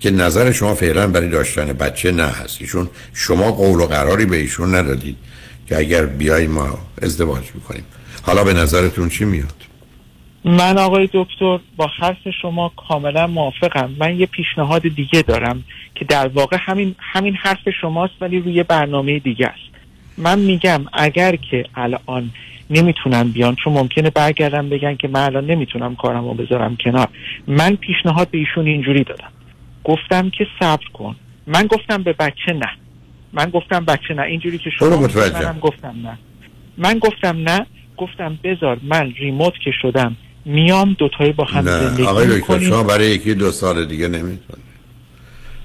که 0.00 0.10
نظر 0.10 0.52
شما 0.52 0.74
فعلا 0.74 1.06
برای 1.06 1.28
داشتن 1.28 1.72
بچه 1.72 2.12
نه 2.12 2.26
هست. 2.26 2.60
ایشون 2.60 2.88
شما 3.14 3.52
قول 3.52 3.80
و 3.80 3.86
قراری 3.86 4.26
به 4.26 4.36
ایشون 4.36 4.74
ندادید 4.74 5.16
که 5.68 5.78
اگر 5.78 6.06
بیای 6.06 6.46
ما 6.46 6.78
ازدواج 7.02 7.44
می‌کنیم 7.54 7.84
حالا 8.22 8.44
به 8.44 8.52
نظرتون 8.52 9.08
چی 9.08 9.24
میاد؟ 9.24 9.54
من 10.44 10.78
آقای 10.78 11.08
دکتر 11.12 11.58
با 11.76 11.86
حرف 12.00 12.28
شما 12.42 12.72
کاملا 12.88 13.26
موافقم. 13.26 13.90
من 13.98 14.16
یه 14.20 14.26
پیشنهاد 14.26 14.82
دیگه 14.82 15.22
دارم 15.22 15.64
که 15.94 16.04
در 16.04 16.28
واقع 16.28 16.56
همین 16.60 16.94
همین 16.98 17.34
حرف 17.34 17.68
شماست 17.80 18.14
ولی 18.20 18.40
روی 18.40 18.62
برنامه 18.62 19.18
دیگه 19.18 19.46
است. 19.46 19.70
من 20.18 20.38
میگم 20.38 20.84
اگر 20.92 21.36
که 21.36 21.64
الان 21.74 22.30
نمی‌تونن 22.70 23.28
بیان 23.28 23.56
چون 23.64 23.72
ممکنه 23.72 24.10
برگردم 24.10 24.68
بگن 24.68 24.96
که 24.96 25.08
من 25.08 25.20
الان 25.20 25.46
نمی‌تونم 25.46 25.96
کارم 25.96 26.24
رو 26.24 26.34
بذارم 26.34 26.76
کنار. 26.76 27.08
من 27.46 27.76
پیشنهاد 27.76 28.30
به 28.30 28.38
ایشون 28.38 28.66
اینجوری 28.66 29.04
دادم. 29.04 29.28
گفتم 29.84 30.30
که 30.30 30.46
صبر 30.60 30.86
کن. 30.92 31.16
من 31.46 31.66
گفتم 31.66 32.02
به 32.02 32.12
بچه 32.12 32.52
نه. 32.52 32.70
من 33.32 33.50
گفتم 33.50 33.84
بچه 33.84 34.14
نه. 34.14 34.22
اینجوری 34.22 34.58
که 34.58 34.70
شما 34.78 34.88
منم 34.88 35.58
گفتم 35.60 35.94
نه. 36.02 36.18
من 36.78 36.98
گفتم 36.98 37.36
نه. 37.36 37.66
گفتم 37.96 38.38
بذار 38.44 38.78
من 38.82 39.12
ریموت 39.18 39.54
که 39.64 39.70
شدم 39.82 40.16
میام 40.44 40.96
دوتایی 40.98 41.32
با 41.32 41.44
هم 41.44 41.62
زندگی 41.62 42.02
آقای 42.06 42.60
شما 42.60 42.82
برای 42.82 43.10
یکی 43.10 43.34
دو 43.34 43.50
سال 43.50 43.84
دیگه 43.84 44.08
نمی‌تونی. 44.08 44.62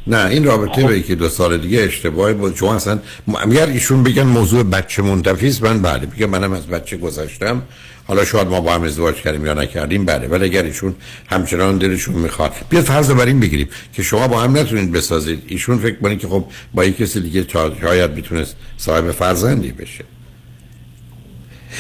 نه 0.08 0.26
این 0.26 0.44
رابطه 0.44 0.82
خب. 0.82 0.88
به 0.88 1.00
یکی 1.00 1.16
دو 1.16 1.30
سال 1.30 1.58
دیگه 1.58 1.82
اشتباهی 1.82 2.34
بود. 2.34 2.56
چون 2.56 2.70
اصلا 2.70 3.00
اگر 3.42 3.68
ایشون 3.68 4.04
بگن 4.04 4.24
موضوع 4.24 4.64
بچه 4.64 5.02
منتفیز 5.02 5.64
من 5.64 5.82
بله 5.82 6.06
بگم 6.06 6.26
منم 6.26 6.54
از 6.54 6.68
بچه 6.68 6.98
گذاشتم 6.98 7.62
حالا 8.08 8.26
شاید 8.26 8.48
ما 8.48 8.62
با 8.62 8.74
هم 8.74 8.84
ازدواج 8.84 9.16
کردیم 9.16 9.46
یا 9.46 9.54
نکردیم 9.54 10.06
بله. 10.06 10.28
ولی 10.28 10.46
اگر 10.46 10.64
ایشون 10.64 10.96
همچنان 11.28 11.78
دلشون 11.78 12.16
می‌خواد. 12.16 12.52
بیاد 12.70 12.84
فرض 12.84 13.12
بر 13.12 13.26
این 13.26 13.40
بگیریم 13.40 13.70
که 13.94 14.04
شما 14.04 14.28
با 14.28 14.42
هم 14.42 14.58
نتونید 14.58 14.92
بسازید. 14.92 15.44
ایشون 15.48 15.78
فکر 15.78 15.96
کنید 16.00 16.20
که 16.20 16.28
خب 16.28 16.46
با 16.74 16.86
یک 16.86 16.98
کسی 16.98 17.20
دیگه 17.20 17.46
شاید 17.82 18.12
می‌تونست 18.12 18.56
صاحب 18.78 19.12
فرزندی 19.12 19.72
بشه. 19.72 20.04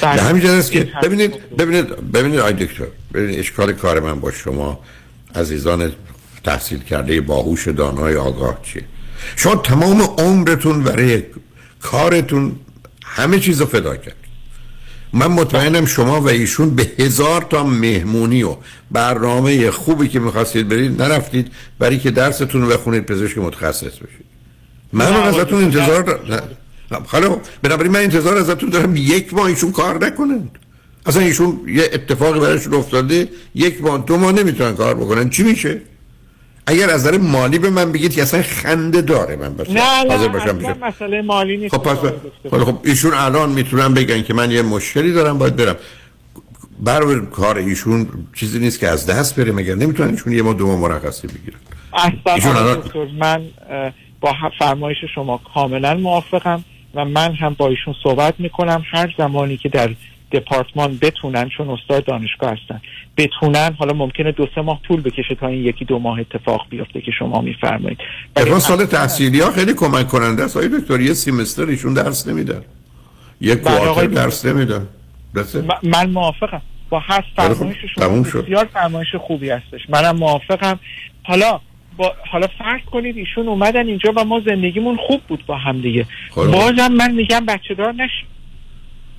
به 0.02 0.08
همین 0.08 0.50
است 0.50 0.72
که 0.72 0.88
ببینید 1.04 1.56
ببینید 1.58 2.12
ببینید 2.12 2.40
آی 2.40 2.54
دکتر 2.54 2.86
ببینید 3.14 3.40
اشکال 3.40 3.74
کار 3.74 4.00
من 4.00 4.20
با 4.20 4.32
شما 4.32 4.80
عزیزان 5.36 5.92
تحصیل 6.46 6.80
کرده 6.80 7.22
باهوش 7.22 7.68
دانای 7.68 8.16
آگاه 8.16 8.60
چیه؟ 8.64 8.84
شما 9.36 9.56
تمام 9.56 10.02
عمرتون 10.02 10.84
برای 10.84 11.24
کارتون 11.82 12.56
همه 13.06 13.40
چیز 13.40 13.62
رو 13.62 13.66
فدا 13.66 13.96
کرد. 13.96 14.16
من 15.14 15.28
مطمئنم 15.28 15.86
شما 15.86 16.22
و 16.22 16.30
ایشون 16.30 16.76
به 16.76 16.92
هزار 17.00 17.42
تا 17.42 17.64
مهمونی 17.64 18.44
و 18.44 18.56
برنامه 18.92 19.72
خوبی 19.72 20.08
که 20.08 20.20
می‌خواستید 20.20 20.68
برید 20.68 21.02
نرفتید 21.02 21.52
برای 21.80 22.00
که 22.00 22.12
درستون 22.12 22.62
رو 22.62 22.68
بخونید 22.68 23.06
پزشک 23.06 23.38
متخصص 23.38 23.84
بشید. 23.84 24.26
من 24.94 25.14
ازتون 25.14 25.64
انتظار 25.64 26.20
حالا 27.06 27.38
بنابراین 27.62 27.92
من 27.92 28.00
انتظار 28.00 28.38
ازتون 28.38 28.70
دارم 28.70 28.96
یک 28.96 29.34
ماه 29.34 29.46
ایشون 29.46 29.72
کار 29.72 30.06
نکنند. 30.06 30.58
اصلا 31.06 31.22
ایشون 31.22 31.60
یه 31.68 31.90
اتفاقی 31.94 32.40
برایشون 32.40 32.74
افتاده 32.74 33.30
یک 33.56 33.82
ماه 33.82 34.04
دو 34.08 34.18
ماه 34.18 34.32
نمی‌تونن 34.32 34.76
کار 34.76 34.94
بکنن. 34.96 35.30
چی 35.30 35.44
میشه؟ 35.44 35.82
اگر 36.68 36.90
از 36.90 37.08
نظر 37.08 37.18
مالی 37.18 37.60
به 37.60 37.70
من 37.70 37.92
بگید 37.92 38.14
که 38.14 38.22
اصلا 38.22 38.42
خنده 38.42 39.02
داره 39.02 39.36
من 39.36 39.54
باشه 39.54 39.72
نه 39.72 40.04
نه 40.04 40.28
باشم 40.28 40.78
مسئله 40.82 41.22
مالی 41.22 41.58
نیست. 41.58 41.76
خب 41.76 41.82
پس 41.84 41.98
خب 42.52 42.78
ایشون 42.84 43.14
الان 43.14 43.50
می‌تونن 43.50 43.94
بگن 43.94 44.24
که 44.24 44.34
من 44.34 44.52
یه 44.52 44.62
مشکلی 44.62 45.14
دارم 45.14 45.38
باید 45.38 45.56
برم. 45.56 45.76
برای 46.80 47.20
کار 47.32 47.58
ایشون 47.58 48.08
چیزی 48.36 48.60
نیست 48.60 48.80
که 48.80 48.88
از 48.88 49.06
دست 49.06 49.40
بره 49.40 49.52
مگر 49.52 49.76
نمی‌تونن 49.76 50.10
ایشون 50.10 50.34
یه 50.34 50.42
ما 50.42 50.54
دو 50.54 50.78
مرخصی 50.78 51.28
بگیرن. 51.28 51.60
اصلا 52.26 52.60
الان... 52.60 52.84
من 53.20 53.42
با 54.22 54.34
فرمایش 54.60 54.98
شما 55.16 55.42
کاملا 55.54 55.94
موافقم 55.94 56.64
و 56.96 57.06
من 57.06 57.34
هم 57.34 57.54
با 57.54 57.68
ایشون 57.68 57.96
صحبت 58.04 58.34
می‌کنم. 58.38 58.84
هر 58.92 59.14
زمانی 59.18 59.58
که 59.58 59.70
در 59.70 59.90
دپارتمان 60.40 60.98
بتونن 61.02 61.50
چون 61.50 61.70
استاد 61.70 62.06
دانشگاه 62.06 62.52
هستن 62.52 62.82
بتونن 63.18 63.76
حالا 63.80 63.94
ممکنه 63.94 64.32
دو 64.32 64.48
سه 64.56 64.62
ماه 64.62 64.82
طول 64.88 65.02
بکشه 65.02 65.36
تا 65.36 65.48
این 65.48 65.66
یکی 65.66 65.86
دو 65.86 66.00
ماه 66.00 66.20
اتفاق 66.20 66.66
بیفته 66.70 67.02
که 67.02 67.12
شما 67.12 67.42
میفرمایید. 67.42 67.98
اتفاق 68.38 68.60
سال 68.60 68.86
تحصیلی 68.86 69.40
ها 69.40 69.52
خیلی 69.52 69.74
کمک 69.74 70.08
کننده 70.08 70.44
است. 70.44 70.58
آقای 70.58 70.70
دکتر 70.70 71.02
یه 71.02 71.14
سیمستر 71.14 71.66
ایشون 71.66 71.94
درس 71.94 72.28
نمیدن. 72.28 72.62
یک 73.42 73.64
بله، 73.64 73.78
کوارتر 73.78 74.06
درس 74.06 74.46
نمیدن. 74.46 74.88
من 75.84 76.10
موافقم. 76.10 76.62
با 76.90 77.00
هر 77.00 77.22
خب، 77.22 77.54
فرمایش 77.54 77.78
شما. 77.96 78.22
بسیار 78.22 78.66
فرمایش 78.74 79.16
خوبی 79.16 79.50
هستش. 79.50 79.90
منم 79.90 80.16
موافقم. 80.16 80.80
حالا 81.24 81.60
با 81.98 82.14
حالا 82.32 82.48
فرض 82.48 82.82
کنید 82.92 83.18
ایشون 83.18 83.48
اومدن 83.48 83.88
اینجا 83.88 84.14
و 84.16 84.26
ما 84.26 84.42
زندگیمون 84.46 84.98
خوب 85.08 85.22
بود 85.28 85.46
با 85.46 85.58
هم 85.58 85.82
دیگه. 85.82 86.06
بازم 86.36 86.92
من 86.92 87.12
میگم 87.12 87.46
بچه 87.46 87.74
دار 87.74 87.92
نشیم 87.92 88.28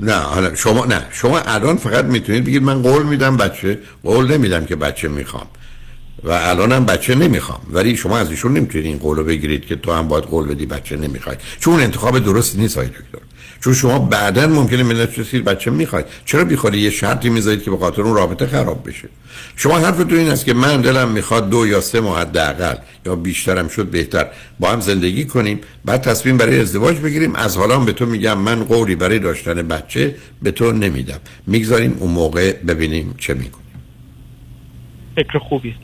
نه 0.01 0.14
حالا 0.14 0.55
شما 0.55 0.85
نه. 0.85 1.06
شما 1.10 1.39
الان 1.39 1.77
فقط 1.77 2.05
می‌تونید 2.05 2.44
بگید 2.44 2.62
من 2.62 2.82
قول 2.82 3.02
میدم 3.02 3.36
بچه 3.36 3.78
قول 4.05 4.32
نمیدم 4.32 4.64
که 4.64 4.77
بچه 4.77 5.09
می‌خوام. 5.09 5.47
و 6.24 6.31
الانم 6.31 6.85
بچه 6.86 7.14
نمی‌خوام. 7.14 7.60
ولی 7.70 7.97
شما 7.97 8.18
از 8.18 8.31
ایشون 8.31 8.52
نمی‌تونید 8.52 8.86
این 8.86 8.98
قولو 8.98 9.24
بگیرید 9.24 9.66
که 9.66 9.77
تو 9.77 9.93
هم 9.93 10.09
باید 10.09 10.24
قول 10.24 10.48
بدی 10.48 10.66
بچه 10.66 10.97
نمی‌خوای. 10.97 11.36
چون 11.60 11.81
انتخاب 11.81 12.18
درست 12.18 12.59
نیست 12.59 12.78
آقای 12.78 12.89
دکتر. 12.89 13.18
چون 13.66 13.74
شما 13.74 13.98
بعدا 13.98 14.47
ممکنه 14.47 14.82
ملت 14.82 15.18
رسید 15.18 15.44
بچه 15.44 15.70
می‌خواید. 15.70 16.06
چرا 16.24 16.44
بیخوری 16.44 16.78
یه 16.78 16.90
شرطی 16.90 17.28
می‌ذارید 17.28 17.62
که 17.62 17.70
به 17.70 17.76
خاطر 17.76 18.02
اون 18.02 18.14
رابطه 18.14 18.47
خراب 18.47 18.88
بشه؟ 18.88 19.09
شما 19.56 19.78
حرفتون 19.78 20.18
این 20.18 20.28
است 20.28 20.44
که 20.44 20.55
من 20.55 20.80
دلم 20.80 21.09
می‌خواد 21.09 21.51
دو 21.51 21.66
یا 21.66 21.80
سه 21.80 22.01
ماه 22.01 22.20
حداقل 22.20 22.74
یا 23.06 23.16
بیشترم 23.16 23.68
شد 23.68 23.86
بهتر 23.86 24.26
با 24.60 24.70
هم 24.70 24.80
زندگی 24.80 25.24
کنیم 25.24 25.60
بعد 25.84 26.02
تصمیم 26.02 26.36
برای 26.36 26.60
ازدواج 26.60 26.97
بگیریم. 26.97 27.34
از 27.34 27.56
حالا 27.56 27.78
به 27.78 27.93
تو 27.93 28.06
میگم 28.06 28.38
من 28.38 28.64
قولی 28.64 28.94
برای 28.94 29.18
داشتن 29.18 29.55
بچه 29.55 30.14
به 30.43 30.51
تو 30.51 30.72
نمیدم. 30.72 31.20
می‌گذاریم 31.47 31.97
اون 32.01 32.10
موقع 32.10 32.52
ببینیم 32.52 33.14
چه 33.18 33.34
می‌کنیم. 33.34 33.66
فکر 35.16 35.38
خوبی. 35.38 35.74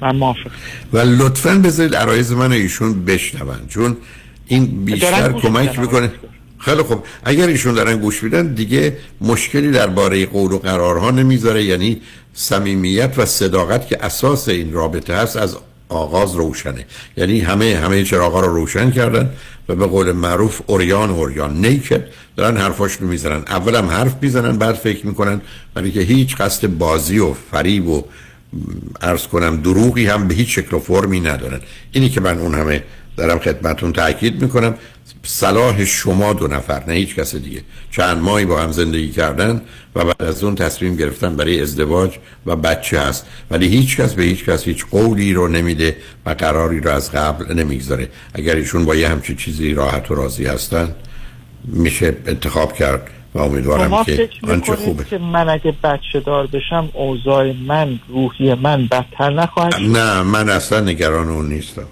من 0.00 0.16
موافقم. 0.16 0.50
و 0.92 0.98
لطفا 0.98 1.54
بذارید 1.64 1.94
عرایز 1.94 2.32
من 2.32 2.52
و 2.52 2.54
ایشون 2.54 3.04
بشنون 3.04 3.66
چون 3.68 3.96
این 4.46 4.84
بیشتر 4.84 5.32
کمک 5.32 5.78
می‌کنه. 5.78 6.10
خیلی 6.58 6.82
خوب. 6.82 7.04
اگر 7.24 7.46
ایشون 7.46 7.74
دارن 7.74 7.96
گوش 7.96 8.22
میدن 8.22 8.54
دیگه 8.54 8.96
مشکلی 9.20 9.70
درباره 9.70 10.26
قول 10.26 10.52
و 10.52 10.58
قرارها 10.58 11.10
نمی‌ذاره. 11.10 11.64
یعنی 11.64 12.00
صمیمیت 12.34 13.14
و 13.16 13.26
صداقت 13.26 13.88
که 13.88 14.04
اساس 14.04 14.48
این 14.48 14.72
رابطه 14.72 15.16
هست 15.16 15.36
از 15.36 15.56
آغاز 15.88 16.34
روشنه. 16.34 16.86
یعنی 17.16 17.40
همه 17.40 17.76
همه 17.76 18.04
چراغا 18.04 18.40
رو 18.40 18.54
روشن 18.54 18.90
کردن 18.90 19.30
و 19.68 19.74
به 19.74 19.86
قول 19.86 20.12
معروف 20.12 20.60
اوریان 20.66 21.10
اوریان 21.10 21.66
نیکد 21.66 22.04
دارن 22.36 22.56
حرفاشونو 22.56 23.10
می‌زنن. 23.10 23.42
اول 23.46 23.74
هم 23.74 23.88
حرف 23.88 24.14
می‌زنن 24.22 24.58
بعد 24.58 24.74
فکر 24.74 25.06
می‌کنن. 25.06 25.40
ولی 25.76 25.90
که 25.90 26.00
هیچ 26.00 26.36
قصد 26.36 26.66
بازی 26.66 27.18
و 27.18 27.32
فریب 27.50 27.88
و 27.88 28.04
ارز 29.00 29.26
کنم 29.26 29.56
دروغی 29.56 30.06
هم 30.06 30.28
به 30.28 30.34
هیچ 30.34 30.58
شکل 30.58 30.76
و 30.76 30.80
فرمی 30.80 31.20
ندارن. 31.20 31.60
اینی 31.92 32.08
که 32.08 32.20
من 32.20 32.38
اون 32.38 32.54
همه 32.54 32.84
دارم 33.18 33.38
خدمتون 33.38 33.92
تاکید 33.92 34.42
می‌کنم. 34.42 34.74
صلاح 35.22 35.84
شما 35.84 36.32
دو 36.32 36.46
نفر 36.46 36.82
نه 36.86 36.94
هیچ 36.94 37.14
کس 37.14 37.34
دیگه. 37.34 37.62
چند 37.90 38.18
ماهی 38.18 38.44
با 38.44 38.60
هم 38.60 38.72
زندگی 38.72 39.08
کردن 39.08 39.60
و 39.94 40.04
بعد 40.04 40.22
از 40.22 40.44
اون 40.44 40.54
تصمیم 40.54 40.96
گرفتن 40.96 41.36
برای 41.36 41.60
ازدواج 41.60 42.10
و 42.46 42.56
بچه 42.56 43.00
هست. 43.00 43.26
ولی 43.50 43.68
هیچ 43.68 43.96
کس 43.96 44.14
به 44.14 44.22
هیچ 44.22 44.44
کس 44.44 44.64
هیچ 44.64 44.86
قولی 44.90 45.32
رو 45.32 45.48
نمیده 45.48 45.96
و 46.26 46.30
قراری 46.30 46.80
رو 46.80 46.90
از 46.90 47.12
قبل 47.12 47.54
نمی‌گذاره. 47.54 48.08
اگر 48.34 48.56
ایشون 48.56 48.84
با 48.84 48.94
یه 48.94 49.08
همچین 49.08 49.36
چیزی 49.36 49.74
راحت 49.74 50.10
و 50.10 50.14
راضی 50.14 50.46
هستن 50.46 50.94
میشه 51.64 52.16
انتخاب 52.26 52.72
کرد 52.72 53.10
و 53.34 53.38
امیدوارم 53.38 54.04
که 54.04 54.16
فکر 54.16 54.52
آنچه 54.52 54.76
خوبه. 54.76 55.04
که 55.04 55.18
من 55.18 55.48
اگه 55.48 55.74
بچه 55.84 56.20
دار 56.26 56.46
بشم 56.46 56.88
اوضاع 56.92 57.52
من 57.52 57.98
روحی 58.08 58.54
من 58.54 58.86
بدتر 58.86 59.30
نخواهد؟ 59.30 59.74
نه 59.74 60.22
من 60.22 60.48
اصلا 60.48 60.80
نگران 60.80 61.28
اون 61.28 61.48
نیستم. 61.48 61.86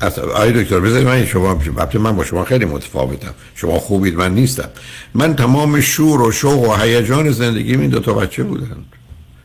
اصلا 0.00 0.24
آقای 0.24 0.62
دکتر 0.62 0.80
بذارید 0.80 1.06
من 1.06 1.26
شما 1.26 1.50
البته 1.50 1.98
من 1.98 2.16
با 2.16 2.24
شما 2.24 2.44
خیلی 2.44 2.64
متفاوتم. 2.64 3.34
شما 3.54 3.78
خوبید 3.78 4.14
من 4.14 4.34
نیستم. 4.34 4.68
من 5.14 5.36
تمام 5.36 5.80
شور 5.80 6.22
و 6.22 6.32
شوق 6.32 6.68
و 6.68 6.74
هیجان 6.74 7.30
زندگی 7.30 7.74
این 7.74 7.88
دو 7.88 8.00
تا 8.00 8.14
بچه 8.14 8.42
بودن 8.42 8.84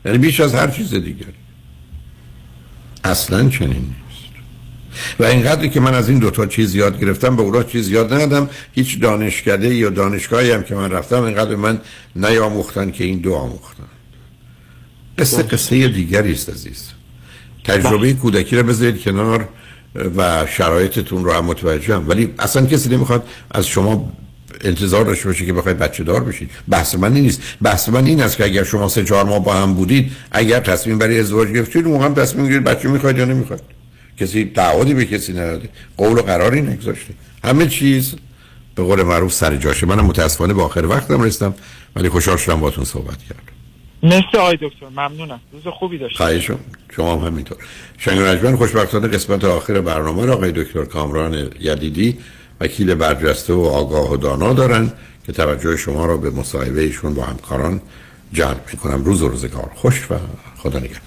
یعنی 0.05 0.17
بیش 0.17 0.39
از 0.39 0.55
هر 0.55 0.67
چیز 0.67 0.89
دیگری. 0.89 1.33
اصلا 3.03 3.49
چنین 3.49 3.69
نیست. 3.69 3.95
و 5.19 5.23
اینقدری 5.23 5.69
که 5.69 5.79
من 5.79 5.93
از 5.93 6.09
این 6.09 6.19
دوتا 6.19 6.45
چیز 6.45 6.75
یاد 6.75 6.99
گرفتم 6.99 7.35
به 7.35 7.41
اونا 7.41 7.63
چیز 7.63 7.89
یاد 7.89 8.13
ندادم. 8.13 8.49
هیچ 8.71 8.99
دانشکده 8.99 9.75
یا 9.75 9.89
دانشگاهی 9.89 10.51
هم 10.51 10.63
که 10.63 10.75
من 10.75 10.91
رفتم 10.91 11.23
اینقدر 11.23 11.49
به 11.49 11.55
من 11.55 11.81
نیاموختن 12.15 12.91
که 12.91 13.03
این 13.03 13.19
دو 13.19 13.33
آموختن. 13.33 13.83
قصه 15.17 15.43
قصه 15.43 15.87
دیگری 15.87 16.31
است 16.31 16.49
عزیز. 16.49 16.89
تجربه 17.63 18.13
کودکی 18.13 18.55
رو 18.55 18.63
بذارید 18.63 19.01
کنار. 19.01 19.49
و 20.17 20.45
شرایطتون 20.45 21.25
رو 21.25 21.31
هم 21.31 21.45
متوجهم 21.45 22.09
ولی 22.09 22.33
اصلا 22.39 22.65
کسی 22.65 22.89
نمی‌خواد 22.89 23.27
از 23.51 23.67
شما 23.67 24.11
انتظار 24.61 25.05
داشته 25.05 25.25
باشه 25.25 25.45
که 25.45 25.53
بخواید 25.53 25.77
بچه 25.77 26.03
دار 26.03 26.23
بشید. 26.23 26.49
بحث 26.69 26.95
من 26.95 27.13
نیست. 27.13 27.41
بحث 27.61 27.89
من 27.89 28.05
این 28.05 28.21
است 28.21 28.37
که 28.37 28.45
اگر 28.45 28.63
شما 28.63 28.87
سه 28.87 29.03
چهار 29.03 29.25
ماه 29.25 29.43
با 29.43 29.53
هم 29.53 29.73
بودید 29.73 30.11
اگر 30.31 30.59
تصمیم 30.59 30.97
برای 30.97 31.19
ازدواج 31.19 31.49
گرفتید 31.49 31.87
موقع 31.87 32.05
هم 32.05 32.13
تصمیم 32.13 32.47
گیرید 32.47 32.63
بچه 32.63 32.89
می‌خواید 32.89 33.17
یا 33.17 33.25
نمی‌خواید. 33.25 33.61
کسی 34.19 34.51
تعهدی 34.55 34.93
به 34.93 35.05
کسی 35.05 35.33
نداده. 35.33 35.69
قول 35.97 36.17
و 36.17 36.21
قراری 36.21 36.61
نگذاشته 36.61 37.13
همه 37.43 37.67
چیز 37.67 38.15
به 38.75 38.83
قول 38.83 39.03
معروف 39.03 39.33
سر 39.33 39.55
جاشه. 39.55 39.85
منم 39.85 40.05
متاسفانه 40.05 40.53
به 40.53 40.63
آخر 40.63 40.85
وقتم 40.85 41.21
رسیدم 41.21 41.53
ولی 41.95 42.09
خوشحال 42.09 42.37
شدم 42.37 42.59
باهاتون 42.59 42.83
صحبت 42.83 43.17
کردم. 43.17 43.54
مثل 44.05 44.37
آقای 44.37 44.57
دکتر 44.61 44.89
ممنونم. 44.91 45.39
روز 45.51 45.67
خوبی 45.67 45.97
داشتید. 45.97 46.17
خواهشم 46.17 46.59
شما 46.95 47.15
هم 47.15 47.27
همینطور. 47.27 47.57
شنگ 47.97 48.19
رجمن 48.19 48.55
خوشبختانه 48.55 49.07
قسمت 49.07 49.43
آخر 49.43 49.81
برنامه 49.81 50.25
را 50.25 50.33
آقای 50.33 50.51
دکتر 50.51 50.85
کامران 50.85 51.51
یدیدی 51.59 52.17
وکیل 52.59 52.95
برجسته 52.95 53.53
و 53.53 53.61
آگاه 53.61 54.11
و 54.11 54.17
دانا 54.17 54.53
دارن 54.53 54.91
که 55.25 55.31
توجه 55.31 55.77
شما 55.77 56.05
را 56.05 56.17
به 56.17 56.29
مصاحبه 56.29 56.81
ایشون 56.81 57.13
با 57.13 57.23
همکاران 57.23 57.81
جلب 58.33 58.61
می‌کنم. 58.71 59.03
روز 59.03 59.21
و 59.21 59.27
روزگار. 59.27 59.71
خوش 59.75 60.11
و 60.11 60.15
خدا 60.57 60.79
نگهدار. 60.79 61.01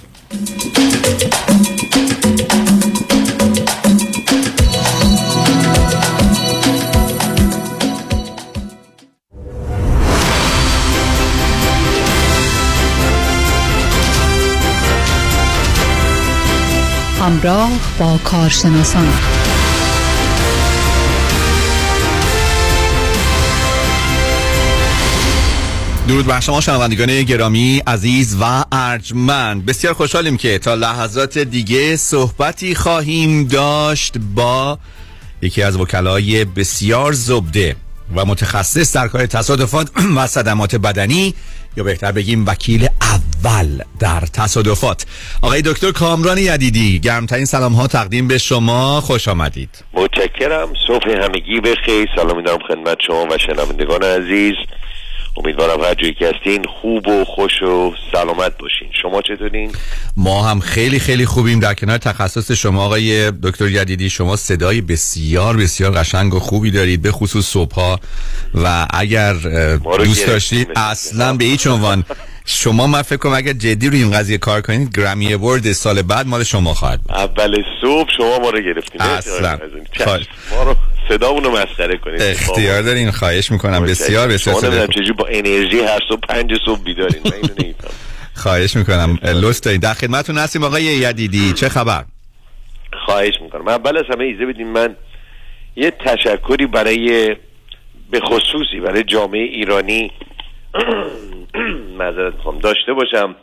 همراه 17.29 17.71
با 17.99 18.19
کارشناسان. 18.25 19.09
درود 26.09 26.27
بر 26.27 26.41
شما 26.41 26.61
شنوندگان 26.61 27.23
گرامی 27.23 27.83
عزیز 27.87 28.37
و 28.41 28.65
ارجمند. 28.73 29.67
بسیار 29.67 29.95
خوشحالیم 29.95 30.37
که 30.37 30.59
تا 30.59 30.75
لحظات 30.75 31.39
دیگه 31.39 31.97
صحبتی 31.97 32.75
خواهیم 32.75 33.45
داشت 33.45 34.19
با 34.35 34.79
یکی 35.43 35.63
از 35.63 35.77
وکلای 35.77 36.45
بسیار 36.45 37.13
زبده 37.13 37.77
و 38.17 38.25
متخصص 38.25 38.97
در 38.97 39.09
کار 39.09 39.27
تصادفات 39.27 39.91
و 40.17 40.27
صدمات 40.27 40.77
بدنی 40.77 41.35
یا 41.79 41.85
بهتر 41.85 42.13
بگیم 42.13 42.47
وکیل 42.47 42.89
اول 43.03 43.83
در 44.01 44.21
تصادفات. 44.21 45.07
آقای 45.43 45.63
دکتر 45.63 45.91
کامران 45.91 46.39
یدیدی 46.39 47.01
گرمترین 47.01 47.45
سلام 47.45 47.73
ها 47.73 47.87
تقدیم 47.87 48.29
به 48.29 48.39
شما 48.39 49.01
خوش 49.01 49.29
آمدید. 49.29 49.85
متشکرم 49.93 50.69
صبح 50.87 51.11
همگی 51.11 51.61
بخیر 51.61 52.09
سلام 52.17 52.43
دارم 52.43 52.59
خدمت 52.69 52.99
شما 53.07 53.27
و 53.31 53.39
شنوندگان 53.39 54.03
عزیز. 54.03 54.55
امیدوارم 55.39 55.81
هر 55.81 55.95
جایی 55.95 56.15
که 56.15 56.33
هستین 56.35 56.65
خوب 56.65 57.09
و 57.09 57.25
خوش 57.25 57.63
و 57.63 57.93
سلامت 58.13 58.59
باشین. 58.59 58.89
شما 59.03 59.23
چطورین؟ 59.23 59.73
ما 60.17 60.43
هم 60.43 60.61
خیلی 60.61 60.99
خیلی 60.99 61.27
خوبیم. 61.27 61.61
در 61.61 61.75
کنار 61.75 61.99
تخصص 61.99 62.53
شما 62.53 62.85
آقای 62.85 63.31
دکتر 63.31 63.69
یدیدی 63.69 64.11
شما 64.11 64.37
صدای 64.37 64.81
بسیار 64.81 65.57
بسیار 65.57 65.93
قشنگ 65.93 66.35
و 66.35 66.41
خوبی 66.41 66.71
دارید 66.71 67.03
به 67.03 67.13
خصوص 67.13 67.47
صبح 67.47 67.99
و 68.55 68.87
اگر 68.91 69.33
دوست 69.99 70.27
داشتید 70.27 70.69
اصلا 70.77 71.37
به 71.37 71.45
هیچ 71.45 71.67
عنوان. 71.67 72.05
شما 72.51 72.87
من 72.87 73.03
فکر 73.03 73.17
کنم 73.17 73.33
اگر 73.33 73.53
جدی 73.53 73.89
روی 73.89 74.03
این 74.03 74.11
قضیه 74.11 74.39
کار 74.39 74.61
کنید 74.61 74.99
گرمی 74.99 75.33
اورد 75.33 75.73
سال 75.73 76.03
بعد 76.03 76.27
مال 76.27 76.45
شما 76.45 76.75
خواهد 76.75 77.01
بود. 77.03 77.13
اول 77.13 77.57
صبح 77.81 78.09
شما 78.17 78.39
ما 78.39 78.51
رو 78.51 78.61
گرفتین. 78.61 79.03
اصلا. 79.03 79.59
خواهش. 80.05 80.27
ما 80.51 80.63
رو 80.63 80.75
صدامون 81.09 81.45
رو 81.45 81.51
مسخره 81.51 81.99
کنید. 81.99 82.23
اختیار 82.23 82.83
دارین 82.83 83.11
خواهش 83.11 83.51
می‌کنم. 83.51 83.85
بسیار 83.85 84.29
بسیار 84.29 84.61
شما. 84.61 84.87
چجوری 84.87 85.13
با 85.13 85.27
انرژی 85.27 85.81
هر 85.81 86.01
صبح 86.09 86.21
پنج 86.29 86.51
صبح 86.67 86.83
بیدارین. 86.83 87.21
من 87.25 87.33
اینو 87.33 87.73
خواهش 88.43 88.77
می‌کنم. 88.77 89.19
لطف 89.23 89.61
دارید 89.61 89.81
در 89.81 89.95
خدمتتون 89.95 90.39
هستیم 90.39 90.65
آقای 90.65 90.83
یدیدی. 90.83 91.53
چه 91.53 91.69
خبر؟ 91.69 92.05
خواهش 93.07 93.35
می‌کنم. 93.43 93.69
اول 93.69 93.97
از 93.97 94.05
همه 94.15 94.25
ایزه 94.25 94.47
بدین 94.47 94.73
من 94.73 94.97
یه 95.77 95.91
تشکری 95.91 96.67
برای 96.67 97.37
به 98.11 98.21
خصوصی 98.21 98.81
برای 98.85 99.03
جامعه 99.03 99.43
ایرانی 99.43 100.11
معذرت 101.99 102.35
می‌خوام. 102.35 102.59
داشته 102.59 102.93
باشم. 102.93 103.37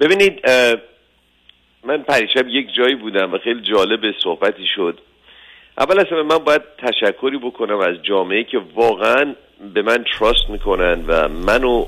ببینید 0.00 0.40
من 1.84 2.02
پریشب 2.02 2.48
یک 2.48 2.74
جایی 2.74 2.94
بودم 2.94 3.34
و 3.34 3.38
خیلی 3.38 3.60
جالب 3.62 4.00
صحبتی 4.22 4.66
شد. 4.76 4.98
اول 5.78 6.00
اصلا 6.00 6.22
من 6.22 6.38
باید 6.38 6.62
تشکری 6.78 7.38
بکنم 7.38 7.78
از 7.78 8.02
جامعه 8.02 8.44
که 8.44 8.60
واقعا 8.74 9.34
به 9.74 9.82
من 9.82 10.04
تراست 10.04 10.50
می‌کنن 10.50 11.04
و 11.06 11.28
منو 11.28 11.86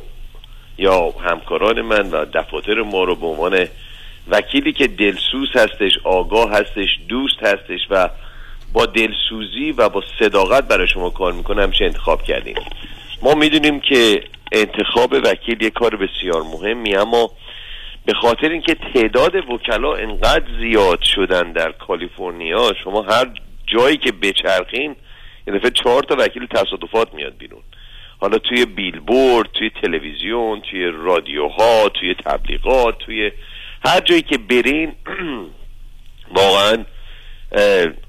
یا 0.79 1.11
همکاران 1.11 1.81
من 1.81 2.11
و 2.11 2.25
دفاتر 2.25 2.83
ما 2.83 3.05
رو 3.05 3.15
به 3.15 3.27
عنوان 3.27 3.67
وکیلی 4.29 4.73
که 4.73 4.87
دلسوز 4.87 5.49
هستش 5.55 5.93
آگاه 6.05 6.51
هستش 6.51 6.89
دوست 7.09 7.43
هستش 7.43 7.81
و 7.91 8.09
با 8.73 8.87
دلسوزی 8.87 9.73
و 9.73 9.89
با 9.89 10.03
صداقت 10.19 10.69
برای 10.69 10.89
شما 10.89 11.11
کار 11.11 11.33
می‌کنه 11.33 11.63
همیشه 11.63 11.85
انتخاب 11.85 12.23
کردیم. 12.23 12.55
ما 13.23 13.35
می‌دونیم 13.35 13.81
که 13.81 14.25
انتخاب 14.53 15.13
وکیل 15.13 15.63
یک 15.63 15.73
کار 15.73 15.97
بسیار 15.97 16.43
مهمی 16.43 16.97
اما 16.97 17.31
به 18.05 18.15
خاطر 18.15 18.49
اینکه 18.49 18.77
تعداد 18.95 19.35
وکلا 19.51 19.95
انقدر 19.95 20.45
زیاد 20.61 21.03
شدن 21.03 21.53
در 21.53 21.73
کالیفرنیا 21.73 22.73
شما 22.85 23.03
هر 23.03 23.27
جایی 23.67 23.97
که 23.97 24.13
بچرخین 24.13 24.97
یه 25.47 25.55
دفعه 25.55 25.71
چهار 25.71 26.03
تا 26.03 26.17
وکیل 26.19 26.47
تصادفات 26.47 27.15
میاد 27.15 27.37
بیرون. 27.39 27.63
حالا 28.21 28.39
توی 28.39 28.67
بیلبورد 28.67 29.49
توی 29.53 29.71
تلویزیون 29.83 30.61
توی 30.61 30.85
رادیوها 30.85 31.89
توی 31.89 32.15
تبلیغات 32.15 32.99
توی 32.99 33.33
هر 33.85 34.01
جایی 34.01 34.23
که 34.23 34.39
برین 34.39 34.93
واقعا 36.37 36.85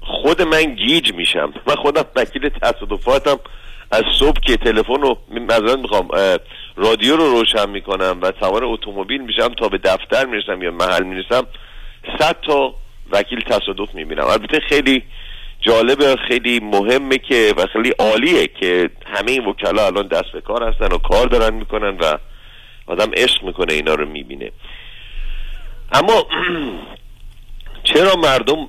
خود 0.00 0.42
من 0.42 0.74
گیج 0.74 1.12
میشم 1.12 1.54
من 1.66 1.74
خودم 1.74 2.04
وکیل 2.16 2.48
تصادفاتم 2.48 3.40
از 3.92 4.04
صبح 4.18 4.40
که 4.40 4.56
تلفن 4.56 5.02
رو 5.02 5.18
مثلا 5.30 5.76
می‌خوام 5.76 6.08
رادیو 6.76 7.16
رو 7.16 7.30
روشن 7.30 7.70
می‌کنم 7.70 8.18
و 8.22 8.32
سوار 8.40 8.64
اتومبیل 8.64 9.20
میشم 9.20 9.48
تا 9.48 9.68
به 9.68 9.78
دفتر 9.78 10.26
می‌رسم 10.26 10.62
یا 10.62 10.70
محل 10.70 11.02
می‌رسم 11.02 11.46
صد 12.18 12.36
تا 12.46 12.74
وکیل 13.10 13.40
تصادف 13.40 13.94
می‌بینم. 13.94 14.24
البته 14.24 14.60
خیلی 14.68 15.02
جالبه 15.60 16.16
خیلی 16.28 16.60
مهمه 16.60 17.18
که 17.18 17.54
و 17.56 17.66
خیلی 17.72 17.90
عالیه 17.90 18.46
که 18.46 18.90
همه 19.06 19.30
این 19.30 19.44
وکلا 19.46 19.86
الان 19.86 20.06
دست 20.06 20.32
به 20.32 20.40
کار 20.40 20.62
هستن 20.68 20.94
و 20.94 20.98
کار 20.98 21.26
دارن 21.26 21.54
می‌کنن 21.54 21.96
و 21.96 22.18
آدم 22.86 23.10
عشق 23.16 23.44
می‌کنه 23.44 23.72
اینا 23.72 23.94
رو 23.94 24.08
می‌بینه. 24.08 24.52
اما 25.92 26.26
چرا 27.84 28.14
مردم 28.14 28.68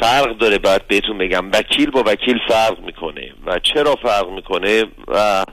فرق 0.00 0.38
داره 0.38 0.58
باید 0.58 0.88
بهتون 0.88 1.18
بگم. 1.18 1.50
وکیل 1.52 1.90
با 1.90 2.02
وکیل 2.06 2.38
فرق 2.48 2.80
می‌کنه. 2.80 3.32
و 3.46 3.58
چرا 3.58 3.94
فرق 3.94 4.28
می‌کنه؟ 4.30 4.84
و 5.08 5.44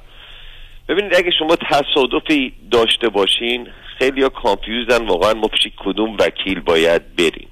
ببینید 0.89 1.15
اگه 1.15 1.31
شما 1.39 1.55
تصادفی 1.55 2.53
داشته 2.72 3.09
باشین 3.09 3.68
خیلی 3.99 4.23
ها 4.23 4.30
کانفیوزن 4.30 5.05
واقعا 5.05 5.34
ما 5.34 5.47
پیش 5.47 5.68
کدوم 5.77 6.18
وکیل 6.19 6.59
باید 6.59 7.15
بریم؟ 7.15 7.47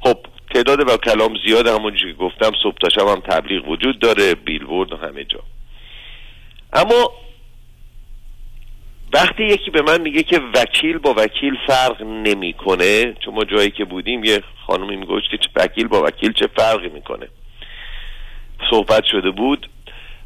خب 0.00 0.16
تعداد 0.54 1.04
کلام 1.04 1.36
زیاد. 1.46 1.66
همونجوری 1.66 2.12
که 2.12 2.18
گفتم 2.18 2.50
صبح 2.62 2.76
تا 2.80 2.88
شب 2.88 3.08
هم 3.08 3.20
تبلیغ 3.20 3.68
وجود 3.68 3.98
داره. 3.98 4.34
بیلبورد 4.34 4.92
و 4.92 4.96
همه 4.96 5.24
جا. 5.24 5.40
اما 6.72 7.10
وقتی 9.12 9.44
یکی 9.44 9.70
به 9.70 9.82
من 9.82 10.00
میگه 10.00 10.22
که 10.22 10.40
وکیل 10.54 10.98
با 10.98 11.14
وکیل 11.16 11.56
فرق 11.66 12.02
نمی‌کنه 12.02 13.14
چون 13.24 13.34
ما 13.34 13.44
جایی 13.44 13.70
که 13.70 13.84
بودیم 13.84 14.24
یه 14.24 14.42
خانمی 14.66 14.96
میگوش 14.96 15.22
که 15.30 15.38
وکیل 15.56 15.88
با 15.88 16.02
وکیل 16.02 16.32
چه 16.32 16.48
فرقی 16.56 16.88
می‌کنه. 16.88 17.28
صحبت 18.70 19.04
شده 19.04 19.30
بود 19.30 19.70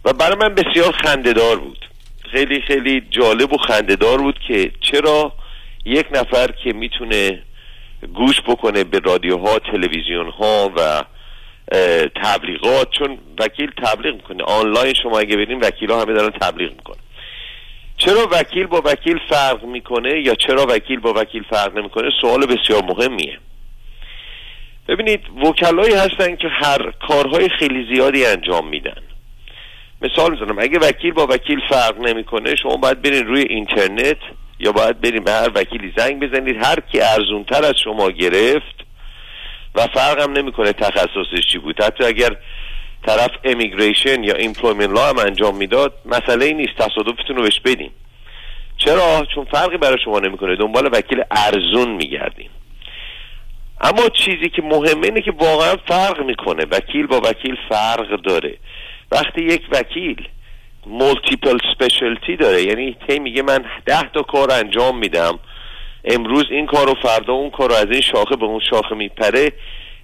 و 0.04 0.12
برای 0.12 0.36
من 0.36 0.54
بسیار 0.54 0.92
خندهدار 0.92 1.58
بود. 1.58 1.88
خیلی 2.32 2.60
خیلی 2.60 3.02
جالب 3.10 3.52
و 3.52 3.56
خندهدار 3.56 4.18
بود 4.18 4.38
که 4.48 4.72
چرا 4.80 5.32
یک 5.84 6.06
نفر 6.10 6.52
که 6.64 6.72
می‌تونه 6.72 7.42
گوش 8.14 8.40
بکنه 8.40 8.84
به 8.84 8.98
رادیوها 8.98 9.58
تلویزیون 9.58 10.30
ها 10.30 10.72
و 10.76 11.04
تبلیغات 12.22 12.90
چون 12.90 13.18
وکیل 13.38 13.70
تبلیغ 13.84 14.14
می‌کنه. 14.14 14.44
آنلاین 14.44 14.94
شما 14.94 15.18
اگه 15.18 15.36
برین 15.36 15.60
وکیل 15.60 15.90
ها 15.90 16.02
همه 16.02 16.12
دارن 16.12 16.30
تبلیغ 16.30 16.70
می‌کنه 16.70 16.96
چرا 18.04 18.28
وکیل 18.32 18.66
با 18.66 18.82
وکیل 18.84 19.18
فرق 19.28 19.64
می‌کنه 19.64 20.20
یا 20.20 20.34
چرا 20.34 20.66
وکیل 20.68 21.00
با 21.00 21.12
وکیل 21.16 21.44
فرق 21.50 21.78
نمی‌کنه؟ 21.78 22.10
سوال 22.20 22.46
بسیار 22.46 22.82
مهمیه. 22.84 23.38
ببینید 24.88 25.20
وکلایی 25.44 25.94
هستن 25.94 26.36
که 26.36 26.48
هر 26.48 26.90
کارهای 27.08 27.48
خیلی 27.48 27.94
زیادی 27.94 28.26
انجام 28.26 28.68
میدن. 28.68 29.02
مثال 30.02 30.30
می‌زنم 30.30 30.58
اگه 30.58 30.78
وکیل 30.78 31.12
با 31.12 31.26
وکیل 31.26 31.60
فرق 31.68 31.98
نمی‌کنه 31.98 32.56
شما 32.56 32.76
باید 32.76 33.02
برین 33.02 33.26
روی 33.26 33.42
اینترنت 33.42 34.18
یا 34.58 34.72
باید 34.72 35.00
بریم 35.00 35.24
به 35.24 35.32
هر 35.32 35.50
وکیلی 35.54 35.92
زنگ 35.96 36.20
بزنید. 36.20 36.56
هر 36.64 36.76
کی 36.92 37.00
ارزون 37.00 37.44
تر 37.44 37.64
از 37.64 37.74
شما 37.84 38.10
گرفت 38.10 38.76
و 39.74 39.86
فرقم 39.86 40.32
نمی‌کنه 40.32 40.72
تخصصش 40.72 41.46
چی 41.52 41.58
بود. 41.58 41.82
حتی 41.82 42.04
اگر 42.04 42.36
طرف 43.06 43.30
immigration 43.44 44.24
یا 44.24 44.34
employment 44.34 44.90
law 44.90 45.08
هم 45.08 45.18
انجام 45.18 45.56
می‌داد 45.56 45.94
مسئله 46.04 46.44
ای 46.44 46.54
نیست 46.54 46.74
تصادفتون 46.78 47.36
رو 47.36 47.42
بهش 47.42 47.60
بدین. 47.60 47.90
چرا؟ 48.76 49.26
چون 49.34 49.44
فرقی 49.44 49.76
برای 49.76 49.98
شما 50.04 50.20
نمی‌کنه. 50.20 50.56
دنبال 50.56 50.90
وکیل 50.92 51.22
ارزون 51.30 51.90
میگردیم 51.90 52.50
اما 53.80 54.08
چیزی 54.08 54.48
که 54.48 54.62
مهمه 54.62 55.04
اینه 55.04 55.20
که 55.20 55.32
واقعا 55.32 55.76
فرق 55.88 56.20
می‌کنه. 56.20 56.64
وکیل 56.70 57.06
با 57.06 57.20
وکیل 57.20 57.56
فرق 57.68 58.20
داره. 58.22 58.56
وقتی 59.12 59.42
یک 59.44 59.62
وکیل 59.72 60.28
multiple 60.86 61.58
specialty 61.74 62.36
داره 62.36 62.62
یعنی 62.62 62.96
وقتی 63.08 63.18
میگه 63.18 63.42
من 63.42 63.64
ده 63.86 64.02
تا 64.02 64.22
کار 64.22 64.52
انجام 64.52 64.98
میدم 64.98 65.38
امروز 66.04 66.44
این 66.50 66.66
کار 66.66 66.90
و 66.90 66.94
فردا 66.94 67.32
اون 67.32 67.50
کار 67.50 67.68
رو 67.68 67.74
از 67.74 67.86
این 67.90 68.00
شاخه 68.00 68.36
به 68.36 68.44
اون 68.44 68.60
شاخه 68.70 68.94
میپره 68.94 69.52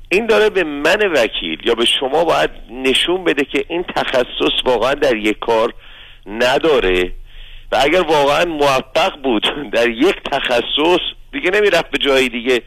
این 0.08 0.26
داره 0.26 0.50
به 0.50 0.64
من 0.64 1.12
وکیل 1.12 1.58
یا 1.64 1.74
به 1.74 1.84
شما 1.84 2.24
باید 2.24 2.50
نشون 2.70 3.24
بده 3.24 3.44
که 3.44 3.64
این 3.68 3.82
تخصص 3.82 4.64
واقعا 4.64 4.94
در 4.94 5.16
یک 5.16 5.38
کار 5.38 5.74
نداره 6.26 7.12
و 7.72 7.76
اگر 7.80 8.00
واقعا 8.00 8.44
موفق 8.44 9.16
بود 9.22 9.42
در 9.74 9.88
یک 9.88 10.16
تخصص 10.32 11.00
دیگه 11.32 11.50
نمی‌رفت 11.50 11.90
به 11.90 11.98
جای 11.98 12.28
دیگه 12.28 12.62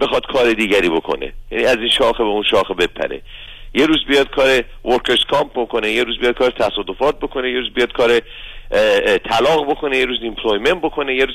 بخواد 0.00 0.26
کار 0.26 0.52
دیگری 0.52 0.88
بکنه. 0.88 1.32
یعنی 1.50 1.64
از 1.64 1.76
این 1.76 1.88
شاخه 1.88 2.24
به 2.24 2.30
اون 2.30 2.44
شاخه 2.50 2.74
بپره. 2.74 3.22
یه 3.74 3.86
روز 3.86 4.04
بیاد 4.08 4.30
کار 4.30 4.64
workers 4.84 5.24
comp 5.30 5.50
بکنه 5.54 5.90
یه 5.90 6.04
روز 6.04 6.18
بیاد 6.18 6.34
کار 6.34 6.50
تصادفات 6.50 7.18
بکنه 7.18 7.50
یه 7.50 7.60
روز 7.60 7.70
بیاد 7.74 7.92
کار 7.92 8.20
طلاق 9.30 9.70
بکنه 9.70 9.98
یه 9.98 10.04
روز 10.04 10.18
employment 10.22 10.82
بکنه 10.82 11.14
یه 11.14 11.24
روز 11.24 11.34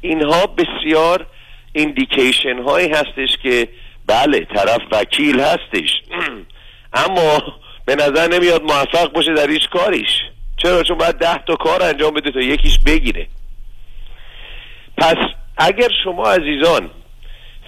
اینها 0.00 0.46
بسیار 0.46 1.26
indication 1.72 2.62
هایی 2.62 2.88
هستش 2.88 3.36
که 3.42 3.68
بله 4.08 4.46
طرف 4.54 4.80
وکیل 4.92 5.40
هستش. 5.40 6.02
اما 6.92 7.42
به 7.86 7.94
نظر 7.94 8.28
نمیاد 8.28 8.62
موفق 8.62 9.12
باشه 9.12 9.34
در 9.34 9.50
هیچ 9.50 9.68
کاریش. 9.68 10.10
چرا؟ 10.56 10.82
چون 10.82 10.98
باید 10.98 11.14
ده 11.14 11.38
تا 11.46 11.56
کار 11.56 11.82
انجام 11.82 12.14
بده 12.14 12.30
تا 12.30 12.40
یکیش 12.40 12.78
بگیره. 12.86 13.26
پس 14.98 15.16
اگر 15.58 15.88
شما 16.04 16.30
عزیزان 16.30 16.90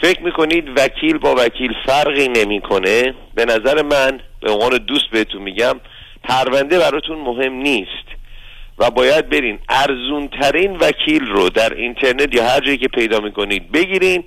فکر 0.02 0.22
می‌کنید 0.22 0.64
وکیل 0.76 1.18
با 1.18 1.34
وکیل 1.38 1.72
فرقی 1.86 2.28
نمی‌کنه 2.28 3.14
به 3.34 3.44
نظر 3.44 3.82
من 3.82 4.20
به 4.40 4.50
عنوان 4.50 4.78
دوست 4.78 5.10
بهتون 5.12 5.42
میگم 5.42 5.80
پرونده 6.24 6.78
براتون 6.78 7.18
مهم 7.18 7.52
نیست. 7.52 8.10
و 8.78 8.90
باید 8.90 9.28
برین 9.28 9.58
ارزون 9.68 10.28
ترین 10.28 10.76
وکیل 10.76 11.26
رو 11.26 11.48
در 11.48 11.74
اینترنت 11.74 12.34
یا 12.34 12.44
هر 12.44 12.60
جایی 12.60 12.78
که 12.78 12.88
پیدا 12.88 13.20
می‌کنید 13.20 13.72
بگیرین. 13.72 14.24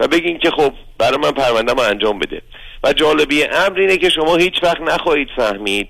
و 0.00 0.08
بگین 0.08 0.38
که 0.38 0.50
خب 0.50 0.72
برای 0.98 1.18
من 1.18 1.30
پرونده 1.30 1.72
ما 1.72 1.84
انجام 1.84 2.18
بده. 2.18 2.42
و 2.84 2.92
جالبی 2.92 3.44
امر 3.44 3.80
اینه 3.80 3.96
که 3.96 4.10
شما 4.10 4.36
هیچ 4.36 4.62
وقت 4.62 4.80
نخواهید 4.80 5.28
فهمید 5.36 5.88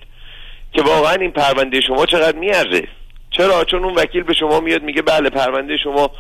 که 0.73 0.83
واقعا 0.83 1.15
این 1.15 1.31
پرونده 1.31 1.81
شما 1.81 2.07
چقدر 2.07 2.39
میارزه. 2.39 2.89
چرا؟ 3.31 3.65
چون 3.65 3.85
اون 3.85 3.95
وکیل 3.95 4.23
به 4.23 4.35
شما 4.35 4.61
میاد 4.61 4.83
میگه 4.83 5.03
بله 5.03 5.31
پرونده 5.31 5.77
شما 5.77 6.11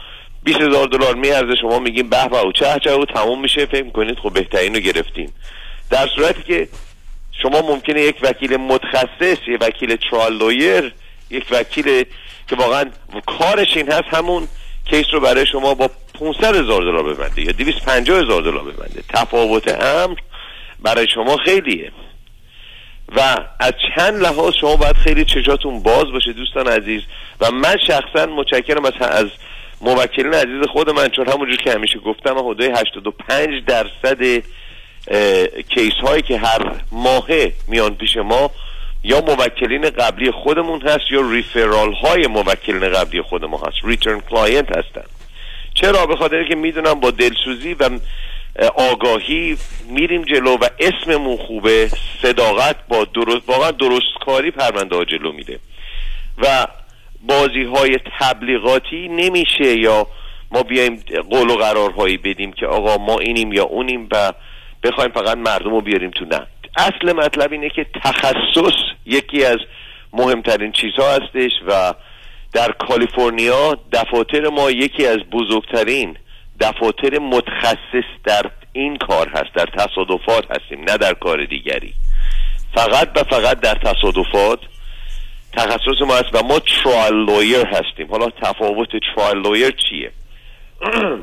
20 0.45 0.61
هزار 0.61 0.87
دلار 0.87 1.15
میارزه. 1.15 1.57
شما 1.61 1.79
میگین 1.79 2.09
به 2.11 2.29
به 2.29 2.39
و 2.39 2.53
چه 2.53 2.79
چه 2.85 2.95
و 2.95 3.05
تموم 3.05 3.41
میشه. 3.41 3.67
فکر 3.67 3.85
می‌کنید 3.85 4.19
خب 4.19 4.33
بهترین 4.33 4.75
رو 4.75 4.81
گرفتین. 4.81 5.31
در 5.91 6.07
صورتی 6.17 6.43
که 6.43 6.69
شما 7.43 7.63
ممکنه 7.63 8.01
یک 8.01 8.17
وکیل 8.23 8.57
متخصص 8.57 9.39
یک 9.49 9.59
وکیل 9.61 9.97
ترال 9.97 10.37
لویر 10.37 10.93
یک 11.31 11.45
وکیل 11.51 12.05
که 12.49 12.57
واقعا 12.57 12.85
کارش 13.27 13.77
این 13.77 13.93
هست 13.93 14.09
همون 14.11 14.49
کیس 14.85 15.07
رو 15.13 15.21
برای 15.21 15.47
شما 15.47 15.75
با 15.75 15.91
500 16.21 16.57
هزار 16.57 16.83
دلار 16.83 17.15
ببنده 17.15 17.43
یا 17.43 17.53
250 17.53 18.19
هزار 18.19 18.43
دلار 18.43 18.63
ببنده. 18.63 19.03
تفاوت 19.09 19.69
امر 19.69 20.19
برای 20.81 21.09
شما 21.15 21.37
خیلیه. 21.37 21.93
و 23.17 23.21
از 23.61 23.73
چند 23.97 24.23
لحاظ 24.23 24.55
شما 24.61 24.77
باید 24.77 24.97
خیلی 24.97 25.25
چشاتون 25.25 25.83
باز 25.83 26.05
باشه 26.13 26.33
دوستان 26.33 26.67
عزیز. 26.67 27.03
و 27.41 27.51
من 27.51 27.77
شخصا 27.87 28.27
متشکرم 28.27 28.85
از 28.85 28.93
از 29.01 29.27
موکلین 29.81 30.35
عزیز 30.35 30.67
خود 30.73 30.91
من 30.91 31.09
چون 31.09 31.29
همونجور 31.29 31.57
که 31.57 31.73
همیشه 31.73 31.99
گفتم 31.99 32.39
حدود 32.39 32.61
85 32.61 33.65
درصد 33.67 34.43
case 35.69 35.95
هایی 36.03 36.23
که 36.23 36.39
هر 36.39 36.73
ماه 36.93 37.27
میان 37.69 37.95
پیش 37.95 38.17
ما 38.17 38.51
یا 39.05 39.21
موکلین 39.21 39.91
قبلی 39.91 40.31
خودمون 40.31 40.81
هست 40.81 41.05
یا 41.11 41.31
referral 41.31 41.93
های 41.93 42.27
موکلین 42.27 42.89
قبلی 42.89 43.23
خودمون 43.23 43.61
هست. 43.67 43.77
return 43.85 44.21
client 44.21 44.77
هستن. 44.77 45.05
چرا؟ 45.75 46.07
به 46.07 46.17
خاطر 46.17 46.45
که 46.45 46.55
می‌دونم 46.55 46.95
با 46.95 47.11
دلسوزی 47.11 47.75
و 47.75 47.91
آگاهی 48.77 49.57
میریم 49.89 50.23
جلو 50.23 50.57
و 50.57 50.69
اسممون 50.79 51.37
خوبه 51.37 51.91
صداقت 52.23 52.77
با 52.89 53.05
درست 53.05 53.49
واقعا 53.49 53.71
درستکاری 53.71 54.51
پرونده 54.51 54.97
ها 54.97 55.05
جلو 55.05 55.33
میده. 55.33 55.59
و 56.39 56.67
بازی 57.23 57.63
های 57.63 57.99
تبلیغاتی 58.21 59.09
نمیشه 59.09 59.79
یا 59.79 60.07
ما 60.51 60.63
بیایم 60.63 61.03
قول 61.31 61.51
و 61.51 61.57
قرارهایی 61.57 62.17
بدیم 62.17 62.53
که 62.53 62.67
آقا 62.67 63.05
ما 63.05 63.19
اینیم 63.19 63.53
یا 63.53 63.65
اونیم 63.65 64.09
و 64.13 64.33
بخوایم 64.83 65.11
فقط 65.11 65.37
مردم 65.37 65.71
رو 65.71 65.81
بیاریم 65.81 66.11
تو 66.11 66.25
نه 66.25 66.47
اصل 66.77 67.13
مطلب 67.13 67.53
اینه 67.53 67.69
که 67.69 67.87
تخصص 68.05 68.77
یکی 69.07 69.45
از 69.45 69.59
مهمترین 70.13 70.73
چیزها 70.73 71.11
هستش 71.13 71.51
و 71.67 71.95
در 72.53 72.73
کالیفرنیا 72.73 73.79
دفاتر 73.93 74.49
ما 74.49 74.71
یکی 74.71 75.07
از 75.07 75.19
بزرگترین 75.19 76.17
دفاتر 76.61 77.19
متخصص 77.19 78.09
در 78.25 78.51
این 78.73 78.97
کار 78.97 79.29
هست 79.29 79.55
در 79.55 79.67
تصادفات 79.67 80.45
هستیم 80.51 80.81
نه 80.81 80.97
در 80.97 81.15
کار 81.15 81.45
دیگری. 81.45 81.95
فقط 82.75 83.09
و 83.17 83.25
فقط 83.25 83.61
در 83.61 83.75
تصادفات 83.75 84.59
تخصص 85.53 86.03
ما 86.07 86.17
هست 86.17 86.35
و 86.35 86.43
ما 86.47 86.59
ترایل 86.59 87.15
لویر 87.15 87.67
هستیم. 87.67 88.07
حالا 88.11 88.31
تفاوت 88.43 88.89
ترایل 89.15 89.37
لویر 89.37 89.71
چیه؟ 89.71 90.13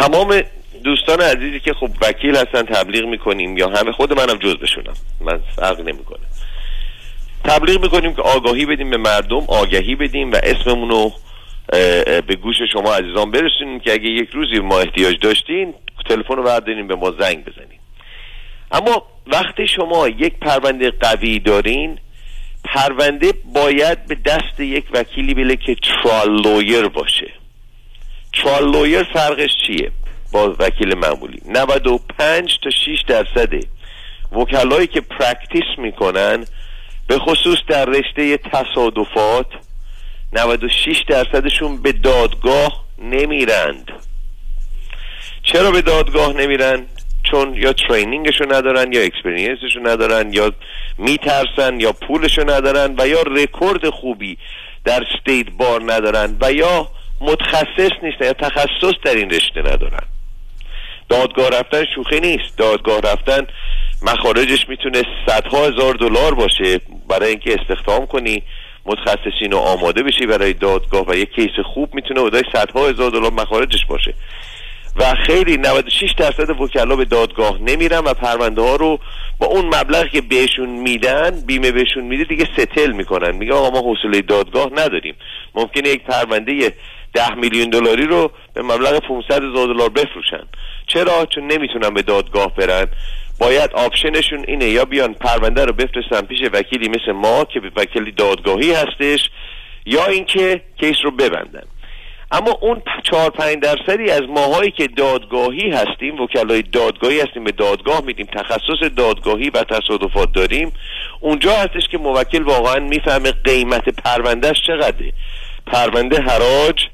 تمام 0.00 0.42
دوستان 0.84 1.20
عزیزی 1.20 1.60
که 1.60 1.72
خب 1.72 1.90
وکیل 2.02 2.36
هستن 2.36 2.62
تبلیغ 2.62 3.04
می‌کنیم 3.04 3.58
یا 3.58 3.68
همه 3.68 3.92
خود 3.92 4.12
منم 4.12 4.38
جز 4.38 4.56
بشونم 4.56 4.94
من 5.20 5.40
فرق 5.56 5.80
نمی‌کنه. 5.80 6.29
تبلیغ 7.44 7.82
می‌کنیم 7.82 8.14
که 8.14 8.22
آگاهی 8.22 8.66
بدیم 8.66 8.90
به 8.90 8.96
مردم 8.96 9.44
آگهی 9.48 9.94
بدیم 9.94 10.32
و 10.32 10.36
اسممون 10.42 10.90
رو 10.90 11.12
به 12.26 12.36
گوش 12.42 12.56
شما 12.72 12.94
عزیزان 12.94 13.30
برسونیم 13.30 13.80
که 13.80 13.92
اگه 13.92 14.08
یک 14.08 14.30
روزی 14.30 14.58
ما 14.60 14.78
احتیاج 14.78 15.18
داشتین 15.20 15.74
تلفن 16.08 16.36
رو 16.36 16.42
بردارین 16.42 16.86
به 16.86 16.94
ما 16.94 17.10
زنگ 17.10 17.44
بزنین. 17.44 17.78
اما 18.72 19.02
وقتی 19.26 19.68
شما 19.68 20.08
یک 20.08 20.34
پرونده 20.40 20.90
قوی 20.90 21.38
دارین 21.38 21.98
پرونده 22.64 23.32
باید 23.54 24.06
به 24.06 24.14
دست 24.14 24.60
یک 24.60 24.84
وکیلی 24.94 25.34
بله 25.34 25.56
که 25.56 25.74
trial 25.74 26.42
lawyer 26.42 26.88
باشه. 26.88 27.30
trial 28.32 28.70
lawyer 28.70 29.02
فرقش 29.02 29.50
چیه 29.66 29.90
با 30.32 30.56
وکیل 30.58 30.94
معمولی؟ 30.94 31.42
95 31.46 32.58
تا 32.62 32.70
6 32.70 33.02
درصد 33.06 33.52
وکلایی 34.32 34.86
که 34.86 35.00
practice 35.00 35.78
می‌کنن 35.78 36.44
به 37.10 37.18
خصوص 37.18 37.58
در 37.68 37.84
رشته 37.84 38.36
تصادفات 38.36 39.46
96 40.32 41.04
درصدشون 41.08 41.82
به 41.82 41.92
دادگاه 41.92 42.84
نمیرند. 42.98 43.92
چرا 45.42 45.70
به 45.70 45.82
دادگاه 45.82 46.32
نمیرند 46.32 46.88
چون 47.30 47.54
یا 47.54 47.72
training 47.72 48.24
شو 48.24 48.44
ندارن 48.44 48.92
یا 48.92 49.00
experience 49.00 49.62
شو 49.62 49.80
ندارن 49.82 50.32
یا 50.32 50.52
میترسن 50.98 51.80
یا 51.80 51.92
پولشو 51.92 52.50
ندارن 52.50 52.94
و 52.98 53.08
یا 53.08 53.22
رکورد 53.22 53.90
خوبی 53.90 54.38
در 54.84 55.04
State 55.04 55.46
Bar 55.50 55.92
ندارن 55.92 56.36
و 56.40 56.52
یا 56.52 56.88
متخصص 57.20 57.90
نیستن 58.02 58.24
یا 58.24 58.32
تخصص 58.32 58.94
در 59.04 59.14
این 59.14 59.30
رشته 59.30 59.60
ندارن. 59.60 60.06
دادگاه 61.10 61.48
رفتن 61.48 61.84
شوخی 61.94 62.20
نیست. 62.20 62.58
دادگاه 62.58 63.00
رفتن 63.00 63.46
مخارجش 64.02 64.68
می‌تونه 64.68 65.02
صدها 65.26 65.66
هزار 65.66 65.94
دلار 65.94 66.34
باشه 66.34 66.80
برای 67.08 67.30
اینکه 67.30 67.56
استخدام 67.60 68.06
کنی 68.06 68.42
متخصصین 68.86 69.52
رو 69.52 69.58
آماده 69.58 70.02
بشی 70.02 70.26
برای 70.26 70.52
دادگاه 70.52 71.04
و 71.08 71.14
یک 71.14 71.30
کیس 71.34 71.50
خوب 71.74 71.94
می‌تونه 71.94 72.20
بودای 72.20 72.42
صدها 72.52 72.88
هزار 72.88 73.10
دلار 73.10 73.32
مخارجش 73.32 73.86
باشه. 73.86 74.14
و 74.96 75.14
خیلی 75.26 75.56
96 75.56 76.12
درصد 76.16 76.60
وکلا 76.60 76.96
به 76.96 77.04
دادگاه 77.04 77.58
نمیرن 77.62 77.98
و 77.98 78.14
پرونده 78.14 78.62
ها 78.62 78.76
رو 78.76 78.98
با 79.38 79.46
اون 79.46 79.66
مبلغی 79.66 80.08
که 80.08 80.20
بهشون 80.20 80.68
میدن 80.68 81.42
بیمه 81.46 81.72
بهشون 81.72 82.04
میده 82.04 82.24
دیگه 82.24 82.48
ستل 82.56 82.92
می‌کنن. 82.92 83.30
میگه 83.30 83.52
آقا 83.52 83.70
ما 83.70 83.80
حوصله 83.80 84.22
دادگاه 84.22 84.70
نداریم. 84.72 85.14
ممکنه 85.54 85.88
یک 85.88 86.02
پرونده 86.02 86.72
ده 87.14 87.34
میلیون 87.34 87.70
دلاری 87.70 88.06
رو 88.06 88.30
به 88.54 88.62
مبلغ 88.62 88.98
500 88.98 89.44
هزار 89.44 89.66
دلار 89.66 89.88
بفروشن. 89.88 90.46
چرا؟ 90.92 91.26
چون 91.26 91.46
نمی‌تونن 91.46 91.94
به 91.94 92.02
دادگاه 92.02 92.54
برن. 92.54 92.86
باید 93.38 93.70
آپشنشون 93.74 94.44
اینه 94.48 94.64
یا 94.64 94.84
بیان 94.84 95.14
پرونده 95.14 95.64
رو 95.64 95.72
بفرستن 95.72 96.20
پیش 96.20 96.38
وکیلی 96.52 96.88
مثل 96.88 97.12
ما 97.12 97.44
که 97.44 97.60
وکیلی 97.76 98.12
دادگاهی 98.12 98.72
هستش 98.72 99.30
یا 99.86 100.06
اینکه 100.06 100.60
کیس 100.80 100.96
رو 101.04 101.10
ببندن. 101.10 101.62
اما 102.32 102.58
اون 102.60 102.82
چهار 103.10 103.30
پنج 103.30 103.58
درصدی 103.60 104.10
از 104.10 104.22
ماهایی 104.28 104.70
که 104.70 104.86
دادگاهی 104.86 105.70
هستیم 105.70 106.20
وکلای 106.20 106.62
دادگاهی 106.62 107.20
هستیم 107.20 107.44
به 107.44 107.52
دادگاه 107.52 108.04
میدیم 108.04 108.26
تخصص 108.26 108.92
دادگاهی 108.96 109.50
و 109.50 109.64
تصادفات 109.64 110.32
داریم. 110.32 110.72
اونجا 111.20 111.52
هستش 111.52 111.88
که 111.90 111.98
موکل 111.98 112.42
واقعا 112.42 112.78
می‌فهمه 112.78 113.32
قیمت 113.44 113.88
پروندهش 113.88 114.56
چقدره. 114.66 115.12
پرونده 115.66 116.20
حراج 116.20 116.86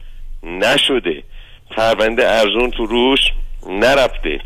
نشده. 0.43 1.23
پرونده 1.70 2.28
ارزون 2.28 2.70
تو 2.70 2.86
روش 2.86 3.20
نرفته. 3.68 4.40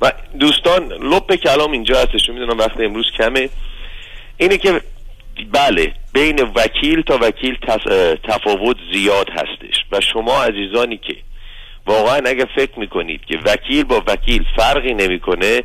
و 0.00 0.12
دوستان 0.40 0.92
لپ 0.92 1.34
کلام 1.34 1.72
اینجا 1.72 2.00
هستش 2.00 2.28
می‌دونم 2.28 2.58
وقت 2.58 2.80
امروز 2.80 3.12
کمه. 3.18 3.48
اینه 4.36 4.58
که 4.58 4.80
بله 5.52 5.92
بین 6.12 6.40
وکیل 6.54 7.02
تا 7.02 7.18
وکیل 7.22 7.56
تفاوت 8.28 8.76
زیاد 8.92 9.30
هستش. 9.30 9.84
و 9.92 10.00
شما 10.00 10.44
عزیزانی 10.44 10.96
که 10.96 11.16
واقعا 11.86 12.20
اگه 12.26 12.44
فکر 12.56 12.78
می‌کنید 12.78 13.24
که 13.24 13.38
وکیل 13.44 13.84
با 13.84 14.02
وکیل 14.06 14.44
فرقی 14.56 14.94
نمی‌کنه 14.94 15.62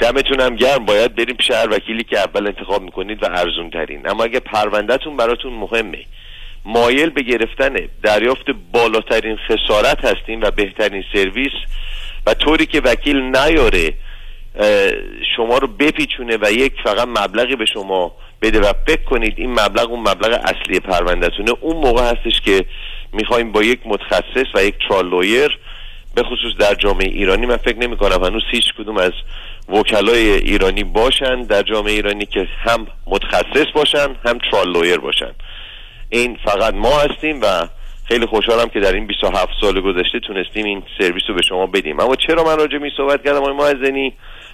دمتون 0.00 0.40
هم 0.40 0.56
گرم. 0.56 0.84
باید 0.84 1.14
بریم 1.14 1.36
پیش 1.36 1.50
هر 1.50 1.68
وکیلی 1.70 2.04
که 2.04 2.18
اول 2.18 2.46
انتخاب 2.46 2.82
می‌کنید 2.82 3.22
و 3.22 3.26
ارزون 3.26 3.70
ترین 3.70 4.08
اما 4.08 4.24
اگه 4.24 4.40
پروندهتون 4.40 5.16
براتون 5.16 5.52
مهمه 5.52 6.04
مایل 6.68 7.10
به 7.10 7.22
گرفتن 7.22 7.74
دریافت 8.02 8.50
بالاترین 8.72 9.36
خسارت 9.36 10.04
هستیم 10.04 10.40
و 10.40 10.50
بهترین 10.50 11.04
سرویس 11.12 11.52
و 12.26 12.34
طوری 12.34 12.66
که 12.66 12.80
وکیل 12.80 13.16
نیاره 13.16 13.94
شما 15.36 15.58
رو 15.58 15.66
بپیچونه 15.66 16.38
و 16.40 16.52
یک 16.52 16.72
فقط 16.84 17.08
مبلغی 17.08 17.56
به 17.56 17.66
شما 17.66 18.12
بده 18.42 18.60
و 18.60 18.72
فکر 18.86 19.02
کنید 19.02 19.34
این 19.36 19.50
مبلغ 19.50 19.90
اون 19.90 20.00
مبلغ 20.00 20.40
اصلی 20.44 20.80
پروندهتونه. 20.80 21.50
اون 21.60 21.76
موقع 21.76 22.02
هستش 22.02 22.40
که 22.40 22.64
می‌خوایم 23.12 23.52
با 23.52 23.62
یک 23.62 23.80
متخصص 23.84 24.46
و 24.54 24.64
یک 24.64 24.74
ترالویر 24.88 25.58
به 26.14 26.22
خصوص 26.22 26.56
در 26.58 26.74
جامعه 26.74 27.08
ایرانی 27.08 27.46
من 27.46 27.56
فکر 27.56 27.78
نمی 27.78 27.96
کنم 27.96 28.24
هنوز 28.24 28.42
هیچ 28.50 28.74
کدوم 28.78 28.96
از 28.96 29.12
وکلای 29.68 30.30
ایرانی 30.30 30.84
باشن 30.84 31.42
در 31.42 31.62
جامعه 31.62 31.92
ایرانی 31.92 32.26
که 32.26 32.48
هم 32.58 32.86
متخصص 33.06 33.66
باشن 33.74 34.08
هم 34.26 34.38
ترال 34.50 34.96
باشن. 34.96 35.32
این 36.10 36.38
فقط 36.44 36.74
ما 36.74 36.98
هستیم 37.00 37.40
و 37.42 37.68
خیلی 38.04 38.26
خوشحالم 38.26 38.68
که 38.68 38.80
در 38.80 38.92
این 38.92 39.06
27 39.06 39.52
سال 39.60 39.80
گذشته 39.80 40.20
تونستیم 40.20 40.64
این 40.64 40.82
سرویس 40.98 41.22
رو 41.28 41.34
به 41.34 41.42
شما 41.42 41.66
بدیم. 41.66 42.00
اما 42.00 42.16
چرا 42.16 42.44
من 42.44 42.56
راجع 42.56 42.78
می 42.78 42.90
صحبت 42.96 43.24
کردم؟ 43.24 43.38
آقای 43.38 43.52
معزنی 43.52 44.12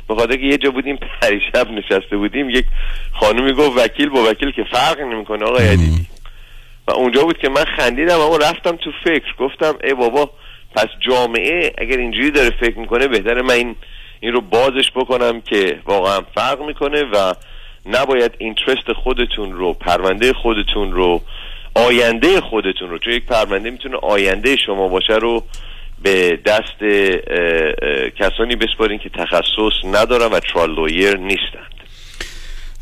به 0.08 0.14
خاطر 0.14 0.36
که 0.36 0.46
یه 0.46 0.58
جا 0.58 0.70
بودیم 0.70 0.98
پریشب 1.20 1.70
نشسته 1.70 2.16
بودیم 2.16 2.50
یک 2.50 2.64
خانومی 3.12 3.52
گفت 3.52 3.78
وکیل 3.78 4.08
با 4.08 4.30
وکیل 4.30 4.50
که 4.50 4.64
فرق 4.72 5.00
نمی‌کنه 5.00 5.44
آقای 5.44 5.68
عدیدی 5.68 6.06
و 6.88 6.92
اونجا 6.92 7.22
بود 7.22 7.38
که 7.38 7.48
من 7.48 7.64
خندیدم 7.64 8.20
اما 8.20 8.36
رفتم 8.36 8.76
تو 8.76 8.90
فکر. 9.04 9.34
گفتم 9.38 9.74
ای 9.84 9.94
بابا 9.94 10.30
پس 10.76 10.86
جامعه 11.00 11.72
اگر 11.78 11.96
اینجوری 11.96 12.30
داره 12.30 12.50
فکر 12.50 12.78
می‌کنه 12.78 13.08
بهتره 13.08 13.42
من 13.42 13.54
این 13.54 13.76
این 14.20 14.32
رو 14.32 14.40
بازش 14.40 14.90
بکنم 14.94 15.40
که 15.40 15.80
واقعا 15.84 16.20
فرق 16.34 16.62
می‌کنه 16.62 17.02
و 17.02 17.34
نباید 17.86 18.32
اینترست 18.38 18.92
خودتون 18.92 19.52
رو 19.52 19.72
پرونده 19.72 20.32
خودتون 20.32 20.92
رو 20.92 21.22
آینده 21.74 22.40
خودتون 22.40 22.90
رو 22.90 22.98
چون 22.98 23.12
یک 23.12 23.26
پرونده 23.26 23.70
می‌تونه 23.70 23.96
آینده 23.96 24.56
شما 24.66 24.88
باشه 24.88 25.14
رو 25.14 25.44
به 26.02 26.38
دست 26.46 26.78
کسانی 28.18 28.56
بسپارین 28.56 28.98
که 28.98 29.08
تخصص 29.08 29.84
ندارن 29.84 30.32
و 30.32 30.40
ترال 30.40 30.90
نیستند 31.20 31.74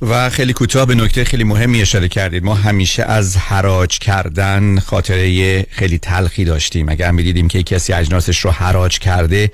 و 0.03 0.31
خیلی 0.31 0.53
کوتاه 0.53 0.87
به 0.87 0.95
نکته 0.95 1.25
خیلی 1.25 1.45
مهمی 1.45 1.83
اشاره 1.83 2.09
کردید. 2.09 2.45
ما 2.45 2.55
همیشه 2.55 3.03
از 3.03 3.37
حراج 3.37 3.99
کردن 3.99 4.79
خاطره 4.79 5.63
خیلی 5.63 5.99
تلخی 5.99 6.45
داشتیم. 6.45 6.89
اگر 6.89 7.11
می‌دیدیم 7.11 7.49
که 7.49 7.63
کسی 7.63 7.93
اجناسش 7.93 8.39
رو 8.39 8.51
حراج 8.51 8.99
کرده 8.99 9.51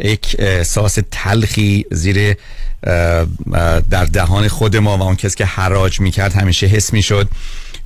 یک 0.00 0.36
احساس 0.38 0.98
تلخی 1.10 1.84
زیر 1.90 2.34
در 3.90 4.04
دهان 4.12 4.48
خود 4.48 4.76
ما 4.76 4.98
و 4.98 5.02
اون 5.02 5.16
کسی 5.16 5.36
که 5.36 5.44
حراج 5.44 6.00
می‌کرد 6.00 6.32
همیشه 6.32 6.66
حس 6.66 6.92
می‌شد. 6.92 7.28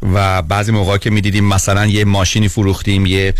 و 0.03 0.43
بعضی 0.43 0.73
موقع 0.73 0.99
که 0.99 1.11
می‌دیدیم 1.11 1.45
مثلا 1.45 1.87
یه 1.87 2.05
ماشینی 2.05 2.49
فروختیم 2.49 3.07
یه 3.07 3.35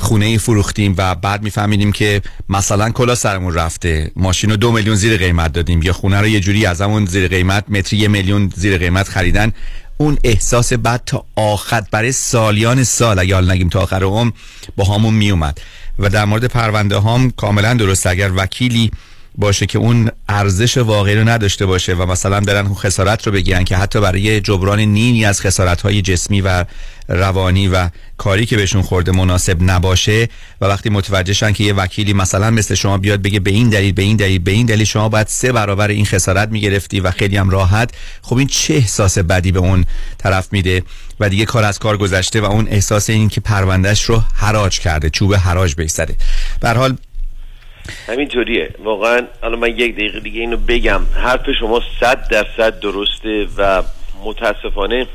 خونه 0.00 0.38
فروختیم 0.38 0.94
و 0.98 1.14
بعد 1.14 1.42
میفهمیدیم 1.42 1.92
که 1.92 2.22
مثلا 2.48 2.90
کلا 2.90 3.14
سرمون 3.14 3.54
رفته. 3.54 4.10
ماشین 4.16 4.50
رو 4.50 4.56
دو 4.56 4.72
میلیون 4.72 4.96
زیر 4.96 5.16
قیمت 5.16 5.52
دادیم. 5.52 5.82
یا 5.82 5.92
خونه 5.92 6.20
رو 6.20 6.26
یه 6.26 6.40
جوری 6.40 6.66
از 6.66 6.80
همون 6.80 7.06
زیر 7.06 7.28
قیمت 7.28 7.64
متری 7.68 7.98
یه 7.98 8.08
میلیون 8.08 8.52
زیر 8.56 8.78
قیمت 8.78 9.08
خریدن. 9.08 9.52
اون 9.96 10.18
احساس 10.24 10.72
بعد 10.72 11.02
تا 11.06 11.24
آخر 11.36 11.82
برای 11.90 12.12
سالیان 12.12 12.84
سال 12.84 13.18
اگه 13.18 13.34
حال 13.34 13.50
نگیم 13.50 13.68
تا 13.68 13.80
آخر 13.80 14.02
عمر 14.02 14.32
با 14.76 14.84
همون 14.84 15.14
میومد. 15.14 15.60
و 15.98 16.08
در 16.08 16.24
مورد 16.24 16.44
پرونده 16.44 16.96
هام 16.96 17.30
کاملا 17.30 17.74
درست. 17.74 18.06
اگر 18.06 18.32
وکیلی 18.36 18.90
باشه 19.38 19.66
که 19.66 19.78
اون 19.78 20.10
ارزش 20.28 20.78
واقعی 20.78 21.14
رو 21.14 21.28
نداشته 21.28 21.66
باشه 21.66 21.94
و 21.94 22.06
مثلا 22.06 22.40
برن 22.40 22.74
خسارت 22.74 23.26
رو 23.26 23.32
بگیرن 23.32 23.64
که 23.64 23.76
حتی 23.76 24.00
برای 24.00 24.40
جبران 24.40 24.80
نیمی 24.80 25.24
از 25.24 25.40
خسارت 25.40 25.82
های 25.82 26.02
جسمی 26.02 26.40
و 26.40 26.64
روانی 27.08 27.68
و 27.68 27.88
کاری 28.16 28.46
که 28.46 28.56
بهشون 28.56 28.82
خورده 28.82 29.12
مناسب 29.12 29.56
نباشه 29.60 30.28
و 30.60 30.66
وقتی 30.66 30.90
متوجه 30.90 31.32
شن 31.32 31.52
که 31.52 31.64
یه 31.64 31.72
وکیلی 31.72 32.12
مثلا 32.12 32.50
مثل 32.50 32.74
شما 32.74 32.98
بیاد 32.98 33.22
بگه 33.22 33.40
به 33.40 33.50
این 33.50 33.68
دلیل 33.68 33.92
به 33.92 34.02
این 34.02 34.16
دلیل 34.16 34.38
به 34.38 34.50
این 34.50 34.66
دلیل 34.66 34.84
شما 34.84 35.08
باید 35.08 35.26
سه 35.26 35.52
برابر 35.52 35.88
این 35.88 36.06
خسارت 36.06 36.48
می‌گرفتی 36.48 37.00
و 37.00 37.10
خیلی 37.10 37.36
هم 37.36 37.50
راحت 37.50 37.90
خب 38.22 38.36
این 38.36 38.46
چه 38.46 38.74
احساس 38.74 39.18
بدی 39.18 39.52
به 39.52 39.58
اون 39.58 39.84
طرف 40.18 40.48
میده؟ 40.52 40.82
و 41.20 41.28
دیگه 41.28 41.44
کار 41.44 41.64
از 41.64 41.78
کار 41.78 41.96
گذشته 41.96 42.40
و 42.40 42.44
اون 42.44 42.68
احساس 42.70 43.10
این 43.10 43.28
که 43.28 43.40
پروندهش 43.40 44.02
رو 44.02 44.22
حراج 44.34 44.78
کرده 44.80 45.10
چوب 45.10 45.34
حراج 45.34 45.74
بیستده 45.74 46.16
به 46.60 46.70
حال 46.70 46.96
همینطوریه. 48.08 48.70
واقعا 48.78 49.26
الان 49.42 49.58
من 49.58 49.68
یک 49.68 49.94
دقیقه 49.94 50.20
دیگه 50.20 50.40
اینو 50.40 50.56
بگم. 50.56 51.00
حرف 51.14 51.50
شما 51.60 51.82
صد 52.00 52.28
درصد 52.30 52.80
درسته 52.80 53.46
و 53.58 53.82
متاسفانه 54.24 55.06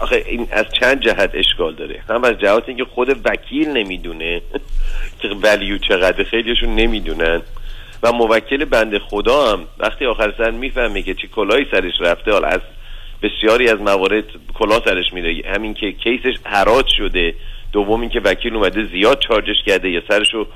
آخه 0.00 0.24
این 0.26 0.48
از 0.50 0.64
چند 0.80 1.00
جهت 1.00 1.30
اشکال 1.34 1.74
داره. 1.74 2.00
هم 2.10 2.24
از 2.24 2.38
جهت 2.38 2.62
اینکه 2.66 2.84
خود 2.84 3.20
وکیل 3.24 3.68
نمی‌دونه 3.68 4.40
که 5.20 5.28
ولیو 5.28 5.78
چقدر 5.78 6.24
خیلیشون 6.24 6.74
نمی‌دونن. 6.74 7.42
و 8.02 8.12
موکل 8.12 8.64
بنده 8.64 8.98
خدا 8.98 9.52
هم 9.52 9.64
وقتی 9.78 10.06
آخر 10.06 10.34
سر 10.38 10.50
می‌فهمه 10.50 11.02
که 11.02 11.14
چه 11.14 11.28
کلاهی 11.28 11.66
سرش 11.70 11.92
رفته 12.00 12.32
حالا 12.32 12.48
از 12.48 12.60
بسیاری 13.22 13.68
از 13.68 13.80
موارد 13.80 14.24
کلاه 14.54 14.82
سرش 14.84 15.12
میره. 15.12 15.42
همین 15.54 15.74
که 15.74 15.92
کیسش 15.92 16.34
حراج 16.44 16.86
شده 16.98 17.34
دوم 17.72 18.00
اینکه 18.00 18.20
وکیل 18.20 18.54
اومده 18.54 18.84
زیاد 18.84 19.18
چارجش 19.28 19.56
کرده 19.66 19.90
یا 19.90 20.02
سرشو 20.08 20.46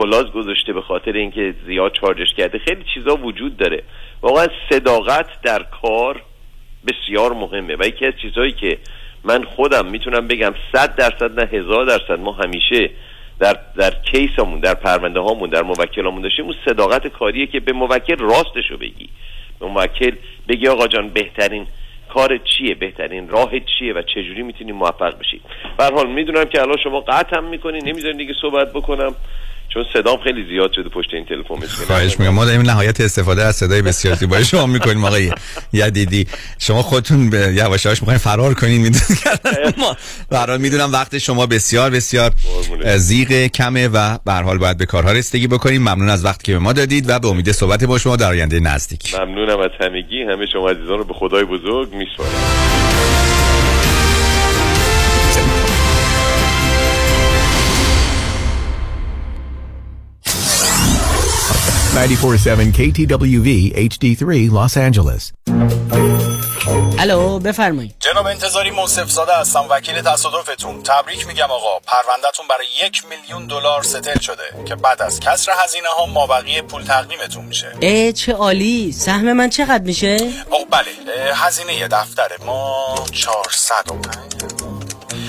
کلاز 0.00 0.24
گذاشته 0.24 0.72
به 0.72 0.82
خاطر 0.82 1.12
اینکه 1.12 1.54
زیاد 1.66 1.92
چارجش 1.92 2.34
کرده 2.34 2.58
خیلی 2.58 2.84
چیزا 2.94 3.16
وجود 3.16 3.56
داره. 3.56 3.82
واقعا 4.22 4.46
صداقت 4.70 5.26
در 5.42 5.62
کار 5.62 6.22
بسیار 6.86 7.32
مهمه 7.32 7.76
و 7.76 7.86
یکی 7.86 8.06
از 8.06 8.12
چیزهایی 8.22 8.52
که 8.52 8.78
من 9.24 9.44
خودم 9.44 9.86
می‌تونم 9.86 10.28
بگم 10.28 10.54
صد 10.72 10.96
درصد 10.96 11.40
نه 11.40 11.46
هزار 11.46 11.84
درصد 11.84 12.18
ما 12.18 12.32
همیشه 12.32 12.90
در 13.38 13.56
در 13.76 13.90
کیسمون 13.90 14.60
در 14.60 14.74
پرونده 14.74 15.20
هامون 15.20 15.50
در 15.50 15.62
موکلامون 15.62 16.22
داشتیم 16.22 16.44
اون 16.44 16.54
صداقت 16.64 17.06
کاریه 17.06 17.46
که 17.46 17.60
به 17.60 17.72
موکل 17.72 18.16
راستشو 18.18 18.76
بگی. 18.76 19.08
به 19.60 19.66
موکل 19.66 20.12
بگی 20.48 20.68
آقا 20.68 20.86
جان 20.86 21.08
بهترین 21.08 21.66
کار 22.08 22.38
چیه؟ 22.38 22.74
بهترین 22.74 23.28
راه 23.28 23.50
چیه؟ 23.60 23.92
و 23.92 24.02
چجوری 24.02 24.42
می‌تونی 24.42 24.72
موفق 24.72 25.18
بشی؟ 25.18 25.40
به 25.78 25.84
حال 25.84 26.06
می‌دونم 26.06 26.44
که 26.44 26.60
الان 26.60 26.76
شما 26.84 27.00
قطع 27.00 27.40
می‌کنی 27.40 27.78
نمی‌ذارین 27.78 28.16
دیگه 28.16 28.34
صحبت 28.40 28.72
بکنم. 28.72 29.14
چون 29.74 29.84
صدام 29.92 30.18
خیلی 30.24 30.46
زیاد 30.48 30.72
شده 30.72 30.88
پشت 30.88 31.14
این 31.14 31.24
تلفن 31.24 31.66
خواهش 31.86 32.20
میگم 32.20 32.30
ما 32.30 32.44
داریم 32.44 32.60
نهایت 32.60 33.00
استفاده 33.00 33.42
از 33.42 33.56
صدای 33.56 33.82
بسیار 33.82 34.14
زیبای 34.14 34.44
شما 34.44 34.66
می‌کنیم 34.66 35.04
آقای 35.04 35.32
یدیدی. 35.72 36.26
شما 36.58 36.82
خودتون 36.82 37.30
به 37.30 37.38
یواش 37.38 37.84
یواش 37.84 38.02
می‌خواین 38.02 38.18
فرار 38.18 38.54
کنین 38.54 38.80
می‌دونید 38.80 39.18
ما 39.78 39.96
برای 40.30 40.58
می‌دونم 40.58 40.92
وقت 40.92 41.18
شما 41.18 41.46
بسیار 41.46 41.90
بسیار 41.90 42.32
زیغ 42.96 43.46
کمه 43.46 43.88
و 43.88 44.18
به 44.24 44.32
هر 44.32 44.42
حال 44.42 44.58
باید 44.58 44.78
به 44.78 44.86
کارها 44.86 45.12
رسیدگی 45.12 45.46
بکنیم. 45.46 45.82
ممنون 45.82 46.10
از 46.10 46.24
وقتی 46.24 46.42
که 46.44 46.52
به 46.52 46.58
ما 46.58 46.72
دادید 46.72 47.10
و 47.10 47.18
به 47.18 47.28
امید 47.28 47.52
صحبت 47.52 47.84
با 47.84 47.98
شما 47.98 48.16
در 48.16 48.28
آینده 48.28 48.60
نزدیک. 48.60 49.14
ممنونم 49.14 49.60
از 49.60 49.70
همگی. 49.80 50.22
همه 50.22 50.46
شما 50.52 50.70
عزیزان 50.70 50.98
رو 50.98 51.04
به 51.04 51.14
خدای 51.14 51.44
بزرگ 51.44 51.94
میسپارم. 51.94 53.29
947 61.94 62.72
KTWV 62.72 63.48
HD3 63.90 64.48
Los 64.50 64.76
Angeles. 64.76 65.32
الو 66.98 67.38
بفرمایید. 67.38 67.94
جناب 68.00 68.26
انتظاری 68.26 68.70
موصف 68.70 69.10
زاده 69.10 69.32
هستم 69.36 69.64
وکیل 69.70 70.02
تصادفتون. 70.02 70.82
تبریک 70.82 71.26
میگم 71.26 71.50
آقا. 71.50 71.78
پروندهتون 71.86 72.46
برای 72.48 72.66
یک 72.86 73.02
میلیون 73.10 73.46
دلار 73.46 73.82
ستل 73.82 74.18
شده 74.18 74.64
که 74.64 74.74
بعد 74.74 75.02
از 75.02 75.20
کسر 75.20 75.52
هزینه 75.64 75.88
ها 75.88 76.06
مابقی 76.06 76.62
پول 76.62 76.82
تقدیمتون 76.82 77.44
میشه. 77.44 77.72
اه 77.82 78.12
چه 78.12 78.32
عالی. 78.32 78.92
سهم 78.92 79.32
من 79.32 79.50
چقدر 79.50 79.84
میشه؟ 79.84 80.16
او 80.50 80.64
بله. 80.70 81.34
هزینه 81.34 81.88
دفتر 81.88 82.28
ما 82.46 82.94
405 83.12 84.69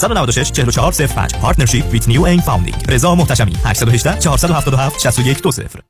196 0.00 0.52
44 0.52 1.06
05 1.06 1.34
partnership 1.34 1.92
with 1.92 2.08
New 2.08 2.22
In 2.22 2.40
Funding 2.40 2.84
رضا 2.88 3.14
محتشمی. 3.14 3.52
818 3.64 4.16
477 4.20 5.00
6120 5.00 5.89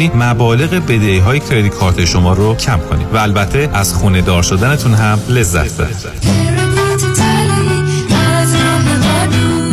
مبالغ 0.07 0.69
بدهی 0.69 1.19
های 1.19 1.39
کردیت 1.39 1.73
کارت 1.73 2.05
شما 2.05 2.33
رو 2.33 2.55
کم 2.55 2.79
کنید. 2.79 3.07
و 3.13 3.17
البته 3.17 3.69
از 3.73 3.93
خونه 3.93 4.21
دار 4.21 4.43
شدنتون 4.43 4.93
هم 4.93 5.19
لذت 5.29 5.77
ببرید. 5.77 6.41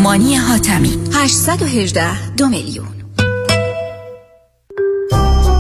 مانی 0.03 0.37
حاتمی. 0.37 0.99
818 1.15 2.35
دو 2.37 2.49
میلیون. 2.49 2.98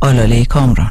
آلاله 0.00 0.44
کامران. 0.44 0.90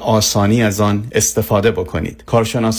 آسانی 0.00 0.62
از 0.62 0.80
آن 0.80 1.06
استفاده 1.12 1.70
بکنید. 1.70 2.22
کارشناسان 2.26 2.70